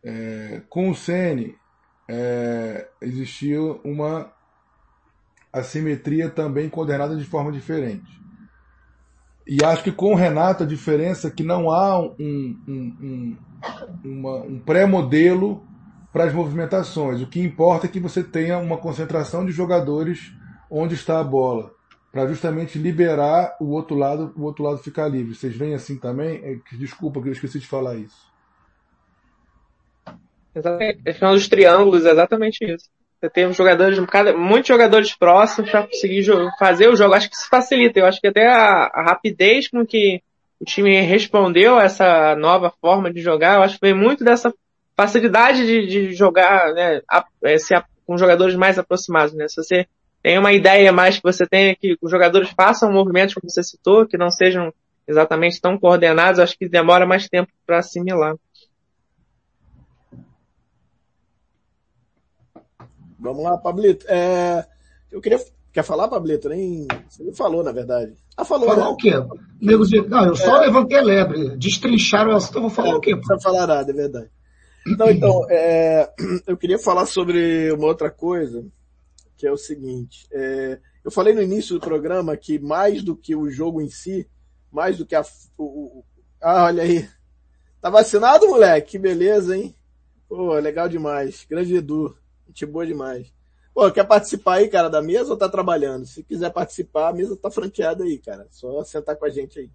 É, 0.05 0.63
com 0.69 0.91
o 0.91 0.95
Sene 0.95 1.57
é, 2.09 2.89
existia 3.01 3.61
uma 3.61 4.33
assimetria 5.53 6.31
também 6.31 6.69
coordenada 6.69 7.17
de 7.17 7.25
forma 7.25 7.51
diferente. 7.51 8.07
E 9.49 9.65
acho 9.65 9.83
que 9.83 9.91
com 9.91 10.13
o 10.13 10.15
Renato 10.15 10.63
a 10.63 10.67
diferença 10.67 11.29
é 11.29 11.31
que 11.31 11.43
não 11.43 11.71
há 11.71 11.99
um, 11.99 12.15
um, 12.69 13.37
um, 14.05 14.27
um 14.47 14.59
pré-modelo 14.61 15.67
para 16.13 16.25
as 16.25 16.35
movimentações. 16.35 17.23
O 17.23 17.27
que 17.27 17.41
importa 17.41 17.87
é 17.87 17.89
que 17.89 17.99
você 17.99 18.23
tenha 18.23 18.59
uma 18.59 18.77
concentração 18.77 19.47
de 19.47 19.51
jogadores 19.53 20.33
onde 20.71 20.95
está 20.95 21.19
a 21.19 21.25
bola, 21.25 21.73
para 22.13 22.27
justamente 22.27 22.79
liberar 22.79 23.57
o 23.59 23.71
outro 23.71 23.97
lado, 23.97 24.35
o 24.37 24.43
outro 24.43 24.63
lado 24.63 24.79
ficar 24.79 25.09
livre. 25.09 25.35
Vocês 25.35 25.57
veem 25.57 25.75
assim 25.75 25.99
também? 25.99 26.41
É, 26.45 26.59
desculpa 26.77 27.23
que 27.23 27.29
eu 27.29 27.33
esqueci 27.33 27.59
de 27.59 27.67
falar 27.67 27.97
isso. 27.97 28.29
Exatamente. 30.55 31.09
A 31.09 31.15
final 31.15 31.33
dos 31.33 31.49
triângulos, 31.49 32.05
exatamente 32.05 32.65
isso. 32.65 32.91
Você 33.21 33.31
tem 33.31 33.53
jogadores, 33.53 33.99
muitos 34.37 34.69
jogadores 34.69 35.15
próximos 35.15 35.71
para 35.71 35.83
conseguir 35.83 36.25
fazer 36.59 36.89
o 36.89 36.95
jogo. 36.95 37.15
Acho 37.15 37.29
que 37.29 37.35
isso 37.35 37.49
facilita. 37.49 37.99
Eu 37.99 38.07
acho 38.07 38.21
que 38.21 38.29
até 38.29 38.47
a, 38.47 38.91
a 38.93 39.03
rapidez 39.03 39.69
com 39.69 39.85
que 39.85 40.23
o 40.61 40.65
time 40.65 41.01
respondeu 41.01 41.77
a 41.77 41.85
essa 41.85 42.37
nova 42.37 42.73
forma 42.81 43.13
de 43.13 43.21
jogar, 43.21 43.57
eu 43.57 43.63
acho 43.63 43.75
que 43.75 43.87
vem 43.87 43.95
muito 43.95 44.25
dessa 44.25 44.53
facilidade 44.97 45.65
de, 45.65 45.87
de 45.87 46.13
jogar, 46.13 46.73
né, 46.75 47.01
a, 47.09 47.25
esse, 47.45 47.75
com 48.07 48.19
jogadores 48.19 48.57
mais 48.57 48.79
aproximados, 48.79 49.35
né? 49.35 49.47
Se 49.49 49.57
você 49.57 49.87
tem 50.23 50.39
uma 50.39 50.53
ideia 50.53 50.93
mais 50.93 51.17
que 51.17 51.23
você 51.23 51.47
tenha 51.47 51.75
que 51.77 51.97
os 52.01 52.11
jogadores 52.11 52.51
façam 52.51 52.93
movimentos 52.93 53.35
como 53.35 53.49
você 53.49 53.63
citou, 53.63 54.07
que 54.07 54.19
não 54.19 54.31
sejam 54.31 54.73
exatamente 55.07 55.61
tão 55.61 55.79
coordenados, 55.79 56.41
acho 56.41 56.59
que 56.59 56.69
demora 56.69 57.07
mais 57.07 57.29
tempo 57.29 57.51
para 57.67 57.79
assimilar. 57.79 58.35
Vamos 63.19 63.43
lá, 63.43 63.59
Pablito. 63.59 64.07
É, 64.09 64.65
eu 65.11 65.21
queria. 65.21 65.39
Quer 65.73 65.83
falar, 65.83 66.09
Pablito? 66.09 66.49
Nem. 66.49 66.87
Você 67.09 67.23
não 67.23 67.35
falou, 67.35 67.63
na 67.63 67.73
verdade. 67.73 68.15
Ah, 68.37 68.45
falou. 68.45 68.69
Falar 68.69 68.85
né? 68.85 68.91
o 68.91 68.97
quê? 68.97 69.13
Negos 69.61 69.89
de... 69.89 70.01
Não, 70.09 70.27
eu 70.27 70.37
só 70.37 70.63
é... 70.63 70.67
levantei 70.67 70.99
a 70.99 71.03
lebre. 71.03 71.57
Destrincharam 71.57 72.33
o 72.33 72.37
assunto, 72.37 72.57
eu 72.57 72.63
vou 72.63 72.71
falar 72.71 72.91
é, 72.91 72.95
o 72.95 73.01
quê? 73.01 73.11
Não 73.11 73.19
precisa 73.19 73.41
falar 73.41 73.67
nada, 73.67 73.91
é 73.91 73.95
verdade. 73.95 74.31
Não, 74.87 75.11
então, 75.11 75.47
é, 75.51 76.11
eu 76.47 76.57
queria 76.57 76.79
falar 76.79 77.07
sobre 77.07 77.71
uma 77.73 77.87
outra 77.87 78.11
coisa, 78.11 78.65
que 79.37 79.47
é 79.47 79.53
o 79.53 79.57
seguinte. 79.57 80.27
É, 80.33 80.79
eu 81.05 81.11
falei 81.11 81.35
no 81.35 81.43
início 81.43 81.75
do 81.75 81.81
programa 81.81 82.37
que 82.37 82.59
mais 82.59 83.03
do 83.03 83.17
que 83.17 83.35
o 83.35 83.51
jogo 83.51 83.81
em 83.81 83.91
si, 83.91 84.29
mais 84.71 84.99
do 84.99 85.07
que 85.07 85.15
a. 85.15 85.25
O, 85.59 86.05
ah, 86.41 86.65
olha 86.65 86.83
aí. 86.83 87.09
Tá 87.81 87.91
vacinado, 87.91 88.49
moleque? 88.49 88.93
Que 88.93 88.99
beleza, 88.99 89.57
hein? 89.57 89.75
Pô, 90.29 90.55
legal 90.55 90.89
demais. 90.89 91.47
Grande 91.49 91.77
Edu. 91.77 92.17
Gente 92.49 92.67
boa 92.67 92.87
demais. 92.87 93.33
Pô, 93.75 93.91
quer 93.93 94.05
participar 94.05 94.55
aí, 94.55 94.69
cara, 94.69 94.89
da 94.89 95.01
mesa 95.01 95.31
ou 95.31 95.37
tá 95.37 95.49
trabalhando? 95.49 96.05
Se 96.05 96.25
quiser 96.25 96.51
participar, 96.51 97.11
a 97.11 97.13
mesa 97.13 97.37
tá 97.37 97.51
franqueada 97.51 98.03
aí, 98.03 98.19
cara. 98.19 98.47
Só 98.51 98.83
sentar 98.83 99.17
com 99.17 99.25
a 99.25 99.31
gente 99.31 99.61
aí. 99.61 99.71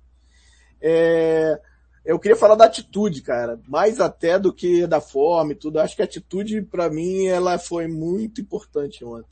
É... 0.81 1.59
Eu 2.03 2.19
queria 2.19 2.35
falar 2.35 2.55
da 2.55 2.65
atitude, 2.65 3.21
cara. 3.21 3.57
Mais 3.65 4.01
até 4.01 4.37
do 4.37 4.53
que 4.53 4.85
da 4.85 4.99
forma 4.99 5.53
e 5.53 5.55
tudo. 5.55 5.79
Acho 5.79 5.95
que 5.95 6.01
a 6.01 6.05
atitude, 6.05 6.61
para 6.63 6.89
mim, 6.89 7.27
ela 7.27 7.57
foi 7.57 7.87
muito 7.87 8.41
importante 8.41 9.05
ontem. 9.05 9.31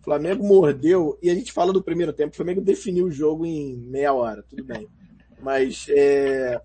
O 0.00 0.04
Flamengo 0.04 0.44
mordeu, 0.44 1.16
e 1.22 1.30
a 1.30 1.34
gente 1.34 1.52
fala 1.52 1.72
do 1.72 1.82
primeiro 1.82 2.12
tempo, 2.12 2.32
o 2.32 2.36
Flamengo 2.36 2.60
definiu 2.60 3.06
o 3.06 3.12
jogo 3.12 3.46
em 3.46 3.76
meia 3.76 4.12
hora, 4.12 4.42
tudo 4.42 4.64
bem. 4.64 4.88
Mas 5.40 5.86
é, 5.88 6.60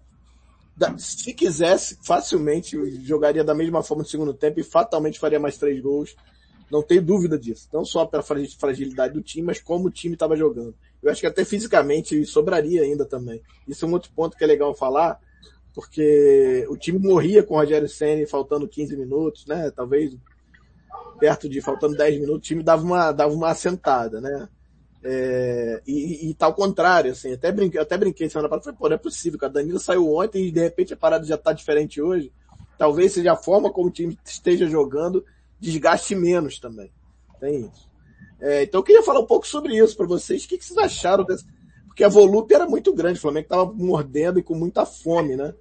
se 0.97 1.33
quisesse, 1.33 1.97
facilmente 2.01 2.77
jogaria 3.03 3.43
da 3.43 3.53
mesma 3.53 3.83
forma 3.83 4.03
no 4.03 4.09
segundo 4.09 4.33
tempo 4.33 4.59
e 4.59 4.63
fatalmente 4.63 5.19
faria 5.19 5.39
mais 5.39 5.57
três 5.57 5.79
gols. 5.81 6.15
Não 6.71 6.83
tenho 6.83 7.01
dúvida 7.01 7.37
disso. 7.37 7.67
Não 7.73 7.83
só 7.83 8.05
pela 8.05 8.23
fragilidade 8.23 9.13
do 9.13 9.21
time, 9.21 9.47
mas 9.47 9.59
como 9.59 9.87
o 9.87 9.91
time 9.91 10.13
estava 10.13 10.35
jogando. 10.35 10.75
Eu 11.01 11.11
acho 11.11 11.21
que 11.21 11.27
até 11.27 11.43
fisicamente 11.43 12.25
sobraria 12.25 12.83
ainda 12.83 13.05
também. 13.05 13.41
Isso 13.67 13.85
é 13.85 13.87
um 13.87 13.93
outro 13.93 14.11
ponto 14.15 14.37
que 14.37 14.43
é 14.43 14.47
legal 14.47 14.75
falar, 14.75 15.19
porque 15.73 16.65
o 16.69 16.77
time 16.77 16.99
morria 16.99 17.41
com 17.43 17.55
o 17.55 17.57
Rogério 17.57 17.89
Senna 17.89 18.25
faltando 18.27 18.67
15 18.67 18.95
minutos, 18.95 19.45
né? 19.45 19.71
Talvez 19.71 20.15
perto 21.19 21.49
de 21.49 21.61
faltando 21.61 21.97
10 21.97 22.21
minutos, 22.21 22.37
o 22.37 22.41
time 22.41 22.63
dava 22.63 22.83
uma, 22.83 23.11
dava 23.11 23.33
uma 23.33 23.49
assentada, 23.49 24.21
né? 24.21 24.47
É, 25.01 25.81
e, 25.87 26.29
e 26.29 26.33
tá 26.33 26.45
ao 26.45 26.53
contrário, 26.53 27.11
assim, 27.11 27.31
até 27.33 27.51
brinquei, 27.51 27.79
até 27.79 27.97
brinquei 27.97 28.29
semana 28.29 28.49
passada, 28.49 28.65
falei, 28.65 28.77
pô, 28.77 28.89
não 28.89 28.95
é 28.95 28.97
possível, 28.97 29.39
a 29.41 29.47
Danilo 29.47 29.79
saiu 29.79 30.13
ontem 30.13 30.47
e 30.47 30.51
de 30.51 30.59
repente 30.59 30.93
a 30.93 30.97
parada 30.97 31.25
já 31.25 31.37
tá 31.37 31.53
diferente 31.53 32.01
hoje. 32.01 32.31
Talvez 32.77 33.13
seja 33.13 33.33
a 33.33 33.37
forma 33.37 33.71
como 33.71 33.87
o 33.87 33.91
time 33.91 34.17
esteja 34.25 34.67
jogando, 34.67 35.25
desgaste 35.59 36.15
menos 36.15 36.59
também. 36.59 36.91
Tem 37.39 37.61
isso. 37.61 37.89
É, 38.41 38.63
então 38.63 38.79
eu 38.79 38.83
queria 38.83 39.03
falar 39.03 39.19
um 39.19 39.25
pouco 39.25 39.47
sobre 39.47 39.77
isso 39.77 39.95
para 39.95 40.05
vocês. 40.05 40.43
O 40.43 40.47
que, 40.47 40.57
que 40.57 40.65
vocês 40.65 40.77
acharam 40.77 41.23
desse? 41.23 41.45
Porque 41.87 42.03
a 42.03 42.09
volúpia 42.09 42.55
era 42.55 42.65
muito 42.65 42.93
grande, 42.93 43.19
o 43.19 43.21
Flamengo 43.21 43.47
tava 43.47 43.73
mordendo 43.73 44.39
e 44.39 44.43
com 44.43 44.55
muita 44.55 44.85
fome, 44.85 45.35
né? 45.35 45.53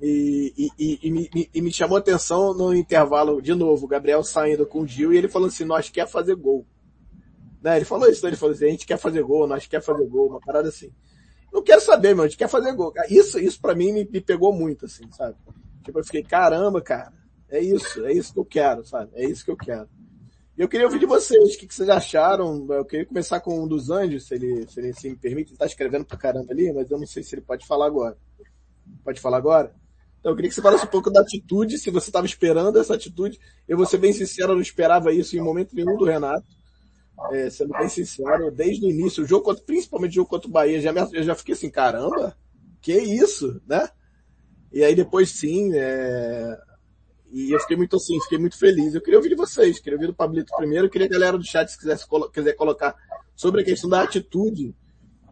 E, 0.00 0.54
e, 0.56 0.70
e, 0.78 0.98
e, 1.02 1.10
me, 1.10 1.50
e 1.54 1.62
me 1.62 1.72
chamou 1.72 1.98
atenção 1.98 2.54
no 2.54 2.74
intervalo, 2.74 3.40
de 3.42 3.54
novo, 3.54 3.84
o 3.84 3.88
Gabriel 3.88 4.22
saindo 4.22 4.66
com 4.66 4.80
o 4.80 4.86
Gil 4.86 5.12
e 5.12 5.18
ele 5.18 5.28
falou 5.28 5.48
assim, 5.48 5.64
nós 5.64 5.90
quer 5.90 6.08
fazer 6.08 6.34
gol. 6.34 6.66
Né? 7.62 7.76
Ele 7.76 7.84
falou 7.84 8.08
isso, 8.08 8.26
ele 8.26 8.36
falou 8.36 8.54
assim, 8.54 8.66
a 8.66 8.70
gente 8.70 8.86
quer 8.86 8.98
fazer 8.98 9.22
gol, 9.22 9.46
nós 9.46 9.66
quer 9.66 9.82
fazer 9.82 10.06
gol, 10.06 10.28
uma 10.28 10.40
parada 10.40 10.68
assim. 10.68 10.90
Não 11.52 11.62
quero 11.62 11.80
saber, 11.80 12.14
meu, 12.14 12.24
a 12.24 12.28
gente 12.28 12.38
quer 12.38 12.48
fazer 12.48 12.72
gol. 12.72 12.92
Isso, 13.08 13.38
isso 13.38 13.60
para 13.60 13.74
mim 13.74 13.92
me, 13.92 14.04
me, 14.04 14.20
pegou 14.20 14.52
muito, 14.52 14.86
assim, 14.86 15.10
sabe? 15.12 15.36
Tipo, 15.84 15.98
eu 15.98 16.04
fiquei, 16.04 16.22
caramba, 16.22 16.80
cara, 16.80 17.12
é 17.48 17.60
isso, 17.60 18.04
é 18.06 18.12
isso 18.12 18.32
que 18.32 18.38
eu 18.38 18.44
quero, 18.44 18.84
sabe? 18.84 19.10
É 19.14 19.24
isso 19.24 19.44
que 19.44 19.50
eu 19.50 19.56
quero. 19.56 19.88
E 20.56 20.62
eu 20.62 20.68
queria 20.68 20.86
ouvir 20.86 20.98
de 20.98 21.06
vocês, 21.06 21.54
o 21.54 21.58
que, 21.58 21.66
que 21.66 21.74
vocês 21.74 21.88
acharam? 21.88 22.66
Eu 22.70 22.84
queria 22.84 23.06
começar 23.06 23.40
com 23.40 23.62
um 23.62 23.66
dos 23.66 23.90
anjos, 23.90 24.26
se 24.26 24.34
ele, 24.34 24.66
se 24.68 24.80
ele 24.80 24.92
se 24.92 25.10
me 25.10 25.16
permite. 25.16 25.50
Ele 25.50 25.58
tá 25.58 25.66
escrevendo 25.66 26.04
pra 26.04 26.16
caramba 26.16 26.52
ali, 26.52 26.72
mas 26.72 26.90
eu 26.90 26.98
não 26.98 27.06
sei 27.06 27.22
se 27.22 27.34
ele 27.34 27.42
pode 27.42 27.66
falar 27.66 27.86
agora. 27.86 28.16
Pode 29.02 29.20
falar 29.20 29.38
agora? 29.38 29.74
Então 30.18 30.32
eu 30.32 30.36
queria 30.36 30.50
que 30.50 30.54
você 30.54 30.62
falasse 30.62 30.84
um 30.84 30.88
pouco 30.88 31.10
da 31.10 31.22
atitude, 31.22 31.78
se 31.78 31.90
você 31.90 32.10
estava 32.10 32.26
esperando 32.26 32.78
essa 32.78 32.94
atitude. 32.94 33.40
Eu 33.66 33.76
vou 33.76 33.86
ser 33.86 33.98
bem 33.98 34.12
sincero, 34.12 34.52
eu 34.52 34.56
não 34.56 34.62
esperava 34.62 35.12
isso 35.12 35.34
em 35.36 35.40
momento 35.40 35.74
nenhum 35.74 35.96
do 35.96 36.04
Renato 36.04 36.44
é, 37.32 37.50
sendo 37.50 37.72
bem 37.72 37.88
sincero, 37.88 38.50
desde 38.50 38.86
o 38.86 38.90
início, 38.90 39.24
o 39.24 39.26
jogo 39.26 39.44
contra, 39.44 39.62
principalmente 39.64 40.12
o 40.12 40.14
jogo 40.14 40.30
contra 40.30 40.48
o 40.48 40.52
Bahia, 40.52 40.80
já, 40.80 40.92
eu 41.12 41.22
já 41.22 41.34
fiquei 41.34 41.54
assim, 41.54 41.70
caramba, 41.70 42.36
que 42.80 42.92
isso, 42.92 43.60
né? 43.66 43.88
E 44.72 44.82
aí 44.82 44.94
depois 44.94 45.30
sim, 45.30 45.72
é... 45.74 46.56
e 47.30 47.54
eu 47.54 47.60
fiquei 47.60 47.76
muito 47.76 47.96
assim, 47.96 48.20
fiquei 48.22 48.38
muito 48.38 48.58
feliz. 48.58 48.94
Eu 48.94 49.00
queria 49.00 49.18
ouvir 49.18 49.30
de 49.30 49.34
vocês, 49.34 49.78
queria 49.78 49.96
ouvir 49.96 50.06
do 50.06 50.14
Pablito 50.14 50.54
primeiro, 50.56 50.86
eu 50.86 50.90
queria 50.90 51.06
a 51.06 51.10
galera 51.10 51.36
do 51.36 51.44
chat, 51.44 51.70
se 51.70 51.78
quisesse, 51.78 52.06
quiser 52.32 52.54
colocar 52.54 52.94
sobre 53.34 53.62
a 53.62 53.64
questão 53.64 53.90
da 53.90 54.02
atitude, 54.02 54.74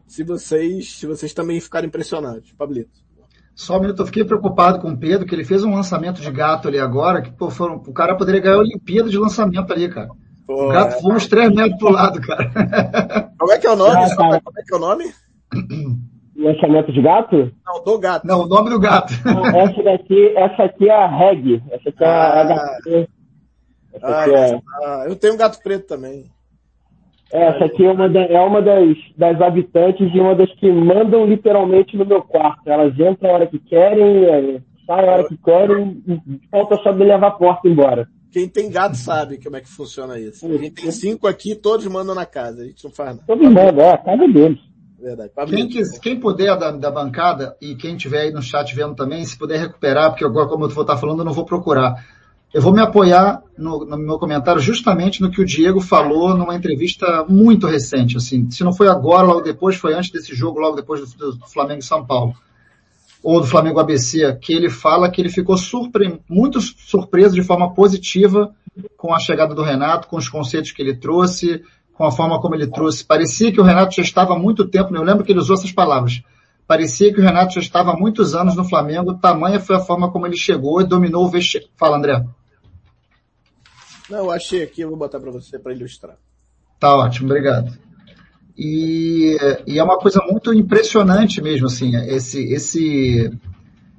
se 0.06 0.22
vocês, 0.24 0.92
se 0.98 1.06
vocês 1.06 1.32
também 1.32 1.60
ficarem 1.60 1.88
impressionados. 1.88 2.52
Pablito. 2.52 3.08
Só 3.54 3.76
um 3.76 3.80
minuto, 3.80 4.02
eu 4.02 4.06
fiquei 4.06 4.24
preocupado 4.24 4.80
com 4.80 4.90
o 4.92 4.96
Pedro, 4.96 5.26
que 5.26 5.34
ele 5.34 5.44
fez 5.44 5.64
um 5.64 5.74
lançamento 5.74 6.20
de 6.20 6.30
gato 6.30 6.68
ali 6.68 6.78
agora, 6.78 7.20
que 7.20 7.32
pô, 7.32 7.50
foram, 7.50 7.74
o 7.74 7.92
cara 7.92 8.16
poderia 8.16 8.40
ganhar 8.40 8.54
a 8.54 8.60
Olimpíada 8.60 9.10
de 9.10 9.18
lançamento 9.18 9.72
ali, 9.72 9.88
cara. 9.88 10.08
Pô, 10.48 10.64
o 10.64 10.68
gato 10.68 10.96
é... 10.96 11.00
foi 11.02 11.14
uns 11.14 11.28
3 11.28 11.54
metros 11.54 11.78
pro 11.78 11.90
lado, 11.90 12.20
cara. 12.22 12.50
Como 13.38 13.52
é 13.52 13.58
que 13.58 13.66
é 13.66 13.70
o 13.70 13.76
nome? 13.76 14.02
Ah, 14.02 14.16
Como 14.16 14.58
é 14.58 14.62
que 14.62 14.74
é 14.74 14.76
o 14.76 14.80
nome? 14.80 15.04
Lançamento 16.34 16.90
de 16.90 17.02
gato? 17.02 17.52
Não, 17.66 17.84
do 17.84 17.98
gato. 17.98 18.26
Não, 18.26 18.42
o 18.44 18.46
nome 18.46 18.70
do 18.70 18.80
gato. 18.80 19.12
Ah, 19.26 19.58
essa 19.58 19.82
daqui, 19.82 20.32
essa 20.34 20.62
aqui 20.64 20.88
é 20.88 20.94
a 20.94 21.06
Reg. 21.06 21.62
Essa 21.70 21.90
aqui 21.90 22.02
é 22.02 22.06
a 22.06 22.40
ah. 22.40 23.06
Essa 23.92 24.06
ah, 24.06 24.22
aqui 24.22 24.34
é... 24.34 24.60
Ah, 24.82 25.04
eu 25.06 25.16
tenho 25.16 25.34
um 25.34 25.36
gato 25.36 25.62
preto 25.62 25.86
também. 25.86 26.24
É, 27.30 27.44
essa 27.48 27.66
aqui 27.66 27.84
é 27.84 27.90
uma, 27.90 28.08
da, 28.08 28.20
é 28.20 28.40
uma 28.40 28.62
das, 28.62 28.96
das 29.18 29.38
habitantes 29.42 30.10
e 30.14 30.18
uma 30.18 30.34
das 30.34 30.50
que 30.54 30.72
mandam 30.72 31.26
literalmente 31.26 31.94
no 31.94 32.06
meu 32.06 32.22
quarto. 32.22 32.62
Elas 32.64 32.98
entram 32.98 33.30
a 33.30 33.34
hora 33.34 33.46
que 33.46 33.58
querem, 33.58 34.24
é, 34.24 34.60
saem 34.86 35.08
a 35.08 35.12
hora 35.12 35.28
que 35.28 35.36
querem, 35.36 36.02
e 36.08 36.40
falta 36.50 36.78
só 36.78 36.90
de 36.90 37.04
levar 37.04 37.26
a 37.26 37.32
porta 37.32 37.68
embora. 37.68 38.08
Quem 38.30 38.48
tem 38.48 38.70
gato 38.70 38.96
sabe 38.96 39.42
como 39.42 39.56
é 39.56 39.60
que 39.60 39.68
funciona 39.68 40.18
isso. 40.18 40.46
A 40.46 40.56
gente 40.58 40.82
tem 40.82 40.90
cinco 40.90 41.26
aqui, 41.26 41.54
todos 41.54 41.86
mandam 41.86 42.14
na 42.14 42.26
casa. 42.26 42.62
A 42.62 42.66
gente 42.66 42.84
não 42.84 42.90
faz 42.90 43.10
nada. 43.10 43.22
Todos 43.26 43.48
mandam, 43.48 43.84
é, 43.84 43.92
a 43.92 43.98
casa 43.98 44.28
deles. 44.28 44.58
Verdade. 45.00 45.30
Quem, 45.46 45.68
quis, 45.68 45.98
quem 45.98 46.18
puder 46.18 46.56
da, 46.58 46.72
da, 46.72 46.90
bancada 46.90 47.56
e 47.60 47.76
quem 47.76 47.96
tiver 47.96 48.22
aí 48.22 48.32
no 48.32 48.42
chat 48.42 48.74
vendo 48.74 48.94
também, 48.96 49.24
se 49.24 49.38
puder 49.38 49.58
recuperar, 49.58 50.10
porque 50.10 50.24
agora, 50.24 50.48
como 50.48 50.64
eu 50.64 50.68
vou 50.68 50.82
estar 50.82 50.96
falando, 50.96 51.20
eu 51.20 51.24
não 51.24 51.32
vou 51.32 51.44
procurar. 51.44 52.04
Eu 52.52 52.60
vou 52.60 52.72
me 52.72 52.80
apoiar 52.80 53.42
no, 53.56 53.84
no, 53.84 53.96
meu 53.96 54.18
comentário 54.18 54.60
justamente 54.60 55.20
no 55.20 55.30
que 55.30 55.40
o 55.40 55.44
Diego 55.44 55.80
falou 55.80 56.36
numa 56.36 56.54
entrevista 56.54 57.24
muito 57.28 57.66
recente. 57.66 58.16
Assim, 58.16 58.50
se 58.50 58.64
não 58.64 58.72
foi 58.72 58.88
agora, 58.88 59.26
logo 59.26 59.42
depois, 59.42 59.76
foi 59.76 59.94
antes 59.94 60.10
desse 60.10 60.34
jogo, 60.34 60.58
logo 60.58 60.76
depois 60.76 61.14
do, 61.14 61.32
do 61.32 61.46
Flamengo 61.46 61.80
e 61.80 61.84
São 61.84 62.04
Paulo 62.04 62.34
ou 63.22 63.40
do 63.40 63.46
Flamengo 63.46 63.80
ABC, 63.80 64.36
que 64.40 64.52
ele 64.52 64.70
fala 64.70 65.10
que 65.10 65.20
ele 65.20 65.30
ficou 65.30 65.56
surpre 65.56 66.20
muito 66.28 66.60
surpreso 66.60 67.34
de 67.34 67.42
forma 67.42 67.74
positiva 67.74 68.54
com 68.96 69.12
a 69.12 69.18
chegada 69.18 69.54
do 69.54 69.62
Renato, 69.62 70.08
com 70.08 70.16
os 70.16 70.28
conceitos 70.28 70.70
que 70.70 70.80
ele 70.80 70.96
trouxe, 70.96 71.62
com 71.92 72.04
a 72.04 72.12
forma 72.12 72.40
como 72.40 72.54
ele 72.54 72.68
trouxe. 72.68 73.04
Parecia 73.04 73.50
que 73.50 73.60
o 73.60 73.64
Renato 73.64 73.96
já 73.96 74.02
estava 74.02 74.34
há 74.34 74.38
muito 74.38 74.68
tempo, 74.68 74.94
eu 74.94 75.02
lembro 75.02 75.24
que 75.24 75.32
ele 75.32 75.40
usou 75.40 75.54
essas 75.54 75.72
palavras. 75.72 76.22
Parecia 76.66 77.12
que 77.12 77.20
o 77.20 77.24
Renato 77.24 77.54
já 77.54 77.60
estava 77.60 77.92
há 77.92 77.96
muitos 77.96 78.34
anos 78.34 78.54
no 78.54 78.64
Flamengo, 78.64 79.18
tamanha 79.18 79.58
foi 79.58 79.76
a 79.76 79.80
forma 79.80 80.12
como 80.12 80.26
ele 80.26 80.36
chegou 80.36 80.80
e 80.80 80.84
dominou 80.84 81.24
o 81.24 81.28
vestiário. 81.28 81.68
Fala, 81.76 81.96
André. 81.96 82.24
Não, 84.08 84.18
eu 84.18 84.30
achei 84.30 84.62
aqui, 84.62 84.82
eu 84.82 84.88
vou 84.88 84.98
botar 84.98 85.18
para 85.18 85.30
você 85.30 85.58
para 85.58 85.72
ilustrar. 85.72 86.16
Tá 86.78 86.94
ótimo, 86.94 87.26
obrigado. 87.26 87.87
E, 88.58 89.36
e, 89.68 89.78
é 89.78 89.84
uma 89.84 89.98
coisa 89.98 90.20
muito 90.28 90.52
impressionante 90.52 91.40
mesmo, 91.40 91.68
assim, 91.68 91.94
esse, 92.08 92.42
esse, 92.52 93.30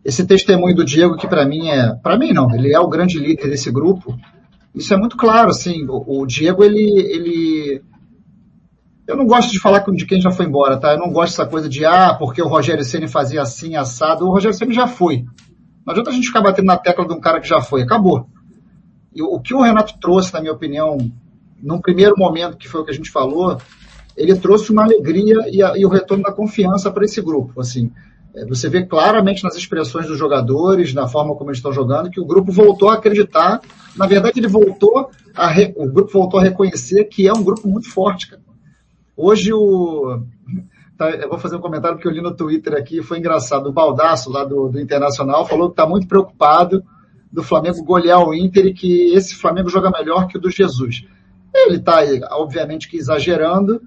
esse 0.03 0.27
testemunho 0.27 0.75
do 0.75 0.83
Diego 0.83 1.15
que 1.15 1.29
para 1.29 1.45
mim 1.45 1.69
é, 1.69 1.95
para 2.03 2.17
mim 2.17 2.33
não, 2.33 2.53
ele 2.53 2.73
é 2.73 2.79
o 2.79 2.89
grande 2.89 3.17
líder 3.17 3.49
desse 3.49 3.71
grupo. 3.71 4.19
Isso 4.75 4.93
é 4.93 4.97
muito 4.97 5.15
claro, 5.15 5.49
assim, 5.49 5.85
o, 5.87 6.23
o 6.23 6.25
Diego 6.25 6.61
ele, 6.61 6.81
ele, 6.81 7.81
eu 9.07 9.15
não 9.15 9.25
gosto 9.25 9.49
de 9.49 9.59
falar 9.59 9.79
de 9.79 10.05
quem 10.05 10.19
já 10.19 10.29
foi 10.29 10.45
embora, 10.45 10.75
tá? 10.75 10.91
Eu 10.91 10.99
não 10.99 11.09
gosto 11.09 11.37
dessa 11.37 11.49
coisa 11.49 11.69
de, 11.69 11.85
ah, 11.85 12.13
porque 12.15 12.41
o 12.41 12.47
Rogério 12.49 12.83
Ceni 12.83 13.07
fazia 13.07 13.41
assim, 13.41 13.77
assado. 13.77 14.27
O 14.27 14.31
Rogério 14.31 14.55
Ceni 14.55 14.73
já 14.73 14.87
foi. 14.87 15.23
Não 15.85 15.91
adianta 15.91 16.09
a 16.09 16.13
gente 16.13 16.27
ficar 16.27 16.41
batendo 16.41 16.65
na 16.65 16.77
tecla 16.77 17.07
de 17.07 17.13
um 17.13 17.19
cara 17.21 17.39
que 17.39 17.47
já 17.47 17.61
foi. 17.61 17.81
Acabou. 17.81 18.27
e 19.15 19.21
o 19.21 19.39
que 19.39 19.53
o 19.53 19.61
Renato 19.61 19.97
trouxe, 19.99 20.33
na 20.33 20.41
minha 20.41 20.53
opinião, 20.53 20.97
num 21.63 21.79
primeiro 21.79 22.15
momento, 22.17 22.57
que 22.57 22.67
foi 22.67 22.81
o 22.81 22.85
que 22.85 22.91
a 22.91 22.93
gente 22.93 23.09
falou, 23.09 23.57
ele 24.19 24.35
trouxe 24.35 24.71
uma 24.71 24.83
alegria 24.83 25.37
e, 25.49 25.63
a, 25.63 25.77
e 25.77 25.85
o 25.85 25.89
retorno 25.89 26.23
da 26.23 26.31
confiança 26.31 26.91
para 26.91 27.05
esse 27.05 27.21
grupo. 27.21 27.61
Assim, 27.61 27.89
é, 28.35 28.45
você 28.45 28.69
vê 28.69 28.85
claramente 28.85 29.43
nas 29.43 29.55
expressões 29.55 30.07
dos 30.07 30.17
jogadores, 30.17 30.93
na 30.93 31.07
forma 31.07 31.35
como 31.35 31.49
eles 31.49 31.59
estão 31.59 31.71
jogando, 31.71 32.09
que 32.09 32.19
o 32.19 32.25
grupo 32.25 32.51
voltou 32.51 32.89
a 32.89 32.95
acreditar. 32.95 33.61
Na 33.95 34.05
verdade, 34.05 34.39
ele 34.39 34.47
voltou 34.47 35.09
a 35.33 35.47
re, 35.47 35.73
o 35.77 35.87
grupo 35.87 36.11
voltou 36.11 36.39
a 36.39 36.43
reconhecer 36.43 37.05
que 37.05 37.27
é 37.27 37.33
um 37.33 37.43
grupo 37.43 37.67
muito 37.67 37.89
forte. 37.89 38.29
Cara. 38.29 38.41
Hoje 39.15 39.53
o 39.53 40.21
tá, 40.97 41.11
eu 41.11 41.29
vou 41.29 41.39
fazer 41.39 41.55
um 41.55 41.61
comentário 41.61 41.95
porque 41.97 42.07
eu 42.07 42.11
li 42.11 42.21
no 42.21 42.35
Twitter 42.35 42.73
aqui, 42.73 43.01
foi 43.01 43.19
engraçado. 43.19 43.67
O 43.67 43.73
Baldaço 43.73 44.29
lá 44.29 44.43
do, 44.43 44.67
do 44.67 44.81
Internacional 44.81 45.47
falou 45.47 45.69
que 45.69 45.73
está 45.73 45.87
muito 45.87 46.07
preocupado 46.07 46.83
do 47.31 47.41
Flamengo 47.41 47.83
golear 47.83 48.27
o 48.27 48.33
Inter 48.33 48.65
e 48.65 48.73
que 48.73 49.13
esse 49.13 49.35
Flamengo 49.35 49.69
joga 49.69 49.89
melhor 49.89 50.27
que 50.27 50.37
o 50.37 50.41
do 50.41 50.49
Jesus. 50.49 51.05
Ele 51.53 51.77
está, 51.77 51.99
obviamente, 52.31 52.87
que 52.87 52.97
exagerando 52.97 53.81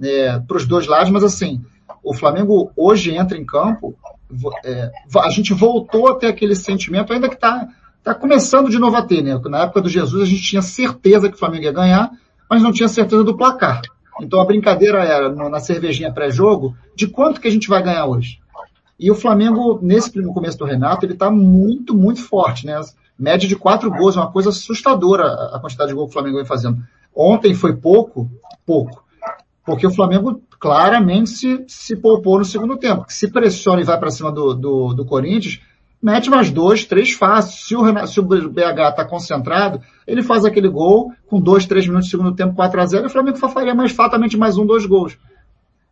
é, 0.00 0.38
para 0.38 0.56
os 0.56 0.66
dois 0.66 0.86
lados, 0.86 1.10
mas 1.10 1.24
assim, 1.24 1.62
o 2.02 2.14
Flamengo 2.14 2.70
hoje 2.76 3.14
entra 3.14 3.36
em 3.36 3.44
campo, 3.44 3.94
é, 4.64 4.90
a 5.18 5.30
gente 5.30 5.54
voltou 5.54 6.08
a 6.08 6.14
ter 6.14 6.26
aquele 6.26 6.54
sentimento, 6.54 7.12
ainda 7.12 7.28
que 7.28 7.34
está 7.34 7.68
tá 8.02 8.14
começando 8.14 8.70
de 8.70 8.78
novo 8.78 8.96
a 8.96 9.02
ter, 9.02 9.22
né? 9.22 9.40
Na 9.46 9.62
época 9.62 9.80
do 9.80 9.88
Jesus 9.88 10.22
a 10.22 10.26
gente 10.26 10.42
tinha 10.42 10.62
certeza 10.62 11.28
que 11.28 11.34
o 11.34 11.38
Flamengo 11.38 11.64
ia 11.64 11.72
ganhar, 11.72 12.10
mas 12.48 12.62
não 12.62 12.72
tinha 12.72 12.88
certeza 12.88 13.24
do 13.24 13.36
placar. 13.36 13.82
Então 14.20 14.40
a 14.40 14.44
brincadeira 14.44 15.04
era, 15.04 15.28
na 15.28 15.60
cervejinha 15.60 16.12
pré-jogo, 16.12 16.76
de 16.94 17.06
quanto 17.06 17.40
que 17.40 17.48
a 17.48 17.50
gente 17.50 17.68
vai 17.68 17.82
ganhar 17.82 18.06
hoje. 18.06 18.40
E 18.98 19.10
o 19.10 19.14
Flamengo, 19.14 19.78
nesse 19.82 20.16
no 20.18 20.32
começo 20.32 20.56
do 20.56 20.64
Renato, 20.64 21.04
ele 21.04 21.12
está 21.12 21.30
muito, 21.30 21.94
muito 21.94 22.22
forte, 22.22 22.64
né? 22.64 22.80
Média 23.18 23.48
de 23.48 23.56
quatro 23.56 23.90
gols, 23.90 24.16
é 24.16 24.20
uma 24.20 24.30
coisa 24.30 24.50
assustadora 24.50 25.26
a 25.52 25.58
quantidade 25.58 25.88
de 25.88 25.94
gol 25.94 26.04
que 26.04 26.10
o 26.10 26.12
Flamengo 26.12 26.36
vem 26.36 26.46
fazendo. 26.46 26.78
Ontem 27.14 27.54
foi 27.54 27.74
pouco, 27.74 28.30
pouco. 28.64 29.05
Porque 29.66 29.84
o 29.84 29.92
Flamengo 29.92 30.40
claramente 30.60 31.30
se, 31.30 31.64
se 31.66 31.96
poupou 31.96 32.38
no 32.38 32.44
segundo 32.44 32.76
tempo. 32.76 33.04
Se 33.08 33.28
pressiona 33.28 33.80
e 33.80 33.84
vai 33.84 33.98
para 33.98 34.12
cima 34.12 34.30
do, 34.30 34.54
do, 34.54 34.94
do, 34.94 35.04
Corinthians, 35.04 35.60
mete 36.00 36.30
mais 36.30 36.52
dois, 36.52 36.84
três 36.84 37.10
fáceis. 37.10 37.66
Se 37.66 37.74
o, 37.74 38.06
se 38.06 38.20
o 38.20 38.22
BH 38.22 38.90
está 38.90 39.04
concentrado, 39.04 39.82
ele 40.06 40.22
faz 40.22 40.44
aquele 40.44 40.68
gol 40.68 41.12
com 41.26 41.40
dois, 41.40 41.66
três 41.66 41.86
minutos 41.86 42.08
do 42.08 42.10
segundo 42.12 42.36
tempo, 42.36 42.54
4 42.54 42.80
a 42.80 42.86
0 42.86 43.04
e 43.04 43.06
o 43.08 43.10
Flamengo 43.10 43.36
faria 43.36 43.74
mais 43.74 43.90
fatalmente 43.90 44.36
mais 44.36 44.56
um, 44.56 44.64
dois 44.64 44.86
gols. 44.86 45.18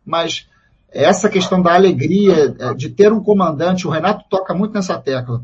Mas 0.05 0.47
essa 0.89 1.27
questão 1.27 1.61
da 1.61 1.73
alegria 1.73 2.55
é, 2.57 2.73
de 2.73 2.89
ter 2.89 3.11
um 3.11 3.21
comandante, 3.21 3.85
o 3.85 3.91
Renato 3.91 4.23
toca 4.29 4.53
muito 4.53 4.73
nessa 4.73 4.97
tecla. 4.97 5.43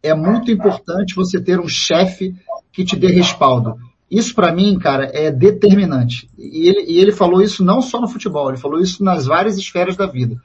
É 0.00 0.14
muito 0.14 0.52
importante 0.52 1.16
você 1.16 1.40
ter 1.40 1.58
um 1.58 1.68
chefe 1.68 2.32
que 2.72 2.84
te 2.84 2.94
dê 2.94 3.08
respaldo. 3.08 3.76
Isso 4.10 4.34
para 4.34 4.52
mim, 4.52 4.76
cara, 4.78 5.08
é 5.14 5.30
determinante. 5.30 6.28
E 6.36 6.68
ele, 6.68 6.84
e 6.88 6.98
ele 6.98 7.12
falou 7.12 7.40
isso 7.40 7.62
não 7.62 7.80
só 7.80 8.00
no 8.00 8.08
futebol, 8.08 8.48
ele 8.48 8.58
falou 8.58 8.80
isso 8.80 9.04
nas 9.04 9.26
várias 9.26 9.56
esferas 9.56 9.96
da 9.96 10.06
vida. 10.06 10.36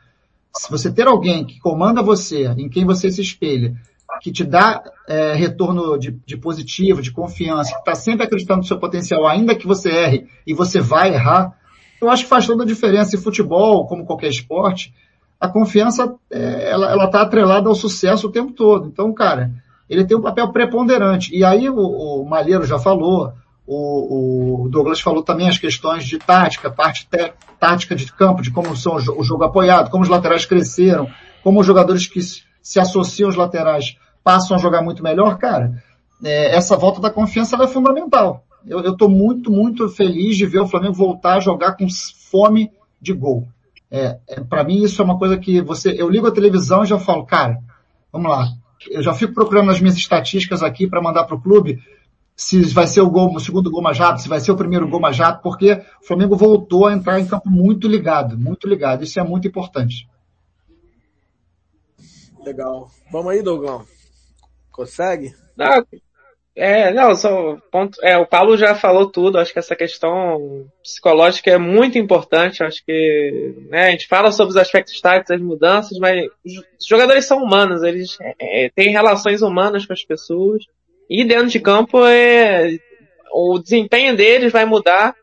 Se 0.55 0.69
você 0.69 0.91
ter 0.91 1.07
alguém 1.07 1.43
que 1.45 1.59
comanda 1.59 2.03
você, 2.03 2.45
em 2.57 2.69
quem 2.69 2.85
você 2.85 3.09
se 3.09 3.21
espelha, 3.21 3.75
que 4.21 4.31
te 4.31 4.43
dá 4.43 4.83
é, 5.07 5.33
retorno 5.33 5.97
de, 5.97 6.11
de, 6.25 6.37
positivo, 6.37 7.01
de 7.01 7.11
confiança, 7.11 7.73
que 7.73 7.79
está 7.79 7.95
sempre 7.95 8.25
acreditando 8.25 8.59
no 8.59 8.67
seu 8.67 8.79
potencial, 8.79 9.27
ainda 9.27 9.55
que 9.55 9.67
você 9.67 9.89
erre 9.89 10.27
e 10.45 10.53
você 10.53 10.79
vai 10.79 11.13
errar, 11.13 11.57
eu 11.99 12.09
acho 12.09 12.23
que 12.23 12.29
faz 12.29 12.45
toda 12.45 12.63
a 12.63 12.67
diferença. 12.67 13.15
em 13.15 13.19
futebol, 13.19 13.87
como 13.87 14.05
qualquer 14.05 14.29
esporte, 14.29 14.93
a 15.39 15.47
confiança, 15.47 16.15
é, 16.31 16.69
ela 16.69 17.05
está 17.05 17.21
atrelada 17.21 17.67
ao 17.67 17.75
sucesso 17.75 18.27
o 18.27 18.31
tempo 18.31 18.53
todo. 18.53 18.87
Então, 18.87 19.11
cara, 19.13 19.51
ele 19.89 20.05
tem 20.05 20.15
um 20.15 20.21
papel 20.21 20.51
preponderante. 20.51 21.35
E 21.35 21.43
aí 21.43 21.69
o, 21.69 21.77
o 21.77 22.25
Malheiro 22.25 22.65
já 22.65 22.79
falou, 22.79 23.33
o, 23.67 24.65
o, 24.65 24.69
Douglas 24.69 25.01
falou 25.01 25.23
também 25.23 25.49
as 25.49 25.57
questões 25.57 26.05
de 26.05 26.19
tática, 26.19 26.69
parte 26.69 27.07
te, 27.07 27.33
tática 27.59 27.95
de 27.95 28.11
campo, 28.11 28.41
de 28.41 28.51
como 28.51 28.75
são 28.75 28.95
o 28.95 29.23
jogo 29.23 29.43
apoiado, 29.43 29.89
como 29.89 30.03
os 30.03 30.09
laterais 30.09 30.45
cresceram, 30.45 31.09
como 31.43 31.59
os 31.59 31.65
jogadores 31.65 32.05
que 32.05 32.19
se 32.21 32.79
associam 32.79 33.27
aos 33.27 33.35
laterais 33.35 33.97
passam 34.23 34.55
a 34.55 34.59
jogar 34.59 34.81
muito 34.81 35.03
melhor, 35.03 35.37
cara. 35.37 35.83
É, 36.23 36.55
essa 36.55 36.77
volta 36.77 37.01
da 37.01 37.09
confiança 37.09 37.61
é 37.61 37.67
fundamental. 37.67 38.43
Eu 38.67 38.79
estou 38.91 39.09
muito, 39.09 39.51
muito 39.51 39.87
feliz 39.89 40.37
de 40.37 40.45
ver 40.45 40.59
o 40.59 40.67
Flamengo 40.67 40.93
voltar 40.93 41.35
a 41.35 41.39
jogar 41.39 41.73
com 41.73 41.87
fome 42.31 42.71
de 42.99 43.13
gol. 43.13 43.47
É, 43.91 44.17
é 44.27 44.41
para 44.41 44.63
mim 44.63 44.83
isso 44.83 45.01
é 45.01 45.05
uma 45.05 45.17
coisa 45.17 45.37
que 45.37 45.61
você, 45.61 45.95
eu 45.97 46.09
ligo 46.09 46.27
a 46.27 46.31
televisão 46.31 46.83
e 46.83 46.87
já 46.87 46.97
falo, 46.97 47.25
cara, 47.25 47.59
vamos 48.11 48.29
lá. 48.29 48.47
Eu 48.89 49.01
já 49.01 49.13
fico 49.13 49.33
procurando 49.33 49.71
as 49.71 49.79
minhas 49.79 49.95
estatísticas 49.95 50.63
aqui 50.63 50.87
para 50.87 51.01
mandar 51.01 51.25
para 51.25 51.35
o 51.35 51.41
clube 51.41 51.79
se 52.35 52.61
vai 52.73 52.85
ser 52.85 53.01
o, 53.01 53.09
gol, 53.09 53.33
o 53.33 53.39
segundo 53.39 53.71
gol 53.71 53.81
mais 53.81 53.97
rápido, 53.97 54.21
se 54.21 54.29
vai 54.29 54.39
ser 54.39 54.51
o 54.51 54.57
primeiro 54.57 54.87
gol 54.87 54.99
mais 54.99 55.17
rápido, 55.17 55.41
porque 55.41 55.71
o 55.73 56.05
Flamengo 56.05 56.35
voltou 56.35 56.87
a 56.87 56.93
entrar 56.93 57.19
em 57.19 57.25
campo 57.25 57.49
muito 57.49 57.87
ligado, 57.87 58.37
muito 58.37 58.67
ligado. 58.67 59.03
Isso 59.03 59.19
é 59.19 59.23
muito 59.23 59.47
importante. 59.47 60.07
Legal. 62.43 62.89
Vamos 63.11 63.31
aí, 63.31 63.41
Douglas. 63.41 63.87
Consegue? 64.71 65.33
Não, 65.55 65.85
é, 66.55 66.93
não, 66.93 67.13
só 67.15 67.57
ponto, 67.69 67.97
é, 68.01 68.17
o 68.17 68.25
Paulo 68.25 68.55
já 68.55 68.73
falou 68.75 69.09
tudo, 69.09 69.37
acho 69.37 69.51
que 69.51 69.59
essa 69.59 69.75
questão 69.75 70.65
psicológica 70.81 71.51
é 71.51 71.57
muito 71.57 71.97
importante, 71.97 72.63
acho 72.63 72.83
que, 72.85 73.55
né, 73.69 73.87
a 73.87 73.91
gente 73.91 74.07
fala 74.07 74.31
sobre 74.31 74.51
os 74.51 74.57
aspectos 74.57 75.01
táticos, 75.01 75.31
as 75.31 75.41
mudanças, 75.41 75.97
mas 75.99 76.25
os 76.45 76.87
jogadores 76.87 77.25
são 77.25 77.43
humanos, 77.43 77.83
eles 77.83 78.17
é, 78.39 78.69
têm 78.73 78.89
relações 78.89 79.41
humanas 79.41 79.85
com 79.85 79.91
as 79.91 80.05
pessoas, 80.05 80.63
e 81.09 81.23
dentro 81.23 81.47
de 81.47 81.59
campo 81.59 82.05
é 82.05 82.77
o 83.31 83.59
desempenho 83.59 84.15
deles 84.15 84.51
vai 84.51 84.65
mudar 84.65 85.13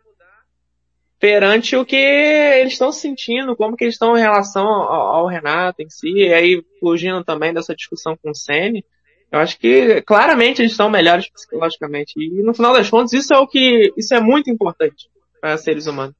perante 1.18 1.76
o 1.76 1.84
que 1.84 1.96
eles 1.96 2.72
estão 2.72 2.92
sentindo, 2.92 3.56
como 3.56 3.76
que 3.76 3.84
eles 3.84 3.94
estão 3.94 4.16
em 4.18 4.20
relação 4.20 4.66
ao, 4.66 5.16
ao, 5.16 5.26
Renato 5.26 5.80
em 5.80 5.88
si, 5.88 6.10
e 6.12 6.34
aí 6.34 6.62
fugindo 6.80 7.24
também 7.24 7.54
dessa 7.54 7.74
discussão 7.74 8.16
com 8.20 8.30
o 8.30 8.34
Sene, 8.34 8.84
eu 9.30 9.38
acho 9.38 9.58
que 9.58 10.02
claramente 10.02 10.60
eles 10.60 10.72
estão 10.72 10.90
melhores 10.90 11.30
psicologicamente. 11.30 12.12
E 12.16 12.42
no 12.42 12.52
final 12.52 12.74
das 12.74 12.90
contas, 12.90 13.12
isso 13.12 13.32
é 13.32 13.38
o 13.38 13.46
que, 13.46 13.92
isso 13.96 14.14
é 14.14 14.20
muito 14.20 14.50
importante 14.50 15.08
para 15.40 15.56
seres 15.56 15.86
humanos. 15.86 16.14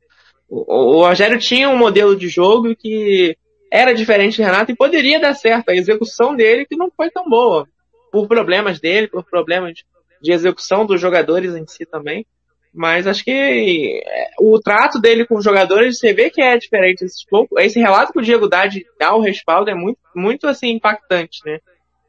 O, 0.49 1.01
o 1.01 1.07
Rogério 1.07 1.39
tinha 1.39 1.69
um 1.69 1.77
modelo 1.77 2.17
de 2.17 2.29
jogo 2.29 2.75
que 2.75 3.37
era 3.71 3.93
diferente 3.93 4.39
do 4.39 4.45
Renato 4.45 4.71
e 4.71 4.77
poderia 4.77 5.21
dar 5.21 5.35
certo. 5.35 5.69
A 5.69 5.75
execução 5.75 6.35
dele 6.35 6.65
que 6.65 6.77
não 6.77 6.91
foi 6.97 7.11
tão 7.11 7.29
boa 7.29 7.67
por 8.13 8.29
problemas 8.29 8.79
dele, 8.79 9.09
por 9.09 9.25
problemas 9.25 9.73
de 10.21 10.33
execução 10.33 10.87
dos 10.87 11.01
jogadores 11.01 11.57
em 11.57 11.67
si 11.67 11.87
também. 11.87 12.25
Mas 12.75 13.07
acho 13.07 13.25
que 13.25 14.03
é, 14.07 14.31
o 14.39 14.59
trato 14.61 14.99
dele 14.99 15.27
com 15.27 15.37
os 15.37 15.45
jogadores, 15.45 15.99
você 15.99 16.15
vê 16.15 16.31
que 16.31 16.41
é 16.41 16.57
diferente. 16.57 17.05
Esse, 17.05 17.25
esse 17.59 17.81
relato 17.81 18.13
que 18.13 18.19
o 18.19 18.23
Diego 18.23 18.49
dá 18.49 18.65
dar 18.99 19.15
o 19.15 19.21
respaldo 19.21 19.71
é 19.71 19.75
muito, 19.75 19.99
muito 20.15 20.47
assim, 20.47 20.71
impactante, 20.71 21.41
né? 21.45 21.59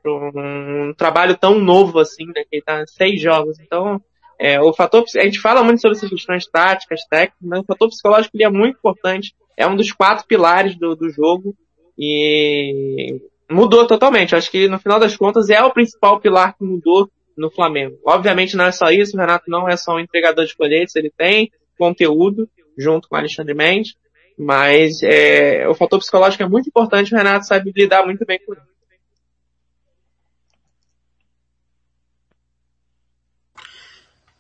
Um 0.06 0.94
trabalho 0.96 1.38
tão 1.38 1.60
novo 1.60 2.00
assim, 2.00 2.26
né? 2.28 2.44
Que 2.50 2.58
ele 2.58 2.62
tá 2.62 2.82
em 2.82 2.88
seis 2.88 3.22
jogos. 3.22 3.60
Então, 3.60 4.02
é, 4.40 4.60
o 4.62 4.74
fator, 4.74 5.04
a 5.18 5.24
gente 5.24 5.40
fala 5.40 5.64
muito 5.64 5.82
sobre 5.82 5.98
essas 5.98 6.10
questões 6.10 6.46
táticas, 6.48 7.06
técnicas, 7.10 7.42
mas 7.42 7.60
o 7.60 7.66
fator 7.66 7.90
psicológico 7.90 8.36
ele 8.36 8.46
é 8.46 8.50
muito 8.50 8.78
importante. 8.78 9.34
É 9.58 9.68
um 9.68 9.76
dos 9.76 9.92
quatro 9.92 10.26
pilares 10.26 10.78
do, 10.78 10.96
do 10.96 11.10
jogo. 11.10 11.56
E 11.98 13.20
mudou 13.50 13.86
totalmente. 13.86 14.36
Acho 14.36 14.50
que 14.50 14.68
no 14.68 14.80
final 14.80 15.00
das 15.00 15.16
contas 15.16 15.50
é 15.50 15.62
o 15.64 15.72
principal 15.72 16.20
pilar 16.20 16.56
que 16.58 16.64
mudou 16.64 17.10
no 17.38 17.50
Flamengo. 17.50 17.98
Obviamente 18.06 18.56
não 18.56 18.66
é 18.66 18.72
só 18.72 18.90
isso, 18.90 19.16
o 19.16 19.20
Renato 19.20 19.50
não 19.50 19.68
é 19.68 19.76
só 19.76 19.96
um 19.96 20.00
entregador 20.00 20.46
de 20.46 20.56
colheres, 20.56 20.96
ele 20.96 21.12
tem 21.16 21.52
conteúdo 21.78 22.48
junto 22.78 23.08
com 23.08 23.16
o 23.16 23.20
Alexandre 23.20 23.54
Mendes, 23.54 23.96
mas 24.38 25.02
é, 25.04 25.68
o 25.68 25.74
fator 25.74 26.00
psicológico 26.00 26.44
é 26.44 26.48
muito 26.48 26.68
importante, 26.68 27.14
o 27.14 27.18
Renato 27.18 27.46
sabe 27.46 27.72
lidar 27.76 28.06
muito 28.06 28.26
bem 28.26 28.40
com 28.46 28.54
ele. 28.54 28.62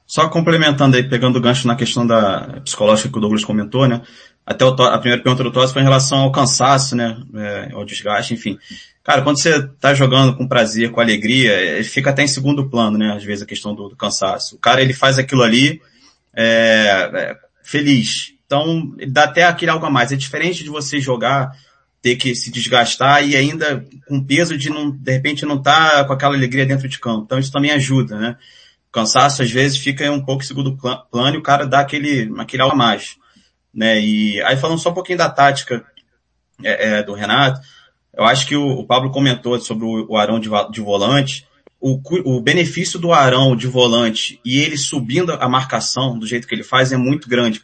Só 0.05 0.29
complementando 0.29 0.95
aí, 0.95 1.01
pegando 1.01 1.37
o 1.37 1.41
gancho 1.41 1.67
na 1.67 1.75
questão 1.75 2.05
da 2.05 2.61
psicológica 2.63 3.09
que 3.09 3.17
o 3.17 3.19
Douglas 3.19 3.43
comentou, 3.43 3.87
né? 3.87 4.03
Até 4.45 4.63
a 4.63 4.99
primeira 4.99 5.23
pergunta 5.23 5.43
do 5.43 5.51
Tosse 5.51 5.73
foi 5.73 5.81
em 5.81 5.85
relação 5.85 6.19
ao 6.19 6.31
cansaço, 6.31 6.95
né? 6.95 7.17
É, 7.33 7.71
ao 7.73 7.83
desgaste, 7.83 8.35
enfim. 8.35 8.59
Cara, 9.03 9.21
quando 9.21 9.37
você 9.37 9.67
tá 9.79 9.93
jogando 9.93 10.37
com 10.37 10.47
prazer, 10.47 10.91
com 10.91 11.01
alegria, 11.01 11.83
fica 11.83 12.09
até 12.09 12.23
em 12.23 12.27
segundo 12.27 12.69
plano, 12.69 12.97
né? 12.97 13.13
Às 13.13 13.23
vezes 13.23 13.43
a 13.43 13.47
questão 13.47 13.75
do, 13.75 13.89
do 13.89 13.95
cansaço. 13.97 14.55
O 14.55 14.59
cara, 14.59 14.81
ele 14.81 14.93
faz 14.93 15.19
aquilo 15.19 15.43
ali, 15.43 15.81
é, 16.33 17.09
é, 17.13 17.37
feliz. 17.63 18.33
Então, 18.45 18.95
ele 18.97 19.11
dá 19.11 19.23
até 19.23 19.43
aquele 19.43 19.71
algo 19.71 19.85
a 19.85 19.89
mais. 19.89 20.13
É 20.13 20.15
diferente 20.15 20.63
de 20.63 20.69
você 20.69 21.01
jogar, 21.01 21.51
ter 22.03 22.17
que 22.17 22.35
se 22.35 22.51
desgastar 22.51 23.25
e 23.25 23.35
ainda 23.35 23.85
com 24.07 24.21
peso 24.21 24.57
de 24.57 24.69
não, 24.69 24.91
de 24.91 25.11
repente 25.11 25.45
não 25.45 25.61
tá 25.61 26.03
com 26.03 26.11
aquela 26.11 26.35
alegria 26.35 26.65
dentro 26.65 26.87
de 26.87 26.99
campo. 26.99 27.23
Então 27.25 27.39
isso 27.39 27.51
também 27.51 27.71
ajuda, 27.71 28.19
né? 28.19 28.37
O 28.89 28.91
cansaço 28.91 29.41
às 29.41 29.49
vezes 29.49 29.77
fica 29.77 30.11
um 30.11 30.23
pouco 30.23 30.43
em 30.43 30.45
segundo 30.45 30.77
plano 31.09 31.35
e 31.35 31.39
o 31.39 31.41
cara 31.41 31.65
dá 31.65 31.79
aquele, 31.79 32.29
aquele 32.37 32.61
algo 32.61 32.75
a 32.75 32.77
mais, 32.77 33.15
né? 33.73 34.01
E 34.01 34.41
aí 34.43 34.57
falando 34.57 34.79
só 34.79 34.91
um 34.91 34.93
pouquinho 34.93 35.17
da 35.17 35.29
tática 35.29 35.85
é, 36.61 36.97
é, 36.97 37.03
do 37.03 37.13
Renato, 37.13 37.61
eu 38.15 38.23
acho 38.25 38.47
que 38.47 38.55
o, 38.55 38.79
o 38.79 38.85
Pablo 38.85 39.11
comentou 39.11 39.59
sobre 39.59 39.85
o, 39.85 40.05
o 40.09 40.17
Arão 40.17 40.39
de, 40.39 40.49
de 40.71 40.81
volante. 40.81 41.45
o, 41.79 41.99
o 42.25 42.41
benefício 42.41 42.99
do 42.99 43.11
Arão 43.11 43.55
de 43.55 43.67
volante 43.67 44.39
e 44.45 44.59
ele 44.59 44.77
subindo 44.77 45.31
a 45.33 45.49
marcação 45.49 46.17
do 46.17 46.27
jeito 46.27 46.47
que 46.47 46.55
ele 46.55 46.63
faz 46.63 46.91
é 46.91 46.97
muito 46.97 47.27
grande. 47.27 47.61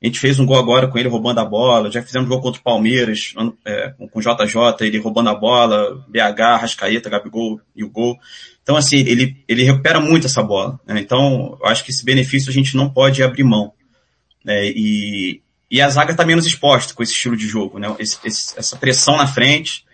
A 0.00 0.06
gente 0.06 0.20
fez 0.20 0.38
um 0.38 0.46
gol 0.46 0.56
agora 0.56 0.86
com 0.86 0.96
ele 0.96 1.08
roubando 1.08 1.40
a 1.40 1.44
bola, 1.44 1.90
já 1.90 2.00
fizemos 2.00 2.28
gol 2.28 2.40
contra 2.40 2.60
o 2.60 2.64
Palmeiras, 2.64 3.34
é, 3.64 3.92
com 4.12 4.20
o 4.20 4.22
JJ, 4.22 4.86
ele 4.86 4.98
roubando 4.98 5.28
a 5.28 5.34
bola, 5.34 6.04
BH, 6.06 6.60
Rascaeta, 6.60 7.10
Gabigol 7.10 7.60
e 7.74 7.82
o 7.82 7.90
gol. 7.90 8.16
Então, 8.62 8.76
assim, 8.76 8.98
ele, 8.98 9.42
ele 9.48 9.64
recupera 9.64 9.98
muito 9.98 10.26
essa 10.26 10.42
bola. 10.42 10.78
Né? 10.86 11.00
Então, 11.00 11.58
eu 11.60 11.66
acho 11.66 11.82
que 11.82 11.90
esse 11.90 12.04
benefício 12.04 12.48
a 12.48 12.52
gente 12.52 12.76
não 12.76 12.88
pode 12.88 13.24
abrir 13.24 13.42
mão. 13.42 13.72
Né? 14.44 14.68
E, 14.68 15.40
e 15.70 15.80
a 15.80 15.88
zaga 15.88 16.12
está 16.12 16.24
menos 16.24 16.46
exposta 16.46 16.94
com 16.94 17.02
esse 17.02 17.12
estilo 17.12 17.36
de 17.36 17.46
jogo, 17.46 17.78
né? 17.78 17.94
Esse, 17.98 18.18
esse, 18.24 18.58
essa 18.58 18.76
pressão 18.76 19.16
na 19.16 19.26
frente, 19.26 19.84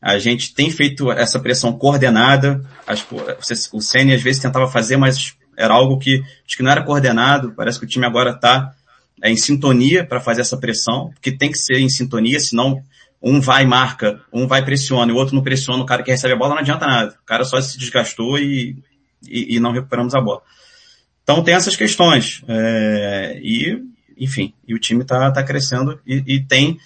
a 0.00 0.18
gente 0.18 0.52
tem 0.52 0.70
feito 0.70 1.12
essa 1.12 1.38
pressão 1.38 1.72
coordenada. 1.72 2.64
Que 2.86 3.76
o 3.76 3.80
Senna 3.80 4.14
às 4.14 4.22
vezes 4.22 4.42
tentava 4.42 4.66
fazer, 4.66 4.96
mas 4.96 5.34
era 5.56 5.74
algo 5.74 5.98
que 5.98 6.22
acho 6.46 6.56
que 6.56 6.62
não 6.62 6.72
era 6.72 6.82
coordenado. 6.82 7.52
Parece 7.56 7.78
que 7.78 7.84
o 7.84 7.88
time 7.88 8.04
agora 8.04 8.30
está 8.30 8.74
é, 9.22 9.30
em 9.30 9.36
sintonia 9.36 10.04
para 10.04 10.20
fazer 10.20 10.40
essa 10.40 10.56
pressão, 10.56 11.10
porque 11.10 11.30
tem 11.30 11.52
que 11.52 11.58
ser 11.58 11.78
em 11.78 11.88
sintonia, 11.88 12.40
senão 12.40 12.82
um 13.22 13.40
vai 13.40 13.64
marca, 13.64 14.20
um 14.32 14.48
vai 14.48 14.64
pressiona, 14.64 15.12
e 15.12 15.14
o 15.14 15.18
outro 15.18 15.36
não 15.36 15.42
pressiona, 15.44 15.80
o 15.80 15.86
cara 15.86 16.02
que 16.02 16.10
recebe 16.10 16.34
a 16.34 16.36
bola 16.36 16.54
não 16.54 16.62
adianta 16.62 16.84
nada. 16.84 17.16
O 17.22 17.24
cara 17.24 17.44
só 17.44 17.60
se 17.60 17.78
desgastou 17.78 18.36
e, 18.36 18.76
e, 19.28 19.54
e 19.54 19.60
não 19.60 19.70
recuperamos 19.70 20.16
a 20.16 20.20
bola. 20.20 20.42
Então 21.22 21.44
tem 21.44 21.54
essas 21.54 21.76
questões. 21.76 22.42
É, 22.48 23.38
e, 23.40 23.91
enfim, 24.22 24.54
e 24.66 24.74
o 24.74 24.78
time 24.78 25.02
está 25.02 25.30
tá 25.32 25.42
crescendo 25.42 25.98
e, 26.06 26.22
e, 26.26 26.40
tem. 26.40 26.78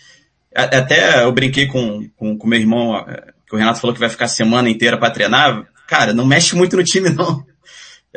Até 0.54 1.22
eu 1.22 1.32
brinquei 1.32 1.66
com, 1.66 2.08
com, 2.16 2.38
com 2.38 2.48
meu 2.48 2.58
irmão, 2.58 3.04
que 3.46 3.54
o 3.54 3.58
Renato 3.58 3.78
falou 3.78 3.92
que 3.92 4.00
vai 4.00 4.08
ficar 4.08 4.24
a 4.24 4.28
semana 4.28 4.70
inteira 4.70 4.96
para 4.98 5.12
treinar. 5.12 5.66
Cara, 5.86 6.14
não 6.14 6.24
mexe 6.24 6.56
muito 6.56 6.76
no 6.76 6.82
time, 6.82 7.10
não. 7.10 7.44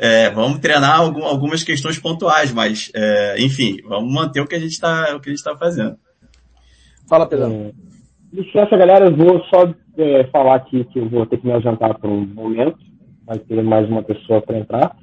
É, 0.02 0.30
vamos 0.30 0.60
treinar 0.60 0.98
algum, 0.98 1.26
algumas 1.26 1.62
questões 1.62 2.00
pontuais, 2.00 2.54
mas, 2.54 2.90
é, 2.96 3.36
enfim, 3.38 3.82
vamos 3.86 4.14
manter 4.14 4.40
o 4.40 4.48
que 4.48 4.56
a 4.56 4.60
gente 4.60 4.72
está 4.72 5.14
o 5.14 5.20
que 5.20 5.30
a 5.30 5.34
gente 5.34 5.44
tá 5.44 5.58
fazendo. 5.58 5.98
Fala, 7.10 7.28
Pedro. 7.28 7.52
É, 7.52 7.72
licença, 8.32 8.78
galera, 8.78 9.08
eu 9.08 9.16
vou 9.18 9.44
só 9.54 9.74
é, 9.98 10.24
falar 10.28 10.56
aqui 10.56 10.86
que 10.86 11.00
eu 11.00 11.10
vou 11.10 11.26
ter 11.26 11.38
que 11.38 11.46
me 11.46 11.52
adiantar 11.52 12.00
por 12.00 12.10
um 12.10 12.26
momento. 12.26 12.78
Vai 13.26 13.40
ter 13.40 13.62
mais 13.62 13.90
uma 13.90 14.02
pessoa 14.02 14.42
para 14.42 14.60
entrar. 14.60 14.96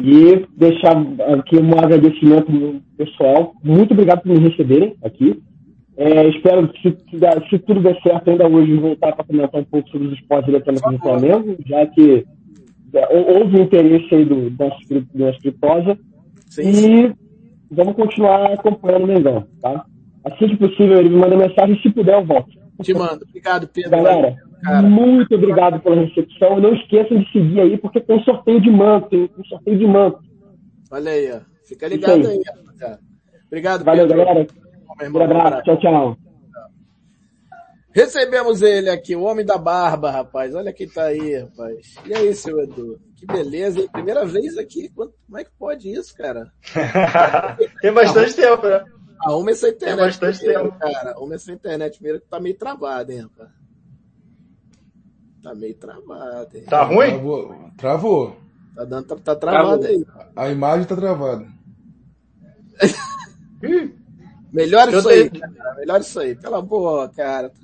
E 0.00 0.46
deixar 0.56 0.96
aqui 1.36 1.56
um 1.56 1.78
agradecimento 1.78 2.80
pessoal. 2.96 3.54
Muito 3.62 3.92
obrigado 3.92 4.22
por 4.22 4.32
me 4.32 4.38
receberem 4.38 4.94
aqui. 5.02 5.42
É, 5.96 6.28
espero 6.28 6.68
que, 6.68 6.90
se, 6.90 6.96
se, 7.50 7.58
tudo 7.58 7.80
der 7.80 8.00
certo, 8.02 8.30
ainda 8.30 8.48
hoje 8.48 8.74
voltar 8.74 9.12
para 9.12 9.24
comentar 9.24 9.60
um 9.60 9.64
pouco 9.64 9.88
sobre 9.90 10.08
os 10.08 10.14
esportes 10.14 10.48
eletrônicos 10.48 10.92
do 10.92 10.98
Flamengo, 10.98 11.56
já 11.66 11.86
que 11.86 12.24
é, 12.94 13.34
houve 13.38 13.60
interesse 13.60 14.14
aí 14.14 14.24
do, 14.24 14.48
da, 14.50 14.68
da 15.14 15.30
Escritosa. 15.30 15.98
E 16.58 17.12
vamos 17.70 17.94
continuar 17.94 18.52
acompanhando 18.52 19.04
o 19.04 19.06
Mengão, 19.06 19.44
tá? 19.60 19.84
Assim 20.24 20.48
que 20.48 20.56
possível, 20.56 20.98
ele 20.98 21.10
me 21.10 21.16
manda 21.16 21.36
mensagem, 21.36 21.78
se 21.80 21.90
puder 21.90 22.14
eu 22.14 22.24
volto. 22.24 22.59
Te 22.82 22.94
mando. 22.94 23.24
Obrigado, 23.28 23.68
Pedro. 23.68 23.90
Galera, 23.90 24.36
Cara. 24.62 24.82
muito 24.82 25.34
obrigado 25.34 25.80
pela 25.80 25.96
recepção. 26.04 26.60
Não 26.60 26.74
esqueçam 26.74 27.18
de 27.18 27.32
seguir 27.32 27.60
aí, 27.60 27.78
porque 27.78 28.00
tem 28.00 28.22
sorteio 28.24 28.60
de 28.60 28.70
manto, 28.70 29.08
tem 29.08 29.30
um 29.38 29.44
sorteio 29.44 29.78
de 29.78 29.86
manto. 29.86 30.18
Olha 30.90 31.12
aí, 31.12 31.32
ó. 31.32 31.40
Fica 31.64 31.86
ligado 31.88 32.26
aí, 32.26 32.40
rapaziada. 32.46 33.00
Obrigado, 33.46 33.84
Valeu, 33.84 34.06
Pedro. 34.08 34.24
galera. 34.24 34.46
Um 35.12 35.22
abraço. 35.22 35.62
Tchau, 35.62 35.78
tchau. 35.78 36.16
Recebemos 37.92 38.62
ele 38.62 38.88
aqui, 38.88 39.16
o 39.16 39.22
homem 39.22 39.44
da 39.44 39.58
barba, 39.58 40.10
rapaz. 40.10 40.54
Olha 40.54 40.72
quem 40.72 40.88
tá 40.88 41.04
aí, 41.06 41.36
rapaz. 41.38 41.94
E 42.06 42.14
aí, 42.14 42.32
seu 42.34 42.60
Edu? 42.60 43.00
Que 43.16 43.26
beleza, 43.26 43.80
hein? 43.80 43.88
Primeira 43.92 44.24
vez 44.24 44.56
aqui. 44.56 44.88
Como 44.94 45.10
é 45.36 45.42
que 45.44 45.50
pode 45.58 45.90
isso, 45.92 46.16
cara? 46.16 46.52
Tem 47.82 47.92
bastante 47.92 48.34
tempo, 48.34 48.66
né? 48.66 48.84
Arruma 49.24 49.50
essa 49.50 49.68
internet. 49.68 49.96
Tem 49.96 50.06
bastante 50.06 50.38
primeiro, 50.38 50.62
tempo. 50.64 50.78
Cara, 50.78 51.10
arruma 51.10 51.34
essa 51.34 51.52
internet 51.52 51.94
primeiro 51.94 52.20
que 52.20 52.26
tá 52.26 52.40
meio 52.40 52.56
travada, 52.56 53.12
hein, 53.12 53.20
rapaz? 53.20 53.50
Tá 55.42 55.54
meio 55.54 55.74
travada, 55.74 56.58
hein? 56.58 56.64
Tá 56.64 56.84
ruim? 56.84 57.10
Travou. 57.10 57.70
Travou. 57.76 58.36
Tá, 58.74 58.84
dando, 58.84 59.06
tá, 59.06 59.16
tá 59.16 59.36
travado 59.36 59.86
aí. 59.86 60.06
A 60.36 60.48
imagem 60.48 60.86
tá 60.86 60.96
travada. 60.96 61.46
Melhor 64.52 64.88
isso 64.92 65.08
aí, 65.08 65.30
cara. 65.30 65.74
Melhor 65.76 66.00
isso 66.00 66.18
aí. 66.20 66.34
Pela 66.34 66.60
boa, 66.62 67.08
cara. 67.08 67.52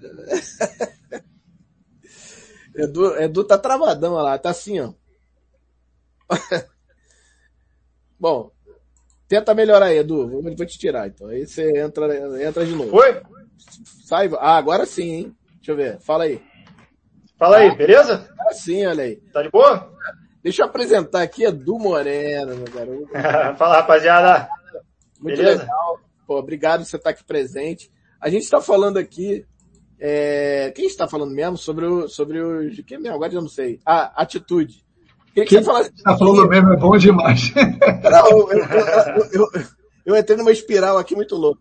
Edu, 2.75 3.17
Edu 3.19 3.45
tá 3.45 3.57
travadão 3.57 4.15
lá, 4.15 4.39
tá 4.39 4.51
assim, 4.51 4.79
ó. 4.81 4.93
Bom, 8.21 8.51
tenta 9.29 9.55
melhorar 9.55 9.87
aí, 9.87 9.99
Edu. 9.99 10.29
Vou, 10.29 10.43
vou 10.43 10.67
te 10.67 10.79
tirar, 10.79 11.09
então. 11.09 11.29
Aí 11.29 11.47
você 11.47 11.79
entra, 11.79 12.43
entra 12.43 12.65
de 12.65 12.75
novo. 12.75 12.91
Foi? 12.91 13.23
Sai. 14.05 14.31
Ah, 14.39 14.57
agora 14.57 14.87
sim, 14.87 15.11
hein? 15.11 15.37
Deixa 15.57 15.73
eu 15.73 15.77
ver. 15.77 16.01
Fala 16.01 16.25
aí. 16.25 16.41
Fala 17.39 17.59
aí, 17.59 17.75
beleza? 17.75 18.29
Ah, 18.39 18.55
sim, 18.55 18.87
olha 18.87 19.05
aí. 19.05 19.17
Tá 19.33 19.43
de 19.43 19.51
boa? 19.51 19.93
Deixa 20.43 20.63
eu 20.63 20.67
apresentar 20.67 21.23
aqui 21.23 21.45
Edu 21.45 21.79
Moreno, 21.79 22.55
meu 22.55 22.73
garoto. 22.73 23.09
Fala, 23.59 23.77
rapaziada. 23.79 24.49
Muito 25.21 25.37
beleza? 25.37 25.63
legal. 25.63 26.01
Pô, 26.25 26.39
obrigado 26.39 26.81
por 26.81 26.87
você 26.87 26.97
estar 26.97 27.11
aqui 27.11 27.25
presente. 27.25 27.91
A 28.21 28.31
gente 28.31 28.45
está 28.45 28.61
falando 28.61 28.97
aqui, 28.97 29.45
é... 29.99 30.73
quem 30.75 30.87
está 30.87 31.09
falando 31.09 31.35
mesmo 31.35 31.57
sobre 31.57 31.85
o, 31.85 32.09
sobre 32.09 32.41
o, 32.41 32.71
de 32.71 32.83
quem 32.85 32.99
mesmo? 32.99 33.17
Agora 33.17 33.35
eu 33.35 33.43
não 33.43 33.49
sei. 33.49 33.81
Ah, 33.85 34.13
atitude. 34.15 34.86
Quem 35.45 35.59
que 35.59 35.63
falasse... 35.63 35.91
está 35.91 36.17
falando 36.17 36.49
mesmo 36.49 36.73
é 36.73 36.77
bom 36.77 36.97
demais. 36.97 37.53
Não, 37.55 38.29
eu, 38.29 38.59
eu, 38.59 39.31
eu, 39.33 39.63
eu, 40.07 40.17
entrei 40.17 40.37
numa 40.37 40.51
espiral 40.51 40.97
aqui 40.97 41.15
muito 41.15 41.37
louca. 41.37 41.61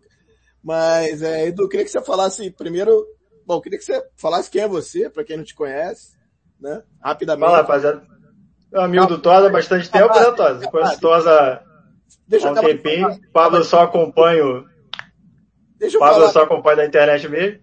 Mas, 0.62 1.22
é, 1.22 1.48
Edu, 1.48 1.68
queria 1.68 1.84
que 1.84 1.90
você 1.90 2.02
falasse 2.02 2.50
primeiro, 2.50 3.04
bom, 3.46 3.60
queria 3.60 3.78
que 3.78 3.84
você 3.84 4.02
falasse 4.16 4.50
quem 4.50 4.62
é 4.62 4.68
você, 4.68 5.10
para 5.10 5.24
quem 5.24 5.36
não 5.36 5.44
te 5.44 5.54
conhece, 5.54 6.16
né? 6.60 6.82
Rapidamente. 7.02 7.46
Fala, 7.46 7.58
rapaziada. 7.58 8.02
Meu 8.72 8.82
amigo 8.82 9.06
do 9.06 9.18
Tosa 9.18 9.46
há 9.46 9.50
bastante 9.50 9.90
tempo, 9.90 10.14
né, 10.14 10.32
Tosa? 10.32 10.66
Conheço 10.68 10.96
o 10.96 11.00
Tosa 11.00 11.62
Deixa 12.26 12.48
há 12.48 12.52
um 12.52 12.54
tempinho. 12.54 13.20
Pablo 13.32 13.62
só 13.62 13.82
acompanho. 13.82 14.64
Deixa 15.78 15.96
eu 15.96 16.00
Pablo 16.00 16.20
falar. 16.20 16.32
só 16.32 16.42
acompanha 16.42 16.76
da 16.78 16.86
internet 16.86 17.28
mesmo. 17.28 17.60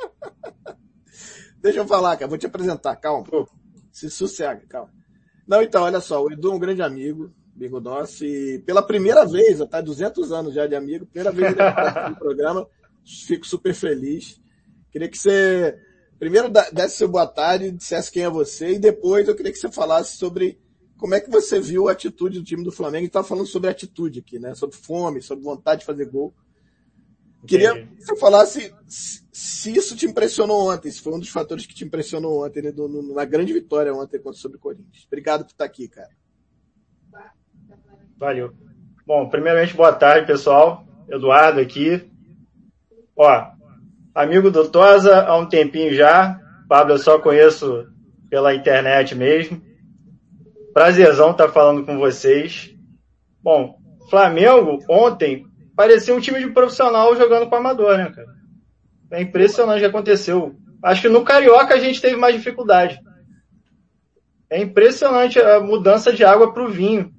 Deixa 1.60 1.78
eu 1.78 1.86
falar, 1.86 2.16
cara. 2.16 2.28
Vou 2.28 2.38
te 2.38 2.46
apresentar. 2.46 2.96
Calma. 2.96 3.24
Se 3.92 4.10
sossega, 4.10 4.62
calma. 4.68 4.90
Não, 5.52 5.60
então, 5.60 5.82
olha 5.82 6.00
só. 6.00 6.24
O 6.24 6.32
Edu 6.32 6.50
é 6.50 6.54
um 6.54 6.58
grande 6.58 6.80
amigo, 6.80 7.30
amigo 7.54 7.78
nosso. 7.78 8.24
E 8.24 8.60
pela 8.60 8.82
primeira 8.82 9.26
vez, 9.26 9.58
tá 9.68 9.82
200 9.82 10.32
anos 10.32 10.54
já 10.54 10.66
de 10.66 10.74
amigo, 10.74 11.04
primeira 11.04 11.30
vez 11.30 11.54
no 12.08 12.16
programa. 12.16 12.66
Fico 13.04 13.46
super 13.46 13.74
feliz. 13.74 14.40
Queria 14.90 15.10
que 15.10 15.18
você 15.18 15.78
primeiro 16.18 16.48
desse 16.48 16.96
seu 16.96 17.08
boa 17.08 17.26
tarde, 17.26 17.70
dissesse 17.70 18.10
quem 18.10 18.22
é 18.22 18.30
você 18.30 18.74
e 18.74 18.78
depois 18.78 19.28
eu 19.28 19.34
queria 19.34 19.52
que 19.52 19.58
você 19.58 19.70
falasse 19.70 20.16
sobre 20.16 20.58
como 20.96 21.14
é 21.14 21.20
que 21.20 21.28
você 21.28 21.60
viu 21.60 21.86
a 21.86 21.92
atitude 21.92 22.38
do 22.38 22.44
time 22.44 22.64
do 22.64 22.72
Flamengo? 22.72 22.98
A 22.98 23.02
gente 23.02 23.12
tá 23.12 23.22
falando 23.22 23.46
sobre 23.46 23.68
atitude 23.68 24.20
aqui, 24.20 24.38
né? 24.38 24.54
Sobre 24.54 24.74
fome, 24.74 25.20
sobre 25.20 25.44
vontade 25.44 25.80
de 25.80 25.86
fazer 25.86 26.06
gol. 26.06 26.32
Queria 27.46 27.86
que 27.86 28.04
você 28.04 28.16
falasse 28.16 28.74
se 28.86 29.76
isso 29.76 29.96
te 29.96 30.06
impressionou 30.06 30.70
ontem, 30.70 30.90
se 30.90 31.00
foi 31.00 31.12
um 31.12 31.18
dos 31.18 31.28
fatores 31.28 31.66
que 31.66 31.74
te 31.74 31.84
impressionou 31.84 32.44
ontem, 32.44 32.62
né? 32.62 32.72
Na 33.14 33.24
grande 33.24 33.52
vitória 33.52 33.92
ontem 33.92 34.18
contra 34.18 34.38
sobre 34.38 34.56
o 34.58 34.60
Corinthians. 34.60 35.04
Obrigado 35.06 35.44
por 35.44 35.50
estar 35.50 35.64
aqui, 35.64 35.88
cara. 35.88 36.10
Valeu. 38.16 38.52
Bom, 39.04 39.28
primeiramente, 39.28 39.74
boa 39.74 39.92
tarde, 39.92 40.26
pessoal. 40.26 40.86
Eduardo 41.08 41.60
aqui. 41.60 42.08
Ó, 43.16 43.50
amigo 44.14 44.50
do 44.50 44.70
Tosa 44.70 45.22
há 45.22 45.36
um 45.36 45.48
tempinho 45.48 45.92
já. 45.92 46.40
Pablo 46.68 46.94
eu 46.94 46.98
só 46.98 47.18
conheço 47.18 47.88
pela 48.30 48.54
internet 48.54 49.14
mesmo. 49.14 49.60
Prazerzão 50.72 51.32
estar 51.32 51.48
falando 51.48 51.84
com 51.84 51.98
vocês. 51.98 52.74
Bom, 53.42 53.78
Flamengo 54.08 54.78
ontem 54.88 55.46
parecia 55.76 56.14
um 56.14 56.20
time 56.20 56.40
de 56.40 56.50
profissional 56.50 57.16
jogando 57.16 57.48
com 57.48 57.56
amador, 57.56 57.96
né, 57.96 58.12
cara? 58.14 58.28
É 59.10 59.20
impressionante 59.20 59.78
o 59.78 59.80
que 59.80 59.86
aconteceu. 59.86 60.54
Acho 60.82 61.02
que 61.02 61.08
no 61.08 61.24
Carioca 61.24 61.74
a 61.74 61.78
gente 61.78 62.00
teve 62.00 62.16
mais 62.16 62.34
dificuldade. 62.34 62.98
É 64.50 64.60
impressionante 64.60 65.38
a 65.38 65.60
mudança 65.60 66.12
de 66.12 66.24
água 66.24 66.52
para 66.52 66.62
o 66.62 66.68
vinho 66.68 67.12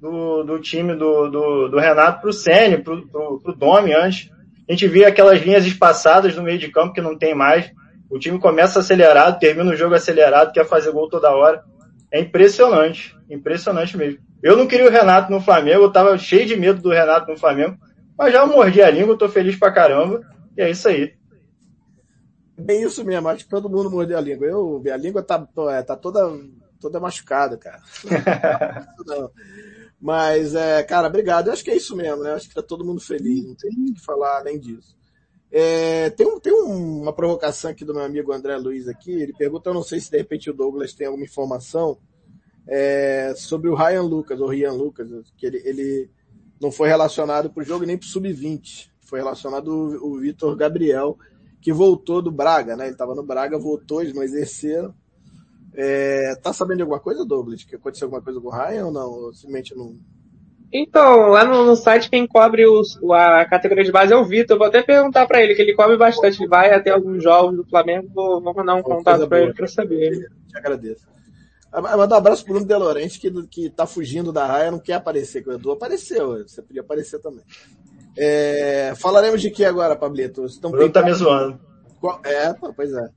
do, 0.00 0.42
do 0.42 0.58
time 0.58 0.94
do, 0.94 1.28
do, 1.28 1.68
do 1.68 1.78
Renato 1.78 2.20
para 2.20 2.30
o 2.30 2.32
Sene, 2.32 2.78
para 2.78 2.94
o 2.94 3.54
Domi 3.56 3.92
antes. 3.92 4.30
A 4.68 4.72
gente 4.72 4.88
via 4.88 5.08
aquelas 5.08 5.42
linhas 5.42 5.66
espaçadas 5.66 6.34
no 6.34 6.42
meio 6.42 6.58
de 6.58 6.68
campo 6.68 6.92
que 6.92 7.00
não 7.00 7.16
tem 7.16 7.34
mais. 7.34 7.70
O 8.10 8.18
time 8.18 8.38
começa 8.38 8.78
acelerado, 8.78 9.38
termina 9.38 9.70
o 9.70 9.76
jogo 9.76 9.94
acelerado, 9.94 10.52
quer 10.52 10.66
fazer 10.66 10.92
gol 10.92 11.08
toda 11.08 11.30
hora. 11.30 11.62
É 12.10 12.20
impressionante, 12.20 13.16
impressionante 13.28 13.96
mesmo. 13.96 14.20
Eu 14.42 14.56
não 14.56 14.66
queria 14.66 14.86
o 14.86 14.90
Renato 14.90 15.30
no 15.30 15.40
Flamengo, 15.40 15.84
eu 15.84 15.92
tava 15.92 16.18
cheio 16.18 16.46
de 16.46 16.56
medo 16.56 16.82
do 16.82 16.90
Renato 16.90 17.30
no 17.30 17.38
Flamengo, 17.38 17.78
mas 18.18 18.32
já 18.32 18.44
mordi 18.44 18.82
a 18.82 18.90
língua, 18.90 19.16
tô 19.16 19.28
feliz 19.28 19.56
pra 19.56 19.72
caramba, 19.72 20.20
e 20.56 20.62
é 20.62 20.70
isso 20.70 20.88
aí. 20.88 21.14
Bem 22.58 22.82
isso 22.82 23.04
mesmo, 23.04 23.28
acho 23.28 23.44
que 23.44 23.50
todo 23.50 23.70
mundo 23.70 23.90
mordeu 23.90 24.18
a 24.18 24.20
língua. 24.20 24.46
Eu, 24.46 24.80
minha 24.82 24.96
língua 24.96 25.22
tá, 25.22 25.46
é, 25.70 25.82
tá 25.82 25.96
toda 25.96 26.30
toda 26.82 27.00
machucada, 27.00 27.56
cara. 27.56 27.80
não. 29.06 29.30
Mas, 30.00 30.54
é, 30.56 30.82
cara, 30.82 31.06
obrigado. 31.06 31.46
Eu 31.46 31.52
acho 31.52 31.62
que 31.62 31.70
é 31.70 31.76
isso 31.76 31.94
mesmo, 31.94 32.24
né? 32.24 32.32
Acho 32.32 32.48
que 32.48 32.54
tá 32.54 32.62
todo 32.62 32.84
mundo 32.84 33.00
feliz, 33.00 33.46
não 33.46 33.54
tem 33.54 33.70
o 33.70 33.94
que 33.94 34.04
falar 34.04 34.38
além 34.38 34.58
disso. 34.58 34.96
É, 35.50 36.10
tem 36.10 36.26
um, 36.26 36.40
tem 36.40 36.52
um, 36.52 37.02
uma 37.02 37.12
provocação 37.12 37.70
aqui 37.70 37.84
do 37.84 37.94
meu 37.94 38.02
amigo 38.02 38.32
André 38.32 38.56
Luiz 38.56 38.88
aqui. 38.88 39.12
Ele 39.12 39.32
pergunta, 39.32 39.70
eu 39.70 39.74
não 39.74 39.82
sei 39.82 40.00
se 40.00 40.10
de 40.10 40.18
repente 40.18 40.50
o 40.50 40.54
Douglas 40.54 40.92
tem 40.92 41.06
alguma 41.06 41.24
informação 41.24 41.98
é, 42.66 43.32
sobre 43.36 43.68
o 43.68 43.74
Ryan 43.74 44.02
Lucas, 44.02 44.40
ou 44.40 44.48
Ryan 44.48 44.72
Lucas, 44.72 45.08
que 45.36 45.46
ele, 45.46 45.62
ele 45.64 46.10
não 46.60 46.70
foi 46.70 46.88
relacionado 46.88 47.50
para 47.50 47.62
o 47.62 47.66
jogo 47.66 47.84
nem 47.84 47.98
para 47.98 48.06
o 48.06 48.08
Sub-20. 48.08 48.90
Foi 49.00 49.18
relacionado 49.18 49.68
o, 49.68 50.12
o 50.12 50.18
Vitor 50.20 50.56
Gabriel, 50.56 51.18
que 51.60 51.72
voltou 51.72 52.22
do 52.22 52.30
Braga, 52.30 52.76
né? 52.76 52.84
Ele 52.84 52.92
estava 52.92 53.14
no 53.14 53.22
Braga, 53.22 53.58
voltou, 53.58 54.00
eles 54.00 54.14
não 54.14 54.22
exerceram. 54.22 54.94
É, 55.74 56.34
tá 56.42 56.52
sabendo 56.52 56.78
de 56.78 56.82
alguma 56.82 57.00
coisa, 57.00 57.24
Douglas? 57.24 57.64
Que 57.64 57.76
aconteceu 57.76 58.06
alguma 58.06 58.22
coisa 58.22 58.40
com 58.40 58.48
o 58.48 58.50
Ryan 58.50 58.86
ou 58.86 58.92
não? 58.92 59.10
Ou 59.10 59.32
simplesmente 59.32 59.74
não. 59.74 59.96
Então, 60.72 61.28
lá 61.28 61.44
no, 61.44 61.66
no 61.66 61.76
site 61.76 62.08
quem 62.08 62.26
cobre 62.26 62.66
os, 62.66 62.98
a 63.10 63.44
categoria 63.44 63.84
de 63.84 63.92
base 63.92 64.12
é 64.12 64.16
o 64.16 64.24
Vitor. 64.24 64.56
Vou 64.56 64.66
até 64.66 64.82
perguntar 64.82 65.26
para 65.26 65.42
ele, 65.42 65.54
que 65.54 65.60
ele 65.60 65.74
cobre 65.74 65.96
bastante. 65.96 66.40
Ele 66.40 66.48
vai 66.48 66.72
até 66.72 66.90
alguns 66.90 67.22
jogos 67.22 67.56
do 67.56 67.64
Flamengo. 67.64 68.08
Vou, 68.14 68.40
mandar 68.40 68.74
um 68.74 68.82
contato 68.82 69.28
para 69.28 69.42
ele 69.42 69.52
para 69.52 69.66
saber. 69.66 70.30
Te 70.48 70.56
agradeço. 70.56 71.06
Manda 71.72 72.14
um 72.14 72.18
abraço 72.18 72.44
pro 72.44 72.54
Bruno 72.54 72.66
De 72.66 72.76
Laurenti, 72.76 73.18
que, 73.18 73.46
que 73.46 73.70
tá 73.70 73.86
fugindo 73.86 74.30
da 74.32 74.46
raia, 74.46 74.70
não 74.70 74.78
quer 74.78 74.94
aparecer. 74.94 75.46
O 75.46 75.52
Edu 75.52 75.72
apareceu, 75.72 76.46
você 76.46 76.60
podia 76.60 76.82
aparecer 76.82 77.18
também. 77.20 77.44
É, 78.16 78.92
falaremos 78.96 79.40
de 79.40 79.50
que 79.50 79.64
agora, 79.64 79.96
Pablito? 79.96 80.44
Estão 80.44 80.68
o 80.68 80.72
Bruno 80.72 80.92
tá 80.92 81.02
me 81.02 81.12
zoando. 81.14 81.58
É, 82.24 82.52
pois 82.76 82.92
é. 82.92 83.08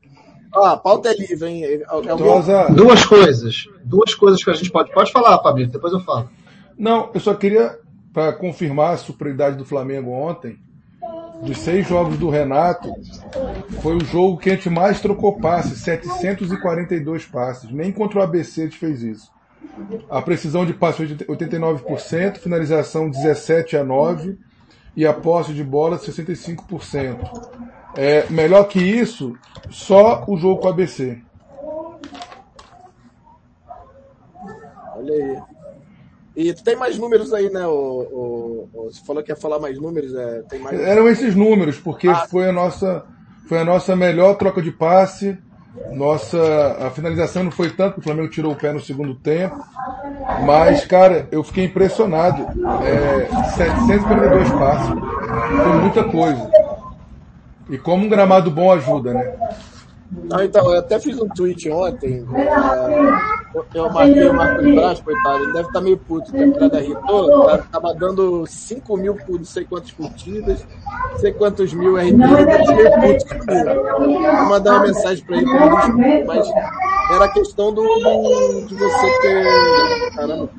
Ó, 0.54 0.64
a 0.64 0.78
pauta 0.78 1.10
é 1.10 1.16
livre, 1.16 1.50
hein? 1.50 1.84
Algum... 1.88 2.42
Duas 2.74 3.06
coisas. 3.06 3.66
Duas 3.84 4.14
coisas 4.16 4.42
que 4.42 4.50
a 4.50 4.54
gente 4.54 4.72
pode. 4.72 4.92
Pode 4.94 5.12
falar, 5.12 5.38
Pablito, 5.40 5.74
depois 5.74 5.92
eu 5.92 6.00
falo. 6.00 6.30
Não, 6.78 7.12
eu 7.14 7.20
só 7.20 7.34
queria, 7.34 7.78
para 8.14 8.32
confirmar 8.32 8.94
a 8.94 8.98
superioridade 8.98 9.58
do 9.58 9.66
Flamengo 9.66 10.12
ontem, 10.12 10.58
dos 11.46 11.60
seis 11.60 11.88
jogos 11.88 12.18
do 12.18 12.30
Renato, 12.30 12.92
foi 13.82 13.96
o 13.96 14.04
jogo 14.04 14.38
que 14.38 14.50
a 14.50 14.56
gente 14.56 14.70
mais 14.70 15.00
trocou 15.00 15.40
passes, 15.40 15.80
742 15.80 17.26
passes. 17.26 17.72
Nem 17.72 17.92
contra 17.92 18.20
o 18.20 18.22
ABC 18.22 18.62
a 18.62 18.66
gente 18.66 18.78
fez 18.78 19.02
isso. 19.02 19.32
A 20.10 20.22
precisão 20.22 20.66
de 20.66 20.74
passe 20.74 21.04
89%, 21.04 22.38
finalização 22.38 23.10
17 23.10 23.78
a 23.78 23.84
9 23.84 24.38
e 24.96 25.06
a 25.06 25.14
posse 25.14 25.54
de 25.54 25.64
bola 25.64 26.00
65%. 26.00 27.18
É, 27.98 28.30
melhor 28.30 28.66
que 28.66 28.80
isso, 28.80 29.38
só 29.70 30.24
o 30.28 30.38
jogo 30.38 30.62
com 30.62 30.68
o 30.68 30.72
ABC. 30.72 31.22
Olha 34.96 35.14
aí. 35.14 35.55
E 36.36 36.54
tu 36.54 36.64
tem 36.64 36.76
mais 36.76 36.98
números 36.98 37.34
aí, 37.34 37.50
né? 37.50 37.66
O, 37.66 37.72
o, 37.72 38.70
o, 38.74 38.84
você 38.92 39.04
falou 39.06 39.24
que 39.24 39.32
ia 39.32 39.36
falar 39.36 39.58
mais 39.60 39.80
números. 39.80 40.14
É, 40.14 40.42
tem 40.50 40.60
mais... 40.60 40.80
Eram 40.80 41.08
esses 41.08 41.34
números, 41.34 41.80
porque 41.80 42.10
ah. 42.10 42.28
foi, 42.30 42.50
a 42.50 42.52
nossa, 42.52 43.06
foi 43.48 43.60
a 43.60 43.66
nossa 43.66 43.96
melhor 43.96 44.36
troca 44.36 44.62
de 44.62 44.72
passe. 44.72 45.38
Nossa, 45.92 46.38
a 46.80 46.90
finalização 46.90 47.44
não 47.44 47.52
foi 47.52 47.70
tanto, 47.70 48.00
o 48.00 48.02
Flamengo 48.02 48.30
tirou 48.30 48.54
o 48.54 48.56
pé 48.56 48.72
no 48.72 48.80
segundo 48.80 49.14
tempo. 49.16 49.58
Mas, 50.46 50.86
cara, 50.86 51.28
eu 51.32 51.44
fiquei 51.44 51.66
impressionado. 51.66 52.44
É, 52.84 53.28
742 53.56 54.52
passes. 54.52 54.90
Foi 54.90 55.74
muita 55.82 56.04
coisa. 56.06 56.50
E 57.70 57.78
como 57.78 58.06
um 58.06 58.10
gramado 58.10 58.52
bom 58.52 58.72
ajuda, 58.72 59.14
né? 59.14 59.36
Não, 60.12 60.44
então, 60.44 60.72
eu 60.72 60.80
até 60.80 61.00
fiz 61.00 61.20
um 61.20 61.28
tweet 61.28 61.70
ontem. 61.70 62.26
É, 62.36 63.35
eu, 63.56 63.66
eu 63.74 63.90
marquei 63.92 64.28
o 64.28 64.34
Marcos 64.34 64.76
Braz, 64.76 65.00
coitado, 65.02 65.44
ele 65.44 65.54
deve 65.54 65.68
estar 65.68 65.74
tá 65.74 65.82
meio 65.82 65.98
puto, 65.98 66.32
que 66.32 66.38
a 66.38 66.46
entrada 66.46 66.82
irritou. 66.82 67.58
Tava 67.72 67.94
dando 67.94 68.46
5 68.46 68.98
mil 68.98 69.16
por 69.16 69.38
não 69.38 69.46
sei 69.46 69.66
quantas 69.66 69.92
curtidas, 69.92 70.66
não 71.12 71.20
sei 71.20 71.34
quantos 71.34 71.74
mil 71.74 71.98
RT, 71.98 72.08
ele 72.08 72.46
deve 72.46 72.74
meio 72.74 73.20
puto 73.20 73.40
comigo. 73.40 73.70
Vou 74.00 74.50
mandar 74.50 74.74
uma 74.74 74.88
mensagem 74.88 75.26
pra 75.26 75.38
ele, 75.38 76.26
mas 76.26 76.48
era 77.12 77.26
a 77.26 77.34
questão 77.34 77.74
do, 77.74 77.82
do, 77.82 78.66
de 78.68 78.76
você 78.76 79.20
ter. 79.22 80.16
Caramba. 80.16 80.50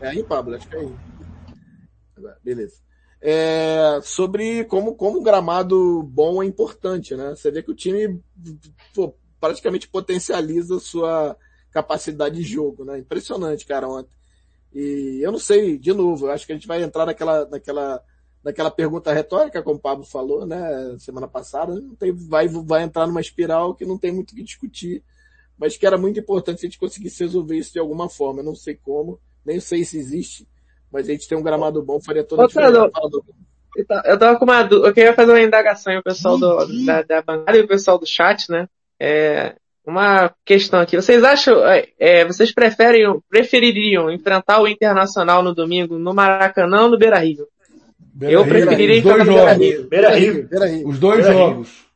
É 0.00 0.08
aí, 0.08 0.22
Pablo, 0.22 0.56
acho 0.56 0.68
que 0.68 0.76
é 0.76 0.80
aí. 0.80 0.94
Beleza 2.42 2.90
é, 3.20 4.00
sobre 4.02 4.64
como, 4.64 4.94
como 4.94 5.20
um 5.20 5.22
gramado 5.22 6.02
bom 6.04 6.42
é 6.42 6.46
importante, 6.46 7.14
né? 7.14 7.30
Você 7.30 7.50
vê 7.50 7.62
que 7.62 7.70
o 7.70 7.74
time 7.74 8.18
pô, 8.94 9.14
praticamente 9.38 9.88
potencializa 9.88 10.76
a 10.76 10.80
sua 10.80 11.36
capacidade 11.70 12.36
de 12.36 12.42
jogo, 12.42 12.84
né? 12.84 12.98
Impressionante, 12.98 13.66
cara, 13.66 13.88
ontem. 13.88 14.14
E 14.72 15.20
eu 15.22 15.32
não 15.32 15.38
sei, 15.38 15.78
de 15.78 15.92
novo, 15.92 16.26
eu 16.26 16.30
acho 16.30 16.46
que 16.46 16.52
a 16.52 16.54
gente 16.54 16.66
vai 16.66 16.82
entrar 16.82 17.06
naquela, 17.06 17.44
naquela, 17.46 18.02
naquela 18.42 18.70
pergunta 18.70 19.12
retórica, 19.12 19.62
como 19.62 19.76
o 19.76 19.82
Pablo 19.82 20.04
falou, 20.04 20.46
né, 20.46 20.96
semana 20.98 21.26
passada, 21.26 21.74
não 21.74 21.94
tem, 21.96 22.12
vai, 22.12 22.46
vai 22.48 22.82
entrar 22.82 23.06
numa 23.06 23.20
espiral 23.20 23.74
que 23.74 23.84
não 23.84 23.98
tem 23.98 24.12
muito 24.12 24.30
o 24.30 24.34
que 24.36 24.42
discutir, 24.44 25.02
mas 25.58 25.76
que 25.76 25.86
era 25.86 25.98
muito 25.98 26.20
importante 26.20 26.60
se 26.60 26.66
a 26.66 26.68
gente 26.68 26.78
conseguisse 26.78 27.24
resolver 27.24 27.56
isso 27.56 27.72
de 27.72 27.80
alguma 27.80 28.08
forma. 28.08 28.40
Eu 28.40 28.44
não 28.44 28.54
sei 28.54 28.76
como, 28.76 29.20
nem 29.44 29.58
sei 29.58 29.84
se 29.84 29.98
existe 29.98 30.46
mas 30.90 31.08
a 31.08 31.12
gente 31.12 31.28
tem 31.28 31.38
um 31.38 31.42
gramado 31.42 31.82
bom, 31.82 32.00
faria 32.00 32.24
toda 32.24 32.44
a 32.44 32.46
diferença. 32.46 32.90
Eu 34.04 34.18
tava 34.18 34.38
com 34.38 34.44
uma 34.44 34.62
dúvida, 34.62 34.88
eu 34.88 34.94
queria 34.94 35.14
fazer 35.14 35.30
uma 35.30 35.40
indagação 35.40 35.96
o 35.96 36.02
pessoal 36.02 36.36
do, 36.36 36.84
da, 36.84 37.02
da 37.02 37.22
bancada 37.22 37.56
e 37.56 37.62
o 37.62 37.68
pessoal 37.68 37.98
do 37.98 38.06
chat, 38.06 38.50
né? 38.50 38.68
É, 38.98 39.54
uma 39.90 40.32
questão 40.44 40.80
aqui. 40.80 40.96
Vocês 40.96 41.22
acham, 41.22 41.66
é, 41.66 41.88
é 41.98 42.24
vocês 42.24 42.52
preferem, 42.52 43.04
prefeririam 43.28 44.10
enfrentar 44.10 44.60
o 44.60 44.68
Internacional 44.68 45.42
no 45.42 45.54
domingo 45.54 45.98
no 45.98 46.14
Maracanã 46.14 46.84
ou 46.84 46.90
no 46.90 46.98
Beira 46.98 47.18
Rio? 47.18 47.46
Beira 48.14 48.34
eu 48.34 48.44
preferiria 48.44 48.98
enfrentar 48.98 49.24
no 49.24 49.34
Beira 49.34 49.52
Rio. 49.52 49.88
Beira 49.88 50.10
Rio. 50.10 50.48
Beira 50.48 50.66
Rio. 50.66 50.88
Os 50.88 50.98
dois 50.98 51.24
Beira 51.24 51.32
jogos. 51.32 51.86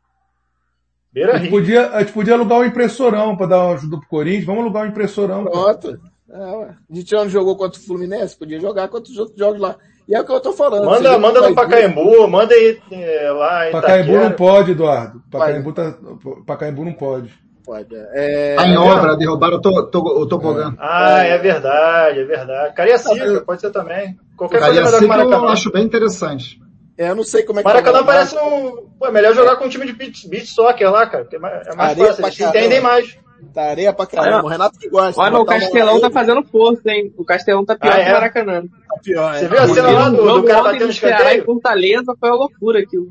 Beira 1.13 1.33
Rio. 1.33 1.39
A 1.39 1.43
gente 1.43 1.51
podia, 1.51 1.91
a 1.91 2.01
gente 2.01 2.13
podia 2.13 2.35
alugar 2.35 2.59
um 2.59 2.65
impressorão 2.65 3.37
para 3.37 3.47
dar 3.47 3.65
uma 3.65 3.75
ajuda 3.75 3.99
pro 3.99 4.09
Corinthians. 4.09 4.45
Vamos 4.45 4.63
alugar 4.63 4.85
um 4.85 4.89
impressorão. 4.89 5.45
Pronto. 5.45 5.99
É, 6.31 6.37
a 6.37 6.95
gente 6.95 7.13
não 7.13 7.29
jogou 7.29 7.57
contra 7.57 7.79
o 7.79 7.83
Fluminense, 7.83 8.37
podia 8.37 8.59
jogar 8.59 8.89
contra 8.89 9.11
os 9.11 9.19
outros 9.19 9.39
jogos 9.39 9.61
lá. 9.61 9.77
E 10.07 10.15
é 10.15 10.21
o 10.21 10.25
que 10.25 10.33
eu 10.33 10.41
tô 10.41 10.53
falando. 10.53 10.85
Manda, 10.85 11.19
manda 11.19 11.49
no 11.49 11.55
Pacaembu, 11.55 12.29
manda 12.29 12.55
aí 12.55 12.79
é, 12.91 13.31
lá 13.31 13.69
em 13.69 13.73
Pacaembu 13.73 14.11
Itaquera. 14.11 14.29
não 14.29 14.37
pode, 14.37 14.71
Eduardo. 14.73 15.23
Pacaembu, 15.31 15.73
tá, 15.73 15.99
Pacaembu 16.47 16.85
não 16.85 16.93
pode. 16.93 17.33
Pode. 17.65 17.95
É, 18.13 18.57
tá 18.57 18.67
em 18.67 18.77
obra, 18.77 19.17
derrubaram 19.17 19.57
o, 19.57 19.61
to, 19.61 19.87
to, 19.87 19.99
o 19.99 20.27
tobogã. 20.27 20.73
É. 20.73 20.77
Ah, 20.79 21.23
é 21.25 21.39
verdade, 21.39 22.21
é 22.21 22.25
verdade. 22.25 22.75
Cariacica, 22.75 23.41
pode 23.41 23.61
ser 23.61 23.71
também. 23.71 24.19
Qualquer 24.37 24.61
coisa 24.61 25.01
melhor 25.01 25.29
que 25.29 25.35
eu 25.35 25.49
acho 25.49 25.73
bem 25.73 25.85
interessante. 25.85 26.61
É, 26.97 27.11
eu 27.11 27.17
não 27.17 27.25
sei 27.25 27.43
como 27.43 27.59
é 27.59 27.63
que 27.63 27.69
Maracanã 27.69 28.01
é 28.01 28.05
parece 28.05 28.37
um. 28.37 28.87
Pô, 28.99 29.07
é 29.07 29.11
melhor 29.11 29.35
jogar 29.35 29.57
com 29.57 29.65
um 29.65 29.69
time 29.69 29.87
de 29.87 29.93
beach, 29.93 30.29
beach 30.29 30.47
soccer 30.47 30.91
lá, 30.91 31.07
cara. 31.07 31.27
é 31.33 31.39
mais, 31.39 31.67
é 31.67 31.75
mais 31.75 31.99
fácil, 31.99 32.25
eles 32.25 32.41
entendem 32.41 32.81
mais. 32.81 33.19
Tá 33.53 33.65
areia 33.65 33.93
pra 33.93 34.07
caramba. 34.07 34.47
O 34.47 34.49
Renato 34.49 34.79
que 34.79 34.89
gosta. 34.89 35.21
Olha, 35.21 35.39
o 35.39 35.45
Castelão 35.45 36.01
tá 36.01 36.11
fazendo 36.11 36.43
força, 36.45 36.91
hein? 36.91 37.13
O 37.17 37.25
Castelão 37.25 37.65
tá 37.65 37.77
pior 37.77 37.93
ah, 37.93 37.99
é? 37.99 38.05
que 38.05 38.11
o 38.11 38.15
Maracanã. 38.15 38.63
Tá 38.63 39.01
pior, 39.03 39.35
é. 39.35 39.39
Você 39.41 39.49
viu 39.49 39.59
a 39.59 39.69
cena 39.69 39.91
lá 39.91 40.09
do, 40.09 40.41
do 40.41 40.45
cara 40.45 40.63
batendo 40.63 40.93
Ceará 40.93 41.35
em 41.35 41.43
Fortaleza 41.43 42.15
foi 42.19 42.29
uma 42.29 42.39
loucura 42.39 42.81
aquilo. 42.81 43.09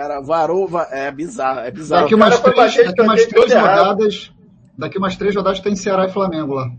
Cara, 0.00 0.18
varou, 0.18 0.66
é 0.90 1.10
bizarro, 1.10 1.60
é 1.60 1.70
bizarro. 1.70 2.04
Daqui 2.04 2.14
umas 2.14 2.40
três, 2.40 2.86
daqui 2.86 3.02
umas 3.02 3.26
três 3.26 3.52
rodadas, 3.52 4.32
daqui 4.78 4.96
umas 4.96 5.16
três 5.16 5.36
rodadas 5.36 5.60
tem 5.60 5.76
Ceará 5.76 6.06
e 6.06 6.10
Flamengo 6.10 6.54
lá. 6.54 6.70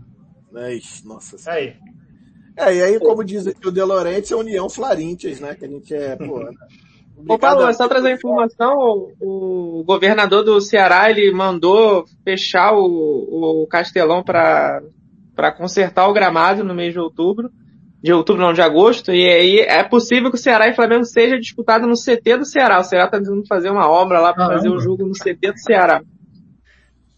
Ixi, 0.70 1.06
nossa 1.06 1.38
senhora. 1.38 1.60
Aí. 1.62 1.76
É, 2.56 2.74
e 2.74 2.82
aí, 2.82 2.98
como 2.98 3.22
diz 3.22 3.46
aqui 3.46 3.68
o 3.68 3.70
De 3.70 3.80
Laurenti, 3.80 4.32
é 4.32 4.36
União 4.36 4.68
Flarintes, 4.68 5.38
né? 5.38 5.54
Que 5.54 5.66
a 5.66 5.68
gente 5.68 5.94
é, 5.94 6.16
pô, 6.16 6.40
Ô 7.32 7.38
Paulo, 7.38 7.68
é 7.68 7.72
só 7.72 7.86
trazer 7.86 8.12
informação, 8.12 9.12
o, 9.20 9.84
governador 9.86 10.42
do 10.42 10.60
Ceará, 10.60 11.08
ele 11.08 11.30
mandou 11.30 12.04
fechar 12.24 12.72
o, 12.74 13.62
o 13.62 13.66
Castelão 13.68 14.24
para 14.24 14.82
consertar 15.56 16.08
o 16.08 16.12
gramado 16.12 16.64
no 16.64 16.74
mês 16.74 16.92
de 16.92 16.98
outubro, 16.98 17.52
de 18.02 18.12
outubro 18.12 18.42
não, 18.42 18.52
de 18.52 18.60
agosto, 18.60 19.12
e 19.12 19.24
aí 19.24 19.60
é 19.60 19.84
possível 19.84 20.28
que 20.28 20.36
o 20.36 20.40
Ceará 20.40 20.66
e 20.66 20.74
Flamengo 20.74 21.04
seja 21.04 21.38
disputado 21.38 21.86
no 21.86 21.94
CT 21.94 22.38
do 22.38 22.44
Ceará. 22.44 22.80
O 22.80 22.84
Ceará 22.84 23.04
está 23.04 23.18
tentando 23.18 23.46
fazer 23.46 23.70
uma 23.70 23.88
obra 23.88 24.20
lá 24.20 24.34
para 24.34 24.48
fazer 24.48 24.68
o 24.68 24.74
um 24.74 24.80
jogo 24.80 25.06
no 25.06 25.12
CT 25.12 25.52
do 25.52 25.58
Ceará. 25.58 26.02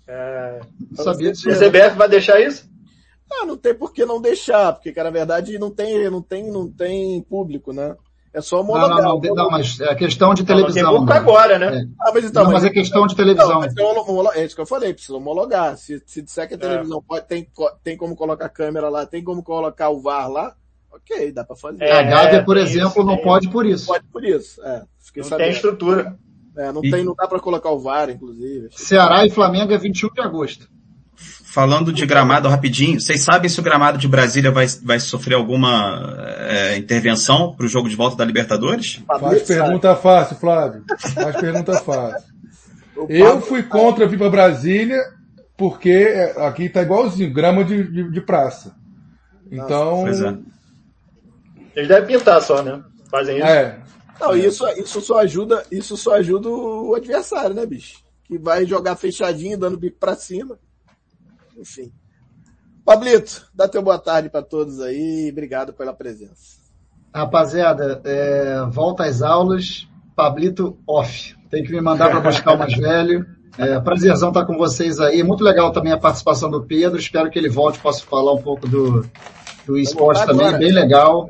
É, 0.06 0.60
sabia 0.96 1.32
disso. 1.32 1.48
A 1.48 1.54
CBF 1.54 1.96
vai 1.96 2.08
deixar 2.08 2.38
isso? 2.38 2.68
Ah, 3.32 3.46
não 3.46 3.56
tem 3.56 3.74
por 3.74 3.94
que 3.94 4.04
não 4.04 4.20
deixar, 4.20 4.74
porque, 4.74 4.92
cara, 4.92 5.10
na 5.10 5.16
verdade 5.16 5.58
não 5.58 5.70
tem, 5.70 6.10
não 6.10 6.20
tem, 6.20 6.50
não 6.50 6.70
tem 6.70 7.22
público, 7.22 7.72
né? 7.72 7.96
É 8.34 8.40
só 8.40 8.60
homologar. 8.60 9.00
Não, 9.00 9.20
não, 9.20 9.34
não, 9.34 9.50
mas 9.50 9.80
é 9.80 9.94
questão 9.94 10.34
de 10.34 10.44
televisão. 10.44 11.04
Não, 11.04 11.12
agora, 11.12 11.58
né? 11.58 11.78
É. 11.78 11.84
Ah, 12.00 12.10
mas 12.12 12.24
então. 12.24 12.42
Não, 12.42 12.52
mas, 12.52 12.62
mas 12.62 12.70
é 12.70 12.74
questão 12.74 13.06
de 13.06 13.16
televisão. 13.16 13.60
Não, 13.60 14.32
é 14.32 14.44
isso 14.44 14.54
que 14.56 14.60
eu 14.60 14.66
falei, 14.66 14.92
precisa 14.92 15.16
homologar. 15.16 15.78
Se, 15.78 16.02
se 16.04 16.20
disser 16.20 16.46
que 16.48 16.54
a 16.54 16.56
é. 16.56 16.60
televisão 16.60 16.98
é. 16.98 17.02
pode, 17.06 17.26
tem, 17.26 17.48
tem 17.82 17.96
como 17.96 18.14
colocar 18.16 18.48
câmera 18.48 18.88
lá, 18.88 19.06
tem 19.06 19.22
como 19.22 19.42
colocar 19.42 19.88
o 19.88 20.00
VAR 20.00 20.28
lá, 20.28 20.54
ok, 20.94 21.32
dá 21.32 21.44
pra 21.44 21.56
fazer. 21.56 21.82
É, 21.82 21.92
a 21.92 22.02
Gávea, 22.02 22.44
por 22.44 22.56
exemplo, 22.56 23.00
isso, 23.00 23.04
não 23.04 23.18
pode 23.18 23.48
por 23.50 23.66
isso. 23.66 23.86
Pode 23.86 24.04
por 24.12 24.24
isso, 24.24 24.62
é. 24.62 24.82
Fiquei 25.00 25.22
não 25.22 25.28
sabendo. 25.28 25.46
tem 25.46 25.54
estrutura. 25.54 26.16
É, 26.56 26.72
não, 26.72 26.84
e... 26.84 26.90
tem, 26.90 27.04
não 27.04 27.14
dá 27.14 27.26
pra 27.26 27.40
colocar 27.40 27.70
o 27.70 27.80
VAR, 27.80 28.10
inclusive. 28.10 28.68
Ceará 28.70 29.26
e 29.26 29.30
Flamengo 29.30 29.72
é 29.72 29.78
21 29.78 30.12
de 30.12 30.20
agosto. 30.20 30.68
falando 31.16 31.92
de 31.92 32.06
gramado 32.06 32.48
rapidinho, 32.48 33.00
vocês 33.00 33.22
sabem 33.22 33.48
se 33.48 33.58
o 33.58 33.62
gramado 33.62 33.98
de 33.98 34.06
Brasília 34.06 34.50
vai, 34.50 34.66
vai 34.82 35.00
sofrer 35.00 35.34
alguma 35.34 36.16
é, 36.48 36.76
intervenção 36.76 37.54
para 37.54 37.66
o 37.66 37.68
jogo 37.68 37.88
de 37.88 37.96
volta 37.96 38.16
da 38.16 38.24
Libertadores? 38.24 39.02
Faz 39.06 39.42
pergunta 39.42 39.96
fácil, 39.96 40.36
Flávio. 40.36 40.84
Faz 41.14 41.36
pergunta 41.36 41.74
fácil. 41.80 42.34
Eu 43.08 43.40
fui 43.40 43.64
contra 43.64 44.06
vir 44.06 44.18
para 44.18 44.30
Brasília 44.30 45.00
porque 45.56 46.32
aqui 46.36 46.68
tá 46.68 46.82
igualzinho, 46.82 47.32
grama 47.32 47.64
de, 47.64 47.84
de, 47.84 48.10
de 48.10 48.20
praça. 48.20 48.74
Então. 49.50 50.02
Pois 50.02 50.20
é. 50.20 50.36
Eles 51.74 51.88
devem 51.88 52.18
pintar 52.18 52.40
só, 52.42 52.62
né? 52.62 52.82
Fazem 53.10 53.38
isso. 53.38 53.46
É. 53.46 53.82
Não, 54.20 54.36
isso, 54.36 54.66
isso 54.78 55.00
só 55.00 55.18
ajuda, 55.18 55.64
isso 55.70 55.96
só 55.96 56.14
ajuda 56.14 56.48
o 56.48 56.94
adversário, 56.94 57.54
né, 57.54 57.66
bicho? 57.66 57.98
Que 58.24 58.38
vai 58.38 58.64
jogar 58.64 58.96
fechadinho, 58.96 59.58
dando 59.58 59.76
bico 59.76 59.98
pra 59.98 60.14
cima. 60.14 60.58
Enfim. 61.56 61.92
Pablito, 62.84 63.46
dá 63.54 63.66
teu 63.66 63.82
boa 63.82 63.98
tarde 63.98 64.28
para 64.28 64.42
todos 64.42 64.80
aí. 64.80 65.28
Obrigado 65.30 65.72
pela 65.72 65.92
presença. 65.92 66.58
Rapaziada, 67.14 68.00
é, 68.04 68.66
volta 68.70 69.04
às 69.04 69.22
aulas. 69.22 69.88
Pablito 70.14 70.78
off. 70.86 71.34
Tem 71.50 71.64
que 71.64 71.72
me 71.72 71.80
mandar 71.80 72.10
para 72.10 72.20
buscar 72.20 72.54
o 72.54 72.58
mais 72.58 72.74
velho. 72.74 73.26
É, 73.56 73.78
prazerzão 73.80 74.28
estar 74.30 74.44
com 74.44 74.56
vocês 74.56 74.98
aí. 75.00 75.22
Muito 75.22 75.42
legal 75.44 75.72
também 75.72 75.92
a 75.92 75.98
participação 75.98 76.50
do 76.50 76.64
Pedro. 76.64 76.98
Espero 76.98 77.30
que 77.30 77.38
ele 77.38 77.48
volte. 77.48 77.78
Posso 77.78 78.04
falar 78.06 78.32
um 78.32 78.42
pouco 78.42 78.68
do, 78.68 79.06
do 79.66 79.78
esporte 79.78 80.26
também. 80.26 80.46
Agora. 80.46 80.58
Bem 80.58 80.72
legal. 80.72 81.28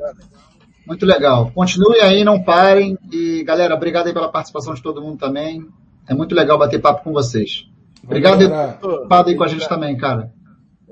Muito 0.85 1.05
legal. 1.05 1.51
Continuem 1.51 2.01
aí, 2.01 2.23
não 2.23 2.43
parem. 2.43 2.97
E 3.11 3.43
galera, 3.43 3.75
obrigado 3.75 4.07
aí 4.07 4.13
pela 4.13 4.31
participação 4.31 4.73
de 4.73 4.81
todo 4.81 5.01
mundo 5.01 5.17
também. 5.17 5.67
É 6.07 6.13
muito 6.13 6.35
legal 6.35 6.57
bater 6.57 6.81
papo 6.81 7.03
com 7.03 7.11
vocês. 7.11 7.67
Obrigado 8.03 8.39
por 8.79 9.07
participado 9.07 9.29
aí 9.29 9.35
com 9.35 9.43
a 9.43 9.47
gente 9.47 9.67
também, 9.67 9.97
cara. 9.97 10.31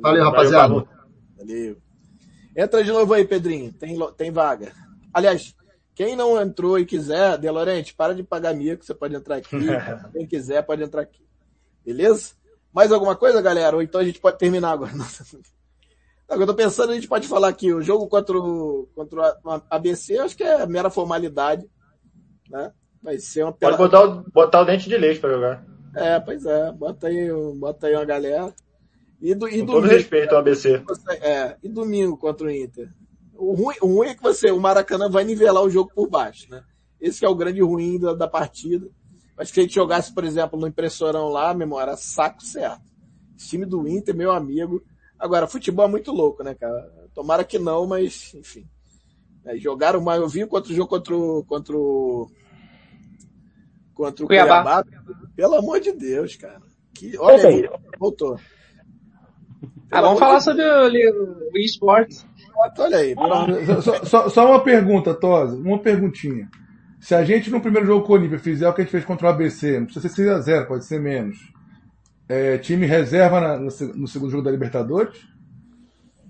Valeu, 0.01 0.23
rapaziada. 0.23 0.85
Valeu. 1.37 1.77
Entra 2.55 2.83
de 2.83 2.91
novo 2.91 3.13
aí, 3.13 3.25
Pedrinho. 3.25 3.71
Tem, 3.73 3.97
tem 4.17 4.31
vaga. 4.31 4.71
Aliás, 5.13 5.55
quem 5.95 6.15
não 6.15 6.41
entrou 6.41 6.79
e 6.79 6.85
quiser, 6.85 7.37
De 7.37 7.49
Laurenti, 7.49 7.93
para 7.93 8.15
de 8.15 8.23
pagar 8.23 8.53
mico, 8.55 8.83
você 8.83 8.93
pode 8.95 9.15
entrar 9.15 9.35
aqui. 9.37 9.49
Quem 10.11 10.25
quiser, 10.25 10.63
pode 10.63 10.83
entrar 10.83 11.01
aqui. 11.01 11.23
Beleza? 11.85 12.31
Mais 12.73 12.91
alguma 12.91 13.15
coisa, 13.15 13.41
galera? 13.41 13.75
Ou 13.75 13.81
então 13.81 14.01
a 14.01 14.03
gente 14.03 14.19
pode 14.19 14.37
terminar 14.39 14.71
agora. 14.71 14.91
eu 16.41 16.47
tô 16.47 16.53
pensando, 16.53 16.91
a 16.91 16.95
gente 16.95 17.07
pode 17.07 17.27
falar 17.27 17.47
aqui, 17.47 17.73
o 17.73 17.81
jogo 17.81 18.07
contra 18.07 18.38
o, 18.38 18.88
contra 18.95 19.38
o 19.43 19.61
ABC, 19.69 20.18
acho 20.18 20.35
que 20.35 20.43
é 20.43 20.65
mera 20.65 20.89
formalidade, 20.89 21.69
né? 22.49 22.72
Vai 23.01 23.18
ser 23.18 23.43
uma 23.43 23.51
Pode 23.51 23.77
botar 23.77 24.03
o, 24.05 24.23
botar 24.31 24.61
o 24.61 24.65
dente 24.65 24.88
de 24.88 24.97
leite 24.97 25.19
para 25.19 25.34
jogar. 25.34 25.65
É, 25.95 26.19
pois 26.19 26.45
é, 26.45 26.72
bota 26.72 27.07
aí, 27.07 27.30
bota 27.57 27.88
aí 27.88 27.95
uma 27.95 28.05
galera. 28.05 28.53
E, 29.22 29.35
do, 29.35 29.47
e 29.47 29.60
Com 29.60 29.65
domingo, 29.65 29.72
todo 29.73 29.88
respeito 29.88 30.34
ao 30.34 30.39
ABC. 30.39 30.84
É, 31.22 31.57
e 31.61 31.69
domingo 31.69 32.18
contra 32.18 32.47
o 32.47 32.51
Inter. 32.51 32.89
O 33.35 33.53
ruim, 33.53 33.76
o 33.81 33.88
ruim 33.88 34.10
é 34.10 34.15
que 34.15 34.23
você, 34.23 34.51
o 34.51 34.60
Maracanã 34.60 35.10
vai 35.10 35.23
nivelar 35.23 35.64
o 35.64 35.69
jogo 35.69 35.91
por 35.93 36.10
baixo, 36.10 36.49
né? 36.49 36.64
Esse 36.99 37.26
é 37.26 37.30
o 37.30 37.35
grande 37.35 37.61
ruim 37.61 37.99
da, 37.99 38.14
da 38.14 38.27
partida. 38.27 38.88
Mas 39.35 39.49
se 39.49 39.60
a 39.60 39.64
gente 39.64 39.76
jogasse, 39.76 40.14
por 40.14 40.23
exemplo, 40.23 40.60
no 40.60 40.68
impressorão 40.68 41.27
lá, 41.27 41.53
memória, 41.53 41.95
saco 41.97 42.41
certo. 42.43 42.81
Esse 43.38 43.49
time 43.49 43.65
do 43.65 43.88
Inter, 43.88 44.15
meu 44.15 44.31
amigo, 44.31 44.84
Agora, 45.23 45.47
futebol 45.47 45.85
é 45.85 45.87
muito 45.87 46.11
louco, 46.11 46.43
né, 46.43 46.53
cara? 46.53 46.91
Tomara 47.15 47.45
que 47.45 47.57
não, 47.57 47.87
mas, 47.87 48.33
enfim. 48.33 48.67
É, 49.45 49.55
jogaram 49.55 50.01
mais, 50.01 50.19
eu 50.19 50.27
vi 50.27 50.45
contra 50.45 50.69
o 50.69 50.75
jogo 50.75 50.89
contra 50.89 51.15
o, 51.15 51.45
contra 51.45 51.77
o, 51.77 52.29
contra 53.93 54.25
o 54.25 54.27
Cuiabá. 54.27 54.83
Cuiabá. 54.83 54.85
Pelo 55.33 55.55
amor 55.55 55.79
de 55.79 55.93
Deus, 55.93 56.35
cara. 56.35 56.59
Que, 56.93 57.17
olha 57.17 57.47
aí, 57.47 57.69
voltou. 57.97 58.37
Ah, 59.89 60.01
vamos 60.01 60.19
falar 60.19 60.39
de... 60.39 60.43
sobre 60.43 60.61
o, 60.61 61.49
o 61.53 61.57
esportes. 61.57 62.27
Olha 62.77 62.97
aí. 62.97 63.15
Ah, 63.17 63.81
só, 63.81 64.03
só, 64.03 64.29
só, 64.29 64.45
uma 64.45 64.61
pergunta, 64.61 65.13
Tosa, 65.13 65.55
uma 65.55 65.79
perguntinha. 65.79 66.49
Se 66.99 67.15
a 67.15 67.23
gente 67.23 67.49
no 67.49 67.61
primeiro 67.61 67.87
jogo 67.87 68.05
com 68.05 68.11
o 68.11 68.15
Olímpia 68.17 68.39
fizer 68.39 68.67
o 68.67 68.73
que 68.73 68.81
a 68.81 68.83
gente 68.83 68.91
fez 68.91 69.05
contra 69.05 69.27
o 69.27 69.29
ABC, 69.29 69.79
não 69.79 69.85
precisa 69.85 70.09
ser 70.09 70.41
6x0, 70.43 70.67
pode 70.67 70.83
ser 70.83 70.99
menos 70.99 71.53
é, 72.34 72.57
time 72.57 72.85
reserva 72.85 73.39
na, 73.39 73.57
no, 73.57 73.69
no, 73.95 74.07
segundo 74.07 74.31
jogo 74.31 74.43
da 74.43 74.51
Libertadores? 74.51 75.19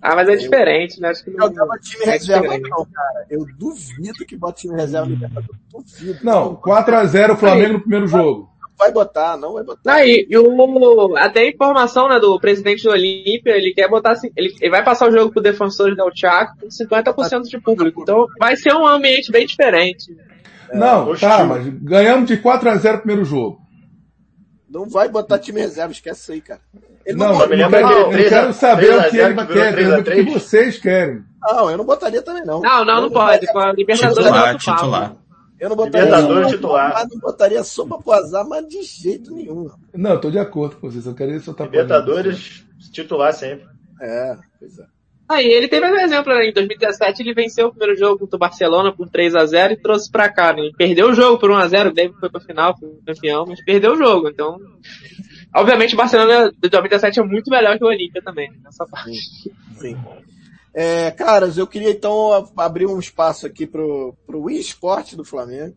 Ah, 0.01 0.15
mas 0.15 0.27
é 0.27 0.35
diferente, 0.35 0.99
né? 0.99 1.09
Acho 1.09 1.23
que 1.23 1.31
não. 1.31 1.47
Eu 1.47 1.79
time 1.79 2.03
é 2.03 2.11
reserva, 2.11 2.41
diferente. 2.41 2.69
não, 2.69 2.85
cara. 2.85 3.25
Eu 3.29 3.45
duvido 3.57 4.25
que 4.27 4.35
bote 4.35 4.63
time 4.63 4.75
reserva 4.75 5.07
no 5.07 5.13
Libertadores. 5.13 5.61
Duvido. 5.71 6.19
Não, 6.23 6.55
4x0 6.57 7.33
o 7.33 7.37
Flamengo 7.37 7.67
Aí, 7.67 7.73
no 7.73 7.79
primeiro 7.79 8.07
jogo. 8.07 8.49
Vai 8.77 8.91
botar, 8.91 9.37
não 9.37 9.53
vai 9.53 9.63
botar. 9.63 9.81
Não, 9.85 9.99
e, 10.03 10.27
o, 10.35 11.15
até 11.15 11.41
a 11.41 11.49
informação 11.49 12.09
né, 12.09 12.19
do 12.19 12.37
presidente 12.37 12.83
do 12.83 12.89
Olímpia, 12.89 13.55
ele 13.55 13.73
quer 13.73 13.87
botar 13.87 14.11
assim, 14.11 14.29
ele, 14.35 14.53
ele 14.59 14.71
vai 14.71 14.83
passar 14.83 15.07
o 15.07 15.11
jogo 15.11 15.31
pro 15.31 15.41
Defensores 15.41 15.95
da 15.95 16.03
Chaco 16.13 16.57
com 16.59 16.67
50% 16.67 17.43
de 17.43 17.61
público. 17.61 18.01
Então 18.01 18.25
vai 18.37 18.57
ser 18.57 18.73
um 18.73 18.85
ambiente 18.85 19.31
bem 19.31 19.45
diferente. 19.45 20.13
Não, 20.73 21.13
é, 21.13 21.17
tá, 21.17 21.45
mas 21.45 21.65
ganhamos 21.81 22.27
de 22.27 22.35
4x0 22.37 22.95
o 22.95 22.97
primeiro 22.97 23.23
jogo. 23.23 23.62
Não 24.73 24.89
vai 24.89 25.07
botar 25.07 25.37
time 25.37 25.61
reserva, 25.61 25.91
esquece 25.91 26.21
isso 26.21 26.31
aí, 26.31 26.41
cara. 26.41 26.59
Ele 27.05 27.15
não, 27.15 27.33
não, 27.33 27.41
eu, 27.43 27.69
quero, 27.69 28.11
eu 28.11 28.29
quero 28.29 28.53
saber 28.53 28.97
o 28.97 29.09
que 29.09 29.17
ele 29.17 29.45
quer, 29.45 29.99
o 29.99 30.03
que 30.03 30.23
vocês 30.23 30.79
querem. 30.79 31.23
Não, 31.39 31.69
eu 31.69 31.77
não 31.77 31.85
botaria 31.85 32.23
também 32.23 32.43
não. 32.43 32.59
Não, 32.59 32.83
não, 32.83 33.01
não 33.01 33.11
pode. 33.11 33.45
Com 33.45 33.59
a 33.59 33.71
Libertadores 33.71 34.25
titular, 34.25 34.57
titular. 34.57 35.15
Eu 35.59 35.69
não 35.69 35.75
botaria 35.75 36.05
Libertadores 36.05 36.51
titular. 36.51 36.93
Mas 36.93 37.09
não 37.09 37.19
botaria 37.19 37.63
sopa 37.63 38.01
pro 38.01 38.13
azar, 38.13 38.47
mas 38.47 38.67
de 38.67 38.81
jeito 38.81 39.31
nenhum. 39.31 39.69
Não, 39.93 40.11
eu 40.11 40.21
tô 40.21 40.31
de 40.31 40.39
acordo 40.39 40.77
com 40.77 40.89
vocês. 40.89 41.05
Eu 41.05 41.13
queria 41.13 41.39
soltar 41.39 41.67
Libertadores 41.67 42.65
titular 42.91 43.31
sempre. 43.31 43.67
É, 44.01 44.35
pois 44.59 44.79
é. 44.79 44.85
Aí 45.27 45.47
ele 45.47 45.67
teve 45.67 45.85
um 45.85 45.95
exemplo, 45.97 46.33
né? 46.33 46.49
Em 46.49 46.53
2017 46.53 47.21
ele 47.21 47.33
venceu 47.33 47.67
o 47.67 47.69
primeiro 47.71 47.97
jogo 47.97 48.19
contra 48.19 48.35
o 48.35 48.39
Barcelona 48.39 48.91
por 48.91 49.09
3 49.09 49.35
a 49.35 49.45
0 49.45 49.73
e 49.73 49.81
trouxe 49.81 50.11
pra 50.11 50.29
cá, 50.29 50.53
né? 50.53 50.61
Ele 50.61 50.73
perdeu 50.77 51.09
o 51.09 51.13
jogo 51.13 51.39
por 51.39 51.49
1 51.49 51.55
a 51.55 51.67
0 51.67 51.89
o 51.89 51.93
David 51.93 52.19
foi 52.19 52.29
pra 52.29 52.41
final, 52.41 52.77
foi 52.77 52.89
campeão, 53.05 53.45
mas 53.47 53.63
perdeu 53.63 53.93
o 53.93 53.97
jogo, 53.97 54.29
então... 54.29 54.57
Obviamente 55.55 55.93
o 55.93 55.97
Barcelona 55.97 56.51
de 56.51 56.69
2017 56.69 57.19
é 57.19 57.23
muito 57.23 57.49
melhor 57.49 57.77
que 57.77 57.83
o 57.83 57.87
Olímpia 57.87 58.21
também, 58.23 58.51
nessa 58.63 58.85
parte. 58.85 59.11
Sim. 59.77 59.95
É, 60.73 61.11
caras, 61.11 61.57
eu 61.57 61.67
queria 61.67 61.91
então 61.91 62.49
abrir 62.57 62.87
um 62.87 62.99
espaço 62.99 63.45
aqui 63.45 63.67
pro, 63.67 64.15
pro 64.25 64.49
eSport 64.49 65.13
do 65.15 65.23
Flamengo. 65.23 65.75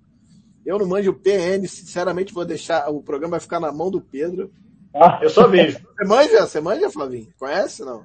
Eu 0.65 0.79
não 0.79 0.87
manjo 0.87 1.11
o 1.11 1.15
PN, 1.15 1.67
sinceramente 1.69 2.33
vou 2.33 2.45
deixar, 2.45 2.89
o 2.89 3.03
programa 3.03 3.33
vai 3.33 3.41
ficar 3.41 3.61
na 3.61 3.71
mão 3.71 3.91
do 3.91 4.01
Pedro. 4.01 4.51
Ah, 4.95 5.21
eu 5.23 5.29
só 5.29 5.47
vejo. 5.47 5.79
Você 5.79 6.05
manja? 6.05 6.47
Você 6.47 6.61
manja, 6.61 6.91
Flavinho? 6.91 7.29
Conhece, 7.39 7.85
não? 7.85 8.05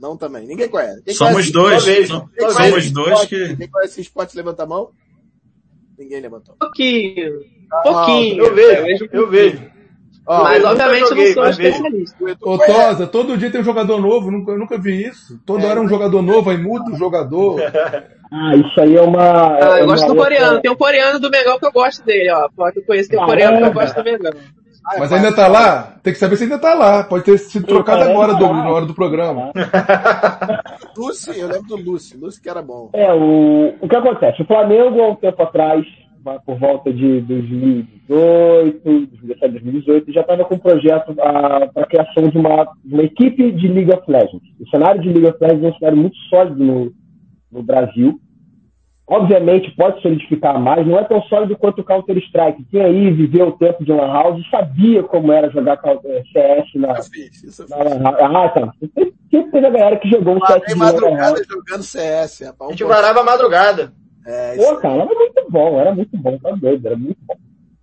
Não 0.00 0.16
também. 0.16 0.46
Ninguém 0.46 0.68
conhece. 0.68 1.02
Quem 1.02 1.14
somos 1.14 1.50
conhece 1.50 1.52
dois. 1.52 2.08
somos 2.08 2.90
dois 2.90 3.24
que. 3.24 3.56
Quem 3.56 3.68
conhece 3.68 4.00
esporte, 4.00 4.36
levanta 4.36 4.62
a 4.62 4.66
mão. 4.66 4.90
Ninguém 5.98 6.20
levantou. 6.20 6.54
Pouquinho. 6.58 7.40
Um 7.40 7.82
pouquinho. 7.82 8.44
Eu 8.44 8.54
vejo. 8.54 9.08
Eu 9.12 9.30
vejo. 9.30 9.76
Oh, 10.28 10.42
mas 10.42 10.64
obviamente 10.64 11.02
eu 11.02 11.16
não 11.16 11.32
sou 11.32 11.46
especialista. 11.46 12.16
Ô 12.42 12.58
Tosa, 12.58 13.06
todo 13.06 13.38
dia 13.38 13.48
tem 13.48 13.60
um 13.60 13.64
jogador 13.64 14.00
novo, 14.00 14.28
nunca, 14.28 14.50
eu 14.50 14.58
nunca 14.58 14.76
vi 14.76 15.06
isso. 15.06 15.38
Toda 15.46 15.62
é, 15.62 15.66
hora 15.66 15.78
é 15.78 15.82
um 15.82 15.88
jogador 15.88 16.20
novo, 16.20 16.50
aí 16.50 16.58
muda 16.58 16.90
o 16.90 16.96
jogador. 16.96 17.60
Ah, 18.28 18.56
isso 18.56 18.80
aí 18.80 18.96
é 18.96 19.00
uma. 19.00 19.54
Ah, 19.54 19.78
é 19.78 19.82
eu 19.82 19.86
gosto 19.86 20.08
do 20.08 20.16
coreano. 20.16 20.60
Tem 20.60 20.68
um 20.68 20.74
coreano 20.74 21.20
do 21.20 21.30
Mengão 21.30 21.60
que 21.60 21.66
eu 21.66 21.70
gosto 21.70 22.04
dele, 22.04 22.28
ó. 22.32 22.48
Pode 22.48 22.82
conhecer 22.82 23.10
tem 23.10 23.22
um 23.22 23.24
coreano 23.24 23.58
que 23.58 23.62
eu 23.62 23.72
gosto 23.72 23.94
do 23.94 24.02
Mengão. 24.02 24.32
Mas 24.98 25.12
ainda 25.12 25.34
tá 25.34 25.48
lá? 25.48 25.96
Tem 26.02 26.12
que 26.12 26.18
saber 26.18 26.36
se 26.36 26.44
ainda 26.44 26.58
tá 26.58 26.72
lá. 26.74 27.02
Pode 27.02 27.24
ter 27.24 27.38
sido 27.38 27.66
trocado 27.66 28.04
agora 28.04 28.34
do, 28.34 28.46
na 28.46 28.70
hora 28.70 28.86
do 28.86 28.94
programa. 28.94 29.50
Lucy, 30.96 31.38
eu 31.38 31.48
lembro 31.48 31.68
do 31.68 31.76
Lucy. 31.76 32.16
Lucy 32.16 32.40
que 32.40 32.48
era 32.48 32.62
bom. 32.62 32.90
É, 32.92 33.12
o, 33.12 33.74
o 33.80 33.88
que 33.88 33.96
acontece? 33.96 34.42
O 34.42 34.46
Flamengo, 34.46 35.02
há 35.02 35.08
um 35.08 35.16
tempo 35.16 35.42
atrás, 35.42 35.84
por 36.44 36.58
volta 36.58 36.92
de 36.92 37.20
2018, 37.22 38.80
2017, 38.84 39.52
2018, 39.52 40.12
já 40.12 40.20
estava 40.20 40.44
com 40.44 40.54
um 40.54 40.58
projeto 40.58 41.14
para 41.14 41.82
a 41.82 41.86
criação 41.86 42.28
de 42.28 42.38
uma, 42.38 42.68
de 42.84 42.94
uma 42.94 43.02
equipe 43.02 43.50
de 43.52 43.68
League 43.68 43.92
of 43.92 44.02
Legends. 44.08 44.42
O 44.60 44.68
cenário 44.68 45.00
de 45.02 45.08
League 45.08 45.26
of 45.26 45.38
Legends 45.40 45.64
é 45.64 45.68
um 45.68 45.78
cenário 45.78 45.98
muito 45.98 46.16
sólido 46.28 46.64
no, 46.64 46.92
no 47.50 47.62
Brasil. 47.62 48.20
Obviamente 49.08 49.70
pode 49.76 50.02
solidificar 50.02 50.58
mais, 50.58 50.84
não 50.84 50.98
é 50.98 51.04
tão 51.04 51.22
sólido 51.22 51.56
quanto 51.56 51.80
o 51.80 51.84
Counter-Strike. 51.84 52.66
Quem 52.72 52.80
aí 52.80 53.10
viveu 53.12 53.48
o 53.48 53.52
tempo 53.52 53.84
de 53.84 53.92
Lan 53.92 54.12
House 54.12 54.44
sabia 54.50 55.00
como 55.04 55.32
era 55.32 55.48
jogar 55.48 55.80
CS 55.80 56.74
na. 56.74 56.96
Eu 56.96 57.02
fiz, 57.04 57.58
eu 57.58 57.66
fiz. 57.66 58.00
Na, 58.00 58.08
ah, 58.10 58.48
tá. 58.48 58.72
Sempre 58.80 59.50
teve 59.52 59.66
a 59.66 59.70
galera 59.70 59.96
que 59.98 60.10
jogou 60.10 60.34
um 60.34 60.44
CS 60.44 60.74
madrugada 60.74 61.40
jogando 61.48 61.82
CS, 61.84 62.40
rapaz. 62.46 62.68
A 62.68 62.72
gente 62.72 62.84
varava 62.84 63.20
a 63.20 63.24
madrugada. 63.24 63.92
É, 64.26 64.56
Pô, 64.56 64.76
cara, 64.78 64.94
era 64.94 65.04
muito 65.04 65.46
bom, 65.50 65.80
era 65.80 65.94
muito 65.94 66.16
bom, 66.16 66.36
tá 66.38 66.50
doido, 66.50 66.84
era 66.84 66.96
muito 66.96 67.18
bom. 67.22 67.36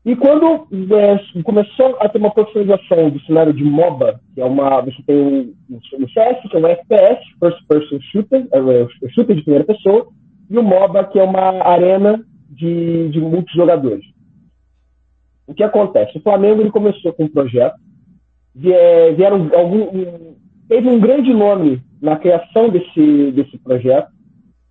E 0.06 0.18
quando 0.18 0.68
é, 0.98 1.42
começou 1.44 1.96
a 2.02 2.10
ter 2.10 2.18
uma 2.18 2.34
profissionalização 2.34 3.10
do 3.10 3.22
cenário 3.22 3.54
de 3.54 3.64
MOBA, 3.64 4.20
que 4.36 4.42
é 4.42 4.46
uma. 4.46 4.82
Você 4.82 5.02
tem 5.08 5.56
o, 5.70 5.76
o 5.76 6.10
CS, 6.10 6.42
que 6.52 6.58
é 6.58 6.60
um 6.60 6.68
FPS, 6.68 7.22
First 7.40 7.66
Person 7.70 8.00
Shooter, 8.12 8.46
é 8.52 8.60
o 8.60 9.10
shooter 9.16 9.38
de 9.38 9.44
primeira 9.44 9.64
pessoa, 9.64 10.06
e 10.54 10.58
o 10.58 10.62
MOBA, 10.62 11.06
que 11.06 11.18
é 11.18 11.24
uma 11.24 11.64
arena 11.64 12.24
de, 12.48 13.10
de 13.10 13.20
multijogadores. 13.20 14.06
O 15.48 15.54
que 15.54 15.64
acontece? 15.64 16.16
O 16.16 16.22
Flamengo 16.22 16.62
ele 16.62 16.70
começou 16.70 17.12
com 17.12 17.24
um 17.24 17.28
projeto, 17.28 17.76
vieram 18.54 19.50
algum, 19.56 20.36
teve 20.70 20.88
um 20.88 21.00
grande 21.00 21.34
nome 21.34 21.82
na 22.00 22.18
criação 22.18 22.70
desse, 22.70 23.32
desse 23.32 23.58
projeto, 23.58 24.10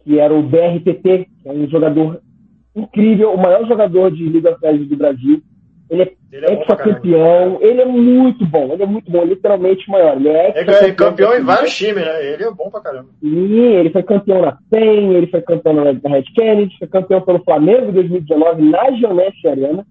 que 0.05 0.21
era 0.21 0.33
o 0.33 0.41
BRTT, 0.41 1.27
que 1.43 1.49
é 1.49 1.53
um 1.53 1.69
jogador 1.69 2.23
incrível, 2.77 3.35
o 3.35 3.43
maior 3.43 3.67
jogador 3.67 4.13
de 4.13 4.25
Liga 4.25 4.57
Legends 4.63 4.89
do 4.89 4.97
Brasil. 4.97 5.43
Ele 5.93 6.05
é, 6.05 6.13
ele 6.33 6.47
é 6.47 6.55
ex-campeão, 6.55 7.59
ele 7.61 7.83
é 7.83 7.85
muito 7.85 8.47
bom, 8.47 8.73
ele 8.73 8.83
é 8.83 8.87
muito 8.87 9.11
bom, 9.13 9.23
literalmente 9.27 9.91
maior. 9.91 10.17
Ele 10.17 10.31
é, 10.31 10.55
é 10.57 10.93
campeão 10.93 11.37
em 11.37 11.43
vários 11.43 11.77
times, 11.77 12.03
né? 12.03 12.33
Ele 12.33 12.45
é 12.45 12.51
bom 12.51 12.71
pra 12.71 12.81
caramba. 12.81 13.11
Sim, 13.21 13.75
ele 13.75 13.91
foi 13.91 14.03
campeão 14.03 14.41
na 14.41 14.57
PEN, 14.71 15.13
ele 15.13 15.27
foi 15.27 15.43
campeão 15.43 15.75
na 15.75 15.83
Red 15.83 16.23
Kennedy, 16.35 16.79
foi 16.79 16.89
campeão 16.89 17.21
pelo 17.21 17.45
Flamengo 17.45 17.91
em 17.91 17.93
2019 17.93 18.63
na 18.71 18.91
Geonesse 18.93 19.47
Arena, 19.47 19.87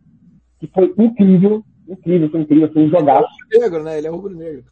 que 0.60 0.66
foi 0.74 0.92
incrível, 0.98 1.62
incrível, 1.88 2.30
foi 2.32 2.42
incrível, 2.42 2.74
foi 2.74 2.82
um 2.82 2.90
jogaço. 2.90 3.30
Ele 3.52 3.64
é 3.64 3.68
rubro-negro, 3.68 3.84
né? 3.84 3.98
Ele 4.00 4.08
é 4.08 4.10
rubro-negro. 4.10 4.64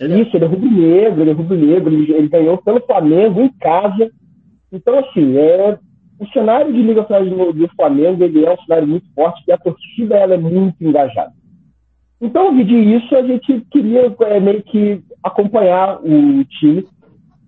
Isso, 0.00 0.36
ele 0.36 0.44
é 0.44 0.48
rubro-negro, 0.48 1.20
ele 1.20 1.30
é 1.30 1.34
rubro-negro, 1.34 1.92
ele, 1.92 2.12
ele 2.12 2.28
ganhou 2.28 2.58
pelo 2.58 2.80
Flamengo 2.86 3.40
em 3.40 3.52
casa. 3.58 4.08
Então, 4.70 5.00
assim, 5.00 5.36
é, 5.36 5.76
o 6.24 6.32
cenário 6.32 6.72
de 6.72 6.82
Liga 6.82 7.02
do, 7.02 7.52
do 7.52 7.68
Flamengo 7.76 8.24
ele 8.24 8.44
é 8.44 8.52
um 8.52 8.58
cenário 8.64 8.88
muito 8.88 9.06
forte 9.14 9.42
e 9.46 9.52
a 9.52 9.58
torcida 9.58 10.16
ela 10.16 10.34
é 10.34 10.38
muito 10.38 10.76
engajada. 10.80 11.32
Então, 12.20 12.54
de 12.56 12.74
isso, 12.74 13.14
a 13.14 13.22
gente 13.22 13.60
queria 13.70 14.14
é, 14.20 14.40
meio 14.40 14.62
que 14.62 15.02
acompanhar 15.22 16.00
o 16.02 16.44
time 16.44 16.84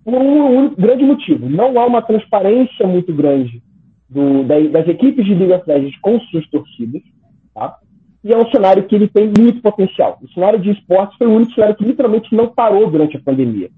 por 0.03 0.13
um, 0.13 0.59
um, 0.59 0.75
grande 0.75 1.03
motivo. 1.03 1.49
Não 1.49 1.79
há 1.79 1.85
uma 1.85 2.01
transparência 2.01 2.85
muito 2.85 3.13
grande 3.13 3.61
do, 4.07 4.43
das 4.43 4.87
equipes 4.87 5.25
de 5.25 5.33
Liga 5.33 5.55
of 5.57 5.99
com 6.01 6.19
suas 6.19 6.47
torcidas, 6.49 7.01
tá? 7.53 7.77
E 8.23 8.31
é 8.31 8.37
um 8.37 8.49
cenário 8.51 8.83
que 8.83 8.95
ele 8.95 9.07
tem 9.07 9.31
muito 9.37 9.61
potencial. 9.61 10.19
O 10.21 10.29
cenário 10.29 10.59
de 10.59 10.71
esportes 10.71 11.17
foi 11.17 11.27
o 11.27 11.33
único 11.33 11.53
cenário 11.53 11.75
que 11.75 11.85
literalmente 11.85 12.35
não 12.35 12.47
parou 12.47 12.89
durante 12.89 13.17
a 13.17 13.21
pandemia. 13.21 13.69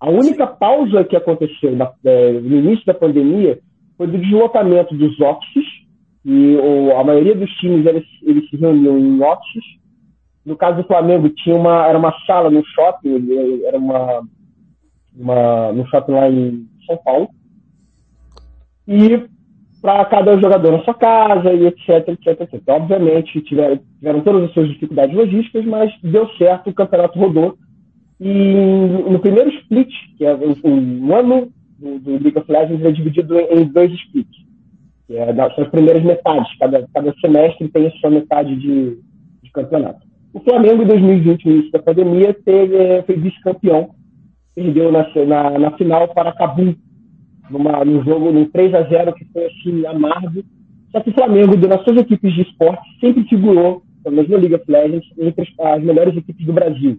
A 0.00 0.10
única 0.10 0.46
pausa 0.46 1.04
que 1.04 1.16
aconteceu 1.16 1.74
na, 1.76 1.90
é, 2.04 2.32
no 2.32 2.56
início 2.56 2.86
da 2.86 2.94
pandemia 2.94 3.58
foi 3.98 4.06
do 4.06 4.16
deslocamento 4.16 4.94
dos 4.94 5.20
offices, 5.20 5.66
e 6.24 6.56
ou, 6.56 6.96
a 6.96 7.04
maioria 7.04 7.34
dos 7.34 7.50
times 7.54 7.84
eles, 7.84 8.04
eles 8.22 8.48
se 8.48 8.56
reuniam 8.56 8.98
em 8.98 9.20
offices. 9.20 9.64
No 10.46 10.56
caso 10.56 10.78
do 10.78 10.86
Flamengo, 10.86 11.28
tinha 11.30 11.56
uma, 11.56 11.86
era 11.86 11.98
uma 11.98 12.14
sala 12.24 12.48
no 12.48 12.64
shopping, 12.64 13.28
era 13.66 13.76
uma, 13.76 14.22
uma, 15.14 15.72
no 15.72 15.86
shopping 15.88 16.12
lá 16.12 16.30
em 16.30 16.66
São 16.86 16.96
Paulo. 16.98 17.28
E 18.86 19.26
para 19.82 20.04
cada 20.06 20.36
jogador 20.38 20.72
na 20.72 20.84
sua 20.84 20.94
casa 20.94 21.52
e 21.52 21.66
etc, 21.66 22.08
etc, 22.08 22.40
etc. 22.40 22.54
Então, 22.54 22.76
obviamente, 22.76 23.40
tiveram, 23.42 23.78
tiveram 23.98 24.20
todas 24.22 24.44
as 24.44 24.52
suas 24.52 24.68
dificuldades 24.68 25.14
logísticas, 25.14 25.64
mas 25.64 25.92
deu 26.02 26.28
certo, 26.36 26.70
o 26.70 26.74
campeonato 26.74 27.18
rodou. 27.18 27.56
E 28.20 28.54
no 29.08 29.18
primeiro 29.20 29.50
split, 29.50 29.90
que 30.16 30.24
é 30.24 30.34
um 30.34 31.14
ano 31.14 31.52
do, 31.78 31.98
do 31.98 32.10
League 32.22 32.38
of 32.38 32.50
Legends 32.50 32.84
é 32.84 32.90
dividido 32.90 33.38
em, 33.38 33.64
dois 33.64 33.92
splits. 33.92 34.36
É, 35.10 35.34
são 35.34 35.64
as 35.64 35.70
primeiras 35.70 36.02
metades. 36.02 36.58
Cada, 36.58 36.86
cada 36.92 37.14
semestre 37.20 37.68
tem 37.68 37.86
a 37.86 37.90
sua 37.92 38.10
metade 38.10 38.54
de, 38.56 38.98
de 39.42 39.50
campeonato. 39.52 40.06
O 40.34 40.40
Flamengo, 40.40 40.82
em 40.82 40.86
2020, 40.86 41.44
no 41.44 41.52
início 41.52 41.72
da 41.72 41.78
pandemia, 41.78 42.34
teve, 42.44 42.76
é, 42.76 43.02
foi 43.02 43.16
vice-campeão. 43.16 43.90
Perdeu 44.54 44.92
na, 44.92 45.06
na, 45.26 45.58
na, 45.58 45.70
final 45.78 46.08
para 46.08 46.32
Cabum, 46.32 46.74
numa, 47.48 47.84
num 47.84 48.02
jogo 48.04 48.32
num 48.32 48.44
3 48.50 48.74
a 48.74 48.82
0 48.82 49.14
que 49.14 49.24
foi 49.26 49.46
assim, 49.46 49.86
amargo. 49.86 50.42
Só 50.90 51.00
que 51.00 51.10
o 51.10 51.14
Flamengo, 51.14 51.56
nas 51.56 51.82
suas 51.84 52.00
equipes 52.00 52.34
de 52.34 52.42
esporte, 52.42 52.82
sempre 53.00 53.24
figurou, 53.24 53.82
pelo 54.02 54.16
menos 54.16 54.30
na 54.30 54.36
League 54.36 54.54
of 54.54 54.64
entre 55.18 55.42
as, 55.42 55.76
as 55.76 55.82
melhores 55.82 56.16
equipes 56.16 56.44
do 56.44 56.52
Brasil. 56.52 56.98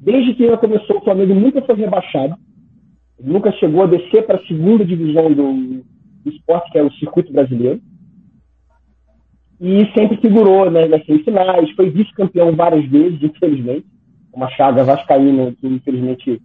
Desde 0.00 0.34
que 0.34 0.46
ela 0.46 0.56
começou, 0.56 0.98
o 0.98 1.04
Flamengo 1.04 1.34
nunca 1.34 1.60
foi 1.62 1.74
rebaixado 1.74 2.36
nunca 3.22 3.52
chegou 3.52 3.82
a 3.82 3.86
descer 3.86 4.26
para 4.26 4.36
a 4.36 4.46
segunda 4.46 4.84
divisão 4.84 5.32
do, 5.32 5.82
do, 6.24 6.30
esporte, 6.30 6.70
que 6.72 6.78
é 6.78 6.82
o 6.82 6.92
circuito 6.92 7.32
brasileiro. 7.32 7.80
E 9.60 9.86
sempre 9.92 10.16
figurou 10.16 10.70
né, 10.70 10.86
nas 10.86 11.04
semifinais, 11.04 11.70
foi 11.72 11.90
vice-campeão 11.90 12.56
várias 12.56 12.84
vezes, 12.86 13.22
infelizmente. 13.22 13.86
Uma 14.32 14.48
chaga 14.50 14.84
vascaína 14.84 15.52
que, 15.60 15.66
infelizmente, 15.66 16.40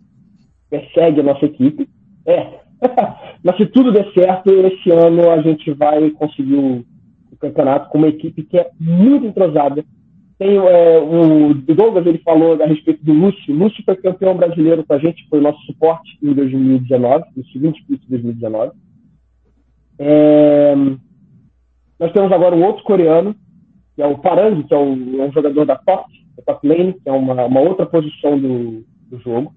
persegue 0.69 1.21
a 1.21 1.23
nossa 1.23 1.45
equipe. 1.45 1.87
É, 2.25 2.59
mas 3.43 3.55
se 3.57 3.65
tudo 3.67 3.91
der 3.91 4.11
certo, 4.11 4.51
esse 4.51 4.91
ano 4.91 5.29
a 5.29 5.41
gente 5.41 5.71
vai 5.71 6.09
conseguir 6.11 6.55
o, 6.55 6.85
o 7.31 7.37
campeonato 7.39 7.89
com 7.89 7.99
uma 7.99 8.07
equipe 8.07 8.43
que 8.43 8.57
é 8.57 8.69
muito 8.79 9.27
entrosada, 9.27 9.83
tem 10.37 10.57
é, 10.57 10.99
o 10.99 11.53
Douglas, 11.53 12.05
ele 12.05 12.17
falou 12.19 12.61
a 12.61 12.65
respeito 12.65 13.03
do 13.03 13.13
Lúcio. 13.13 13.55
Lúcio 13.55 13.83
foi 13.85 13.95
campeão 13.95 14.35
brasileiro 14.35 14.83
com 14.85 14.93
a 14.93 14.99
gente, 14.99 15.27
foi 15.29 15.39
nosso 15.39 15.59
suporte 15.65 16.17
em 16.21 16.33
2019, 16.33 17.23
no 17.35 17.45
seguinte 17.45 17.79
split 17.81 18.01
de 18.01 18.09
2019. 18.09 18.71
É, 19.97 20.75
nós 21.97 22.11
temos 22.11 22.31
agora 22.31 22.55
um 22.55 22.65
outro 22.65 22.83
coreano, 22.83 23.33
que 23.95 24.01
é 24.01 24.07
o 24.07 24.17
Parang, 24.17 24.61
que 24.63 24.73
é, 24.73 24.77
é 24.77 24.81
um 24.81 25.31
jogador 25.31 25.65
da 25.65 25.77
top, 25.77 26.11
da 26.35 26.43
top 26.43 26.67
lane, 26.67 26.93
que 26.93 27.07
é 27.07 27.11
uma, 27.11 27.45
uma 27.45 27.61
outra 27.61 27.85
posição 27.85 28.37
do, 28.37 28.83
do 29.09 29.19
jogo. 29.19 29.53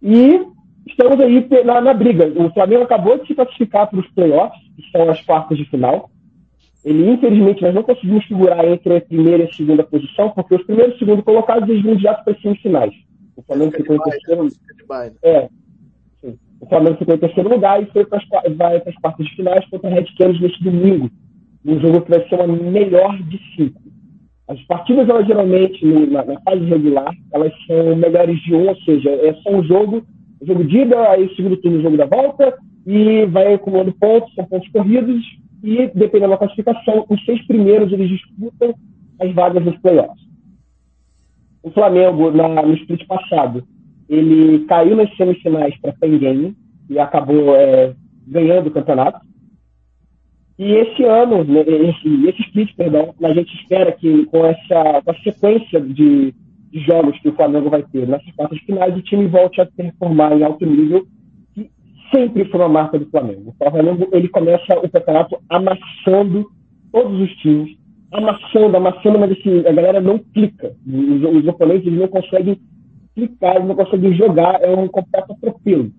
E 0.00 0.40
estamos 0.86 1.20
aí 1.20 1.48
na, 1.64 1.80
na 1.80 1.94
briga. 1.94 2.32
O 2.40 2.52
Flamengo 2.52 2.84
acabou 2.84 3.18
de 3.18 3.26
se 3.26 3.34
classificar 3.34 3.88
para 3.90 3.98
os 3.98 4.08
playoffs, 4.12 4.60
que 4.76 4.88
são 4.92 5.10
as 5.10 5.20
quartas 5.22 5.58
de 5.58 5.64
final. 5.64 6.10
Ele, 6.84 7.10
infelizmente, 7.10 7.62
nós 7.62 7.74
não 7.74 7.82
conseguimos 7.82 8.24
figurar 8.24 8.64
entre 8.64 8.96
a 8.96 9.00
primeira 9.00 9.44
e 9.44 9.46
a 9.46 9.52
segunda 9.52 9.82
posição, 9.82 10.30
porque 10.30 10.54
os 10.54 10.62
primeiros 10.64 10.94
e 10.94 10.98
segundo 10.98 11.22
colocados 11.22 11.68
eles 11.68 11.82
vão 11.82 11.96
direto 11.96 12.24
para 12.24 12.32
as 12.32 12.40
semifinais. 12.40 12.94
O 13.36 13.42
Flamengo 13.42 13.72
ficou 13.72 13.96
em 13.96 14.00
terceiro 14.00 14.42
lugar. 14.42 15.12
É, 15.22 15.48
sim. 16.20 16.38
O 16.60 16.66
Flamengo 16.66 16.96
ficou 16.96 17.14
em 17.14 17.18
terceiro 17.18 17.48
lugar 17.48 17.82
e 17.82 17.86
foi 17.86 18.04
para 18.04 18.18
as, 18.18 18.56
vai 18.56 18.80
para 18.80 18.90
as 18.90 18.96
quartas 18.96 19.26
de 19.26 19.36
finais 19.36 19.64
contra 19.66 19.90
a 19.90 19.92
Red 19.92 20.06
Canids 20.16 20.40
neste 20.40 20.62
domingo. 20.62 21.10
Um 21.64 21.80
jogo 21.80 22.00
que 22.02 22.10
vai 22.10 22.28
ser 22.28 22.34
uma 22.36 22.46
melhor 22.46 23.18
de 23.24 23.40
cinco. 23.56 23.82
As 24.48 24.60
partidas, 24.62 25.08
elas 25.08 25.26
geralmente, 25.26 25.84
na, 25.84 26.24
na, 26.24 26.40
fase 26.40 26.64
regular, 26.64 27.12
elas 27.32 27.52
são 27.66 27.94
melhores 27.96 28.40
de 28.40 28.54
um, 28.54 28.68
ou 28.68 28.76
seja, 28.76 29.10
é 29.10 29.34
só 29.42 29.50
um 29.50 29.62
jogo, 29.62 30.02
jogo 30.42 30.64
de 30.64 30.78
ida, 30.78 31.10
aí 31.10 31.26
o 31.26 31.36
segundo 31.36 31.56
turno, 31.58 31.78
o 31.78 31.82
jogo 31.82 31.98
da 31.98 32.06
volta, 32.06 32.56
e 32.86 33.26
vai 33.26 33.52
acumulando 33.52 33.92
pontos, 33.92 34.32
são 34.34 34.46
pontos 34.46 34.68
corridos, 34.70 35.22
e, 35.62 35.90
dependendo 35.94 36.30
da 36.30 36.38
classificação, 36.38 37.04
os 37.08 37.24
seis 37.24 37.44
primeiros 37.46 37.92
eles 37.92 38.08
disputam 38.08 38.74
as 39.20 39.32
vagas 39.32 39.64
nos 39.64 39.76
playoffs. 39.78 40.26
O 41.62 41.70
Flamengo, 41.70 42.30
na, 42.30 42.62
no 42.62 42.74
split 42.74 43.06
passado, 43.06 43.64
ele 44.08 44.64
caiu 44.66 44.96
nas 44.96 45.14
semifinais 45.16 45.76
para 45.80 45.92
Penguin 45.92 46.54
e 46.88 46.98
acabou 46.98 47.54
é, 47.56 47.94
ganhando 48.26 48.68
o 48.68 48.70
campeonato. 48.70 49.20
E 50.58 50.72
esse 50.72 51.04
ano, 51.04 51.44
né, 51.44 51.60
esse, 51.60 52.26
esse 52.28 52.42
split, 52.42 52.74
perdão, 52.74 53.14
a 53.22 53.32
gente 53.32 53.54
espera 53.56 53.92
que 53.92 54.24
com 54.26 54.44
essa 54.44 55.02
com 55.04 55.10
a 55.10 55.18
sequência 55.22 55.80
de, 55.80 56.34
de 56.70 56.80
jogos 56.80 57.18
que 57.20 57.28
o 57.28 57.34
Flamengo 57.34 57.70
vai 57.70 57.82
ter 57.82 58.08
nessas 58.08 58.34
quartas 58.34 58.58
finais, 58.60 58.96
o 58.96 59.02
time 59.02 59.26
volte 59.26 59.60
a 59.60 59.66
performar 59.66 60.32
em 60.32 60.42
alto 60.42 60.64
nível 60.64 61.06
sempre 62.12 62.44
foi 62.46 62.60
uma 62.60 62.68
marca 62.68 62.98
do 62.98 63.06
Flamengo. 63.06 63.54
O 63.58 63.70
Flamengo 63.70 64.08
ele 64.12 64.28
começa 64.28 64.78
o 64.78 64.88
campeonato 64.88 65.38
amassando 65.48 66.46
todos 66.92 67.20
os 67.20 67.30
times, 67.36 67.76
amassando, 68.12 68.76
amassando, 68.76 69.18
mas 69.18 69.32
assim, 69.32 69.60
a 69.60 69.72
galera 69.72 70.00
não 70.00 70.18
clica. 70.18 70.74
Os, 70.86 71.22
os 71.22 71.46
oponentes 71.46 71.92
não 71.92 72.08
conseguem 72.08 72.58
clicar, 73.14 73.64
não 73.64 73.74
conseguem 73.74 74.14
jogar, 74.14 74.62
é 74.62 74.74
um 74.74 74.88
completo 74.88 75.32
atropelo. 75.32 75.90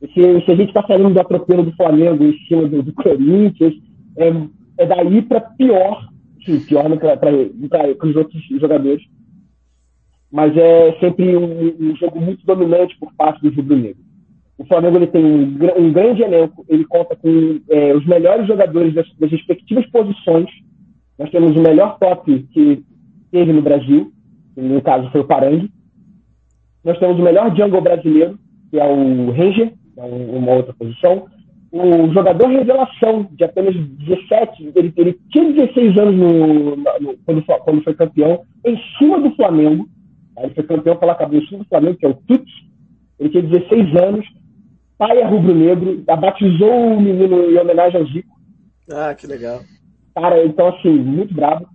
Se, 0.00 0.40
se 0.44 0.50
a 0.50 0.54
gente 0.54 0.68
está 0.68 0.82
falando 0.82 1.14
do 1.14 1.20
atropelo 1.20 1.62
do 1.62 1.72
Flamengo 1.72 2.24
em 2.24 2.36
cima 2.46 2.68
do, 2.68 2.82
do 2.82 2.92
Corinthians, 2.92 3.74
é, 4.16 4.32
é 4.78 4.86
daí 4.86 5.22
para 5.22 5.40
pior, 5.40 6.08
sim, 6.44 6.60
pior 6.60 6.84
para 6.98 8.08
os 8.08 8.16
outros 8.16 8.42
jogadores. 8.60 9.02
Mas 10.30 10.56
é 10.56 10.98
sempre 10.98 11.36
um, 11.36 11.76
um 11.80 11.96
jogo 11.96 12.20
muito 12.20 12.44
dominante 12.44 12.96
por 12.98 13.14
parte 13.14 13.40
do 13.42 13.54
rubro-negro. 13.54 14.05
O 14.58 14.64
Flamengo 14.64 14.96
ele 14.96 15.06
tem 15.06 15.24
um, 15.24 15.58
um 15.78 15.92
grande 15.92 16.22
elenco, 16.22 16.64
ele 16.68 16.84
conta 16.84 17.14
com 17.14 17.60
é, 17.68 17.94
os 17.94 18.06
melhores 18.06 18.46
jogadores 18.46 18.94
das, 18.94 19.06
das, 19.18 19.30
respectivas 19.30 19.86
posições. 19.90 20.48
Nós 21.18 21.30
temos 21.30 21.54
o 21.56 21.60
melhor 21.60 21.98
top 21.98 22.42
que 22.52 22.82
teve 23.30 23.52
no 23.52 23.60
Brasil, 23.60 24.10
no 24.56 24.80
caso 24.80 25.10
foi 25.10 25.20
o 25.20 25.26
Parangue. 25.26 25.70
Nós 26.82 26.98
temos 26.98 27.18
o 27.18 27.22
melhor 27.22 27.54
jungle 27.54 27.82
brasileiro, 27.82 28.38
que 28.70 28.78
é 28.78 28.84
o 28.84 29.30
Ranger, 29.30 29.72
é 29.96 30.02
uma 30.02 30.52
outra 30.52 30.72
posição. 30.72 31.26
O 31.70 32.10
jogador 32.12 32.46
revelação, 32.46 33.28
de 33.32 33.44
apenas 33.44 33.74
17, 33.74 34.72
ele, 34.74 34.92
ele 34.96 35.18
tinha 35.30 35.52
16 35.52 35.98
anos 35.98 36.14
no, 36.14 36.76
no, 36.76 37.16
quando, 37.26 37.42
quando 37.42 37.82
foi 37.82 37.94
campeão, 37.94 38.42
em 38.64 38.78
cima 38.98 39.20
do 39.20 39.34
Flamengo. 39.34 39.86
Ele 40.38 40.54
foi 40.54 40.64
campeão 40.64 40.96
pela 40.96 41.14
cabeça 41.14 41.56
do 41.56 41.64
Flamengo, 41.64 41.98
que 41.98 42.06
é 42.06 42.08
o 42.08 42.14
Tuts. 42.14 42.52
Ele 43.18 43.30
tinha 43.30 43.42
16 43.42 43.96
anos, 43.96 44.26
pai 44.98 45.18
é 45.18 45.24
rubro-negro, 45.24 46.02
batizou 46.18 46.94
o 46.94 47.00
menino 47.00 47.50
em 47.50 47.58
homenagem 47.58 48.00
ao 48.00 48.06
Zico. 48.06 48.36
Ah, 48.90 49.14
que 49.14 49.26
legal. 49.26 49.60
Cara, 50.14 50.44
então 50.44 50.68
assim, 50.68 50.90
muito 50.90 51.34
bravo. 51.34 51.66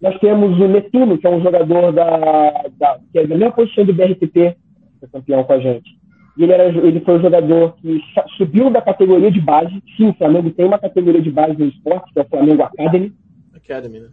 Nós 0.00 0.18
temos 0.18 0.58
o 0.58 0.68
Netuno, 0.68 1.16
que 1.16 1.26
é 1.26 1.30
um 1.30 1.42
jogador 1.42 1.92
da, 1.92 2.64
da, 2.76 2.98
que 3.12 3.18
é 3.20 3.26
da 3.26 3.36
mesma 3.36 3.52
posição 3.52 3.84
do 3.84 3.94
BRTT, 3.94 4.56
ser 4.98 5.10
campeão 5.12 5.44
com 5.44 5.52
a 5.52 5.58
gente. 5.60 5.88
E 6.36 6.42
ele, 6.42 6.52
era, 6.52 6.68
ele 6.68 7.00
foi 7.00 7.18
o 7.18 7.22
jogador 7.22 7.74
que 7.76 8.00
subiu 8.36 8.70
da 8.70 8.80
categoria 8.80 9.30
de 9.30 9.40
base. 9.40 9.82
Sim, 9.96 10.08
o 10.08 10.14
Flamengo 10.14 10.50
tem 10.50 10.66
uma 10.66 10.78
categoria 10.78 11.20
de 11.20 11.30
base 11.30 11.56
no 11.56 11.66
esporte, 11.66 12.12
que 12.12 12.18
é 12.18 12.22
o 12.22 12.28
Flamengo 12.28 12.62
Academy. 12.62 13.12
Academy, 13.54 14.00
né? 14.00 14.08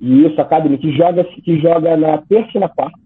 Isso, 0.00 0.40
Academy, 0.40 0.78
que 0.78 0.96
joga, 0.96 1.24
que 1.24 1.58
joga 1.58 1.96
na 1.96 2.18
terça 2.18 2.50
e 2.54 2.60
na 2.60 2.68
quarta. 2.68 2.98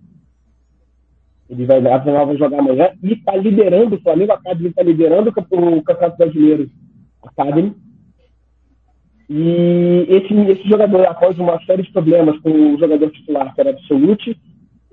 Ele 1.51 1.67
vai, 1.67 1.85
Arsenal 1.85 2.27
vai 2.27 2.37
jogar 2.37 2.61
amanhã 2.61 2.91
e 3.03 3.13
está 3.13 3.35
liderando, 3.35 3.97
o 3.97 4.01
Flamengo 4.01 4.33
Academy 4.33 4.69
está 4.69 4.83
liderando 4.85 5.31
o 5.31 5.33
Campeonato 5.83 6.17
Brasileiro 6.17 6.71
Academy. 7.25 7.75
E 9.29 10.07
esse, 10.09 10.33
esse 10.33 10.69
jogador, 10.69 11.05
após 11.07 11.37
uma 11.39 11.61
série 11.65 11.83
de 11.83 11.93
problemas 11.93 12.39
com 12.39 12.51
o 12.51 12.79
jogador 12.79 13.11
titular, 13.11 13.53
que 13.53 13.61
era 13.61 13.71
Absolute, 13.71 14.37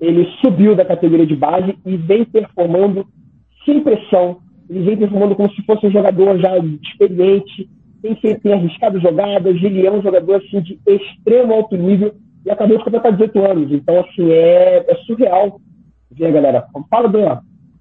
ele 0.00 0.28
subiu 0.40 0.74
da 0.74 0.84
categoria 0.84 1.26
de 1.26 1.36
base 1.36 1.78
e 1.86 1.96
vem 1.96 2.24
performando 2.24 3.06
sem 3.64 3.80
pressão. 3.80 4.38
Ele 4.68 4.84
vem 4.84 4.96
performando 4.96 5.36
como 5.36 5.50
se 5.52 5.62
fosse 5.62 5.86
um 5.86 5.92
jogador 5.92 6.38
já 6.38 6.58
experiente, 6.58 7.68
tem, 8.02 8.14
tem 8.14 8.52
arriscado 8.52 9.00
jogadas, 9.00 9.56
ele 9.62 9.86
é 9.86 9.92
um 9.92 10.02
jogador 10.02 10.36
assim, 10.36 10.60
de 10.60 10.78
extremo 10.86 11.54
alto 11.54 11.76
nível 11.76 12.14
e 12.44 12.50
acabou 12.50 12.78
de 12.78 12.84
completar 12.84 13.12
18 13.12 13.44
anos. 13.44 13.72
Então, 13.72 14.00
assim, 14.00 14.30
é, 14.30 14.84
é 14.88 14.94
surreal 15.06 15.60
ver, 16.10 16.32
galera. 16.32 16.66
Fala, 16.90 17.08
do 17.08 17.18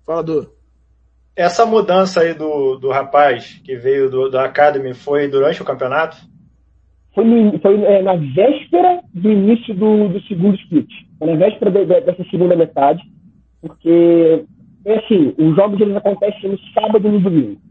Fala, 0.05 0.23
Du. 0.23 0.47
Essa 1.35 1.65
mudança 1.65 2.21
aí 2.21 2.33
do, 2.33 2.77
do 2.77 2.89
rapaz 2.89 3.61
que 3.63 3.75
veio 3.75 4.09
do, 4.09 4.29
do 4.29 4.39
Academy 4.39 4.93
foi 4.95 5.27
durante 5.27 5.61
o 5.61 5.65
campeonato? 5.65 6.17
Foi, 7.13 7.23
no, 7.23 7.59
foi 7.59 7.83
é, 7.83 8.01
na 8.01 8.15
véspera 8.15 9.01
do 9.13 9.31
início 9.31 9.75
do, 9.75 10.07
do 10.07 10.21
segundo 10.23 10.55
split. 10.55 10.89
Foi 11.19 11.27
na 11.27 11.35
véspera 11.35 11.69
de, 11.69 11.85
de, 11.85 12.01
dessa 12.01 12.23
segunda 12.31 12.55
metade, 12.55 13.03
porque 13.61 14.45
é 14.85 14.97
assim, 14.97 15.35
os 15.37 15.55
jogos 15.55 15.79
eles 15.79 15.95
acontecem 15.95 16.49
no 16.49 16.59
sábado 16.73 17.07
e 17.07 17.11
no 17.11 17.19
domingo. 17.19 17.61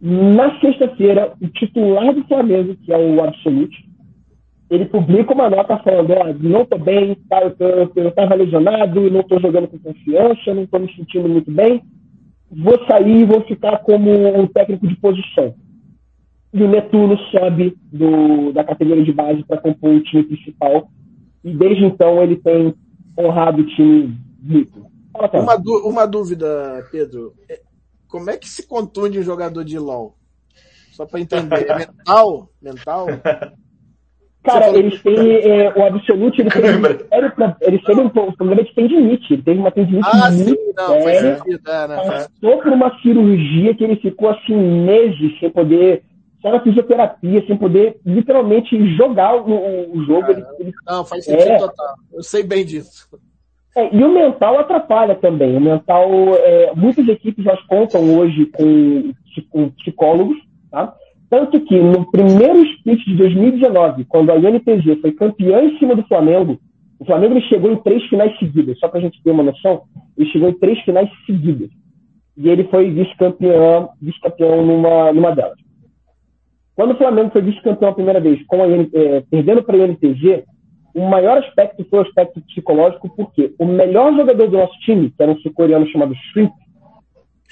Na 0.00 0.60
sexta-feira, 0.60 1.32
o 1.40 1.48
titular 1.48 2.12
do 2.12 2.24
Flamengo, 2.24 2.76
que 2.76 2.92
é 2.92 2.98
o 2.98 3.22
Absolute, 3.24 3.87
ele 4.70 4.84
publica 4.84 5.32
uma 5.32 5.48
nota 5.48 5.78
falando, 5.78 6.12
ó, 6.12 6.32
não 6.38 6.64
tô 6.64 6.78
bem, 6.78 7.14
tá, 7.28 7.42
eu, 7.42 7.50
tô, 7.56 8.00
eu 8.00 8.12
tava 8.12 8.34
lesionado, 8.34 9.10
não 9.10 9.22
tô 9.22 9.40
jogando 9.40 9.68
com 9.68 9.78
confiança, 9.78 10.52
não 10.54 10.66
tô 10.66 10.78
me 10.78 10.94
sentindo 10.94 11.28
muito 11.28 11.50
bem, 11.50 11.82
vou 12.50 12.84
sair 12.86 13.22
e 13.22 13.24
vou 13.24 13.40
ficar 13.42 13.78
como 13.78 14.10
um 14.38 14.46
técnico 14.46 14.86
de 14.86 14.96
posição. 14.96 15.54
E 16.52 16.62
o 16.62 16.68
Netuno 16.68 17.16
sobe 17.30 17.76
do, 17.92 18.52
da 18.52 18.64
categoria 18.64 19.04
de 19.04 19.12
base 19.12 19.42
para 19.44 19.60
compor 19.60 19.94
o 19.94 20.02
time 20.02 20.22
principal, 20.22 20.90
e 21.42 21.50
desde 21.54 21.84
então 21.84 22.22
ele 22.22 22.36
tem 22.36 22.74
honrado 23.18 23.62
o 23.62 23.66
time 23.66 24.14
rico. 24.46 24.90
Uma, 25.14 25.56
uma 25.84 26.06
dúvida, 26.06 26.86
Pedro. 26.92 27.34
É, 27.48 27.60
como 28.06 28.30
é 28.30 28.36
que 28.36 28.48
se 28.48 28.66
contunde 28.66 29.18
um 29.18 29.22
jogador 29.22 29.64
de 29.64 29.78
LoL? 29.78 30.14
Só 30.92 31.06
para 31.06 31.20
entender. 31.20 31.68
É 31.68 31.74
mental? 31.74 32.50
Mental? 32.60 33.06
Cara, 34.48 34.78
eles 34.78 35.02
têm 35.02 35.32
é, 35.34 35.72
o 35.76 35.84
Absolute, 35.84 36.40
ele 36.40 36.50
tem, 36.50 37.54
eles 37.60 37.84
têm 37.84 37.98
um 37.98 38.08
problema 38.08 38.62
de 38.62 38.74
tendinite. 38.74 39.34
Ele 39.34 39.42
teve 39.42 39.60
uma 39.60 39.70
tendinite 39.70 40.08
ah, 40.10 40.30
muito 40.30 40.50
sim, 40.50 40.72
não, 40.76 41.02
séria. 41.02 41.42
É, 41.46 41.88
né? 41.88 41.96
Passou 41.96 42.58
por 42.58 42.72
uma 42.72 42.98
cirurgia 43.00 43.74
que 43.74 43.84
ele 43.84 43.96
ficou 43.96 44.30
assim 44.30 44.56
meses 44.56 45.38
sem 45.38 45.50
poder, 45.50 46.02
só 46.40 46.50
na 46.50 46.60
fisioterapia, 46.60 47.46
sem 47.46 47.56
poder 47.56 47.98
literalmente 48.04 48.96
jogar 48.96 49.36
o, 49.36 49.96
o 49.96 50.04
jogo. 50.04 50.30
Ele, 50.30 50.44
ele, 50.58 50.72
não, 50.86 51.04
faz 51.04 51.24
sentido 51.24 51.50
é, 51.50 51.58
total. 51.58 51.94
Eu 52.12 52.22
sei 52.22 52.42
bem 52.42 52.64
disso. 52.64 53.08
É, 53.76 53.94
e 53.94 54.02
o 54.02 54.12
mental 54.12 54.58
atrapalha 54.58 55.14
também. 55.14 55.56
O 55.56 55.60
mental, 55.60 56.10
é, 56.34 56.72
muitas 56.74 57.06
equipes 57.06 57.44
já 57.44 57.56
contam 57.68 58.18
hoje 58.18 58.46
com, 58.46 59.12
com 59.50 59.70
psicólogos, 59.70 60.36
tá? 60.70 60.94
Tanto 61.30 61.60
que 61.60 61.78
no 61.78 62.10
primeiro 62.10 62.62
split 62.64 63.04
de 63.04 63.14
2019, 63.16 64.04
quando 64.06 64.30
a 64.30 64.36
INTG 64.36 64.96
foi 64.96 65.12
campeã 65.12 65.62
em 65.62 65.78
cima 65.78 65.94
do 65.94 66.02
Flamengo, 66.04 66.58
o 66.98 67.04
Flamengo 67.04 67.34
ele 67.34 67.46
chegou 67.48 67.70
em 67.70 67.76
três 67.76 68.02
finais 68.04 68.36
seguidas. 68.38 68.78
Só 68.78 68.88
para 68.88 68.98
a 68.98 69.02
gente 69.02 69.22
ter 69.22 69.30
uma 69.30 69.42
noção, 69.42 69.82
ele 70.16 70.30
chegou 70.30 70.48
em 70.48 70.58
três 70.58 70.80
finais 70.80 71.08
seguidas. 71.26 71.68
E 72.36 72.48
ele 72.48 72.64
foi 72.64 72.90
vice-campeão 72.90 73.90
vice-campeão 74.00 74.64
numa, 74.64 75.12
numa 75.12 75.34
delas. 75.34 75.58
Quando 76.74 76.92
o 76.92 76.96
Flamengo 76.96 77.30
foi 77.30 77.42
vice-campeão 77.42 77.90
a 77.90 77.94
primeira 77.94 78.20
vez, 78.20 78.44
com 78.46 78.62
a, 78.62 78.68
é, 78.68 79.20
perdendo 79.30 79.62
para 79.62 79.76
a 79.76 79.86
INTG, 79.86 80.44
o 80.94 81.08
maior 81.08 81.38
aspecto 81.38 81.84
foi 81.90 81.98
o 81.98 82.02
aspecto 82.02 82.40
psicológico, 82.40 83.14
porque 83.14 83.52
o 83.58 83.66
melhor 83.66 84.14
jogador 84.14 84.48
do 84.48 84.56
nosso 84.56 84.78
time, 84.80 85.10
que 85.10 85.22
era 85.22 85.32
um 85.32 85.38
sul-coreano 85.38 85.86
chamado 85.88 86.14
Shrimp, 86.14 86.52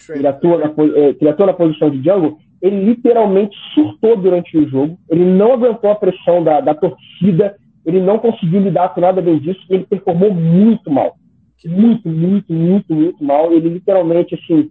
que 0.06 0.26
atua 0.26 0.58
na, 0.58 0.74
é, 0.96 1.14
que 1.14 1.28
atua 1.28 1.46
na 1.46 1.52
posição 1.52 1.90
de 1.90 2.02
jungle, 2.02 2.38
ele 2.60 2.84
literalmente 2.84 3.56
surtou 3.74 4.16
durante 4.16 4.56
o 4.56 4.68
jogo, 4.68 4.98
ele 5.10 5.24
não 5.24 5.52
aguentou 5.52 5.90
a 5.90 5.94
pressão 5.94 6.42
da, 6.42 6.60
da 6.60 6.74
torcida, 6.74 7.56
ele 7.84 8.00
não 8.00 8.18
conseguiu 8.18 8.60
lidar 8.60 8.94
com 8.94 9.00
nada 9.00 9.20
bem 9.20 9.38
disso, 9.38 9.60
e 9.70 9.74
ele 9.74 9.84
performou 9.84 10.32
muito 10.32 10.90
mal. 10.90 11.16
Muito, 11.64 12.08
muito, 12.08 12.52
muito, 12.52 12.94
muito 12.94 13.24
mal. 13.24 13.52
Ele 13.52 13.68
literalmente, 13.68 14.34
assim, 14.34 14.70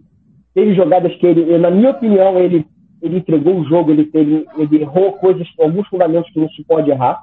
teve 0.54 0.74
jogadas 0.74 1.14
que 1.16 1.26
ele, 1.26 1.58
na 1.58 1.70
minha 1.70 1.90
opinião, 1.90 2.38
ele, 2.38 2.64
ele 3.02 3.18
entregou 3.18 3.58
o 3.58 3.64
jogo, 3.64 3.90
ele, 3.90 4.10
ele, 4.14 4.46
ele 4.56 4.82
errou 4.82 5.12
coisas, 5.12 5.46
alguns 5.60 5.86
fundamentos 5.88 6.30
que 6.32 6.40
não 6.40 6.48
se 6.50 6.64
pode 6.64 6.90
errar. 6.90 7.22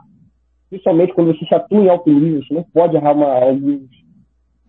Principalmente 0.69 1.13
quando 1.13 1.35
você 1.35 1.45
se 1.45 1.53
atua 1.53 1.83
em 1.83 1.89
alto 1.89 2.09
nível, 2.09 2.43
você 2.43 2.53
não 2.53 2.63
pode 2.63 2.95
errar 2.95 3.13
uma, 3.13 3.27
alguns, 3.27 3.81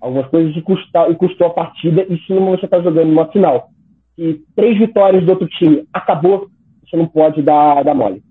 algumas 0.00 0.26
coisas 0.28 0.56
e, 0.56 0.62
custar, 0.62 1.10
e 1.10 1.14
custou 1.14 1.46
a 1.46 1.50
partida, 1.50 2.06
e 2.08 2.18
se 2.18 2.32
você 2.32 2.64
está 2.64 2.80
jogando 2.80 3.10
uma 3.10 3.26
final 3.28 3.70
e 4.16 4.34
três 4.54 4.78
vitórias 4.78 5.24
do 5.24 5.30
outro 5.32 5.48
time 5.48 5.88
acabou, 5.92 6.50
você 6.84 6.96
não 6.96 7.08
pode 7.08 7.42
dar, 7.42 7.82
dar 7.82 7.94
mole. 7.94 8.22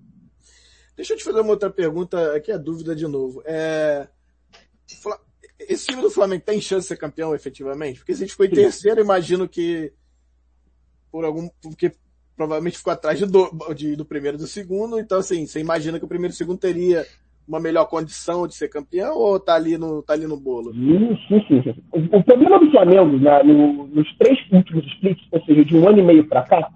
Deixa 0.96 1.14
eu 1.14 1.18
te 1.18 1.24
fazer 1.24 1.42
uma 1.42 1.52
outra 1.52 1.70
pergunta, 1.70 2.36
aqui 2.36 2.52
é 2.52 2.58
dúvida 2.58 2.96
de 2.96 3.08
novo. 3.08 3.42
É... 3.46 4.08
Esse 5.60 5.88
time 5.88 6.02
do 6.02 6.12
Flamengo 6.12 6.44
tem 6.46 6.62
chance 6.62 6.84
de 6.84 6.90
ser 6.90 6.98
campeão 6.98 7.34
efetivamente? 7.34 8.00
Porque 8.00 8.14
se 8.14 8.24
a 8.24 8.28
gente 8.28 8.36
foi 8.36 8.50
terceiro, 8.50 9.02
imagino 9.02 9.48
que 9.48 9.92
por 11.12 11.26
algum. 11.26 11.48
Porque 11.62 11.94
provavelmente 12.36 12.78
ficou 12.78 12.92
atrás 12.92 13.20
do, 13.20 13.52
do 13.96 14.06
primeiro 14.06 14.38
e 14.38 14.40
do 14.40 14.48
segundo, 14.48 15.00
então 15.00 15.20
assim, 15.20 15.46
você 15.46 15.60
imagina 15.60 16.00
que 16.00 16.06
o 16.06 16.08
primeiro 16.08 16.34
e 16.34 16.36
o 16.36 16.38
segundo 16.38 16.58
teria 16.58 17.06
uma 17.48 17.60
melhor 17.60 17.86
condição 17.86 18.48
de 18.48 18.56
ser 18.56 18.70
campeão 18.70 19.18
ou 19.18 19.40
tá 19.40 19.56
ali 19.56 19.78
no, 19.78 20.02
tá 20.02 20.14
ali 20.14 20.26
no 20.26 20.40
bolo? 20.40 20.74
Sim, 20.74 21.18
sim. 21.48 21.76
O, 21.92 22.18
o 22.18 22.24
problema 22.24 22.60
do 22.60 22.72
Flamengo 22.72 23.18
né, 23.18 23.44
no, 23.44 23.88
nos 23.88 24.18
três 24.18 24.40
últimos 24.52 24.86
splits, 24.94 25.26
ou 25.32 25.44
seja, 25.44 25.66
de 25.66 25.76
um 25.76 25.88
ano 25.88 26.00
e 26.00 26.04
meio 26.04 26.28
para 26.28 26.44
cá, 26.44 26.70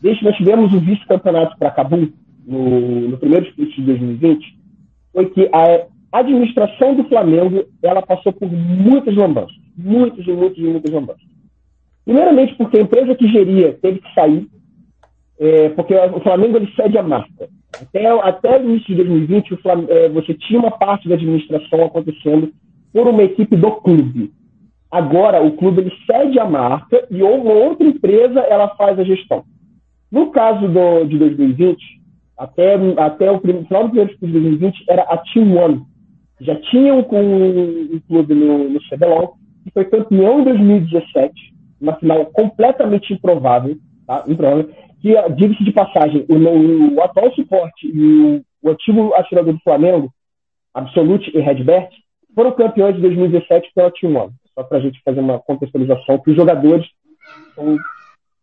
desde 0.00 0.20
que 0.20 0.26
nós 0.26 0.36
tivemos 0.36 0.72
o 0.72 0.80
vice-campeonato 0.80 1.56
para 1.58 1.70
Cabum 1.70 2.08
no, 2.46 3.08
no 3.08 3.18
primeiro 3.18 3.46
split 3.48 3.74
de 3.74 3.82
2020, 3.82 4.58
foi 5.12 5.30
que 5.30 5.48
a 5.52 5.86
administração 6.12 6.94
do 6.94 7.04
Flamengo 7.04 7.64
ela 7.82 8.02
passou 8.02 8.32
por 8.32 8.50
muitas 8.50 9.14
lambanças. 9.14 9.56
Muitas 9.76 10.26
e 10.26 10.32
muitas 10.32 10.58
e 10.58 10.62
muitas 10.62 10.92
lambanças. 10.92 11.32
Primeiramente 12.04 12.54
porque 12.56 12.78
a 12.78 12.82
empresa 12.82 13.14
que 13.14 13.28
geria 13.28 13.78
teve 13.80 14.00
que 14.00 14.14
sair, 14.14 14.46
é, 15.38 15.68
porque 15.70 15.94
o 15.94 16.20
Flamengo 16.20 16.56
ele 16.56 16.72
cede 16.74 16.98
a 16.98 17.02
marca. 17.02 17.48
Até, 17.80 18.06
até 18.06 18.60
o 18.60 18.64
início 18.64 18.94
de 18.94 18.96
2020, 18.96 19.58
é, 19.88 20.08
você 20.10 20.34
tinha 20.34 20.60
uma 20.60 20.70
parte 20.70 21.08
da 21.08 21.14
administração 21.14 21.84
acontecendo 21.84 22.52
por 22.92 23.06
uma 23.06 23.22
equipe 23.22 23.56
do 23.56 23.70
clube. 23.72 24.30
Agora, 24.90 25.42
o 25.42 25.52
clube 25.52 25.80
ele 25.80 25.92
cede 26.06 26.38
a 26.38 26.44
marca 26.44 27.06
e 27.10 27.22
uma 27.22 27.52
outra 27.52 27.86
empresa 27.86 28.40
ela 28.40 28.68
faz 28.76 28.98
a 28.98 29.04
gestão. 29.04 29.44
No 30.10 30.30
caso 30.30 30.68
do, 30.68 31.04
de 31.04 31.18
2020, 31.18 31.78
até, 32.36 32.74
até 32.98 33.30
o 33.30 33.40
final 33.40 33.84
do 33.84 33.88
primeiro 33.88 34.10
de 34.10 34.18
2020, 34.20 34.84
era 34.88 35.02
a 35.02 35.16
Team 35.16 35.56
One. 35.56 35.82
Já 36.40 36.56
tinha 36.56 36.92
um, 36.92 37.00
um 37.00 38.00
clube 38.06 38.34
no, 38.34 38.68
no 38.68 38.80
CBLOL, 38.90 39.36
que 39.64 39.70
foi 39.70 39.84
campeão 39.86 40.40
em 40.40 40.44
2017, 40.44 41.32
uma 41.80 41.94
final 41.94 42.26
completamente 42.26 43.14
improvável, 43.14 43.76
tá? 44.06 44.24
improvável 44.28 44.68
que, 45.02 45.14
diga-se 45.34 45.64
de 45.64 45.72
passagem, 45.72 46.24
o, 46.28 46.94
o, 46.94 47.02
atual 47.02 47.34
suporte 47.34 47.88
e 47.88 48.00
o, 48.02 48.44
o 48.62 48.70
antigo 48.70 49.12
atirador 49.14 49.52
do 49.52 49.60
Flamengo, 49.60 50.12
Absolute 50.72 51.36
e 51.36 51.40
Redbert, 51.40 51.90
foram 52.34 52.52
campeões 52.52 52.94
de 52.94 53.02
2017 53.02 53.72
pela 53.74 53.90
Team 53.90 54.14
One. 54.14 54.32
Só 54.54 54.62
para 54.62 54.78
a 54.78 54.80
gente 54.80 55.02
fazer 55.04 55.20
uma 55.20 55.40
contextualização, 55.40 56.18
que 56.18 56.30
os 56.30 56.36
jogadores 56.36 56.86
estão, 57.48 57.76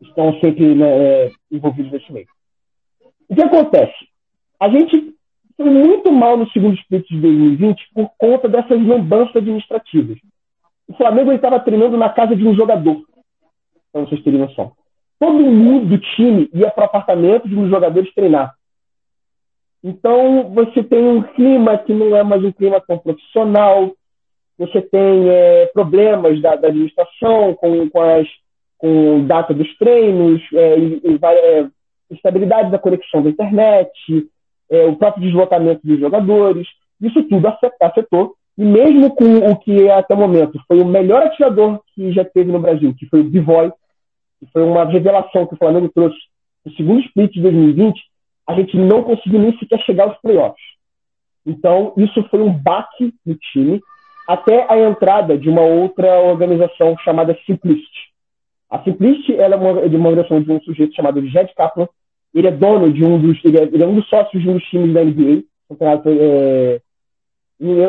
estão 0.01 0.39
sempre 0.41 0.75
né, 0.75 0.89
é, 0.89 1.31
envolvidos 1.49 1.91
nesse 1.91 2.11
meio. 2.11 2.27
O 3.29 3.35
que 3.35 3.41
acontece? 3.41 3.95
A 4.59 4.67
gente 4.69 5.15
foi 5.55 5.69
muito 5.69 6.11
mal 6.11 6.35
no 6.35 6.49
segundo 6.51 6.75
split 6.75 7.07
de 7.07 7.21
2020 7.21 7.89
por 7.93 8.11
conta 8.17 8.49
dessas 8.49 8.85
lambanças 8.85 9.37
administrativas. 9.37 10.17
O 10.87 10.93
Flamengo 10.93 11.31
estava 11.31 11.59
treinando 11.59 11.95
na 11.95 12.09
casa 12.09 12.35
de 12.35 12.45
um 12.45 12.53
jogador, 12.53 13.01
para 13.93 14.01
vocês 14.01 14.21
terem 14.23 14.39
noção 14.39 14.73
todo 15.19 15.33
mundo 15.33 15.87
do 15.89 15.97
time 15.97 16.49
ia 16.53 16.71
para 16.71 16.83
o 16.83 16.85
apartamento 16.85 17.47
de 17.47 17.69
jogadores 17.69 18.13
treinar. 18.13 18.55
Então, 19.83 20.49
você 20.53 20.83
tem 20.83 21.03
um 21.05 21.21
clima 21.21 21.77
que 21.77 21.93
não 21.93 22.15
é 22.15 22.23
mais 22.23 22.43
um 22.43 22.51
clima 22.51 22.81
tão 22.85 22.97
profissional, 22.97 23.91
você 24.57 24.81
tem 24.81 25.29
é, 25.29 25.67
problemas 25.67 26.41
da, 26.41 26.55
da, 26.55 26.67
administração 26.67 27.53
com, 27.55 27.89
com, 27.89 28.01
as, 28.01 28.27
com 28.77 29.25
data 29.25 29.53
dos 29.53 29.73
treinos, 29.77 30.41
é, 30.53 30.77
e, 30.77 31.01
e, 31.05 31.19
é, 31.23 31.67
estabilidade 32.11 32.71
da 32.71 32.77
conexão 32.77 33.21
da 33.21 33.29
internet, 33.29 33.89
é, 34.69 34.85
o 34.85 34.97
próprio 34.97 35.23
deslocamento 35.23 35.79
dos 35.85 35.99
jogadores. 35.99 36.67
Isso 37.01 37.23
tudo 37.23 37.47
afetou. 37.81 38.35
E 38.57 38.65
mesmo 38.65 39.15
com 39.15 39.37
o 39.37 39.55
que 39.55 39.89
até 39.89 40.13
o 40.13 40.17
momento 40.17 40.59
foi 40.67 40.81
o 40.81 40.85
melhor 40.85 41.23
atirador 41.23 41.79
que 41.95 42.11
já 42.11 42.25
teve 42.25 42.51
no 42.51 42.59
Brasil, 42.59 42.93
que 42.97 43.05
foi 43.05 43.21
o 43.21 43.23
Bivoy, 43.23 43.71
foi 44.47 44.63
uma 44.63 44.85
revelação 44.85 45.45
que 45.45 45.53
o 45.53 45.57
Flamengo 45.57 45.89
trouxe 45.89 46.17
no 46.65 46.71
segundo 46.73 47.01
split 47.01 47.33
de 47.33 47.41
2020, 47.41 47.99
a 48.47 48.53
gente 48.53 48.77
não 48.77 49.03
conseguiu 49.03 49.39
nem 49.39 49.57
sequer 49.57 49.79
chegar 49.81 50.05
aos 50.05 50.17
playoffs. 50.21 50.63
Então, 51.45 51.93
isso 51.97 52.23
foi 52.29 52.41
um 52.41 52.51
baque 52.51 53.13
no 53.25 53.35
time, 53.35 53.81
até 54.27 54.71
a 54.71 54.77
entrada 54.79 55.37
de 55.37 55.49
uma 55.49 55.61
outra 55.61 56.19
organização 56.19 56.97
chamada 56.99 57.37
Simplist. 57.45 57.89
A 58.69 58.83
Simplist 58.83 59.29
ela 59.31 59.55
é 59.55 59.57
uma, 59.57 59.89
de 59.89 59.95
uma 59.95 60.09
organização 60.09 60.41
de 60.41 60.51
um 60.51 60.61
sujeito 60.61 60.95
chamado 60.95 61.25
Jed 61.27 61.53
Kaplan. 61.55 61.87
Ele 62.33 62.47
é 62.47 62.51
dono 62.51 62.93
de 62.93 63.03
um 63.03 63.19
dos, 63.19 63.43
ele 63.43 63.57
é, 63.57 63.63
ele 63.63 63.83
é 63.83 63.87
um 63.87 63.95
dos 63.95 64.07
sócios 64.07 64.41
de 64.41 64.47
um 64.47 64.53
dos 64.53 64.63
times 64.65 64.93
da 64.93 65.03
NBA. 65.03 65.43
É, 66.05 66.81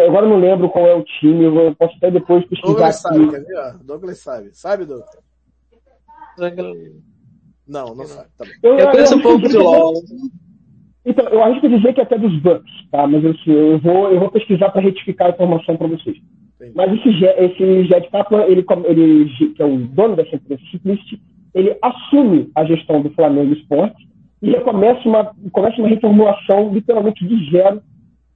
agora 0.06 0.27
não 0.27 0.40
lembro 0.40 0.70
qual 0.70 0.86
é 0.86 0.94
o 0.94 1.05
time, 1.05 1.44
eu 1.44 1.74
posso 1.77 1.94
até 1.97 2.10
depois 2.10 2.47
pesquisar. 2.47 2.72
Douglas 2.72 3.05
aqui. 3.05 3.18
sabe, 3.18 3.31
quer 3.31 3.44
ver? 3.44 3.78
Douglas 3.85 4.18
sabe. 4.18 4.51
Sabe, 4.55 4.85
Douglas? 4.86 5.30
Não, 7.66 7.94
não 7.94 8.04
sabe. 8.04 8.28
Tá 8.36 8.44
eu, 8.62 8.78
eu 8.78 8.90
conheço 8.90 9.16
um 9.16 9.22
pouco 9.22 9.48
de 9.48 9.56
LOL. 9.56 9.94
Então, 11.04 11.26
eu 11.28 11.42
acho 11.44 11.60
que 11.60 11.68
dizer 11.68 11.94
que 11.94 12.00
é 12.00 12.02
até 12.02 12.18
dos 12.18 12.36
Bucks, 12.40 12.72
tá? 12.90 13.06
Mas 13.06 13.24
eu, 13.24 13.34
eu, 13.46 13.78
vou, 13.78 14.10
eu 14.10 14.20
vou 14.20 14.30
pesquisar 14.30 14.70
para 14.70 14.82
retificar 14.82 15.28
a 15.28 15.30
informação 15.30 15.76
para 15.76 15.86
vocês. 15.86 16.16
Entendi. 16.56 16.72
Mas 16.74 16.92
esse, 16.92 17.08
esse 17.24 17.84
Jet 17.84 18.10
Kaplan, 18.10 18.44
ele, 18.44 18.64
ele, 18.84 19.30
que 19.54 19.62
é 19.62 19.64
o 19.64 19.78
dono 19.78 20.16
dessa 20.16 20.36
empresa 20.36 20.60
Ciclist, 20.70 21.18
ele 21.54 21.76
assume 21.82 22.50
a 22.54 22.64
gestão 22.64 23.00
do 23.00 23.10
Flamengo 23.10 23.54
Esporte 23.54 24.08
e 24.42 24.54
começa 24.60 25.08
uma, 25.08 25.32
começa 25.52 25.80
uma 25.80 25.88
reformulação 25.88 26.72
literalmente 26.72 27.26
de 27.26 27.50
zero 27.50 27.82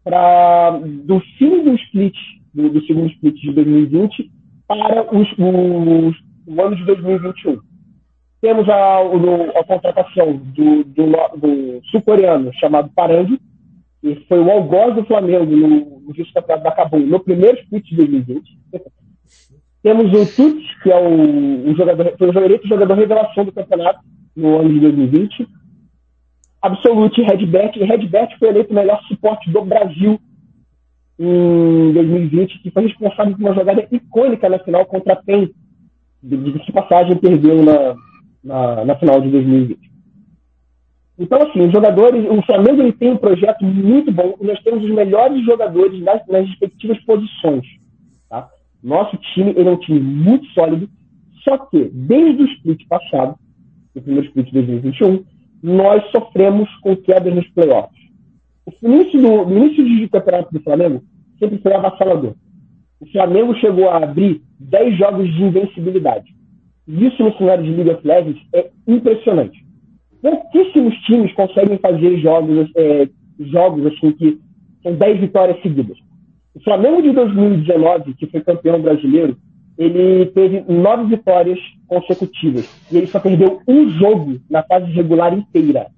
para 0.02 0.81
do 1.05 1.20
fim 1.39 1.64
do 1.64 1.74
split, 1.74 2.14
do, 2.52 2.68
do, 2.68 2.85
segundo 2.86 3.10
split 3.12 3.36
de 3.36 3.52
2020 3.52 4.31
para 4.66 5.02
os, 5.14 5.28
os, 5.32 6.16
o 6.47 6.62
ano 6.62 6.76
de 6.76 6.85
2021. 6.85 7.59
Temos 8.45 8.69
a, 8.69 8.99
a 9.59 9.65
contratação 9.65 10.37
do, 10.37 10.85
do, 10.85 11.07
do 11.39 11.81
sul-coreano 11.91 12.53
chamado 12.61 12.91
Parang, 12.95 13.39
que 14.03 14.16
foi 14.29 14.39
o 14.39 14.51
algoz 14.51 14.95
do 14.97 15.05
Flamengo 15.07 15.47
no, 15.47 16.03
no 16.03 16.15
campeonato 16.15 16.62
da 16.62 16.73
Cabum 16.73 17.07
no 17.07 17.21
primeiro 17.21 17.59
split 17.61 17.87
de 17.87 17.97
2020. 17.97 18.43
Temos 19.83 20.12
o 20.12 20.37
Tuts, 20.37 20.83
que 20.83 20.93
é 20.93 20.95
o, 20.95 21.71
o 21.71 21.75
jogador, 21.75 22.15
foi 22.19 22.29
o 22.29 22.33
jogador, 22.35 22.61
jogador 22.65 22.95
revelação 22.95 23.47
do 23.47 23.53
campeonato 23.53 24.01
no 24.37 24.59
ano 24.61 24.75
de 24.75 24.81
2020. 24.81 25.49
Absolute 26.61 27.23
Redbet. 27.23 27.83
Redbet 27.83 28.39
foi 28.39 28.49
eleito 28.49 28.73
o 28.73 28.77
melhor 28.77 29.03
suporte 29.05 29.51
do 29.51 29.65
Brasil 29.65 30.21
em 31.19 31.93
2020, 31.95 32.59
que 32.59 32.71
foi 32.71 32.89
responsável 32.89 33.33
por 33.33 33.41
uma 33.41 33.55
jogada 33.55 33.89
icônica 33.91 34.47
na 34.51 34.59
final 34.59 34.85
contra 34.85 35.15
a 35.15 35.16
PEN. 35.16 35.49
De, 36.23 36.37
de 36.37 36.73
passagem, 36.73 37.16
perdeu 37.16 37.62
na, 37.62 37.95
na, 38.45 38.85
na 38.85 38.95
final 38.97 39.21
de 39.21 39.31
2020. 39.31 39.95
Então, 41.19 41.39
assim, 41.43 41.61
os 41.61 41.73
jogadores, 41.73 42.27
o 42.29 42.43
Flamengo 42.43 42.83
ele 42.83 42.93
tem 42.93 43.12
um 43.12 43.16
projeto 43.16 43.65
muito 43.65 44.11
bom 44.11 44.35
e 44.41 44.47
nós 44.47 44.61
temos 44.62 44.85
os 44.85 44.91
melhores 44.91 45.45
jogadores 45.45 46.03
nas, 46.03 46.27
nas 46.27 46.47
respectivas 46.49 46.99
posições. 47.05 47.65
Tá? 48.29 48.49
Nosso 48.83 49.16
time 49.16 49.55
ele 49.57 49.69
é 49.69 49.73
um 49.73 49.79
time 49.79 50.01
muito 50.01 50.47
sólido, 50.49 50.89
só 51.45 51.57
que 51.59 51.89
desde 51.93 52.43
o 52.43 52.47
split 52.47 52.87
passado, 52.89 53.37
o 53.95 54.01
primeiro 54.01 54.27
split 54.27 54.47
de 54.47 54.53
2021, 54.53 55.25
nós 55.62 56.05
sofremos 56.11 56.69
com 56.83 56.97
quedas 56.97 57.33
nos 57.33 57.49
playoffs. 57.51 58.05
O 58.66 58.73
início 58.87 59.21
do, 59.21 59.47
no 59.47 59.59
início 59.59 59.85
de 59.85 60.09
campeonato 60.09 60.53
do 60.53 60.61
Flamengo 60.61 61.03
sempre 61.39 61.59
foi 61.59 61.75
avassalador. 61.75 62.35
O 63.01 63.07
Flamengo 63.07 63.55
chegou 63.57 63.89
a 63.89 63.99
abrir 63.99 64.43
10 64.59 64.99
jogos 64.99 65.33
de 65.33 65.43
invencibilidade. 65.43 66.35
Isso 66.86 67.23
no 67.23 67.36
cenário 67.36 67.65
de 67.65 67.70
League 67.70 67.90
of 67.90 68.06
Legends 68.06 68.43
é 68.52 68.70
impressionante. 68.86 69.65
Pouquíssimos 70.20 70.94
times 71.05 71.32
conseguem 71.35 71.78
fazer 71.78 72.19
jogos, 72.19 72.70
é, 72.77 73.09
jogos 73.40 73.86
assim 73.86 74.12
que 74.12 74.39
são 74.82 74.94
10 74.94 75.20
vitórias 75.20 75.61
seguidas. 75.62 75.98
O 76.55 76.61
Flamengo 76.61 77.02
de 77.02 77.11
2019, 77.12 78.15
que 78.15 78.27
foi 78.27 78.40
campeão 78.40 78.81
brasileiro, 78.81 79.36
ele 79.77 80.27
teve 80.27 80.61
nove 80.69 81.16
vitórias 81.16 81.59
consecutivas. 81.86 82.69
E 82.93 82.97
ele 82.97 83.06
só 83.06 83.19
perdeu 83.19 83.61
um 83.66 83.90
jogo 83.90 84.40
na 84.48 84.62
fase 84.62 84.90
regular 84.93 85.36
inteira. 85.36 85.89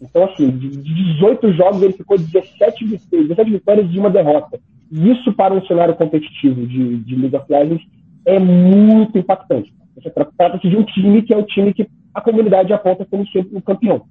Então, 0.00 0.24
assim, 0.24 0.50
de 0.50 0.68
18 0.68 1.52
jogos, 1.52 1.82
ele 1.82 1.92
ficou 1.92 2.18
17, 2.18 2.84
17 2.86 3.50
vitórias 3.50 3.86
e 3.90 3.98
uma 3.98 4.10
derrota. 4.10 4.58
Isso 4.90 5.32
para 5.32 5.54
um 5.54 5.64
cenário 5.66 5.94
competitivo 5.94 6.66
de, 6.66 6.96
de 6.98 7.16
League 7.16 7.36
of 7.36 7.46
Legends 7.50 7.82
é 8.26 8.38
muito 8.38 9.18
impactante. 9.18 9.72
Você 9.96 10.10
trata-se 10.10 10.68
de 10.68 10.76
um 10.76 10.84
time 10.84 11.22
que 11.22 11.32
é 11.32 11.36
o 11.36 11.44
time 11.44 11.72
que 11.72 11.86
a 12.12 12.20
comunidade 12.20 12.72
aponta 12.72 13.04
como 13.04 13.26
sempre 13.28 13.56
o 13.56 13.62
campeão. 13.62 14.02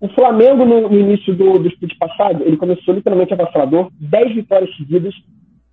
O 0.00 0.08
Flamengo, 0.08 0.64
no, 0.64 0.92
início 0.96 1.34
do, 1.34 1.58
do 1.58 1.68
split 1.68 1.96
passado, 1.98 2.44
ele 2.44 2.56
começou 2.56 2.94
literalmente 2.94 3.32
avassalador, 3.32 3.90
10 3.98 4.34
vitórias 4.34 4.74
seguidas, 4.76 5.14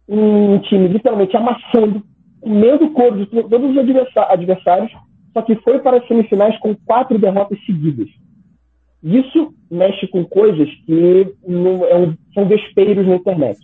um 0.07 0.57
time 0.59 0.87
literalmente 0.87 1.37
amassando, 1.37 2.03
comendo 2.41 2.85
o 2.85 2.91
couro 2.91 3.17
de 3.17 3.25
todos 3.27 3.71
os 3.71 3.77
adversários, 3.77 4.91
só 5.31 5.41
que 5.41 5.55
foi 5.57 5.79
para 5.79 5.97
as 5.97 6.07
semifinais 6.07 6.57
com 6.59 6.75
quatro 6.75 7.19
derrotas 7.19 7.59
seguidas. 7.65 8.07
Isso 9.03 9.53
mexe 9.69 10.07
com 10.07 10.25
coisas 10.25 10.67
que 10.85 11.35
não, 11.47 11.85
é 11.85 11.95
um, 11.95 12.15
são 12.33 12.47
vespeiros 12.47 13.05
na 13.05 13.15
internet. 13.15 13.59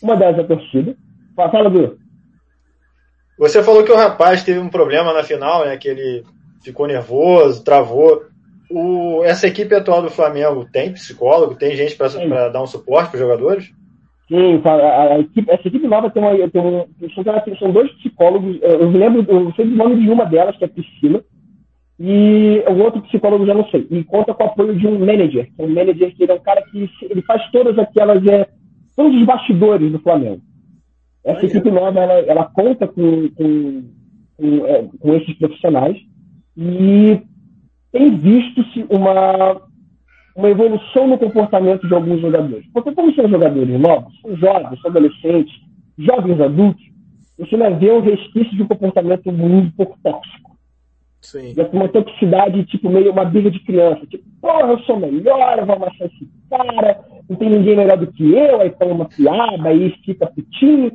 Uma 0.00 0.14
delas 0.14 0.38
é 0.38 0.42
a 0.42 0.46
torcida. 0.46 0.96
Fala, 1.34 1.50
fala 1.50 1.70
você 3.38 3.62
falou 3.62 3.84
que 3.84 3.92
o 3.92 3.96
rapaz 3.96 4.42
teve 4.42 4.58
um 4.58 4.68
problema 4.68 5.12
na 5.12 5.22
final, 5.22 5.64
né? 5.64 5.76
Que 5.76 5.88
ele 5.88 6.24
ficou 6.62 6.86
nervoso, 6.86 7.64
travou. 7.64 8.22
O, 8.70 9.22
essa 9.24 9.46
equipe 9.46 9.74
atual 9.74 10.02
do 10.02 10.10
Flamengo 10.10 10.66
tem 10.70 10.92
psicólogo? 10.92 11.54
Tem 11.54 11.74
gente 11.76 11.96
para 11.96 12.48
dar 12.48 12.62
um 12.62 12.66
suporte 12.66 13.10
para 13.10 13.16
os 13.16 13.22
jogadores? 13.22 13.72
Sim, 14.28 14.60
a, 14.62 15.14
a 15.14 15.18
equipe, 15.20 15.50
essa 15.50 15.66
equipe 15.66 15.86
nova 15.86 16.10
tem, 16.10 16.22
uma, 16.22 16.36
tem 16.50 16.60
um, 16.60 16.84
são 17.58 17.72
dois 17.72 17.90
psicólogos. 17.92 18.58
Eu 18.60 18.90
me 18.90 18.98
lembro, 18.98 19.24
eu 19.26 19.52
sei 19.54 19.64
o 19.64 19.76
nome 19.76 20.02
de 20.02 20.10
uma 20.10 20.26
delas, 20.26 20.54
que 20.56 20.64
é 20.64 20.66
a 20.66 20.70
Priscila, 20.70 21.24
e 21.98 22.62
o 22.68 22.82
outro 22.82 23.00
psicólogo 23.02 23.46
já 23.46 23.54
não 23.54 23.66
sei. 23.70 23.86
E 23.90 24.04
conta 24.04 24.34
com 24.34 24.44
o 24.44 24.46
apoio 24.46 24.76
de 24.76 24.86
um 24.86 24.98
manager, 24.98 25.48
é 25.58 25.62
um 25.62 25.68
manager 25.68 26.14
que 26.14 26.24
ele 26.24 26.32
é 26.32 26.34
um 26.34 26.40
cara 26.40 26.62
que 26.62 26.90
ele 27.02 27.22
faz 27.22 27.50
todas 27.50 27.78
aquelas, 27.78 28.24
é, 28.26 28.46
todos 28.94 29.18
os 29.18 29.24
bastidores 29.24 29.90
do 29.90 29.98
Flamengo. 30.00 30.42
Essa 31.24 31.46
equipe 31.46 31.70
nova, 31.70 32.00
ela, 32.00 32.14
ela 32.20 32.44
conta 32.46 32.86
com, 32.86 33.28
com, 33.30 33.84
com, 34.36 34.66
é, 34.66 34.88
com 34.98 35.14
esses 35.14 35.36
profissionais 35.36 35.96
e 36.56 37.20
tem 37.92 38.16
visto-se 38.16 38.86
uma, 38.88 39.60
uma 40.34 40.48
evolução 40.48 41.06
no 41.06 41.18
comportamento 41.18 41.86
de 41.86 41.94
alguns 41.94 42.20
jogadores. 42.20 42.66
Porque 42.72 42.92
como 42.92 43.14
são 43.14 43.28
jogadores 43.28 43.80
novos, 43.80 44.12
são 44.20 44.36
jovens, 44.36 44.80
são 44.80 44.90
adolescentes, 44.90 45.54
jovens 45.98 46.40
adultos, 46.40 46.88
você 47.38 47.56
vai 47.56 47.74
ver 47.74 47.92
um 47.92 48.00
resquício 48.00 48.56
de 48.56 48.62
um 48.62 48.68
comportamento 48.68 49.30
muito 49.30 49.74
pouco 49.76 49.96
tóxico. 50.02 50.48
Sim. 51.20 51.54
Uma 51.72 51.88
toxicidade, 51.88 52.64
tipo, 52.66 52.88
meio 52.88 53.12
uma 53.12 53.24
briga 53.24 53.50
de 53.50 53.60
criança. 53.60 54.06
Tipo, 54.06 54.24
porra, 54.40 54.72
eu 54.72 54.78
sou 54.80 54.98
melhor, 54.98 55.58
eu 55.58 55.66
vou 55.66 55.76
amassar 55.76 56.06
esse 56.06 56.28
cara, 56.48 57.00
não 57.28 57.36
tem 57.36 57.50
ninguém 57.50 57.76
melhor 57.76 57.98
do 57.98 58.06
que 58.06 58.32
eu, 58.32 58.60
aí 58.60 58.70
toma 58.70 58.92
uma 58.92 59.04
piada, 59.08 59.68
aí 59.68 59.90
fica 60.04 60.26
putinho. 60.26 60.92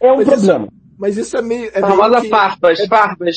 É 0.00 0.12
um 0.12 0.16
mas 0.16 0.28
problema. 0.28 0.64
Isso, 0.64 0.96
mas 0.98 1.16
isso 1.16 1.36
é 1.36 1.42
meio. 1.42 1.70
É 1.74 1.80
Famosa 1.80 2.20
meio 2.20 2.30
farpas, 2.30 2.80
é, 2.80 2.86
farpas. 2.86 3.36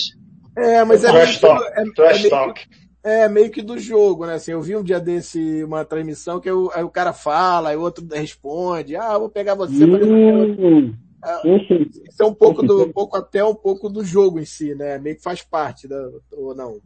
É, 0.55 0.83
mas 0.83 1.03
é, 1.03 1.11
meio, 1.11 1.39
talk, 1.39 1.63
é, 1.63 1.81
é, 1.81 1.83
meio 1.83 2.53
que, 2.53 2.67
é 3.03 3.29
meio 3.29 3.51
que 3.51 3.61
do 3.61 3.79
jogo, 3.79 4.25
né? 4.25 4.33
Assim, 4.35 4.51
eu 4.51 4.61
vi 4.61 4.75
um 4.75 4.83
dia 4.83 4.99
desse 4.99 5.63
uma 5.63 5.85
transmissão 5.85 6.39
que 6.39 6.49
eu, 6.49 6.69
aí 6.73 6.83
o 6.83 6.89
cara 6.89 7.13
fala, 7.13 7.69
aí 7.69 7.77
o 7.77 7.81
outro 7.81 8.05
responde, 8.11 8.95
ah, 8.95 9.17
vou 9.17 9.29
pegar 9.29 9.55
você 9.55 9.83
hum, 9.83 10.93
pra 11.19 11.41
Isso 12.09 12.21
é 12.21 12.25
um 12.25 12.33
pouco 12.33 12.61
do, 12.63 12.83
um 12.83 12.91
pouco 12.91 13.15
até 13.17 13.43
um 13.43 13.55
pouco 13.55 13.89
do 13.89 14.03
jogo 14.03 14.39
em 14.39 14.45
si, 14.45 14.75
né? 14.75 14.97
Meio 14.97 15.15
que 15.15 15.23
faz 15.23 15.41
parte 15.41 15.87
da, 15.87 16.09
ou 16.33 16.53
não. 16.53 16.79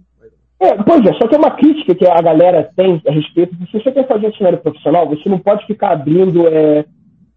É, 0.59 0.73
pois 0.83 1.05
é, 1.05 1.13
só 1.13 1.27
que 1.27 1.35
é 1.35 1.37
uma 1.37 1.55
crítica 1.57 1.93
que 1.93 2.07
a 2.07 2.21
galera 2.21 2.71
tem 2.75 3.01
a 3.07 3.11
respeito 3.11 3.55
de 3.55 3.65
se 3.69 3.73
você 3.73 3.91
quer 3.91 4.07
fazer 4.07 4.27
um 4.27 4.33
cenário 4.35 4.61
profissional, 4.61 5.07
você 5.07 5.27
não 5.27 5.39
pode 5.39 5.65
ficar 5.65 5.91
abrindo 5.91 6.47
é, 6.47 6.85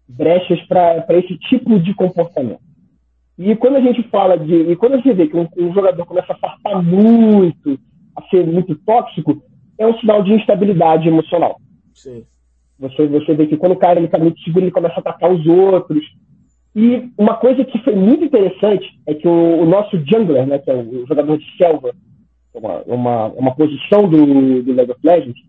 brechas 0.09 0.59
para 0.67 1.05
esse 1.09 1.37
tipo 1.37 1.79
de 1.79 1.93
comportamento. 1.93 2.61
E 3.37 3.55
quando 3.55 3.77
a 3.77 3.81
gente 3.81 4.03
fala 4.09 4.37
de. 4.37 4.53
E 4.53 4.75
quando 4.75 4.93
a 4.93 4.97
gente 4.97 5.13
vê 5.13 5.27
que 5.27 5.37
um, 5.37 5.47
um, 5.57 5.73
jogador 5.73 6.05
começa 6.05 6.33
a 6.33 6.37
fartar 6.37 6.83
muito, 6.83 7.79
a 8.15 8.21
ser 8.23 8.45
muito 8.45 8.75
tóxico, 8.75 9.41
é 9.77 9.87
um 9.87 9.97
sinal 9.99 10.21
de 10.23 10.33
instabilidade 10.33 11.07
emocional. 11.07 11.57
Sim. 11.93 12.25
Você, 12.79 13.07
você 13.07 13.33
vê 13.33 13.47
que 13.47 13.55
quando 13.55 13.73
o 13.73 13.79
cara 13.79 13.99
ele 13.99 14.09
tá 14.09 14.17
muito 14.17 14.41
seguro, 14.41 14.65
ele 14.65 14.71
começa 14.71 14.95
a 14.95 14.99
atacar 14.99 15.31
os 15.31 15.45
outros. 15.47 16.03
E 16.75 17.09
uma 17.17 17.35
coisa 17.35 17.63
que 17.63 17.77
foi 17.79 17.95
muito 17.95 18.25
interessante 18.25 18.87
é 19.07 19.13
que 19.13 19.27
o, 19.27 19.61
o 19.61 19.65
nosso 19.65 19.97
jungler, 20.05 20.45
né, 20.45 20.59
que 20.59 20.69
é 20.69 20.75
o, 20.75 21.05
jogador 21.07 21.37
de 21.37 21.57
selva, 21.57 21.93
uma, 22.53 22.81
uma, 22.83 23.25
uma 23.27 23.55
posição 23.55 24.07
do, 24.07 24.61
do 24.61 24.73
League 24.73 24.91
of 24.91 24.99
Legends, 25.03 25.39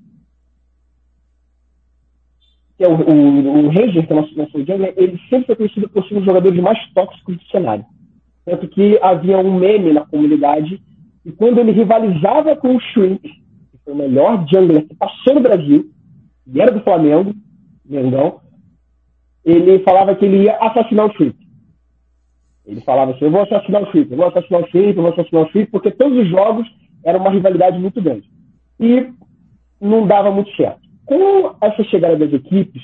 que 2.81 2.85
é 2.85 2.89
o, 2.89 2.95
o, 2.95 3.67
o 3.67 3.69
Ranger, 3.69 4.07
que 4.07 4.11
é 4.11 4.17
o 4.17 4.21
nosso, 4.23 4.35
nosso 4.35 4.59
jungler, 4.65 4.95
ele 4.97 5.21
sempre 5.29 5.49
foi 5.49 5.57
conhecido 5.57 5.87
por 5.91 6.03
ser 6.09 6.15
um 6.15 6.21
dos 6.21 6.25
jogadores 6.25 6.59
mais 6.63 6.79
tóxicos 6.95 7.37
do 7.37 7.45
cenário. 7.49 7.85
Tanto 8.43 8.67
que 8.69 8.99
havia 9.03 9.37
um 9.37 9.59
meme 9.59 9.93
na 9.93 10.07
comunidade, 10.07 10.81
e 11.23 11.31
quando 11.31 11.59
ele 11.59 11.73
rivalizava 11.73 12.57
com 12.57 12.75
o 12.75 12.81
Shrink, 12.81 13.21
que 13.21 13.79
foi 13.85 13.93
o 13.93 13.97
melhor 13.97 14.47
jungler 14.51 14.89
que 14.89 14.95
passou 14.95 15.35
no 15.35 15.43
Brasil, 15.43 15.91
e 16.51 16.59
era 16.59 16.73
do 16.73 16.81
Flamengo, 16.81 17.35
Mengão, 17.85 18.41
ele 19.45 19.81
falava 19.81 20.15
que 20.15 20.25
ele 20.25 20.45
ia 20.45 20.57
assassinar 20.57 21.05
o 21.05 21.13
Shrink. 21.13 21.37
Ele 22.65 22.81
falava 22.81 23.13
assim, 23.13 23.27
eu 23.27 23.31
vou 23.31 23.43
assassinar 23.43 23.83
o 23.83 23.91
Shrink, 23.91 24.11
eu 24.11 24.17
vou 24.17 24.27
assassinar 24.27 24.63
o 24.63 24.69
Shrink, 24.69 24.97
eu 24.97 25.03
vou 25.03 25.13
assassinar 25.13 25.43
o 25.43 25.51
Shrink, 25.51 25.71
porque 25.71 25.91
todos 25.91 26.17
os 26.17 26.29
jogos 26.31 26.67
eram 27.05 27.21
uma 27.21 27.31
rivalidade 27.31 27.79
muito 27.79 28.01
grande. 28.01 28.27
E 28.81 29.07
não 29.79 30.07
dava 30.07 30.31
muito 30.31 30.51
certo. 30.57 30.90
Com 31.11 31.57
essa 31.61 31.83
chegada 31.83 32.17
das 32.17 32.33
equipes, 32.33 32.81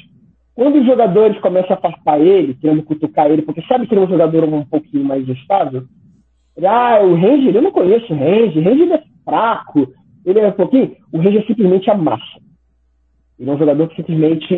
quando 0.53 0.81
os 0.81 0.87
jogadores 0.87 1.39
começam 1.39 1.77
a 1.77 1.81
farpar 1.81 2.21
ele, 2.21 2.55
querendo 2.55 2.83
cutucar 2.83 3.31
ele, 3.31 3.43
porque 3.43 3.63
sabe 3.69 3.87
que 3.87 3.95
ele 3.95 4.01
é 4.01 4.05
um 4.05 4.11
jogador 4.11 4.43
um 4.43 4.65
pouquinho 4.65 5.05
mais 5.05 5.29
estável, 5.29 5.85
ele, 6.57 6.67
ah, 6.67 7.01
o 7.05 7.15
Ranger, 7.15 7.55
eu 7.55 7.63
não 7.63 7.71
conheço 7.71 8.13
o 8.13 8.17
Ranger, 8.17 8.59
o 8.59 8.65
Ranger 8.65 8.93
é 8.95 9.03
fraco, 9.25 9.93
ele 10.25 10.41
é 10.41 10.49
um 10.49 10.53
pouquinho, 10.53 10.97
o 11.13 11.19
Ranger 11.19 11.47
simplesmente 11.47 11.89
amassa. 11.89 12.41
Ele 13.39 13.49
é 13.49 13.53
um 13.53 13.59
jogador 13.59 13.87
que 13.89 13.97
simplesmente. 13.97 14.55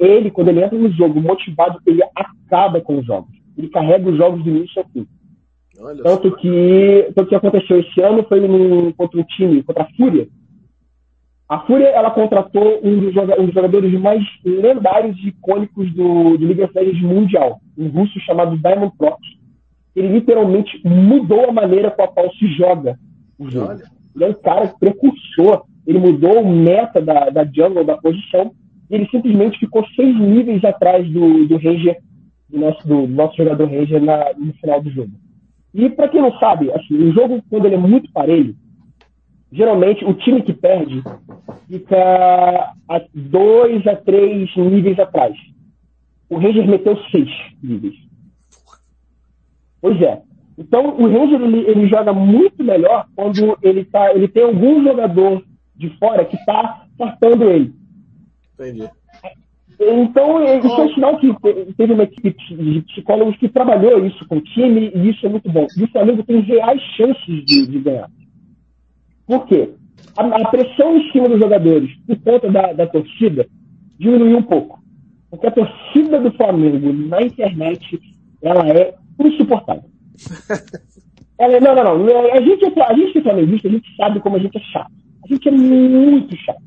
Ele, 0.00 0.30
quando 0.30 0.48
ele 0.48 0.64
entra 0.64 0.78
no 0.78 0.90
jogo 0.90 1.20
motivado, 1.20 1.78
ele 1.86 2.02
acaba 2.16 2.80
com 2.80 2.98
os 2.98 3.06
jogos. 3.06 3.30
Ele 3.56 3.68
carrega 3.68 4.08
os 4.08 4.16
jogos 4.16 4.42
do 4.42 4.50
início 4.50 4.82
ao 4.82 4.88
fim. 4.88 5.06
Olha 5.78 6.02
tanto 6.02 6.34
que, 6.36 7.12
tanto 7.14 7.28
que 7.28 7.34
aconteceu 7.34 7.80
esse 7.80 8.00
ano 8.00 8.24
foi 8.26 8.40
num, 8.40 8.92
contra 8.92 9.20
um 9.20 9.24
time, 9.24 9.62
contra 9.62 9.84
a 9.84 9.88
Fúria. 9.94 10.26
A 11.52 11.58
Fúria 11.66 11.88
ela 11.88 12.10
contratou 12.10 12.80
um 12.82 12.98
dos, 12.98 13.12
jogadores 13.12 13.92
mais 14.00 14.22
lendários 14.44 15.16
e 15.18 15.28
icônicos 15.28 15.92
do, 15.92 16.38
do 16.38 16.46
League 16.46 16.62
of 16.62 16.72
Legends 16.74 17.02
mundial, 17.02 17.60
um 17.76 17.88
russo 17.88 18.18
chamado 18.20 18.56
Diamond 18.56 18.96
Prox. 18.96 19.18
Ele 19.94 20.08
literalmente 20.08 20.80
mudou 20.82 21.50
a 21.50 21.52
maneira 21.52 21.90
com 21.90 22.02
a 22.02 22.08
qual 22.08 22.32
se 22.34 22.46
joga 22.54 22.96
o 23.38 23.50
jogo. 23.50 23.68
Olha. 23.68 23.84
Ele 24.14 24.24
é 24.24 24.28
um 24.28 24.34
cara 24.34 24.72
precursor 24.80 25.64
ele 25.86 25.98
mudou 25.98 26.40
o 26.40 26.48
meta 26.48 27.00
da, 27.00 27.28
da 27.28 27.44
jungle, 27.44 27.84
da 27.84 27.96
posição, 27.96 28.52
e 28.90 28.94
ele 28.94 29.08
simplesmente 29.10 29.58
ficou 29.58 29.84
seis 29.96 30.18
níveis 30.18 30.64
atrás 30.64 31.08
do, 31.10 31.46
do 31.46 31.56
Ranger, 31.56 31.98
do 32.48 32.58
nosso, 32.58 32.86
do 32.86 33.06
nosso 33.08 33.36
jogador 33.36 33.68
Ranger 33.68 34.02
na, 34.02 34.32
no 34.36 34.52
final 34.54 34.80
do 34.80 34.90
jogo. 34.90 35.10
E 35.74 35.88
para 35.90 36.08
quem 36.08 36.20
não 36.20 36.32
sabe, 36.38 36.70
assim, 36.72 36.94
o 36.94 37.12
jogo, 37.12 37.42
quando 37.48 37.66
ele 37.66 37.74
é 37.74 37.78
muito 37.78 38.10
parelho, 38.12 38.54
geralmente 39.52 40.04
o 40.04 40.14
time 40.14 40.42
que 40.42 40.52
perde 40.52 41.02
fica 41.68 42.74
a 42.88 43.02
dois 43.14 43.86
a 43.86 43.94
três 43.94 44.54
níveis 44.56 44.98
atrás. 44.98 45.36
O 46.28 46.38
Ranger 46.38 46.66
meteu 46.66 46.96
seis 47.10 47.28
níveis. 47.62 47.94
Pois 49.80 50.00
é. 50.00 50.22
Então 50.56 50.96
o 50.98 51.06
Ranger 51.06 51.40
ele, 51.40 51.58
ele 51.68 51.86
joga 51.86 52.12
muito 52.12 52.64
melhor 52.64 53.06
quando 53.14 53.58
ele, 53.62 53.84
tá, 53.84 54.14
ele 54.14 54.28
tem 54.28 54.44
algum 54.44 54.82
jogador 54.82 55.44
de 55.76 55.90
fora 55.98 56.24
que 56.24 56.36
está 56.36 56.86
fartando 56.96 57.50
ele. 57.50 57.74
Entendi. 58.54 58.88
Então, 59.84 60.44
isso 60.44 60.80
é 60.80 60.84
um 60.84 60.94
sinal 60.94 61.18
que 61.18 61.34
teve 61.76 61.92
uma 61.92 62.04
equipe 62.04 62.36
de 62.54 62.82
psicólogos 62.82 63.36
que 63.38 63.48
trabalhou 63.48 64.06
isso 64.06 64.24
com 64.28 64.36
o 64.36 64.40
time 64.40 64.92
e 64.94 65.10
isso 65.10 65.26
é 65.26 65.28
muito 65.28 65.50
bom. 65.50 65.66
E 65.76 65.82
o 65.82 65.88
Flamengo 65.88 66.22
tem 66.22 66.40
reais 66.40 66.80
chances 66.96 67.44
de, 67.44 67.66
de 67.66 67.78
ganhar. 67.80 68.08
Por 69.26 69.46
quê? 69.46 69.70
A, 70.16 70.24
a, 70.24 70.48
pressão 70.50 70.96
em 70.96 71.10
cima 71.10 71.28
dos 71.28 71.38
jogadores, 71.38 71.90
por 72.06 72.18
conta 72.20 72.50
da, 72.50 72.72
da 72.72 72.86
torcida, 72.86 73.46
diminuiu 73.98 74.38
um 74.38 74.42
pouco. 74.42 74.82
Porque 75.30 75.46
a 75.46 75.50
torcida 75.50 76.20
do 76.20 76.30
Flamengo 76.32 76.92
na 76.92 77.22
internet, 77.22 77.98
ela 78.42 78.68
é 78.68 78.94
insuportável. 79.18 79.84
ela, 81.38 81.56
é, 81.56 81.60
não, 81.60 81.74
não, 81.74 81.98
não. 81.98 82.32
A 82.32 82.40
gente, 82.40 82.64
é, 82.64 82.82
a 82.82 82.94
gente 82.94 83.12
que 83.12 83.18
é 83.18 83.22
flamenguista, 83.22 83.68
a 83.68 83.70
gente 83.70 83.96
sabe 83.96 84.20
como 84.20 84.36
a 84.36 84.38
gente 84.38 84.58
é 84.58 84.60
chato. 84.60 84.92
A 85.24 85.28
gente 85.28 85.48
é 85.48 85.50
muito 85.50 86.36
chato. 86.36 86.62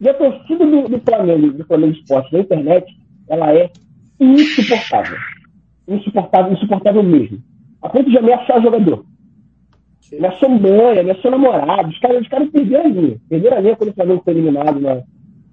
E 0.00 0.08
a 0.08 0.14
torcida 0.14 0.66
do, 0.66 0.88
do 0.88 1.00
Flamengo, 1.00 1.52
do 1.52 1.64
Flamengo 1.64 1.92
Esporte 1.92 2.32
na 2.32 2.40
internet, 2.40 2.86
ela 3.28 3.52
é 3.52 3.70
insuportável. 4.20 5.18
Insuportável, 5.88 6.52
insuportável 6.52 7.02
mesmo. 7.02 7.38
A 7.82 7.88
ponto 7.88 8.08
de 8.08 8.18
ameaçar 8.18 8.58
o 8.58 8.62
jogador. 8.62 9.04
Ameaçou 10.16 10.48
mãe, 10.48 10.98
ameaçou 10.98 11.30
namorado. 11.30 11.88
Os 11.88 11.98
caras, 11.98 12.22
os 12.22 12.28
caras 12.28 12.50
perderam 12.50 12.84
a 12.84 12.88
linha. 12.88 13.16
Perderam 13.28 13.56
a 13.56 13.60
linha 13.60 13.76
quando 13.76 13.90
o 13.90 13.94
Flamengo 13.94 14.22
foi 14.24 14.32
eliminado 14.34 14.80
na, 14.80 15.02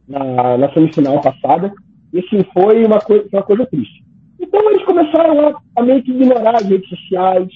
na, 0.08 0.58
na 0.58 0.74
semifinal 0.74 1.22
passada. 1.22 1.74
E 2.14 2.20
assim, 2.20 2.44
foi 2.54 2.86
uma, 2.86 3.00
coi 3.00 3.28
uma 3.32 3.44
coisa 3.44 3.66
triste. 3.66 4.04
Então 4.40 4.70
eles 4.70 4.84
começaram 4.84 5.48
a, 5.48 5.62
a 5.76 5.84
meio 5.84 6.04
que 6.04 6.12
ignorar 6.12 6.56
as 6.56 6.68
redes 6.68 6.90
sociais, 6.90 7.50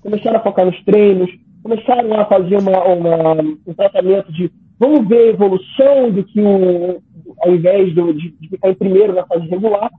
começaram 0.00 0.38
a 0.38 0.42
focar 0.42 0.66
nos 0.66 0.82
treinos, 0.84 1.30
começaram 1.62 2.18
a 2.18 2.24
fazer 2.24 2.56
uma, 2.58 2.84
uma, 2.84 3.32
um 3.66 3.74
tratamento 3.74 4.32
de 4.32 4.50
vamos 4.78 5.06
ver 5.06 5.18
a 5.18 5.28
evolução 5.28 6.10
do 6.10 6.24
que 6.24 6.40
o, 6.40 7.02
ao 7.42 7.54
invés 7.54 7.94
de, 7.94 8.30
de, 8.30 8.48
ficar 8.48 8.70
em 8.70 8.74
primeiro 8.74 9.14
na 9.14 9.26
fase 9.26 9.46
regular. 9.46 9.90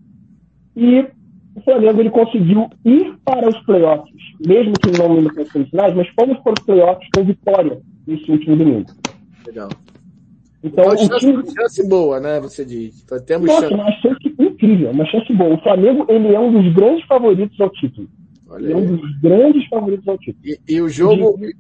E 0.76 1.06
o 1.56 1.62
Flamengo 1.62 2.00
ele 2.00 2.10
conseguiu 2.10 2.70
ir 2.86 3.16
para 3.26 3.50
os 3.50 3.58
playoffs, 3.66 4.14
mesmo 4.46 4.74
que 4.74 4.92
não 4.98 5.22
no 5.22 5.34
semifinais, 5.34 5.94
mas 5.96 6.08
fomos 6.10 6.38
para 6.40 6.54
os 6.54 6.66
playoffs 6.66 7.08
com 7.14 7.24
vitória 7.24 7.82
nesse 8.08 8.32
último 8.32 8.56
domingo. 8.56 8.86
Legal. 9.46 9.70
Então, 10.64 10.86
uma 10.86 10.98
chance, 10.98 11.20
time... 11.20 11.44
chance 11.54 11.88
boa, 11.88 12.20
né? 12.20 12.40
Você 12.40 12.64
diz. 12.64 13.02
Então, 13.04 13.20
temos 13.20 13.48
Nossa, 13.48 13.62
chance... 13.62 13.74
uma 13.74 13.92
chance 13.94 14.36
incrível, 14.40 14.92
uma 14.92 15.06
chance 15.06 15.34
boa. 15.34 15.56
O 15.56 15.62
Flamengo 15.62 16.06
ele 16.08 16.34
é 16.34 16.40
um 16.40 16.52
dos 16.52 16.74
grandes 16.74 17.06
favoritos 17.06 17.60
ao 17.60 17.70
título. 17.72 18.08
Olha 18.48 18.74
é 18.74 18.76
um 18.76 18.86
dos 18.86 19.20
grandes 19.20 19.68
favoritos 19.68 20.08
ao 20.08 20.18
título. 20.18 20.46
E, 20.46 20.60
e 20.68 20.82
o 20.82 20.88
jogo. 20.88 21.38
De... 21.38 21.56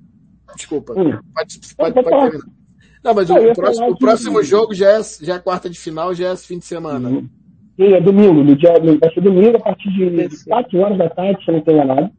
Desculpa. 0.56 0.94
Hum. 0.94 1.18
Pode, 1.34 1.60
pode, 1.60 1.76
pode, 1.76 1.94
pode 1.94 2.10
terminar. 2.10 2.62
Não, 3.04 3.16
mas 3.16 3.30
o, 3.32 3.54
próximo, 3.54 3.90
o 3.90 3.98
próximo 3.98 4.44
jogo 4.44 4.76
já 4.76 4.92
é, 4.92 5.02
já 5.22 5.36
é 5.36 5.40
quarta 5.40 5.68
de 5.68 5.80
final, 5.80 6.14
já 6.14 6.30
é 6.30 6.38
fim 6.38 6.60
de 6.60 6.66
semana. 6.66 7.10
Uhum. 7.10 7.28
Sim, 7.76 7.94
é 7.94 8.02
domingo. 8.02 8.44
No 8.44 8.56
dia, 8.56 8.74
vai 9.00 9.14
ser 9.14 9.22
domingo 9.22 9.58
a 9.58 9.60
partir 9.60 9.90
de 9.92 10.44
4 10.46 10.80
horas 10.80 10.98
da 10.98 11.10
tarde, 11.10 11.44
se 11.44 11.50
eu 11.50 11.56
não 11.56 11.62
tenho 11.62 11.86
nada. 11.86 12.12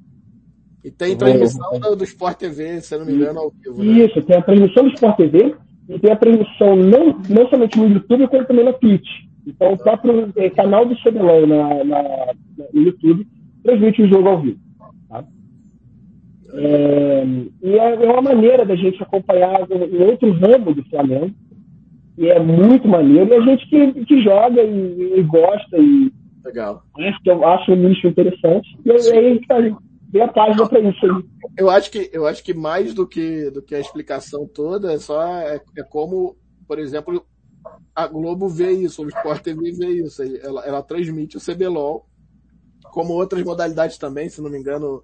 E 0.84 0.90
tem 0.90 1.16
transmissão 1.16 1.78
do, 1.78 1.96
do 1.96 2.04
Sport 2.04 2.38
TV, 2.38 2.80
se 2.80 2.94
eu 2.94 3.00
não 3.00 3.06
me 3.06 3.12
engano, 3.12 3.38
ao 3.38 3.50
vivo. 3.50 3.82
Né? 3.82 4.04
Isso, 4.04 4.22
tem 4.22 4.36
a 4.36 4.42
transmissão 4.42 4.84
do 4.84 4.94
Sport 4.94 5.16
TV 5.16 5.54
e 5.88 5.98
tem 5.98 6.10
a 6.10 6.16
transmissão 6.16 6.74
não, 6.74 7.18
não 7.28 7.48
somente 7.48 7.78
no 7.78 7.88
YouTube, 7.88 8.28
como 8.28 8.44
também 8.46 8.64
na 8.64 8.72
Twitch. 8.72 9.08
Então, 9.46 9.72
o 9.72 9.78
próprio 9.78 10.32
é, 10.36 10.50
canal 10.50 10.84
do 10.86 10.96
CBLOL 10.96 11.46
na, 11.46 11.84
na, 11.84 12.34
no 12.72 12.82
YouTube 12.82 13.26
transmite 13.62 14.02
o 14.02 14.08
jogo 14.08 14.28
ao 14.28 14.40
vivo. 14.40 14.58
Tá? 15.08 15.24
É, 16.54 17.24
e 17.62 17.78
é, 17.78 18.04
é 18.04 18.10
uma 18.10 18.22
maneira 18.22 18.64
da 18.64 18.74
gente 18.74 19.02
acompanhar 19.02 19.62
um 19.70 20.02
outro 20.04 20.32
ramo 20.32 20.74
do 20.74 20.84
Flamengo, 20.84 21.32
e 22.18 22.28
é 22.28 22.39
muito 22.39 22.86
maneiro, 22.86 23.30
e 23.30 23.34
a 23.34 23.40
gente 23.40 23.68
que, 23.68 24.05
que 24.05 24.22
joga 24.22 24.62
e, 24.62 25.18
e 25.18 25.22
gosta 25.22 25.78
e 25.78 26.12
Legal. 26.44 26.82
Acho, 26.98 27.18
eu 27.24 27.47
acho 27.47 27.72
um 27.72 27.76
nicho 27.76 28.06
interessante, 28.09 28.68
e 28.84 28.90
aí 28.90 28.97
a 28.97 29.34
gente 29.34 29.47
tá, 29.47 29.56
a 30.24 30.28
página 30.28 30.68
para 30.68 30.80
isso 30.80 31.06
aí. 31.06 31.24
Eu 31.56 31.70
acho 31.70 31.90
que, 31.90 32.10
eu 32.12 32.26
acho 32.26 32.43
que 32.43 32.52
mais 32.52 32.93
do 32.93 33.06
que, 33.06 33.51
do 33.51 33.62
que 33.62 33.74
a 33.74 33.80
explicação 33.80 34.47
toda, 34.47 34.93
é 34.93 34.98
só 34.98 35.22
é, 35.22 35.60
é 35.76 35.82
como, 35.84 36.36
por 36.66 36.78
exemplo, 36.78 37.24
a 37.94 38.06
Globo 38.06 38.48
vê 38.48 38.72
isso, 38.72 39.05
o 39.05 39.09
Sport 39.09 39.43
TV 39.43 39.72
vê 39.72 39.89
isso. 40.05 40.22
Ela, 40.22 40.66
ela 40.66 40.82
transmite 40.82 41.36
o 41.36 41.40
CBLOL 41.40 42.06
como 42.93 43.14
outras 43.14 43.43
modalidades 43.43 43.97
também, 43.97 44.28
se 44.28 44.43
não 44.43 44.51
me 44.51 44.59
engano, 44.59 45.02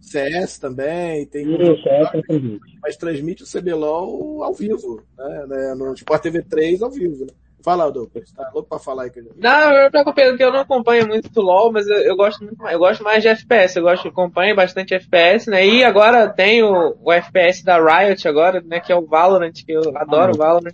CS 0.00 0.58
também, 0.58 1.24
tem 1.26 1.46
Isso, 1.48 1.80
transmite. 2.26 2.60
mas 2.82 2.96
transmite 2.96 3.44
o 3.44 3.46
CBLOL 3.46 4.42
ao 4.42 4.52
vivo, 4.52 5.00
né, 5.16 5.46
né 5.46 5.74
no 5.76 5.94
Sport 5.94 6.22
TV 6.22 6.42
3 6.42 6.82
ao 6.82 6.90
vivo, 6.90 7.24
né? 7.24 7.32
Fala, 7.62 7.92
Douglas, 7.92 8.32
tá 8.32 8.50
louco 8.52 8.68
pra 8.70 8.78
falar 8.78 9.04
aí. 9.04 9.10
Que 9.10 9.20
eu... 9.20 9.32
Não, 9.36 9.72
eu 9.74 9.90
preocupo 9.90 10.14
porque 10.14 10.42
eu 10.42 10.50
não 10.50 10.60
acompanho 10.60 11.06
muito 11.06 11.28
o 11.36 11.42
LoL, 11.42 11.70
mas 11.70 11.86
eu, 11.86 11.98
eu, 11.98 12.16
gosto 12.16 12.42
muito 12.42 12.56
mais, 12.56 12.72
eu 12.72 12.78
gosto 12.78 13.04
mais 13.04 13.22
de 13.22 13.28
FPS, 13.28 13.76
eu 13.76 13.84
gosto, 13.84 14.08
acompanho 14.08 14.56
bastante 14.56 14.94
FPS, 14.94 15.48
né, 15.48 15.64
e 15.64 15.84
agora 15.84 16.28
tem 16.28 16.64
o, 16.64 16.96
o 17.00 17.12
FPS 17.12 17.62
da 17.64 17.78
Riot 17.78 18.26
agora, 18.26 18.60
né, 18.60 18.80
que 18.80 18.90
é 18.90 18.96
o 18.96 19.06
Valorant, 19.06 19.52
que 19.52 19.70
eu 19.70 19.96
adoro 19.96 20.32
o 20.34 20.38
Valorant, 20.38 20.72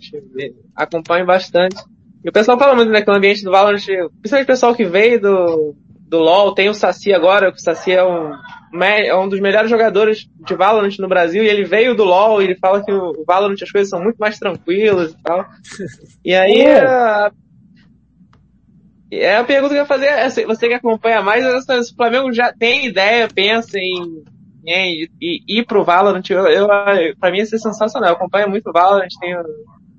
acompanho 0.75 1.25
bastante. 1.25 1.75
E 2.23 2.29
o 2.29 2.33
pessoal 2.33 2.57
fala 2.57 2.73
muito 2.73 2.91
naquele 2.91 3.17
ambiente 3.17 3.43
do 3.43 3.51
Valorant, 3.51 3.85
principalmente 3.85 4.43
o 4.43 4.47
pessoal 4.47 4.73
que 4.73 4.85
veio 4.85 5.21
do, 5.21 5.75
do 6.07 6.19
LoL, 6.19 6.53
tem 6.53 6.69
o 6.69 6.73
Saci 6.73 7.13
agora, 7.13 7.51
que 7.51 7.57
o 7.57 7.61
Saci 7.61 7.91
é 7.91 8.03
um, 8.03 8.31
é 8.81 9.15
um 9.15 9.27
dos 9.27 9.41
melhores 9.41 9.69
jogadores 9.69 10.29
de 10.45 10.55
Valorant 10.55 10.97
no 10.99 11.07
Brasil, 11.07 11.43
e 11.43 11.47
ele 11.47 11.65
veio 11.65 11.93
do 11.95 12.05
LoL, 12.05 12.41
e 12.41 12.45
ele 12.45 12.55
fala 12.55 12.83
que 12.83 12.91
o 12.91 13.25
Valorant 13.27 13.61
as 13.61 13.71
coisas 13.71 13.89
são 13.89 14.01
muito 14.01 14.17
mais 14.17 14.39
tranquilas 14.39 15.11
e 15.11 15.23
tal. 15.23 15.45
E 16.23 16.33
aí, 16.33 16.61
é. 16.61 17.29
É 19.09 19.37
a 19.37 19.43
pergunta 19.43 19.73
que 19.73 19.79
eu 19.79 19.83
ia 19.83 19.85
fazer, 19.85 20.07
é, 20.07 20.29
você 20.45 20.67
que 20.67 20.73
acompanha 20.73 21.21
mais, 21.21 21.45
o 21.45 21.95
Flamengo 21.95 22.31
já 22.33 22.51
tem 22.51 22.87
ideia, 22.87 23.29
pensa 23.33 23.79
em, 23.79 24.23
em, 24.65 25.07
em 25.21 25.43
ir 25.47 25.65
pro 25.65 25.85
Valorant, 25.85 26.23
eu, 26.29 26.45
eu, 26.45 26.67
pra 27.17 27.31
mim 27.31 27.39
isso 27.39 27.55
é 27.55 27.57
sensacional, 27.57 28.09
eu 28.09 28.15
acompanho 28.15 28.49
muito 28.49 28.69
o 28.69 28.73
Valorant, 28.73 29.07
tenho, 29.21 29.41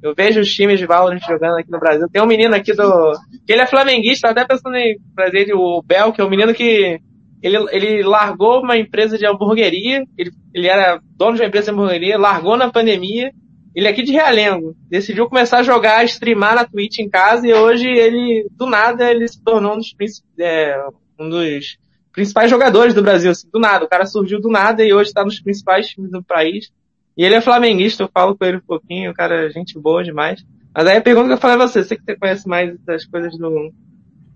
eu 0.02 0.14
vejo 0.14 0.40
os 0.40 0.52
times 0.52 0.78
de 0.78 0.86
Valorant 0.86 1.20
jogando 1.26 1.58
aqui 1.58 1.70
no 1.70 1.80
Brasil. 1.80 2.08
Tem 2.12 2.22
um 2.22 2.26
menino 2.26 2.54
aqui 2.54 2.72
do, 2.72 3.12
que 3.46 3.52
ele 3.52 3.62
é 3.62 3.66
flamenguista, 3.66 4.28
até 4.28 4.44
pensando 4.44 4.76
em 4.76 4.98
trazer 5.14 5.52
o 5.54 5.82
Bel, 5.82 6.12
que 6.12 6.20
é 6.20 6.24
um 6.24 6.30
menino 6.30 6.54
que 6.54 7.00
ele, 7.42 7.56
ele 7.70 8.02
largou 8.02 8.60
uma 8.60 8.76
empresa 8.76 9.16
de 9.16 9.26
hamburgueria, 9.26 10.04
ele, 10.16 10.30
ele 10.54 10.66
era 10.66 11.00
dono 11.16 11.34
de 11.34 11.42
uma 11.42 11.48
empresa 11.48 11.66
de 11.66 11.72
hamburgueria, 11.72 12.18
largou 12.18 12.56
na 12.56 12.70
pandemia, 12.70 13.32
ele 13.74 13.86
é 13.86 13.90
aqui 13.90 14.02
de 14.02 14.12
Realengo. 14.12 14.74
Decidiu 14.88 15.28
começar 15.28 15.58
a 15.58 15.62
jogar, 15.62 16.04
streamar 16.04 16.54
na 16.54 16.64
Twitch 16.64 16.98
em 16.98 17.08
casa 17.08 17.46
e 17.46 17.54
hoje 17.54 17.88
ele, 17.88 18.48
do 18.52 18.66
nada, 18.66 19.10
ele 19.10 19.28
se 19.28 19.42
tornou 19.42 19.74
um 19.74 19.78
dos, 19.78 19.94
é, 20.38 20.76
um 21.18 21.28
dos 21.28 21.78
principais 22.12 22.50
jogadores 22.50 22.94
do 22.94 23.02
Brasil. 23.02 23.30
Assim, 23.30 23.48
do 23.52 23.60
nada. 23.60 23.84
O 23.84 23.88
cara 23.88 24.06
surgiu 24.06 24.40
do 24.40 24.48
nada 24.48 24.84
e 24.84 24.92
hoje 24.92 25.10
está 25.10 25.24
nos 25.24 25.40
principais 25.40 25.88
times 25.88 26.10
do 26.10 26.22
país. 26.22 26.72
E 27.18 27.24
ele 27.24 27.34
é 27.34 27.40
flamenguista, 27.40 28.04
eu 28.04 28.08
falo 28.14 28.36
com 28.38 28.44
ele 28.44 28.58
um 28.58 28.66
pouquinho, 28.66 29.10
o 29.10 29.14
cara 29.14 29.46
é 29.46 29.50
gente 29.50 29.76
boa 29.76 30.04
demais. 30.04 30.40
Mas 30.72 30.86
aí 30.86 30.98
a 30.98 31.02
pergunta 31.02 31.26
que 31.26 31.32
eu 31.32 31.38
falei 31.38 31.56
a 31.56 31.66
você, 31.66 31.82
você 31.82 31.96
que 31.96 32.16
conhece 32.16 32.48
mais 32.48 32.78
das 32.84 33.04
coisas 33.04 33.36
do, 33.36 33.72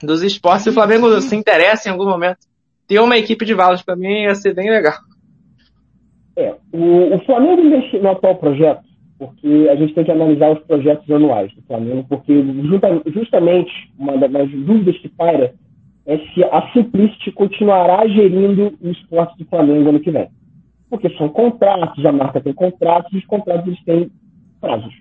dos 0.02 0.20
esportes, 0.20 0.64
se 0.64 0.70
o 0.70 0.72
Flamengo 0.72 1.20
se 1.20 1.36
interessa 1.36 1.88
em 1.88 1.92
algum 1.92 2.06
momento, 2.06 2.40
ter 2.88 2.98
uma 2.98 3.16
equipe 3.16 3.44
de 3.44 3.54
valas 3.54 3.82
para 3.82 3.94
mim 3.94 4.24
ia 4.24 4.34
ser 4.34 4.52
bem 4.52 4.68
legal. 4.68 4.98
É, 6.36 6.56
o, 6.72 7.14
o 7.14 7.24
Flamengo 7.24 7.62
investiu 7.62 8.02
no 8.02 8.10
atual 8.10 8.34
projeto 8.36 8.82
porque 9.16 9.68
a 9.70 9.76
gente 9.76 9.94
tem 9.94 10.02
que 10.02 10.10
analisar 10.10 10.50
os 10.50 10.58
projetos 10.64 11.08
anuais 11.08 11.54
do 11.54 11.62
Flamengo, 11.62 12.04
porque 12.08 12.44
justamente 13.12 13.70
uma 13.96 14.18
das 14.18 14.50
dúvidas 14.50 14.98
que 14.98 15.08
paira 15.08 15.54
é 16.04 16.18
se 16.18 16.42
a 16.42 16.68
Simplicity 16.72 17.30
continuará 17.30 18.04
gerindo 18.08 18.76
o 18.80 18.90
esporte 18.90 19.38
do 19.38 19.44
Flamengo 19.44 19.90
ano 19.90 20.00
que 20.00 20.10
vem. 20.10 20.28
Porque 20.92 21.08
são 21.16 21.30
contratos, 21.30 22.04
a 22.04 22.12
marca 22.12 22.38
tem 22.38 22.52
contratos, 22.52 23.10
e 23.14 23.16
os 23.16 23.24
contratos 23.24 23.66
eles 23.66 23.82
têm 23.82 24.10
prazos. 24.60 24.92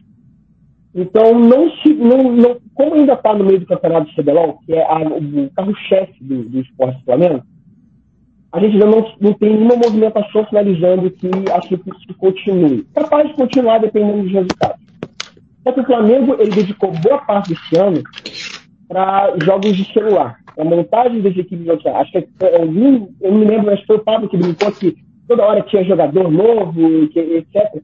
Então, 0.95 1.38
não 1.38 1.69
se, 1.77 1.93
não, 1.93 2.31
não, 2.31 2.57
como 2.73 2.95
ainda 2.95 3.11
está 3.11 3.34
no 3.34 3.43
meio 3.43 3.59
do 3.59 3.65
campeonato 3.65 4.09
do 4.09 4.15
CBLOL, 4.15 4.59
que 4.65 4.73
é 4.73 4.89
a, 4.89 4.99
o 5.01 5.51
carro-chefe 5.53 6.23
do, 6.23 6.43
do 6.45 6.61
esporte 6.61 6.97
do 6.99 7.03
Flamengo, 7.03 7.43
a 8.53 8.59
gente 8.61 8.73
ainda 8.73 8.85
não, 8.85 9.13
não 9.19 9.34
tem 9.34 9.49
nenhuma 9.49 9.76
movimentação 9.76 10.45
finalizando 10.45 11.11
que 11.11 11.30
a 11.53 11.61
Simplicity 11.61 12.13
continue. 12.13 12.84
Capaz 12.93 13.27
de 13.27 13.34
continuar 13.34 13.80
dependendo 13.80 14.23
dos 14.23 14.31
resultados. 14.31 14.81
Só 15.63 15.73
que 15.73 15.81
o 15.81 15.85
Flamengo 15.85 16.38
ele 16.39 16.51
dedicou 16.51 16.93
boa 17.03 17.18
parte 17.19 17.49
desse 17.49 17.77
ano 17.77 18.01
para 18.88 19.34
jogos 19.43 19.76
de 19.76 19.91
celular, 19.91 20.38
para 20.55 20.63
montagem 20.63 21.22
das 21.22 21.34
equipes 21.34 21.59
de 21.59 21.65
jogos. 21.65 21.85
Acho 21.85 22.11
que 22.13 22.27
é 22.45 22.61
algum, 22.61 23.09
eu 23.19 23.31
não 23.34 23.39
me 23.39 23.45
lembro, 23.45 23.76
que 23.76 23.85
foi 23.85 23.97
o 23.97 24.03
Pablo 24.03 24.30
que 24.30 24.38
brincou 24.38 24.72
que 24.72 24.95
toda 25.31 25.45
hora 25.45 25.61
tinha 25.61 25.85
jogador 25.85 26.29
novo, 26.29 27.03
etc. 27.05 27.81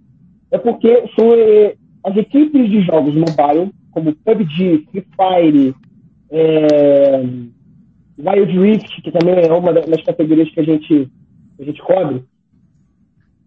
É 0.51 0.57
porque 0.57 1.07
são 1.17 1.33
eh, 1.33 1.75
as 2.03 2.17
equipes 2.17 2.69
de 2.69 2.81
jogos 2.81 3.15
mobile, 3.15 3.71
como 3.91 4.13
PUBG, 4.13 4.85
Free 4.91 5.07
Fire, 5.15 5.75
é, 6.29 7.21
Wild 8.17 8.59
Rift, 8.59 9.01
que 9.01 9.11
também 9.11 9.35
é 9.45 9.53
uma 9.53 9.71
das 9.71 10.03
categorias 10.03 10.49
que 10.49 10.59
a 10.59 10.63
gente, 10.63 11.09
a 11.57 11.63
gente 11.63 11.81
cobre, 11.81 12.21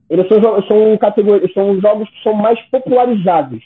eles 0.09 0.27
são, 0.29 0.41
são, 0.67 0.97
categorias, 0.99 1.53
são 1.53 1.79
jogos 1.79 2.09
que 2.09 2.23
são 2.23 2.33
mais 2.33 2.59
popularizados. 2.71 3.63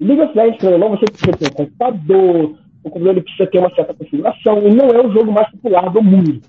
League 0.00 0.22
of 0.22 0.36
Legends, 0.36 0.78
não, 0.78 0.90
você 0.90 1.04
precisa 1.06 1.32
ter 1.32 1.46
um 1.50 1.66
computador, 1.66 2.58
o 2.84 2.90
computador 2.90 3.22
precisa 3.22 3.50
ter 3.50 3.58
uma 3.58 3.74
certa 3.74 3.92
configuração, 3.92 4.68
e 4.68 4.72
não 4.72 4.86
é 4.88 5.04
o 5.04 5.12
jogo 5.12 5.32
mais 5.32 5.50
popular 5.50 5.90
do 5.90 6.02
mundo, 6.02 6.40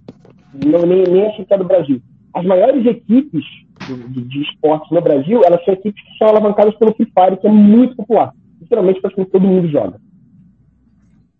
não, 0.63 0.85
nem, 0.85 1.03
nem 1.03 1.25
é 1.25 1.57
do 1.57 1.65
Brasil. 1.65 2.01
As 2.35 2.43
maiores 2.43 2.85
equipes 2.85 3.45
de, 3.87 4.21
de, 4.25 4.41
esportes 4.41 4.91
no 4.91 4.99
Brasil, 4.99 5.41
elas 5.45 5.63
são 5.63 5.73
equipes 5.73 6.03
que 6.03 6.17
são 6.17 6.27
alavancadas 6.27 6.75
pelo 6.75 6.93
Free 6.93 7.05
Fire, 7.05 7.37
que 7.37 7.47
é 7.47 7.49
muito 7.49 7.95
popular. 7.95 8.33
Literalmente, 8.59 8.99
praticamente 8.99 9.31
todo 9.31 9.47
mundo 9.47 9.69
joga. 9.69 10.01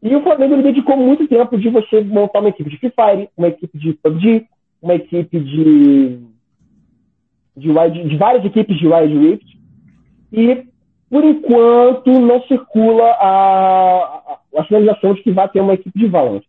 E 0.02 0.16
o 0.16 0.22
Flamengo 0.22 0.62
dedicou 0.64 0.96
muito 0.96 1.28
tempo 1.28 1.58
de 1.58 1.68
você 1.68 2.00
montar 2.02 2.40
uma 2.40 2.48
equipe 2.48 2.70
de 2.70 2.78
Free 2.78 2.94
Fire, 2.96 3.30
uma 3.36 3.50
equipe 3.50 3.78
de 3.78 3.92
PUBG, 3.96 4.46
uma 4.82 4.96
equipe 4.96 5.38
de, 5.38 6.20
de, 7.58 8.08
de 8.08 8.18
várias 8.18 8.46
equipes 8.46 8.78
de 8.78 8.88
Wild 8.88 9.18
Rift. 9.18 9.60
E, 10.32 10.64
por 11.10 11.26
enquanto, 11.26 12.10
não 12.22 12.42
circula 12.44 13.04
a, 13.20 14.40
a, 14.56 14.62
a 14.62 14.66
sinalização 14.66 15.14
de 15.14 15.24
que 15.24 15.32
vai 15.32 15.50
ter 15.50 15.60
uma 15.60 15.74
equipe 15.74 16.00
de 16.00 16.08
Valorant. 16.08 16.44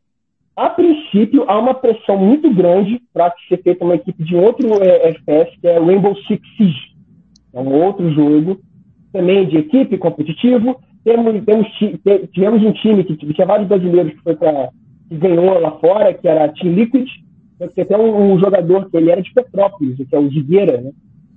A 0.56 0.70
princípio, 0.70 1.44
há 1.46 1.58
uma 1.58 1.74
pressão 1.74 2.16
muito 2.16 2.52
grande 2.54 3.00
para 3.12 3.32
ser 3.46 3.62
feita 3.62 3.84
uma 3.84 3.94
equipe 3.94 4.24
de 4.24 4.34
outro 4.34 4.82
é, 4.82 5.10
FPS, 5.10 5.54
que 5.60 5.68
é 5.68 5.78
Rainbow 5.78 6.16
Six 6.26 6.40
Siege. 6.56 6.96
É 7.52 7.60
um 7.60 7.84
outro 7.84 8.10
jogo, 8.12 8.58
também 9.12 9.46
de 9.46 9.58
equipe 9.58 9.98
competitivo, 9.98 10.80
temos, 11.04 11.44
temos, 11.44 11.68
tivemos 12.32 12.62
um 12.62 12.72
time 12.72 13.04
que 13.04 13.16
tinha 13.16 13.46
vários 13.46 13.68
brasileiros 13.68 14.14
que 14.14 14.22
foi 14.22 14.34
para 14.34 14.70
que 15.08 15.16
ganhou 15.16 15.58
lá 15.60 15.72
fora, 15.72 16.12
que 16.12 16.26
era 16.26 16.48
Team 16.48 16.74
Liquid, 16.74 17.06
tem 17.74 17.84
até 17.84 17.96
um, 17.96 18.32
um, 18.32 18.38
jogador 18.38 18.90
que 18.90 18.96
ele 18.96 19.10
era 19.10 19.22
de 19.22 19.32
Petrópolis, 19.32 19.96
que 19.96 20.14
é 20.14 20.18
o 20.18 20.28
Zigueira, 20.28 20.80
né? 20.80 20.90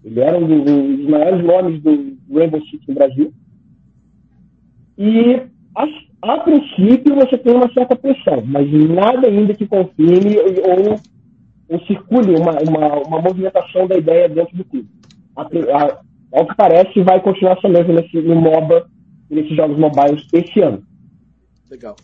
Ele 0.04 0.20
era 0.20 0.38
um, 0.38 0.44
um 0.44 0.96
dos 0.96 1.08
maiores 1.08 1.46
nomes 1.46 1.82
do 1.82 2.18
Rainbow 2.34 2.62
Six 2.66 2.88
no 2.88 2.96
Brasil. 2.96 3.34
E 4.98 5.42
a, 5.76 5.86
a, 6.22 6.40
princípio 6.40 7.16
você 7.16 7.38
tem 7.38 7.54
uma 7.54 7.72
certa 7.74 7.96
pressão, 7.96 8.44
mas 8.46 8.72
nada 8.90 9.28
ainda 9.28 9.54
que 9.54 9.68
confirme 9.68 10.38
ou, 10.40 11.00
ou 11.70 11.86
circule 11.86 12.36
uma, 12.36 12.52
uma, 12.62 13.08
uma, 13.08 13.22
movimentação 13.22 13.88
da 13.88 13.98
ideia 13.98 14.28
dentro 14.28 14.56
do 14.58 14.66
clube. 14.66 14.90
A, 15.36 15.44
a, 15.44 16.02
ao 16.34 16.48
que 16.48 16.56
parece, 16.56 17.02
vai 17.02 17.22
continuar 17.22 17.60
só 17.60 17.70
mesmo 17.70 17.94
nesse, 17.94 18.18
no 18.22 18.36
MOBA 18.36 18.88
nesses 19.30 19.56
jogos 19.56 19.78
mobiles 19.78 20.26
esse 20.34 20.60
ano. 20.62 20.84
Legal. 21.70 21.96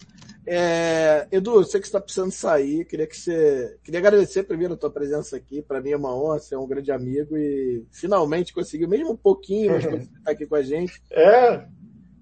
É, 0.48 1.28
Edu, 1.32 1.64
sei 1.64 1.80
que 1.80 1.88
está 1.88 2.00
precisando 2.00 2.32
sair, 2.32 2.86
queria 2.86 3.08
que 3.08 3.18
você, 3.18 3.78
queria 3.84 4.00
agradecer 4.00 4.44
primeiro 4.44 4.76
a 4.76 4.78
tua 4.78 4.92
presença 4.92 5.36
aqui, 5.36 5.60
para 5.60 5.82
mim 5.82 5.90
é 5.90 5.98
uma 5.98 6.16
honra, 6.16 6.38
você 6.38 6.54
é 6.54 6.58
um 6.58 6.68
grande 6.68 6.92
amigo 6.92 7.36
e 7.36 7.84
finalmente 7.92 8.54
conseguiu, 8.54 8.88
mesmo 8.88 9.14
um 9.14 9.18
pouquinho, 9.18 9.72
mas 9.72 9.84
conseguiu 9.84 10.18
estar 10.18 10.32
aqui 10.32 10.46
com 10.46 10.56
a 10.56 10.62
gente. 10.62 11.02
É. 11.10 11.66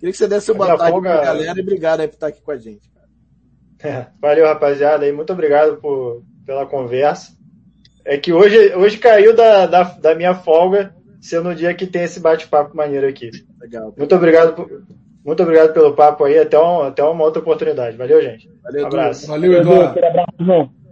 Queria 0.03 0.11
que 0.11 0.17
você 0.17 0.27
desse 0.27 0.51
uma 0.51 0.65
boa 0.65 0.77
tarde 0.77 0.99
para 0.99 1.21
a 1.21 1.23
galera 1.23 1.57
e 1.57 1.61
obrigado 1.61 2.01
aí 2.01 2.09
por 2.09 2.15
estar 2.15 2.27
aqui 2.27 2.41
com 2.41 2.51
a 2.51 2.57
gente. 2.57 2.91
É, 3.81 4.07
valeu, 4.19 4.45
rapaziada, 4.45 5.07
e 5.07 5.13
muito 5.13 5.31
obrigado 5.31 5.77
por, 5.77 6.21
pela 6.45 6.65
conversa. 6.65 7.31
É 8.03 8.17
que 8.17 8.33
hoje, 8.33 8.75
hoje 8.75 8.97
caiu 8.97 9.33
da, 9.33 9.65
da, 9.65 9.83
da 9.83 10.13
minha 10.13 10.35
folga 10.35 10.93
sendo 11.21 11.51
o 11.51 11.55
dia 11.55 11.73
que 11.73 11.87
tem 11.87 12.03
esse 12.03 12.19
bate-papo 12.19 12.75
maneiro 12.75 13.07
aqui. 13.07 13.31
Legal. 13.61 13.93
Muito 13.97 14.13
obrigado, 14.13 14.53
por, 14.55 14.83
muito 15.23 15.41
obrigado 15.41 15.71
pelo 15.71 15.93
papo 15.93 16.25
aí. 16.25 16.37
Até, 16.37 16.59
um, 16.59 16.81
até 16.81 17.01
uma 17.01 17.23
outra 17.23 17.41
oportunidade. 17.41 17.95
Valeu, 17.95 18.21
gente. 18.21 18.51
Valeu, 18.61 18.83
um 18.83 18.87
abraço. 18.87 19.27
Valeu, 19.27 19.53
Eduardo. 19.53 20.82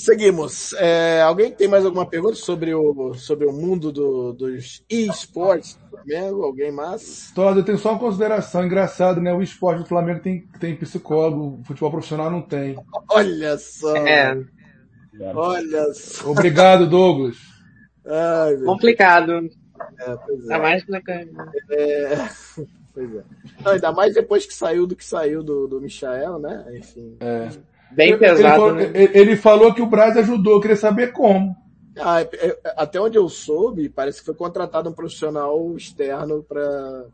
Seguimos. 0.00 0.72
É, 0.78 1.20
alguém 1.20 1.52
tem 1.52 1.68
mais 1.68 1.84
alguma 1.84 2.06
pergunta 2.06 2.34
sobre 2.34 2.74
o, 2.74 3.12
sobre 3.12 3.46
o 3.46 3.52
mundo 3.52 3.92
do, 3.92 4.32
dos 4.32 4.82
e-sports 4.88 5.74
do 5.74 5.90
Flamengo? 5.90 6.42
Alguém 6.42 6.72
mais? 6.72 7.30
Todd, 7.34 7.58
eu 7.58 7.64
tenho 7.64 7.76
só 7.76 7.90
uma 7.90 7.98
consideração. 7.98 8.64
Engraçado, 8.64 9.20
né? 9.20 9.30
O 9.34 9.42
esporte 9.42 9.80
do 9.80 9.88
Flamengo 9.88 10.20
tem, 10.20 10.46
tem 10.58 10.74
psicólogo, 10.74 11.60
o 11.60 11.64
futebol 11.64 11.90
profissional 11.90 12.30
não 12.30 12.40
tem. 12.40 12.78
Olha 13.10 13.58
só. 13.58 13.94
É. 13.94 14.42
Olha 15.34 15.92
só. 15.92 16.30
Obrigado, 16.30 16.88
Douglas. 16.88 17.36
Ai, 18.06 18.56
Complicado. 18.64 19.50
É, 19.98 20.16
pois 20.26 20.44
é. 20.44 20.48
Tá 20.48 20.58
mais 20.58 20.82
é... 21.70 22.28
Pois 22.94 23.14
é. 23.14 23.22
Não, 23.62 23.72
ainda 23.72 23.92
mais 23.92 24.14
depois 24.14 24.46
que 24.46 24.54
saiu 24.54 24.86
do 24.86 24.96
que 24.96 25.04
saiu 25.04 25.42
do, 25.42 25.68
do 25.68 25.80
Michael, 25.80 26.38
né? 26.38 26.64
Enfim. 26.78 27.16
É. 27.20 27.50
Bem 27.92 28.18
pesado. 28.18 28.40
Ele 28.40 28.48
falou, 28.48 28.74
né? 28.74 28.92
ele 28.94 29.36
falou 29.36 29.74
que 29.74 29.82
o 29.82 29.86
Braz 29.86 30.16
ajudou, 30.16 30.54
eu 30.54 30.60
queria 30.60 30.76
saber 30.76 31.12
como. 31.12 31.56
Ah, 31.98 32.20
é, 32.20 32.28
é, 32.32 32.58
até 32.76 33.00
onde 33.00 33.18
eu 33.18 33.28
soube, 33.28 33.88
parece 33.88 34.20
que 34.20 34.26
foi 34.26 34.34
contratado 34.34 34.88
um 34.88 34.92
profissional 34.92 35.76
externo 35.76 36.42
para 36.42 37.06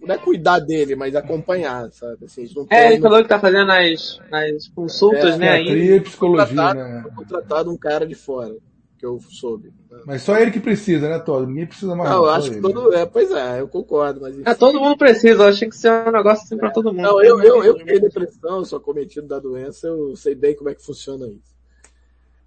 não 0.00 0.14
é 0.14 0.18
cuidar 0.18 0.58
dele, 0.58 0.96
mas 0.96 1.14
acompanhar, 1.14 1.90
sabe? 1.92 2.24
Assim, 2.24 2.44
é, 2.70 2.92
ele 2.92 3.00
falou 3.00 3.22
que 3.22 3.28
tá 3.28 3.38
fazendo 3.38 3.70
as, 3.70 4.20
as 4.32 4.68
consultas, 4.68 5.34
é, 5.34 5.38
né? 5.38 5.60
É, 5.60 5.64
cria 5.64 6.02
psicologia, 6.02 6.46
contratado, 6.46 6.78
né? 6.80 7.04
contratado 7.14 7.70
um 7.70 7.76
cara 7.76 8.06
de 8.06 8.16
fora, 8.16 8.56
que 8.98 9.06
eu 9.06 9.20
soube. 9.30 9.72
Mas 10.06 10.22
só 10.22 10.36
ele 10.38 10.50
que 10.50 10.60
precisa, 10.60 11.08
né, 11.08 11.18
Todd? 11.18 11.46
Ninguém 11.46 11.66
precisa 11.66 11.94
mais. 11.94 12.10
Não, 12.10 12.24
eu 12.24 12.30
acho 12.30 12.50
que 12.50 12.60
todo. 12.60 12.94
É, 12.94 13.06
pois 13.06 13.30
é, 13.30 13.60
eu 13.60 13.68
concordo, 13.68 14.20
mas. 14.20 14.38
É, 14.44 14.54
todo 14.54 14.80
mundo 14.80 14.96
precisa, 14.96 15.42
eu 15.42 15.48
achei 15.48 15.68
que 15.68 15.74
isso 15.74 15.86
é 15.86 16.08
um 16.08 16.12
negócio 16.12 16.44
assim 16.44 16.54
é. 16.54 16.58
pra 16.58 16.70
todo 16.70 16.92
mundo. 16.92 17.02
Não, 17.02 17.22
eu, 17.22 17.40
eu, 17.42 17.64
eu 17.64 17.78
fiquei 17.78 18.00
depressão, 18.00 18.64
sou 18.64 18.80
cometido 18.80 19.26
da 19.26 19.38
doença, 19.38 19.86
eu 19.86 20.16
sei 20.16 20.34
bem 20.34 20.54
como 20.54 20.70
é 20.70 20.74
que 20.74 20.84
funciona 20.84 21.26
isso. 21.26 21.50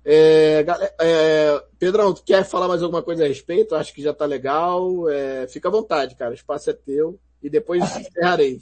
É, 0.06 0.66
é, 1.00 1.64
Pedrão, 1.80 2.14
tu 2.14 2.24
quer 2.24 2.44
falar 2.44 2.68
mais 2.68 2.84
alguma 2.84 3.02
coisa 3.02 3.24
a 3.24 3.28
respeito? 3.28 3.76
Acho 3.76 3.94
que 3.94 4.02
já 4.02 4.14
tá 4.14 4.26
legal. 4.26 5.10
É, 5.10 5.48
fica 5.48 5.70
à 5.70 5.72
vontade, 5.72 6.16
cara. 6.16 6.32
O 6.32 6.36
espaço 6.36 6.70
é 6.70 6.74
teu. 6.74 7.18
E 7.42 7.50
depois 7.50 7.84
encerrarei. 7.98 8.60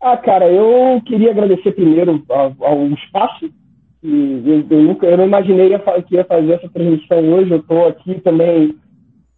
Ah, 0.00 0.16
cara, 0.16 0.50
eu 0.50 1.00
queria 1.02 1.30
agradecer 1.30 1.72
primeiro 1.72 2.22
ao, 2.28 2.54
ao 2.60 2.86
espaço. 2.88 3.50
Eu, 4.02 4.64
eu, 4.70 4.82
nunca, 4.82 5.06
eu 5.06 5.16
não 5.16 5.26
imaginei 5.26 5.70
que 6.06 6.14
ia 6.14 6.24
fazer 6.24 6.52
essa 6.52 6.68
transmissão 6.68 7.18
hoje. 7.32 7.50
Eu 7.50 7.58
estou 7.58 7.86
aqui 7.86 8.20
também 8.20 8.74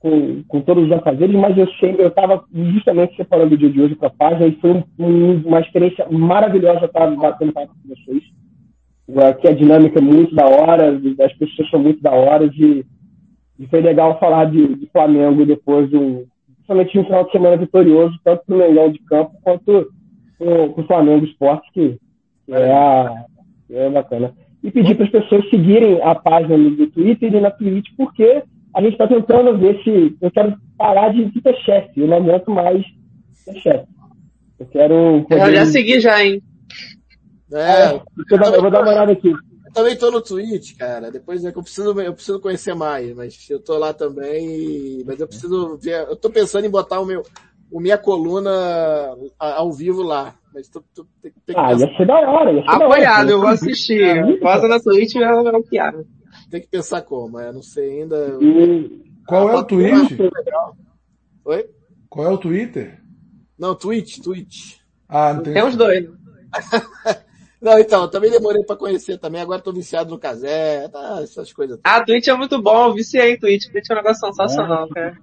com, 0.00 0.42
com 0.48 0.60
todos 0.62 0.84
os 0.84 0.92
afazeres, 0.92 1.34
mas 1.34 1.56
eu 1.56 1.68
sempre 1.74 2.02
eu 2.02 2.08
estava 2.08 2.42
justamente 2.52 3.16
separando 3.16 3.54
o 3.54 3.58
dia 3.58 3.70
de 3.70 3.80
hoje 3.80 3.94
para 3.94 4.08
a 4.08 4.12
página 4.12 4.46
e 4.46 4.56
foi 4.60 4.72
um, 4.72 4.82
um, 4.98 5.42
uma 5.46 5.60
experiência 5.60 6.06
maravilhosa 6.10 6.86
estar 6.86 7.06
batendo 7.16 7.52
papo 7.52 7.74
com 7.82 7.94
vocês. 7.94 8.22
Aqui 9.28 9.48
a 9.48 9.52
dinâmica 9.52 9.98
é 9.98 10.02
muito 10.02 10.34
da 10.34 10.46
hora, 10.46 10.90
as 10.90 11.32
pessoas 11.34 11.70
são 11.70 11.80
muito 11.80 12.00
da 12.00 12.12
hora 12.12 12.44
e, 12.44 12.84
e 13.58 13.66
foi 13.66 13.80
legal 13.80 14.18
falar 14.18 14.46
de, 14.46 14.74
de 14.74 14.86
Flamengo 14.86 15.44
depois 15.44 15.90
do 15.90 16.26
principalmente 16.70 16.98
um 16.98 17.04
final 17.04 17.24
de 17.24 17.32
semana 17.32 17.56
vitorioso, 17.56 18.18
tanto 18.22 18.44
para 18.46 18.54
o 18.54 18.58
Mengão 18.58 18.92
de 18.92 18.98
campo 19.00 19.32
quanto 19.42 19.92
para 20.38 20.82
o 20.82 20.86
Flamengo 20.86 21.26
Esporte, 21.26 21.68
que, 21.72 21.98
que 22.46 22.54
é, 22.54 23.24
é 23.70 23.90
bacana. 23.90 24.32
E 24.62 24.70
pedir 24.70 24.94
para 24.94 25.06
as 25.06 25.10
pessoas 25.10 25.48
seguirem 25.48 26.02
a 26.02 26.14
página 26.14 26.56
do 26.58 26.86
Twitter 26.88 27.34
e 27.34 27.40
na 27.40 27.50
Twitch, 27.50 27.88
porque 27.96 28.42
a 28.74 28.82
gente 28.82 28.92
está 28.92 29.08
tentando 29.08 29.56
ver 29.58 29.82
se 29.82 30.16
eu 30.20 30.30
quero 30.30 30.56
parar 30.76 31.12
de, 31.12 31.30
ter 31.40 31.56
chefe. 31.56 32.00
Eu 32.00 32.06
não 32.06 32.18
aguento 32.18 32.50
mais 32.50 32.84
ter 33.44 33.54
chefe. 33.60 33.86
Eu 34.58 34.66
quero. 34.66 35.24
Poder... 35.28 35.48
Eu 35.48 35.54
já 35.54 35.66
segui 35.66 36.00
já, 36.00 36.24
hein? 36.24 36.42
É, 37.52 37.92
eu, 37.92 38.02
eu 38.54 38.62
vou 38.62 38.70
dar 38.70 38.82
uma 38.82 38.92
olhada 38.92 39.12
aqui. 39.12 39.28
Eu 39.28 39.72
também 39.72 39.96
tô 39.96 40.10
no 40.10 40.20
Twitch, 40.20 40.76
cara. 40.76 41.10
Depois 41.10 41.44
é 41.44 41.50
que 41.50 41.58
eu 41.58 41.62
preciso, 41.62 42.00
eu 42.00 42.14
preciso 42.14 42.40
conhecer 42.40 42.74
mais, 42.74 43.14
mas 43.14 43.48
eu 43.48 43.58
tô 43.58 43.76
lá 43.76 43.92
também. 43.92 45.02
Mas 45.06 45.20
eu 45.20 45.26
preciso 45.26 45.76
ver. 45.78 46.06
Eu 46.08 46.16
tô 46.16 46.30
pensando 46.30 46.66
em 46.66 46.70
botar 46.70 47.00
o 47.00 47.06
meu, 47.06 47.22
o 47.70 47.80
minha 47.80 47.98
coluna 47.98 48.50
ao 49.38 49.72
vivo 49.72 50.02
lá. 50.02 50.34
Mas 50.52 50.68
tô, 50.68 50.82
tô, 50.94 51.06
tem, 51.22 51.32
tem 51.46 51.56
ah, 51.56 51.72
ia 51.72 51.96
ser 51.96 52.06
da 52.06 52.14
hora. 52.14 52.52
Ia 52.52 52.62
ser 52.62 52.68
Apoiado, 52.68 53.16
da 53.16 53.20
hora. 53.22 53.30
eu 53.30 53.40
vou 53.40 53.48
assistir. 53.48 54.40
Vaza 54.40 54.68
na 54.68 54.80
Twitch 54.80 55.14
e 55.14 55.22
é 55.22 55.32
o 55.32 55.62
piada 55.62 56.04
tem 56.50 56.60
que 56.60 56.68
pensar 56.68 57.02
como, 57.02 57.38
é, 57.38 57.52
não 57.52 57.62
sei 57.62 58.02
ainda. 58.02 58.36
E 58.40 59.02
qual 59.26 59.48
é 59.50 59.56
o 59.56 59.64
Twitch? 59.64 60.18
Oi? 61.44 61.70
Qual 62.08 62.26
é 62.26 62.30
o 62.30 62.38
Twitter? 62.38 63.00
Não, 63.56 63.74
Twitch, 63.74 64.18
Twitch. 64.18 64.78
Ah, 65.08 65.32
não 65.32 65.42
tem. 65.42 65.54
Tem 65.54 65.64
os 65.64 65.76
dois. 65.76 66.08
não, 67.62 67.78
então, 67.78 68.02
eu 68.02 68.08
também 68.08 68.30
demorei 68.30 68.64
pra 68.64 68.76
conhecer 68.76 69.18
também, 69.18 69.40
agora 69.40 69.62
tô 69.62 69.72
viciado 69.72 70.10
no 70.10 70.18
casé, 70.18 70.88
tá, 70.88 71.20
essas 71.22 71.52
coisas. 71.52 71.78
Ah, 71.84 72.04
Twitch 72.04 72.26
é 72.26 72.34
muito 72.34 72.60
bom, 72.60 72.88
eu 72.88 72.94
viciei 72.94 73.34
em 73.34 73.38
Twitch, 73.38 73.70
Twitch 73.70 73.88
é 73.88 73.92
um 73.92 73.96
negócio 73.96 74.26
sensacional, 74.26 74.86
é. 74.86 74.94
cara. 74.94 75.18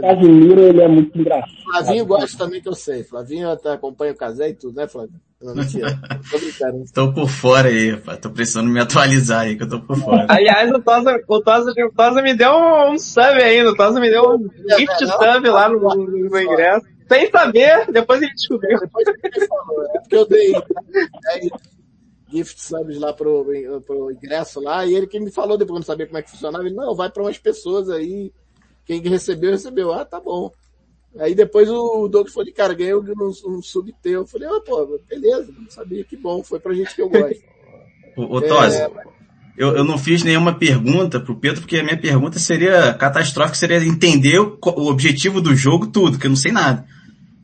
Casimiro, 0.00 0.60
ele 0.62 0.82
é 0.82 0.88
muito 0.88 1.18
engraçado. 1.18 1.52
Flavinho 1.64 2.06
gosta 2.06 2.38
também 2.38 2.60
que 2.60 2.68
eu 2.68 2.74
sei. 2.74 3.02
Flavinho 3.02 3.50
até 3.50 3.72
acompanha 3.72 4.12
o 4.12 4.16
casé 4.16 4.48
e 4.50 4.54
tudo, 4.54 4.76
né, 4.76 4.86
Flavinho? 4.86 5.20
Não, 5.40 5.54
mentira. 5.54 5.98
Tô 6.30 6.38
brincando. 6.38 6.84
tô 6.92 7.12
por 7.12 7.28
fora 7.28 7.68
aí, 7.68 7.90
rapaz. 7.90 8.18
Tô 8.18 8.30
precisando 8.30 8.68
me 8.68 8.80
atualizar 8.80 9.40
aí, 9.40 9.56
que 9.56 9.64
eu 9.64 9.68
tô 9.68 9.80
por 9.80 9.96
fora. 9.98 10.26
Aliás, 10.28 10.70
o 10.70 10.80
Tosa, 10.80 11.20
o 11.28 11.40
Tosa, 11.40 11.72
o 11.72 11.92
Tosa 11.94 12.22
me 12.22 12.34
deu 12.34 12.52
um 12.90 12.98
sub 12.98 13.42
ainda. 13.42 13.70
O 13.70 13.76
Tosa 13.76 14.00
me 14.00 14.10
deu 14.10 14.22
um 14.22 14.48
gift 14.76 15.06
sub 15.06 15.48
lá 15.48 15.68
no, 15.68 15.78
no, 15.78 16.06
no 16.06 16.40
ingresso. 16.40 16.86
Sem 17.08 17.30
saber, 17.30 17.90
depois 17.92 18.20
ele 18.20 18.32
descobriu. 18.32 18.78
Depois 18.80 19.06
ele 19.06 19.46
falou, 19.46 19.84
é 19.94 19.98
porque 20.00 20.16
eu 20.16 20.26
dei 20.26 20.52
gift 22.28 22.60
subs 22.60 22.98
lá 22.98 23.12
pro, 23.12 23.46
pro 23.86 24.10
ingresso 24.10 24.60
lá, 24.60 24.84
e 24.84 24.94
ele 24.94 25.06
que 25.06 25.20
me 25.20 25.30
falou 25.30 25.56
depois, 25.56 25.78
não 25.78 25.86
sabia 25.86 26.06
como 26.06 26.18
é 26.18 26.22
que 26.22 26.30
funcionava, 26.30 26.64
ele, 26.64 26.74
não, 26.74 26.94
vai 26.94 27.10
para 27.10 27.22
umas 27.22 27.38
pessoas 27.38 27.88
aí, 27.88 28.32
quem 28.86 29.00
recebeu, 29.02 29.50
recebeu. 29.50 29.92
Ah, 29.92 30.04
tá 30.04 30.20
bom. 30.20 30.50
Aí 31.18 31.34
depois 31.34 31.68
o 31.68 32.08
Douglas 32.08 32.32
falou, 32.32 32.52
cara, 32.52 32.74
ganhei 32.74 32.94
um, 32.94 33.02
um 33.46 33.62
sub 33.62 33.92
teu. 34.02 34.20
Eu 34.20 34.26
falei, 34.26 34.48
ah, 34.48 34.60
pô, 34.64 35.00
beleza, 35.08 35.52
não 35.58 35.70
sabia, 35.70 36.04
que 36.04 36.16
bom, 36.16 36.42
foi 36.42 36.60
pra 36.60 36.74
gente 36.74 36.94
que 36.94 37.02
eu 37.02 37.08
gosto. 37.08 37.42
ô, 38.16 38.36
ô 38.36 38.40
Tosi, 38.40 38.76
é, 38.76 38.90
eu, 39.56 39.76
eu 39.76 39.84
não 39.84 39.96
fiz 39.96 40.22
nenhuma 40.22 40.54
pergunta 40.54 41.18
pro 41.18 41.36
Pedro, 41.36 41.62
porque 41.62 41.78
a 41.78 41.82
minha 41.82 41.96
pergunta 41.96 42.38
seria 42.38 42.92
catastrófica, 42.94 43.56
seria 43.56 43.78
entender 43.78 44.38
o, 44.38 44.58
o 44.60 44.90
objetivo 44.90 45.40
do 45.40 45.56
jogo, 45.56 45.86
tudo, 45.86 46.18
que 46.18 46.26
eu 46.26 46.30
não 46.30 46.36
sei 46.36 46.52
nada. 46.52 46.84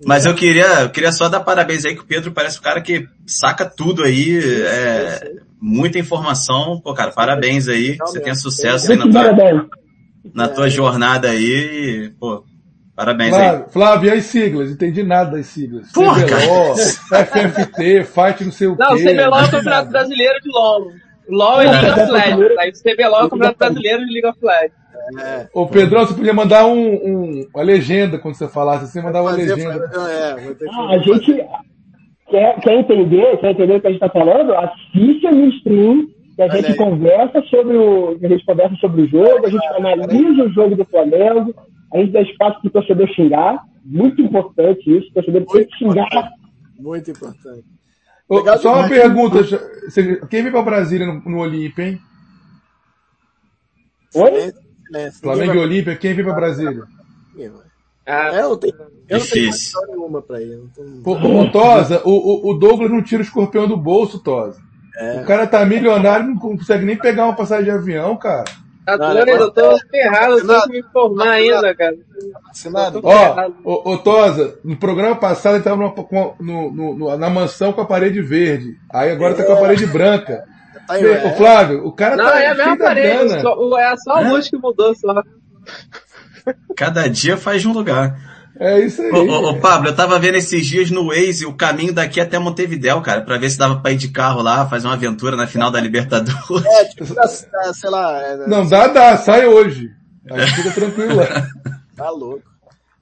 Mas 0.04 0.26
eu 0.26 0.34
queria, 0.34 0.82
eu 0.82 0.90
queria 0.90 1.12
só 1.12 1.28
dar 1.28 1.40
parabéns 1.40 1.84
aí 1.84 1.94
que 1.94 2.02
o 2.02 2.06
Pedro 2.06 2.32
parece 2.32 2.58
um 2.58 2.62
cara 2.62 2.80
que 2.80 3.06
saca 3.26 3.64
tudo 3.64 4.02
aí, 4.02 4.38
é, 4.38 5.32
muita 5.60 5.98
informação. 5.98 6.80
Pô, 6.82 6.92
cara, 6.92 7.12
parabéns 7.12 7.68
aí, 7.68 7.96
você 7.98 8.20
tenha 8.20 8.34
sucesso 8.34 8.90
aí 8.90 8.98
na 8.98 9.08
tua, 9.08 9.68
na 10.34 10.48
tua 10.48 10.68
jornada 10.68 11.28
aí, 11.30 12.12
pô, 12.18 12.44
Parabéns 12.94 13.30
Flávio, 13.30 13.64
aí. 13.64 13.72
Flávio, 13.72 14.08
e 14.08 14.12
as 14.12 14.24
siglas? 14.24 14.70
Entendi 14.70 15.02
nada 15.02 15.32
das 15.32 15.46
siglas. 15.46 15.90
Porra, 15.92 16.24
CBLOL, 16.24 16.76
FFT, 16.76 18.04
Fight 18.04 18.44
não 18.44 18.52
sei 18.52 18.68
o 18.68 18.76
quê. 18.76 18.82
Não, 18.82 18.96
CBLOL 18.96 19.40
é 19.40 19.44
o 19.44 19.50
Campeonato 19.50 19.90
Brasileiro 19.90 20.40
de 20.42 20.50
LOL. 20.50 20.92
LOL 21.28 21.62
e 21.62 21.66
League 21.66 22.00
of 22.00 22.12
Legends. 22.12 22.58
Aí 22.58 22.70
o 22.70 22.72
CBLOL 22.72 23.20
é 23.20 23.24
o 23.24 23.30
Campeonato 23.30 23.58
Brasileiro 23.58 24.06
de 24.06 24.12
League 24.12 24.28
of 24.28 24.38
Legends. 24.42 24.82
É. 25.18 25.48
Ô 25.54 25.66
Pedrão, 25.66 26.06
você 26.06 26.14
podia 26.14 26.34
mandar 26.34 26.66
um, 26.66 26.94
um, 26.94 27.46
uma 27.54 27.64
legenda 27.64 28.18
quando 28.18 28.34
você 28.34 28.46
falasse, 28.46 28.86
você 28.86 29.00
mandar 29.00 29.22
uma 29.22 29.32
legenda. 29.32 29.90
É, 30.08 30.52
ah, 30.70 30.90
a 30.90 30.98
gente 30.98 31.44
quer, 32.30 32.60
quer 32.60 32.78
entender, 32.78 33.36
quer 33.38 33.50
entender 33.50 33.76
o 33.76 33.80
que 33.80 33.86
a 33.86 33.90
gente 33.90 34.04
está 34.04 34.10
falando? 34.10 34.54
Assiste 34.54 35.26
a 35.26 35.32
minha 35.32 35.48
stream, 35.48 36.06
que 36.48 36.56
a 36.56 36.62
gente 36.62 36.76
conversa 36.76 37.42
sobre 37.42 37.76
o. 37.76 38.18
A 38.22 38.28
gente 38.28 38.44
conversa 38.44 38.76
sobre 38.76 39.02
o 39.02 39.08
jogo, 39.08 39.46
a 39.46 39.50
gente 39.50 39.66
analisa 39.66 40.44
o 40.44 40.52
jogo 40.52 40.76
do 40.76 40.84
Flamengo, 40.84 41.54
a 41.92 41.98
gente 41.98 42.12
dá 42.12 42.22
espaço 42.22 42.60
para 42.60 42.68
o 42.68 42.72
torcedor 42.72 43.08
xingar. 43.14 43.62
Muito 43.84 44.22
importante 44.22 44.98
isso. 44.98 45.08
O 45.10 45.14
torcedor 45.14 45.44
tem 45.46 45.66
que 45.66 45.76
xingar. 45.76 46.30
Muito 46.78 47.10
importante. 47.10 47.64
Legal 48.30 48.58
Só 48.58 48.74
uma 48.74 48.88
pergunta. 48.88 49.38
Quem 50.30 50.42
veio 50.42 50.52
para 50.52 50.62
Brasília 50.62 51.06
no, 51.06 51.20
no 51.20 51.40
Olímpia, 51.40 51.88
hein? 51.88 52.00
Oi? 54.14 54.52
Flamengo 55.20 55.54
e 55.54 55.58
Olímpia, 55.58 55.96
quem 55.96 56.14
veio 56.14 56.26
para 56.26 56.36
Brasília? 56.36 56.82
Ah, 58.06 58.34
eu 58.34 58.50
não 58.50 58.58
tenho, 58.58 58.74
eu 59.08 59.18
não 59.18 59.26
tenho 59.26 59.48
história 59.48 59.94
nenhuma 59.94 60.20
pra 60.20 60.42
ir. 60.42 60.60
Pô, 61.04 61.16
Tosa, 61.50 62.02
o, 62.04 62.50
o 62.50 62.54
Douglas 62.54 62.90
não 62.90 63.02
tira 63.02 63.22
o 63.22 63.24
escorpião 63.24 63.68
do 63.68 63.76
bolso, 63.76 64.22
Tosa. 64.22 64.60
É. 64.96 65.20
O 65.20 65.24
cara 65.24 65.46
tá 65.46 65.64
milionário, 65.64 66.26
não 66.26 66.36
consegue 66.36 66.84
nem 66.84 66.96
pegar 66.96 67.24
uma 67.24 67.36
passagem 67.36 67.64
de 67.64 67.70
avião, 67.70 68.16
cara. 68.16 68.44
Tá 68.84 68.96
doido, 68.96 69.28
eu 69.28 69.50
tô 69.50 69.78
ferrado, 69.90 70.38
eu 70.38 70.46
tenho 70.46 70.62
que 70.62 70.72
me 70.72 70.82
formar 70.92 71.30
ainda, 71.30 71.74
cara. 71.74 71.96
Ó, 73.02 73.50
ô, 73.64 73.92
ô 73.92 73.98
Tosa, 73.98 74.58
no 74.64 74.76
programa 74.76 75.14
passado 75.14 75.54
ele 75.54 75.62
tava 75.62 75.76
no, 75.76 76.34
no, 76.40 76.94
no, 76.94 77.16
na 77.16 77.30
mansão 77.30 77.72
com 77.72 77.80
a 77.80 77.86
parede 77.86 78.20
verde. 78.20 78.76
Aí 78.92 79.12
agora 79.12 79.34
tá 79.34 79.44
com 79.44 79.52
a 79.52 79.60
parede 79.60 79.86
branca. 79.86 80.44
Tá 80.86 80.94
aí, 80.94 81.26
Ô, 81.26 81.30
Flávio, 81.36 81.86
o 81.86 81.92
cara 81.92 82.16
não, 82.16 82.24
tá. 82.24 82.30
Não, 82.30 82.38
é 82.38 82.46
a 82.48 82.54
mesma 82.54 82.76
parede, 82.76 83.40
só, 83.40 83.78
é 83.78 83.96
só 83.96 84.12
a 84.14 84.20
luz 84.20 84.50
que 84.50 84.56
mudou 84.56 84.94
só. 84.96 85.22
Cada 86.76 87.08
dia 87.08 87.36
faz 87.36 87.62
de 87.62 87.68
um 87.68 87.72
lugar. 87.72 88.31
É 88.58 88.80
isso 88.80 89.00
aí. 89.02 89.10
Ô, 89.10 89.24
ô, 89.24 89.50
ô, 89.50 89.60
Pablo, 89.60 89.88
eu 89.88 89.96
tava 89.96 90.18
vendo 90.18 90.36
esses 90.36 90.66
dias 90.66 90.90
no 90.90 91.08
Waze 91.08 91.46
o 91.46 91.56
caminho 91.56 91.92
daqui 91.92 92.20
até 92.20 92.38
Montevidéu, 92.38 93.00
cara, 93.00 93.22
pra 93.22 93.38
ver 93.38 93.50
se 93.50 93.58
dava 93.58 93.80
pra 93.80 93.92
ir 93.92 93.96
de 93.96 94.08
carro 94.08 94.42
lá, 94.42 94.68
fazer 94.68 94.86
uma 94.86 94.94
aventura 94.94 95.36
na 95.36 95.46
final 95.46 95.70
da 95.70 95.80
Libertadores. 95.80 96.66
É, 96.66 96.84
tipo, 96.86 97.06
sei 97.06 97.90
lá. 97.90 98.20
É, 98.20 98.46
não, 98.46 98.68
dá, 98.68 98.88
dá, 98.88 99.16
sai 99.16 99.46
hoje. 99.46 99.90
Aí 100.30 100.46
fica 100.46 100.70
tranquilo 100.70 101.16
lá. 101.16 101.24
Tá 101.94 102.08
louco. 102.08 102.42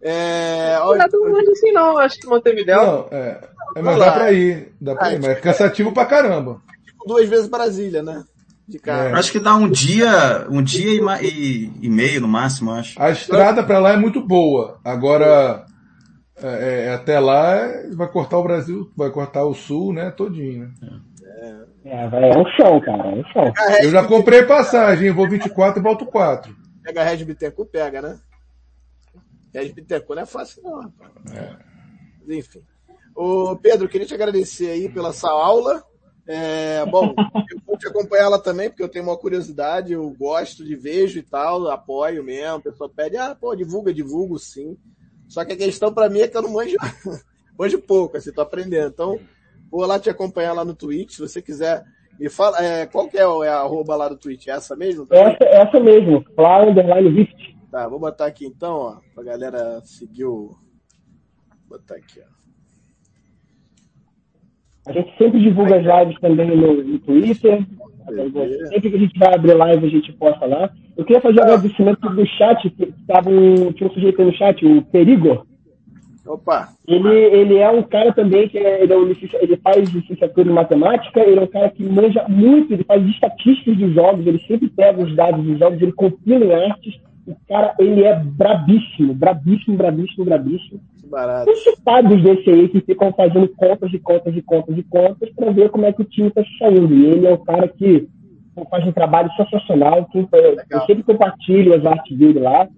É, 0.02 0.76
não 0.78 1.00
é 1.00 1.08
tão 1.08 1.20
longe 1.20 1.50
assim 1.50 1.70
não, 1.72 1.96
acho 1.96 2.18
que 2.18 2.26
Montevidéu. 2.26 2.82
Não, 2.82 3.08
é. 3.10 3.40
é 3.76 3.82
mas 3.82 3.98
dá 3.98 4.12
pra 4.12 4.32
ir, 4.32 4.74
dá 4.80 4.94
pra 4.96 5.06
ah, 5.06 5.12
ir, 5.12 5.20
mas 5.20 5.30
é 5.30 5.34
cansativo 5.36 5.92
pra 5.92 6.06
caramba. 6.06 6.60
Tipo, 6.84 7.06
duas 7.06 7.28
vezes 7.28 7.48
Brasília, 7.48 8.02
né? 8.02 8.24
De 8.70 8.78
carro. 8.78 9.08
É. 9.08 9.18
Acho 9.18 9.32
que 9.32 9.40
dá 9.40 9.54
um 9.54 9.68
dia, 9.68 10.46
um 10.48 10.62
dia 10.62 10.90
e, 11.20 11.26
e, 11.26 11.72
e 11.82 11.90
meio 11.90 12.20
no 12.20 12.28
máximo, 12.28 12.70
acho. 12.70 13.00
A 13.00 13.10
estrada 13.10 13.62
para 13.62 13.78
lá 13.78 13.92
é 13.92 13.96
muito 13.96 14.24
boa. 14.24 14.80
Agora, 14.84 15.66
é, 16.42 16.86
é, 16.86 16.94
até 16.94 17.18
lá 17.18 17.60
vai 17.94 18.08
cortar 18.08 18.38
o 18.38 18.42
Brasil, 18.42 18.90
vai 18.96 19.10
cortar 19.10 19.44
o 19.44 19.54
sul, 19.54 19.92
né, 19.92 20.10
todinho, 20.10 20.72
né? 20.80 21.00
É, 21.84 22.04
é 22.04 22.38
um 22.38 22.44
chão, 22.56 22.80
cara, 22.80 23.08
é 23.08 23.14
um 23.14 23.24
chão. 23.24 23.52
Eu 23.82 23.90
já 23.90 24.06
comprei 24.06 24.42
passagem, 24.44 25.10
vou 25.10 25.28
24 25.28 25.80
e 25.80 25.82
volto 25.82 26.06
4. 26.06 26.54
Pega 26.82 27.00
a 27.02 27.04
Red 27.04 27.24
Bittencourt, 27.24 27.70
pega, 27.70 28.02
né? 28.02 28.18
Red 29.52 29.72
Bittencourt 29.72 30.16
não 30.16 30.22
é 30.22 30.26
fácil 30.26 30.62
não, 30.62 30.82
rapaz. 30.82 31.10
É. 31.34 32.36
Enfim. 32.36 32.60
Ô, 33.14 33.56
Pedro, 33.56 33.88
queria 33.88 34.06
te 34.06 34.14
agradecer 34.14 34.70
aí 34.70 34.88
pela 34.88 35.12
sua 35.12 35.30
aula. 35.30 35.82
É, 36.32 36.86
bom, 36.86 37.12
eu 37.50 37.58
vou 37.66 37.76
te 37.76 37.88
acompanhar 37.88 38.26
ela 38.26 38.38
também, 38.38 38.68
porque 38.68 38.84
eu 38.84 38.88
tenho 38.88 39.04
uma 39.04 39.16
curiosidade, 39.16 39.92
eu 39.92 40.08
gosto 40.10 40.64
de 40.64 40.76
vejo 40.76 41.18
e 41.18 41.22
tal, 41.24 41.66
apoio 41.66 42.22
mesmo. 42.22 42.58
A 42.58 42.60
pessoa 42.60 42.88
pede, 42.88 43.16
ah, 43.16 43.34
pô, 43.34 43.52
divulga, 43.56 43.92
divulgo 43.92 44.38
sim. 44.38 44.76
Só 45.26 45.44
que 45.44 45.54
a 45.54 45.56
questão 45.56 45.92
para 45.92 46.08
mim 46.08 46.20
é 46.20 46.28
que 46.28 46.36
eu 46.36 46.42
não 46.42 46.52
manjo, 46.52 46.76
manjo 47.58 47.80
pouco, 47.80 48.16
assim, 48.16 48.32
tô 48.32 48.42
aprendendo. 48.42 48.90
Então, 48.90 49.18
vou 49.68 49.84
lá 49.84 49.98
te 49.98 50.08
acompanhar 50.08 50.52
lá 50.52 50.64
no 50.64 50.72
Twitch, 50.72 51.14
se 51.14 51.20
você 51.20 51.42
quiser. 51.42 51.84
Me 52.16 52.28
fala, 52.28 52.64
é, 52.64 52.86
qual 52.86 53.08
que 53.08 53.18
é, 53.18 53.22
é 53.22 53.48
a 53.48 53.62
arroba 53.62 53.96
lá 53.96 54.08
do 54.08 54.16
Twitch? 54.16 54.46
É 54.46 54.52
essa 54.52 54.76
mesmo? 54.76 55.08
Essa, 55.10 55.44
essa 55.44 55.80
mesmo, 55.80 56.22
Fly 56.36 56.70
Underline 56.70 57.10
Vift. 57.10 57.56
Tá, 57.72 57.88
vou 57.88 57.98
botar 57.98 58.26
aqui 58.26 58.46
então, 58.46 58.76
ó, 58.76 59.00
pra 59.12 59.24
galera 59.24 59.80
seguir 59.82 60.26
o. 60.26 60.54
Vou 61.68 61.76
botar 61.76 61.96
aqui, 61.96 62.20
ó. 62.20 62.29
A 64.86 64.92
gente 64.92 65.12
sempre 65.18 65.40
divulga 65.40 65.76
as 65.76 65.84
lives 65.84 66.20
também 66.20 66.56
no, 66.56 66.82
no 66.82 66.98
Twitter. 67.00 67.64
Sempre 68.68 68.90
que 68.90 68.96
a 68.96 68.98
gente 68.98 69.18
vai 69.18 69.34
abrir 69.34 69.54
live, 69.54 69.86
a 69.86 69.90
gente 69.90 70.12
posta 70.14 70.46
lá. 70.46 70.70
Eu 70.96 71.04
queria 71.04 71.20
fazer 71.20 71.40
um 71.40 71.44
agradecimento 71.44 72.08
do 72.08 72.26
chat, 72.26 72.70
que 72.70 72.92
tava 73.06 73.30
um, 73.30 73.72
tinha 73.72 73.88
um 73.88 73.92
sujeito 73.92 74.24
no 74.24 74.34
chat, 74.34 74.64
o 74.66 74.82
Perigo. 74.82 75.46
Opa! 76.26 76.68
Ele, 76.86 77.08
ele 77.08 77.56
é 77.56 77.70
um 77.70 77.82
cara 77.82 78.12
também 78.12 78.48
que 78.48 78.58
é, 78.58 78.82
ele, 78.82 78.92
é 78.92 78.96
um, 78.96 79.08
ele 79.08 79.56
faz 79.62 79.88
licenciatura 79.90 80.48
em 80.48 80.52
matemática, 80.52 81.20
ele 81.20 81.40
é 81.40 81.42
um 81.42 81.46
cara 81.46 81.70
que 81.70 81.82
manja 81.82 82.24
muito, 82.28 82.72
ele 82.72 82.84
faz 82.84 83.04
estatísticas 83.06 83.76
dos 83.76 83.94
jogos, 83.94 84.26
ele 84.26 84.38
sempre 84.46 84.68
pega 84.68 85.02
os 85.02 85.14
dados 85.14 85.44
dos 85.44 85.58
jogos, 85.58 85.80
ele 85.80 85.92
compila 85.92 86.44
em 86.44 86.70
artes. 86.70 87.00
O 87.26 87.36
cara, 87.48 87.74
ele 87.78 88.02
é 88.04 88.18
brabíssimo, 88.18 89.14
brabíssimo, 89.14 89.76
brabíssimo, 89.76 90.24
brabíssimo. 90.24 90.80
Barato. 91.04 91.46
Tem 91.46 91.56
citados 91.56 92.22
desse 92.22 92.50
aí 92.50 92.68
que 92.68 92.80
ficam 92.80 93.12
fazendo 93.12 93.48
contas 93.48 93.90
de 93.90 93.98
contas 93.98 94.32
de 94.32 94.42
contas 94.42 94.74
de 94.74 94.82
contas 94.84 95.28
para 95.30 95.50
ver 95.50 95.70
como 95.70 95.84
é 95.84 95.92
que 95.92 96.02
o 96.02 96.04
time 96.04 96.28
está 96.28 96.42
saindo. 96.58 96.94
E 96.94 97.06
ele 97.06 97.26
é 97.26 97.34
um 97.34 97.44
cara 97.44 97.66
que 97.66 98.08
faz 98.70 98.86
um 98.86 98.92
trabalho 98.92 99.30
sensacional, 99.36 100.06
que 100.06 100.18
eu 100.18 100.80
sempre 100.86 101.02
compartilho 101.02 101.74
as 101.74 101.84
artes 101.84 102.16
dele 102.16 102.38
lá. 102.38 102.68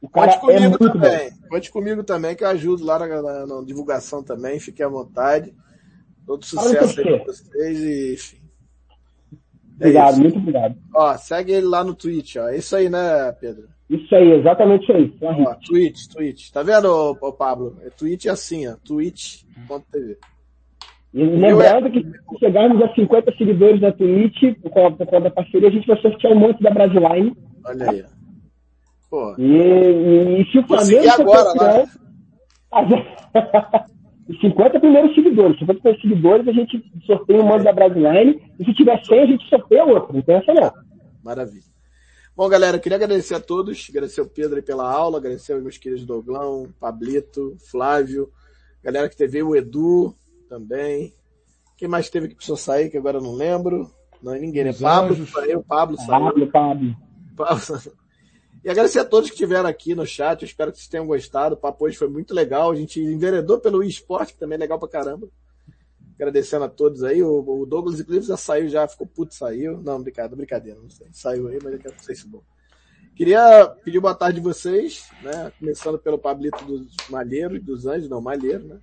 O 0.00 0.08
cara 0.08 0.32
Conte 0.38 0.40
comigo 0.40 0.74
é 0.74 0.92
também. 0.92 1.30
Bom. 1.30 1.48
Conte 1.48 1.70
comigo 1.70 2.02
também, 2.02 2.34
que 2.34 2.42
eu 2.42 2.48
ajudo 2.48 2.84
lá 2.84 2.98
na, 2.98 3.22
na, 3.22 3.46
na 3.46 3.64
divulgação 3.64 4.22
também. 4.22 4.58
Fique 4.58 4.82
à 4.82 4.88
vontade. 4.88 5.52
Todo 6.26 6.44
sucesso 6.44 7.00
aí 7.00 7.18
pra 7.18 7.24
vocês 7.24 7.78
e 7.80 8.14
enfim. 8.14 8.39
É 9.80 9.84
obrigado, 9.84 10.12
isso. 10.12 10.20
muito 10.20 10.38
obrigado. 10.38 10.76
Ó, 10.94 11.16
segue 11.16 11.52
ele 11.52 11.66
lá 11.66 11.82
no 11.82 11.94
Twitch, 11.94 12.36
ó. 12.36 12.48
É 12.48 12.58
isso 12.58 12.76
aí, 12.76 12.90
né, 12.90 13.32
Pedro? 13.40 13.64
Isso 13.88 14.14
aí, 14.14 14.32
exatamente 14.32 14.84
isso 14.84 14.92
aí. 14.92 15.44
Ó, 15.46 15.54
Twitch, 15.66 16.06
Twitch. 16.12 16.50
Tá 16.50 16.62
vendo, 16.62 17.16
ô, 17.20 17.32
Pablo? 17.32 17.76
É 17.84 17.90
Twitch 17.90 18.26
assim, 18.26 18.68
ó. 18.68 18.76
Twitch.tv. 18.84 20.18
E 21.12 21.24
lembrando 21.24 21.88
é... 21.88 21.90
que 21.90 22.02
se 22.02 22.38
chegarmos 22.38 22.80
a 22.82 22.94
50 22.94 23.36
seguidores 23.36 23.80
na 23.80 23.90
Twitch, 23.90 24.60
por 24.62 24.70
conta 24.70 25.04
da 25.20 25.30
parceria, 25.30 25.68
a 25.68 25.72
gente 25.72 25.86
vai 25.86 26.00
sortear 26.00 26.32
um 26.32 26.38
monte 26.38 26.62
da 26.62 26.70
Brasiline. 26.70 27.36
Olha 27.64 27.90
aí. 27.90 28.04
Pô. 29.10 29.34
E, 29.36 29.44
e, 29.44 30.40
e 30.40 30.52
se 30.52 30.58
o 30.58 30.66
Flamengo 30.66 31.08
agora, 31.10 31.86
campeão, 32.70 33.04
lá. 34.32 34.40
50 34.40 34.80
primeiros 34.80 35.14
seguidores. 35.14 35.58
50 35.58 35.80
primeiros 35.80 36.02
seguidores, 36.02 36.48
a 36.48 36.52
gente 36.52 36.92
sorteia 37.06 37.40
um 37.40 37.46
monte 37.46 37.64
da 37.64 37.72
Brasiline. 37.72 38.42
E 38.58 38.64
se 38.64 38.74
tiver 38.74 39.04
100, 39.04 39.20
a 39.20 39.26
gente 39.26 39.48
sorteia 39.48 39.84
outro. 39.84 40.14
Não 40.14 40.22
tem 40.22 40.36
essa 40.36 40.52
não. 40.52 40.72
Maravilha. 41.22 41.70
Bom, 42.36 42.48
galera, 42.48 42.76
eu 42.76 42.80
queria 42.80 42.96
agradecer 42.96 43.34
a 43.34 43.40
todos, 43.40 43.86
agradecer 43.90 44.20
o 44.22 44.28
Pedro 44.28 44.62
pela 44.62 44.90
aula, 44.90 45.18
agradecer 45.18 45.52
aos 45.52 45.62
meus 45.62 45.76
queridos 45.76 46.06
Doglão, 46.06 46.72
Pablito, 46.80 47.54
Flávio, 47.70 48.30
galera 48.82 49.10
que 49.10 49.16
teve 49.16 49.42
o 49.42 49.54
Edu 49.54 50.14
também. 50.48 51.12
Quem 51.76 51.88
mais 51.88 52.08
teve 52.08 52.28
que 52.28 52.36
precisou 52.36 52.56
sair, 52.56 52.88
que 52.88 52.96
agora 52.96 53.18
eu 53.18 53.22
não 53.22 53.34
lembro? 53.34 53.90
Não, 54.22 54.32
ninguém, 54.34 54.64
né? 54.64 54.72
Pablo 54.72 55.26
saiu, 55.26 55.62
Pablo 55.62 55.96
saiu. 55.98 56.08
Pablo, 56.08 56.46
Pablo. 56.46 56.96
Pablo. 57.36 57.60
E 58.62 58.68
agradecer 58.68 58.98
a 58.98 59.04
todos 59.04 59.30
que 59.30 59.34
estiveram 59.34 59.68
aqui 59.68 59.94
no 59.94 60.06
chat, 60.06 60.42
eu 60.42 60.46
espero 60.46 60.70
que 60.70 60.78
vocês 60.78 60.88
tenham 60.88 61.06
gostado, 61.06 61.54
o 61.54 61.58
papo 61.58 61.86
hoje 61.86 61.96
foi 61.96 62.08
muito 62.08 62.34
legal, 62.34 62.70
a 62.70 62.74
gente 62.74 63.00
enveredou 63.00 63.58
pelo 63.58 63.82
esporte, 63.82 64.34
que 64.34 64.38
também 64.38 64.56
é 64.56 64.60
legal 64.60 64.78
pra 64.78 64.88
caramba. 64.88 65.28
Agradecendo 66.14 66.66
a 66.66 66.68
todos 66.68 67.02
aí. 67.02 67.22
O, 67.22 67.64
Douglas, 67.64 67.98
inclusive, 67.98 68.26
já 68.26 68.36
saiu, 68.36 68.68
já 68.68 68.86
ficou 68.86 69.06
puto, 69.06 69.34
saiu. 69.34 69.80
Não, 69.80 70.02
brincadeira, 70.02 70.36
brincadeira, 70.36 70.78
não 70.78 70.90
sei. 70.90 71.06
Saiu 71.12 71.48
aí, 71.48 71.58
mas 71.62 71.80
quero 71.80 71.94
sei 72.02 72.14
se 72.14 72.28
bom. 72.28 72.42
Queria 73.16 73.66
pedir 73.82 74.00
boa 74.00 74.14
tarde 74.14 74.38
de 74.38 74.44
vocês, 74.44 75.08
né? 75.22 75.50
Começando 75.58 75.98
pelo 75.98 76.18
Pablito 76.18 76.62
dos 76.66 76.94
Malheiros, 77.08 77.62
dos 77.62 77.86
Anjos, 77.86 78.10
não, 78.10 78.20
Malheiro, 78.20 78.64
né? 78.64 78.78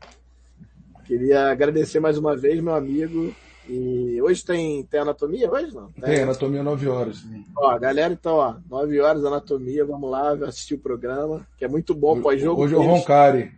Queria 1.06 1.52
agradecer 1.52 2.00
mais 2.00 2.18
uma 2.18 2.36
vez, 2.36 2.60
meu 2.60 2.74
amigo. 2.74 3.36
E 3.70 4.22
hoje 4.22 4.46
tem, 4.46 4.84
tem 4.86 5.00
anatomia 5.00 5.52
hoje, 5.52 5.74
não? 5.74 5.92
Tem, 5.92 6.04
tem 6.04 6.22
anatomia 6.22 6.64
9 6.64 6.88
horas. 6.88 7.24
Ó, 7.56 7.78
galera, 7.78 8.14
então, 8.14 8.36
ó, 8.36 8.56
9 8.70 9.00
horas 9.00 9.26
anatomia, 9.26 9.86
vamos 9.86 10.10
lá 10.10 10.34
assistir 10.46 10.76
o 10.76 10.80
programa, 10.80 11.46
que 11.58 11.66
é 11.66 11.68
muito 11.68 11.94
bom 11.94 12.22
pós-jogo. 12.22 12.62
Hoje 12.62 12.76
é 12.76 12.78
o 12.78 12.82
Roncari. 12.82 13.52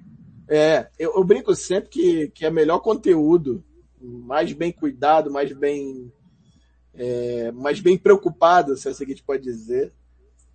É, 0.48 0.88
eu, 0.98 1.14
eu, 1.16 1.24
brinco 1.24 1.56
sempre 1.56 1.90
que, 1.90 2.30
que 2.30 2.44
é 2.44 2.50
melhor 2.50 2.80
conteúdo 2.80 3.64
mais 4.02 4.52
bem 4.52 4.72
cuidado, 4.72 5.30
mais 5.30 5.52
bem, 5.54 6.12
é, 6.96 7.52
mais 7.52 7.80
bem 7.80 7.98
preocupado, 7.98 8.76
se 8.76 8.88
é 8.88 8.92
assim 8.92 9.06
que 9.06 9.12
a 9.12 9.16
gente 9.16 9.26
pode 9.26 9.44
dizer, 9.44 9.94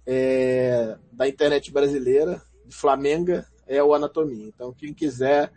é, 0.04 0.96
da 1.12 1.28
internet 1.28 1.70
brasileira, 1.70 2.42
de 2.66 2.74
Flamengo, 2.74 3.42
é 3.66 3.82
o 3.82 3.94
Anatomia. 3.94 4.46
Então, 4.48 4.72
quem 4.72 4.92
quiser 4.92 5.52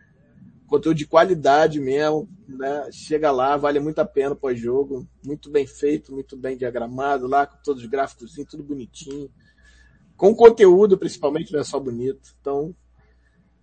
conteúdo 0.67 0.97
de 0.97 1.07
qualidade 1.07 1.79
mesmo, 1.79 2.29
né? 2.47 2.89
Chega 2.91 3.31
lá, 3.31 3.57
vale 3.57 3.79
muito 3.79 3.99
a 3.99 4.05
pena 4.05 4.35
pós-jogo, 4.35 5.07
muito 5.25 5.49
bem 5.49 5.65
feito, 5.65 6.13
muito 6.13 6.37
bem 6.37 6.57
diagramado 6.57 7.27
lá, 7.27 7.45
com 7.47 7.57
todos 7.63 7.83
os 7.83 7.89
gráficos, 7.89 8.35
tudo 8.49 8.63
bonitinho. 8.63 9.29
Com 10.15 10.35
conteúdo, 10.35 10.97
principalmente, 10.97 11.53
não 11.53 11.59
é 11.59 11.63
só 11.63 11.79
bonito. 11.79 12.35
Então, 12.41 12.75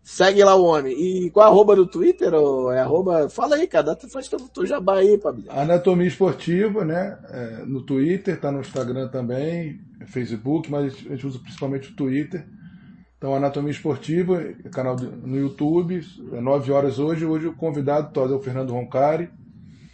Segue 0.04 0.44
lá 0.44 0.54
o 0.54 0.64
homem. 0.64 0.94
E 1.00 1.30
qual 1.30 1.46
é 1.46 1.48
a 1.48 1.50
arroba 1.50 1.74
do 1.74 1.86
Twitter? 1.86 2.34
Ou 2.34 2.70
é 2.70 2.78
arroba... 2.78 3.30
Fala 3.30 3.56
aí, 3.56 3.66
cara. 3.66 3.96
Faz 3.96 4.28
teu 4.28 4.66
jabá 4.66 4.98
aí, 4.98 5.16
Pablo. 5.16 5.44
Anatomia 5.48 6.06
Esportiva, 6.06 6.84
né? 6.84 7.18
É, 7.30 7.64
no 7.64 7.80
Twitter, 7.80 8.38
tá 8.38 8.52
no 8.52 8.60
Instagram 8.60 9.08
também, 9.08 9.80
Facebook, 10.06 10.70
mas 10.70 10.92
a 10.92 11.14
gente 11.14 11.26
usa 11.26 11.38
principalmente 11.38 11.90
o 11.90 11.96
Twitter. 11.96 12.46
Então, 13.24 13.34
Anatomia 13.34 13.70
Esportiva, 13.70 14.38
canal 14.70 14.96
no 14.96 15.38
YouTube, 15.38 15.98
é 16.30 16.40
9 16.42 16.70
horas 16.70 16.98
hoje. 16.98 17.24
Hoje 17.24 17.46
o 17.46 17.54
convidado 17.54 18.12
todo 18.12 18.34
é 18.34 18.36
o 18.36 18.38
Fernando 18.38 18.74
Roncari. 18.74 19.30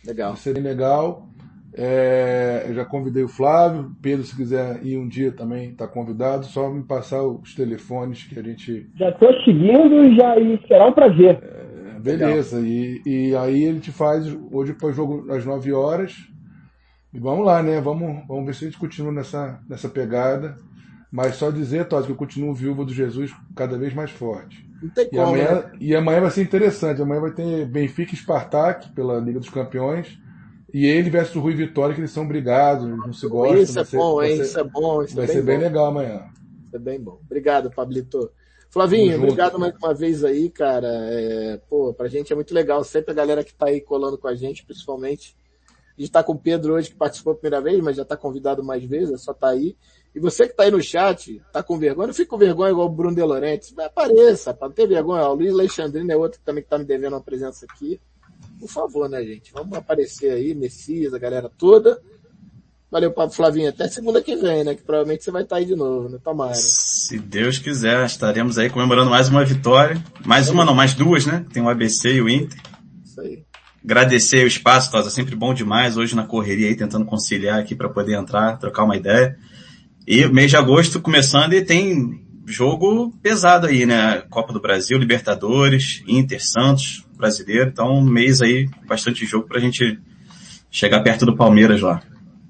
Legal. 0.05 0.31
Vai 0.31 0.36
ser 0.40 0.55
bem 0.55 0.65
legal. 0.65 1.28
É, 1.73 2.65
eu 2.66 2.74
já 2.74 2.85
convidei 2.85 3.23
o 3.23 3.28
Flávio, 3.28 3.93
Pedro, 4.02 4.24
se 4.24 4.35
quiser 4.35 4.85
ir 4.85 4.98
um 4.98 5.07
dia 5.07 5.31
também 5.31 5.70
está 5.70 5.86
convidado, 5.86 6.44
só 6.47 6.69
me 6.69 6.82
passar 6.82 7.23
os 7.23 7.55
telefones 7.55 8.24
que 8.24 8.36
a 8.36 8.43
gente. 8.43 8.90
Já 8.97 9.11
estou 9.11 9.32
seguindo 9.44 10.05
e 10.07 10.16
já 10.16 10.36
e 10.36 10.61
será 10.66 10.89
um 10.89 10.93
prazer. 10.93 11.39
É, 11.40 12.01
beleza, 12.01 12.59
e, 12.61 13.01
e 13.07 13.36
aí 13.36 13.62
ele 13.62 13.78
te 13.78 13.93
faz 13.93 14.27
hoje 14.51 14.74
para 14.74 14.89
o 14.89 14.93
jogo 14.93 15.31
às 15.31 15.47
9 15.47 15.73
horas. 15.73 16.16
E 17.15 17.20
vamos 17.20 17.47
lá, 17.47 17.62
né? 17.62 17.81
Vamos, 17.81 18.27
vamos 18.27 18.47
ver 18.47 18.55
se 18.57 18.65
a 18.65 18.69
gente 18.69 18.81
continua 18.81 19.12
nessa, 19.12 19.61
nessa 19.69 19.89
pegada. 19.89 20.57
Mas 21.11 21.37
só 21.37 21.51
dizer, 21.51 21.89
Todd, 21.89 22.07
que 22.07 22.12
eu 22.12 22.16
continuo 22.16 22.55
viúvo 22.55 22.85
do 22.85 22.95
Jesus 22.95 23.35
cada 23.57 23.77
vez 23.77 23.93
mais 23.93 24.11
forte. 24.11 24.65
Não 24.81 24.89
tem 24.91 25.07
e 25.07 25.11
como, 25.11 25.23
amanhã, 25.23 25.55
né? 25.55 25.73
e 25.81 25.95
amanhã 25.95 26.20
vai 26.20 26.31
ser 26.31 26.43
interessante. 26.43 27.03
Amanhã 27.03 27.20
vai 27.20 27.32
ter 27.32 27.66
Benfica 27.66 28.15
e 28.15 28.16
Spartak 28.16 28.93
pela 28.93 29.19
Liga 29.19 29.41
dos 29.41 29.51
Campeões. 29.51 30.19
E 30.73 30.87
ele 30.87 31.11
versus 31.11 31.35
o 31.35 31.41
Rui 31.41 31.55
Vitória, 31.55 31.95
que 31.95 32.01
eles 32.01 32.12
são 32.12 32.27
brigados, 32.27 32.87
não 32.87 33.12
se 33.12 33.27
gostam. 33.27 33.61
Isso 33.61 33.81
é 33.81 33.85
ser, 33.85 33.97
bom, 33.97 34.23
hein? 34.23 34.37
Ser, 34.37 34.43
isso 34.43 34.61
é 34.61 34.65
bom. 34.65 35.03
Isso 35.03 35.16
vai 35.16 35.24
é 35.24 35.27
bem 35.27 35.37
ser 35.37 35.43
bem 35.43 35.57
bom. 35.59 35.65
legal 35.65 35.87
amanhã. 35.87 36.24
Isso 36.66 36.77
é 36.77 36.78
bem 36.78 37.01
bom. 37.01 37.20
Obrigado, 37.24 37.70
Pablito. 37.70 38.31
Flavinho, 38.70 39.16
obrigado 39.16 39.59
mais 39.59 39.74
uma 39.82 39.93
vez 39.93 40.23
aí, 40.23 40.49
cara. 40.49 40.87
É, 40.87 41.61
pô, 41.69 41.93
pra 41.93 42.07
gente 42.07 42.32
é 42.32 42.37
muito 42.37 42.55
legal. 42.55 42.85
Sempre 42.85 43.11
a 43.11 43.15
galera 43.15 43.43
que 43.43 43.53
tá 43.53 43.66
aí 43.66 43.81
colando 43.81 44.16
com 44.16 44.28
a 44.28 44.35
gente, 44.37 44.65
principalmente. 44.65 45.37
A 45.99 46.01
gente 46.01 46.12
tá 46.12 46.23
com 46.23 46.32
o 46.32 46.39
Pedro 46.39 46.74
hoje, 46.74 46.91
que 46.91 46.97
participou 46.97 47.32
a 47.32 47.37
primeira 47.37 47.61
vez, 47.61 47.82
mas 47.82 47.97
já 47.97 48.05
tá 48.05 48.16
convidado 48.16 48.62
mais 48.62 48.85
vezes, 48.85 49.12
é 49.12 49.19
só 49.19 49.35
tá 49.35 49.49
aí. 49.49 49.77
E 50.15 50.19
você 50.19 50.49
que 50.49 50.55
tá 50.55 50.65
aí 50.65 50.70
no 50.70 50.82
chat, 50.82 51.41
tá 51.53 51.62
com 51.62 51.78
vergonha, 51.78 52.09
não 52.09 52.15
fica 52.15 52.31
com 52.31 52.39
vergonha 52.39 52.70
igual 52.70 52.87
o 52.87 52.91
Bruno 52.91 53.15
De 53.15 53.23
Laurentiis. 53.23 53.78
Apareça, 53.78 54.57
não 54.61 54.70
tem 54.70 54.87
vergonha. 54.87 55.28
O 55.28 55.35
Luiz 55.35 55.53
Alexandrino 55.53 56.11
é 56.11 56.16
outro 56.16 56.41
que 56.41 56.45
também 56.45 56.62
que 56.62 56.69
tá 56.69 56.78
me 56.78 56.85
devendo 56.85 57.15
uma 57.15 57.20
presença 57.20 57.65
aqui. 57.70 58.01
Por 58.59 58.69
favor, 58.69 59.09
né, 59.09 59.23
gente? 59.23 59.53
Vamos 59.53 59.77
aparecer 59.78 60.32
aí, 60.32 60.55
Messias, 60.55 61.15
a 61.15 61.19
galera 61.19 61.49
toda. 61.49 62.01
Valeu, 62.91 63.12
Pablo 63.12 63.32
Flavinho. 63.32 63.69
Até 63.69 63.87
segunda 63.87 64.20
que 64.20 64.35
vem, 64.35 64.65
né? 64.65 64.74
Que 64.74 64.82
provavelmente 64.82 65.23
você 65.23 65.31
vai 65.31 65.43
estar 65.43 65.57
aí 65.57 65.65
de 65.65 65.77
novo, 65.77 66.09
né? 66.09 66.19
Tomara. 66.23 66.55
Se 66.55 67.19
Deus 67.20 67.59
quiser, 67.59 68.05
estaremos 68.05 68.59
aí 68.59 68.69
comemorando 68.69 69.09
mais 69.09 69.28
uma 69.28 69.45
vitória. 69.45 70.03
Mais 70.27 70.49
uma 70.49 70.65
não, 70.65 70.74
mais 70.74 70.93
duas, 70.93 71.24
né? 71.24 71.47
Tem 71.53 71.62
o 71.62 71.69
ABC 71.69 72.15
e 72.15 72.20
o 72.20 72.28
Inter. 72.28 72.59
Isso 73.05 73.20
aí. 73.20 73.45
Agradecer 73.82 74.45
o 74.45 74.49
espaço, 74.49 74.91
Tosa, 74.91 75.09
sempre 75.09 75.37
bom 75.37 75.55
demais. 75.55 75.97
Hoje 75.97 76.16
na 76.16 76.27
correria 76.27 76.66
aí, 76.66 76.77
tentando 76.77 77.07
conciliar 77.07 77.61
aqui 77.61 77.77
para 77.77 77.89
poder 77.89 78.15
entrar, 78.15 78.59
trocar 78.59 78.82
uma 78.82 78.97
ideia. 78.97 79.39
E 80.06 80.27
mês 80.27 80.51
de 80.51 80.56
agosto 80.56 81.01
começando 81.01 81.52
e 81.52 81.64
tem 81.64 82.20
jogo 82.47 83.12
pesado 83.22 83.66
aí, 83.66 83.86
né? 83.86 84.22
Copa 84.28 84.52
do 84.52 84.60
Brasil, 84.60 84.98
Libertadores, 84.98 86.02
Inter, 86.06 86.44
Santos, 86.44 87.06
Brasileiro. 87.16 87.70
Então, 87.70 87.98
um 87.98 88.05
mês 88.05 88.43
aí, 88.43 88.68
bastante 88.86 89.24
jogo 89.24 89.47
pra 89.47 89.60
gente 89.60 89.98
chegar 90.70 91.02
perto 91.02 91.24
do 91.24 91.36
Palmeiras 91.36 91.81
lá. 91.81 92.02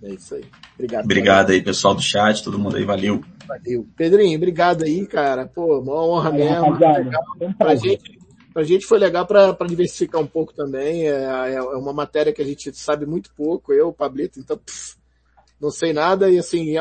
É 0.02 0.12
isso 0.14 0.34
aí. 0.34 0.44
Obrigado. 0.74 1.04
Obrigado 1.04 1.50
aí, 1.50 1.62
pessoal 1.62 1.94
do 1.94 2.00
chat, 2.00 2.42
todo 2.42 2.58
mundo 2.58 2.76
aí, 2.76 2.84
valeu. 2.84 3.22
Valeu. 3.46 3.86
Pedrinho, 3.96 4.36
obrigado 4.36 4.84
aí, 4.84 5.06
cara. 5.06 5.46
Pô, 5.46 5.80
uma 5.80 6.02
honra 6.02 6.32
mesmo. 6.32 6.72
Legal. 6.72 7.24
Pra 7.58 7.74
gente, 7.74 8.18
pra 8.54 8.62
gente 8.62 8.86
foi 8.86 8.98
legal 8.98 9.26
pra, 9.26 9.52
pra 9.52 9.66
diversificar 9.66 10.20
um 10.22 10.26
pouco 10.26 10.54
também. 10.54 11.06
É, 11.06 11.54
é 11.54 11.60
uma 11.60 11.92
matéria 11.92 12.32
que 12.32 12.40
a 12.40 12.44
gente 12.44 12.72
sabe 12.74 13.04
muito 13.04 13.30
pouco, 13.34 13.72
eu, 13.72 13.88
o 13.88 13.92
Pablito, 13.92 14.40
então, 14.40 14.56
pff, 14.56 14.94
não 15.60 15.70
sei 15.70 15.92
nada 15.92 16.30
e 16.30 16.38
assim, 16.38 16.74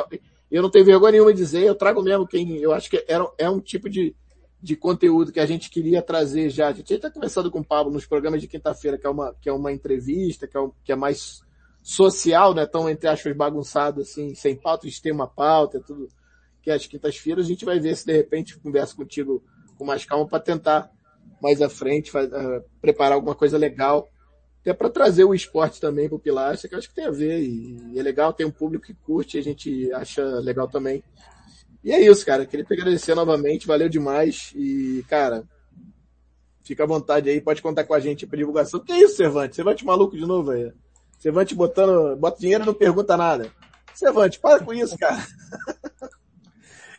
eu, 0.51 0.61
não 0.61 0.69
tenho 0.69 0.85
vergonha 0.85 1.13
nenhuma 1.13 1.33
de 1.33 1.39
dizer, 1.39 1.63
eu 1.63 1.75
trago 1.75 2.01
mesmo 2.01 2.27
quem, 2.27 2.57
eu 2.57 2.71
acho 2.73 2.89
que 2.89 3.03
era, 3.07 3.29
é 3.37 3.49
um 3.49 3.59
tipo 3.59 3.89
de, 3.89 4.15
de 4.61 4.75
conteúdo 4.75 5.31
que 5.31 5.39
a 5.39 5.45
gente 5.45 5.69
queria 5.69 6.01
trazer 6.01 6.49
já. 6.49 6.67
A 6.67 6.73
gente 6.73 6.93
está 6.93 7.09
conversando 7.09 7.51
com 7.51 7.59
o 7.59 7.65
Pablo 7.65 7.91
nos 7.91 8.05
programas 8.05 8.41
de 8.41 8.47
quinta-feira, 8.47 8.97
que 8.97 9.05
é 9.05 9.09
uma, 9.09 9.33
que 9.41 9.49
é 9.49 9.53
uma 9.53 9.71
entrevista, 9.71 10.47
que 10.47 10.57
é, 10.57 10.59
um, 10.59 10.71
que 10.83 10.91
é 10.91 10.95
mais 10.95 11.41
social, 11.81 12.53
né? 12.53 12.65
Tão, 12.65 12.89
entre 12.89 13.07
aspas, 13.07 13.35
bagunçado, 13.35 14.01
assim, 14.01 14.35
sem 14.35 14.55
pauta, 14.55 14.87
gente 14.87 15.01
tem 15.01 15.11
uma 15.11 15.27
pauta, 15.27 15.77
é 15.77 15.81
tudo 15.81 16.07
que 16.61 16.69
é 16.69 16.73
as 16.73 16.85
quintas-feiras, 16.85 17.45
a 17.45 17.47
gente 17.47 17.63
vai 17.63 17.79
ver 17.79 17.95
se 17.95 18.05
de 18.05 18.13
repente 18.13 18.59
conversa 18.59 18.95
contigo 18.95 19.41
com 19.77 19.85
mais 19.85 20.03
calma 20.03 20.27
para 20.27 20.41
tentar 20.41 20.91
mais 21.41 21.61
à 21.61 21.69
frente 21.69 22.11
faz, 22.11 22.29
uh, 22.31 22.61
preparar 22.81 23.13
alguma 23.13 23.33
coisa 23.33 23.57
legal 23.57 24.09
até 24.61 24.73
para 24.73 24.89
trazer 24.89 25.23
o 25.23 25.33
esporte 25.33 25.79
também 25.79 26.07
para 26.07 26.15
o 26.15 26.19
Pilastra, 26.19 26.69
que 26.69 26.75
acho 26.75 26.89
que 26.89 26.95
tem 26.95 27.05
a 27.05 27.11
ver 27.11 27.39
e, 27.41 27.77
e, 27.93 27.99
é 27.99 28.03
legal, 28.03 28.33
tem 28.33 28.45
um 28.45 28.51
público 28.51 28.85
que 28.85 28.93
curte, 28.93 29.37
a 29.37 29.41
gente 29.41 29.91
acha 29.93 30.23
legal 30.39 30.67
também. 30.67 31.03
E 31.83 31.91
é 31.91 32.01
isso, 32.01 32.25
cara. 32.25 32.45
Queria 32.45 32.65
te 32.65 32.73
agradecer 32.73 33.15
novamente, 33.15 33.65
valeu 33.65 33.87
demais. 33.87 34.51
E, 34.53 35.03
cara, 35.07 35.43
fica 36.63 36.83
à 36.83 36.87
vontade 36.87 37.29
aí, 37.29 37.39
pode 37.39 37.61
contar 37.61 37.85
com 37.85 37.93
a 37.93 37.99
gente 37.99 38.27
para 38.27 38.37
divulgação. 38.37 38.81
Que 38.81 38.93
isso, 38.93 39.15
Cervantes? 39.15 39.55
Cervantes 39.55 39.85
maluco 39.85 40.15
de 40.15 40.25
novo 40.25 40.51
aí. 40.51 40.71
Cervantes 41.17 41.55
botando, 41.55 42.17
bota 42.17 42.39
dinheiro 42.39 42.63
e 42.63 42.67
não 42.67 42.73
pergunta 42.73 43.15
nada. 43.15 43.51
Cervantes, 43.93 44.39
para 44.39 44.63
com 44.63 44.73
isso, 44.73 44.97
cara. 44.97 45.25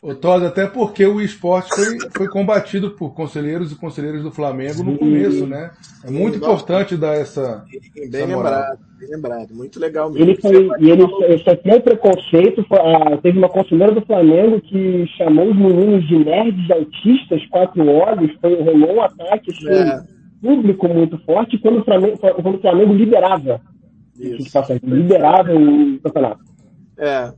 O 0.01 0.15
Todd, 0.15 0.43
até 0.43 0.65
porque 0.65 1.05
o 1.05 1.21
esporte 1.21 1.69
foi, 1.75 2.09
foi 2.09 2.27
combatido 2.27 2.89
por 2.89 3.13
conselheiros 3.13 3.71
e 3.71 3.75
conselheiros 3.75 4.23
do 4.23 4.31
Flamengo 4.31 4.83
no 4.83 4.97
começo, 4.97 5.45
né? 5.45 5.69
É 6.03 6.09
muito 6.09 6.37
importante 6.37 6.97
dar 6.97 7.13
essa. 7.13 7.63
Bem 8.09 8.21
essa 8.21 8.25
lembrado, 8.25 8.79
bem 8.97 9.09
lembrado. 9.09 9.53
Muito 9.53 9.79
legal 9.79 10.09
mesmo. 10.09 10.25
Ele 10.25 10.41
foi, 10.41 10.69
e 10.79 10.89
ele 10.89 11.03
sofreu 11.43 11.81
preconceito. 11.81 12.65
Ah, 12.71 13.15
teve 13.21 13.37
uma 13.37 13.47
conselheira 13.47 13.93
do 13.93 14.01
Flamengo 14.03 14.59
que 14.59 15.05
chamou 15.17 15.51
os 15.51 15.55
meninos 15.55 16.07
de 16.07 16.17
nerds 16.17 16.71
autistas, 16.71 17.45
quatro 17.51 17.87
olhos, 17.87 18.35
foi, 18.41 18.59
rolou 18.59 18.95
um 18.95 19.01
ataque 19.03 19.51
assim, 19.51 19.69
é. 19.69 20.03
público 20.41 20.87
muito 20.87 21.19
forte 21.19 21.59
quando 21.59 21.81
o 21.81 21.85
Flamengo, 21.85 22.17
quando 22.17 22.55
o 22.55 22.61
Flamengo 22.61 22.93
liberava. 22.95 23.61
Isso. 24.17 24.59
Liberava 24.81 25.53
o 25.53 25.99
campeonato. 25.99 26.43
É, 26.97 27.31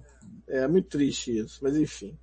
é 0.47 0.67
muito 0.69 0.87
triste 0.87 1.37
isso, 1.37 1.59
mas 1.61 1.75
enfim. 1.75 2.13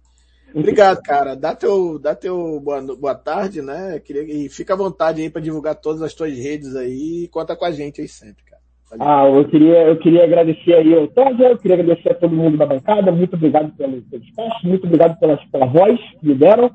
Obrigado, 0.54 1.00
cara. 1.02 1.34
Dá 1.34 1.54
teu, 1.54 1.98
dá 1.98 2.14
teu 2.14 2.60
boa, 2.60 2.80
boa 2.96 3.14
tarde, 3.14 3.62
né? 3.62 4.00
E 4.08 4.48
fica 4.48 4.74
à 4.74 4.76
vontade 4.76 5.22
aí 5.22 5.30
para 5.30 5.40
divulgar 5.40 5.74
todas 5.76 6.02
as 6.02 6.14
tuas 6.14 6.36
redes 6.36 6.74
aí 6.76 7.24
e 7.24 7.28
conta 7.28 7.54
com 7.56 7.64
a 7.64 7.70
gente 7.70 8.00
aí 8.00 8.08
sempre, 8.08 8.44
cara. 8.44 8.60
Valeu. 8.90 9.06
Ah, 9.06 9.38
eu 9.38 9.48
queria, 9.48 9.82
eu 9.86 9.96
queria 9.98 10.24
agradecer 10.24 10.74
aí 10.74 10.94
ao 10.94 11.06
Toja, 11.06 11.44
eu 11.44 11.58
queria 11.58 11.78
agradecer 11.78 12.10
a 12.10 12.14
todo 12.14 12.34
mundo 12.34 12.56
da 12.56 12.66
bancada, 12.66 13.12
muito 13.12 13.34
obrigado 13.34 13.72
pelo, 13.76 13.98
espaço, 13.98 14.66
muito 14.66 14.84
obrigado 14.84 15.18
pela, 15.20 15.38
pela 15.50 15.66
voz 15.66 15.98
que 16.18 16.26
me 16.26 16.34
deram. 16.34 16.70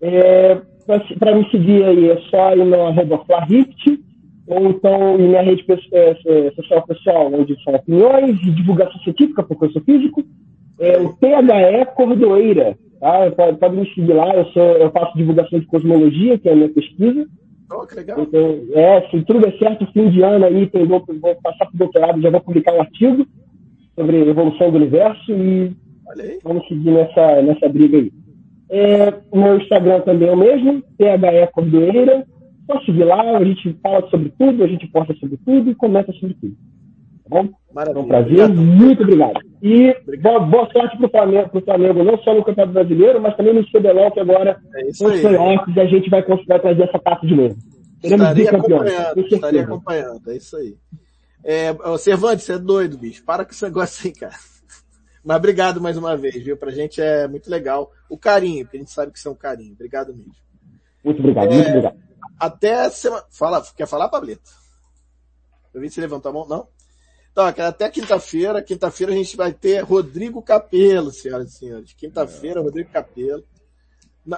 É, 0.00 0.60
para 1.18 1.36
me 1.36 1.48
seguir 1.50 1.84
aí 1.84 2.10
é 2.10 2.20
só 2.28 2.52
ir 2.56 2.64
no 2.64 2.86
arroba 2.86 3.24
Flarift, 3.24 4.00
ou 4.48 4.70
então 4.70 5.20
em 5.20 5.28
minha 5.28 5.42
rede 5.42 5.64
é, 5.92 6.50
social 6.56 6.82
pessoal, 6.84 7.32
onde 7.32 7.56
são 7.62 7.74
opiniões 7.74 8.40
divulgação 8.40 9.00
científica, 9.02 9.44
porque 9.44 9.66
eu 9.66 9.70
sou 9.70 9.82
físico, 9.82 10.24
é 10.80 10.98
o 10.98 11.12
THE 11.14 11.86
Cordoeira. 11.94 12.76
Tá? 13.02 13.28
Pode, 13.32 13.58
pode 13.58 13.76
me 13.76 13.94
seguir 13.94 14.12
lá, 14.12 14.32
eu, 14.32 14.44
sou, 14.52 14.62
eu 14.62 14.88
faço 14.92 15.18
divulgação 15.18 15.58
de 15.58 15.66
cosmologia, 15.66 16.38
que 16.38 16.48
é 16.48 16.52
a 16.52 16.54
minha 16.54 16.68
pesquisa. 16.68 17.26
Oh, 17.72 17.84
que 17.84 17.96
legal. 17.96 18.20
Então, 18.20 18.60
é, 18.74 19.10
se 19.10 19.24
tudo 19.24 19.40
der 19.40 19.58
certo, 19.58 19.90
fim 19.92 20.08
de 20.08 20.22
ano 20.22 20.44
aí, 20.44 20.68
tem, 20.68 20.86
vou, 20.86 21.04
vou 21.20 21.34
passar 21.42 21.66
para 21.66 21.74
o 21.74 21.78
doutorado, 21.78 22.22
já 22.22 22.30
vou 22.30 22.40
publicar 22.40 22.74
um 22.74 22.80
artigo 22.80 23.26
sobre 23.96 24.18
a 24.18 24.26
evolução 24.26 24.70
do 24.70 24.76
universo 24.76 25.32
e 25.32 25.72
vamos 26.44 26.64
seguir 26.68 26.92
nessa, 26.92 27.42
nessa 27.42 27.68
briga 27.68 27.98
aí. 27.98 28.12
É, 28.70 29.12
o 29.32 29.36
meu 29.36 29.58
Instagram 29.58 30.00
também 30.02 30.28
é 30.28 30.32
o 30.32 30.36
mesmo, 30.36 30.80
THE 30.96 31.46
Cordoeira. 31.52 32.24
Pode 32.68 32.84
seguir 32.84 33.02
lá, 33.02 33.36
a 33.36 33.44
gente 33.44 33.76
fala 33.82 34.08
sobre 34.10 34.32
tudo, 34.38 34.62
a 34.62 34.68
gente 34.68 34.86
posta 34.86 35.12
sobre 35.14 35.38
tudo 35.44 35.70
e 35.72 35.74
comenta 35.74 36.12
sobre 36.12 36.34
tudo. 36.34 36.54
Tá 37.28 37.42
bom? 37.42 37.48
Maravilha. 37.74 38.00
É 38.00 38.02
um 38.02 38.08
prazer, 38.08 38.44
obrigado. 38.44 38.54
muito 38.54 39.02
obrigado. 39.02 39.40
E. 39.62 39.96
Boa, 40.20 40.40
boa, 40.40 40.68
sorte 40.72 40.96
para 40.96 41.06
o 41.06 41.10
Flamengo, 41.10 41.48
pro 41.48 41.62
Flamengo, 41.62 42.04
não 42.04 42.18
só 42.18 42.34
no 42.34 42.44
Campeonato 42.44 42.74
Brasileiro, 42.74 43.20
mas 43.20 43.36
também 43.36 43.54
no 43.54 43.64
CBLOL, 43.66 44.10
que 44.10 44.20
agora 44.20 44.60
é 44.74 44.88
isso 44.88 45.06
os 45.06 45.20
playoffs 45.20 45.78
a 45.78 45.86
gente 45.86 46.10
vai 46.10 46.22
conseguir 46.22 46.60
trazer 46.60 46.82
essa 46.82 46.98
taça 46.98 47.26
de 47.26 47.34
novo. 47.34 47.56
Queremos 48.00 48.26
estaria 48.26 48.50
acompanhando, 48.50 49.20
estaria 49.20 49.62
acompanhando, 49.62 50.30
é 50.30 50.36
isso 50.36 50.56
aí. 50.56 50.76
É, 51.44 51.74
Cervantes, 51.98 52.44
você 52.44 52.54
é 52.54 52.58
doido, 52.58 52.98
bicho. 52.98 53.24
Para 53.24 53.44
com 53.44 53.52
esse 53.52 53.62
negócio 53.64 54.06
aí, 54.06 54.12
cara. 54.12 54.34
Mas 55.24 55.36
obrigado 55.36 55.80
mais 55.80 55.96
uma 55.96 56.16
vez, 56.16 56.42
viu? 56.42 56.56
Pra 56.56 56.70
gente 56.70 57.00
é 57.00 57.28
muito 57.28 57.48
legal. 57.48 57.90
O 58.08 58.18
carinho, 58.18 58.64
porque 58.64 58.76
a 58.76 58.80
gente 58.80 58.90
sabe 58.90 59.12
que 59.12 59.18
isso 59.18 59.28
é 59.28 59.30
um 59.30 59.36
carinho. 59.36 59.72
Obrigado 59.72 60.14
mesmo. 60.14 60.34
Muito 61.04 61.20
obrigado, 61.20 61.52
é, 61.52 61.54
muito 61.54 61.68
obrigado. 61.68 61.96
Até 62.38 62.90
semana. 62.90 63.24
Fala, 63.30 63.62
quer 63.76 63.86
falar, 63.86 64.08
Pablito? 64.08 64.50
Eu 65.72 65.80
vi 65.80 65.88
se 65.88 66.00
levantou 66.00 66.30
a 66.30 66.32
mão, 66.32 66.48
não? 66.48 66.66
Então, 67.32 67.46
até 67.46 67.88
quinta-feira, 67.88 68.62
quinta-feira 68.62 69.10
a 69.10 69.16
gente 69.16 69.36
vai 69.36 69.52
ter 69.54 69.80
Rodrigo 69.80 70.42
Capelo, 70.42 71.10
senhoras 71.10 71.54
e 71.54 71.58
senhores. 71.58 71.92
Quinta-feira, 71.94 72.60
é. 72.60 72.62
Rodrigo 72.62 72.90
Capelo. 72.90 73.42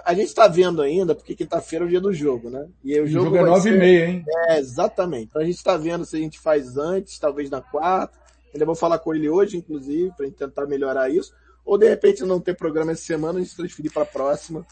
A 0.04 0.14
gente 0.14 0.28
está 0.28 0.48
vendo 0.48 0.80
ainda, 0.80 1.14
porque 1.14 1.34
quinta-feira 1.34 1.84
é 1.84 1.86
o 1.86 1.90
dia 1.90 2.00
do 2.00 2.12
jogo, 2.12 2.48
né? 2.48 2.68
E 2.82 2.98
o 2.98 3.06
jogo, 3.06 3.26
o 3.26 3.30
jogo 3.30 3.36
é 3.36 3.50
nove 3.50 3.62
ser... 3.62 3.74
e 3.74 3.78
meia, 3.78 4.06
hein? 4.06 4.24
É, 4.48 4.58
exatamente. 4.58 5.26
Então 5.26 5.42
a 5.42 5.44
gente 5.44 5.56
está 5.56 5.76
vendo 5.76 6.06
se 6.06 6.16
a 6.16 6.20
gente 6.20 6.38
faz 6.38 6.78
antes, 6.78 7.18
talvez 7.18 7.50
na 7.50 7.60
quarta. 7.60 8.16
Ainda 8.54 8.64
vou 8.64 8.76
falar 8.76 8.98
com 9.00 9.12
ele 9.12 9.28
hoje, 9.28 9.56
inclusive, 9.56 10.12
para 10.16 10.30
tentar 10.30 10.64
melhorar 10.66 11.10
isso. 11.10 11.34
Ou 11.64 11.76
de 11.76 11.88
repente 11.88 12.22
não 12.22 12.40
ter 12.40 12.56
programa 12.56 12.92
essa 12.92 13.02
semana, 13.02 13.40
a 13.40 13.42
gente 13.42 13.56
transferir 13.56 13.92
para 13.92 14.04
a 14.04 14.06
próxima. 14.06 14.64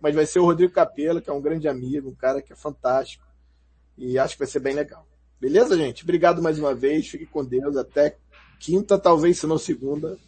Mas 0.00 0.14
vai 0.14 0.26
ser 0.26 0.40
o 0.40 0.44
Rodrigo 0.44 0.72
Capelo, 0.72 1.22
que 1.22 1.30
é 1.30 1.32
um 1.32 1.40
grande 1.40 1.68
amigo, 1.68 2.10
um 2.10 2.14
cara 2.14 2.42
que 2.42 2.52
é 2.52 2.56
fantástico. 2.56 3.24
E 3.96 4.18
acho 4.18 4.34
que 4.34 4.40
vai 4.40 4.48
ser 4.48 4.60
bem 4.60 4.74
legal. 4.74 5.07
Beleza, 5.40 5.76
gente? 5.76 6.02
Obrigado 6.02 6.42
mais 6.42 6.58
uma 6.58 6.74
vez. 6.74 7.08
Fique 7.08 7.26
com 7.26 7.44
Deus. 7.44 7.76
Até 7.76 8.16
quinta, 8.58 8.98
talvez, 8.98 9.38
se 9.38 9.46
não 9.46 9.58
segunda. 9.58 10.18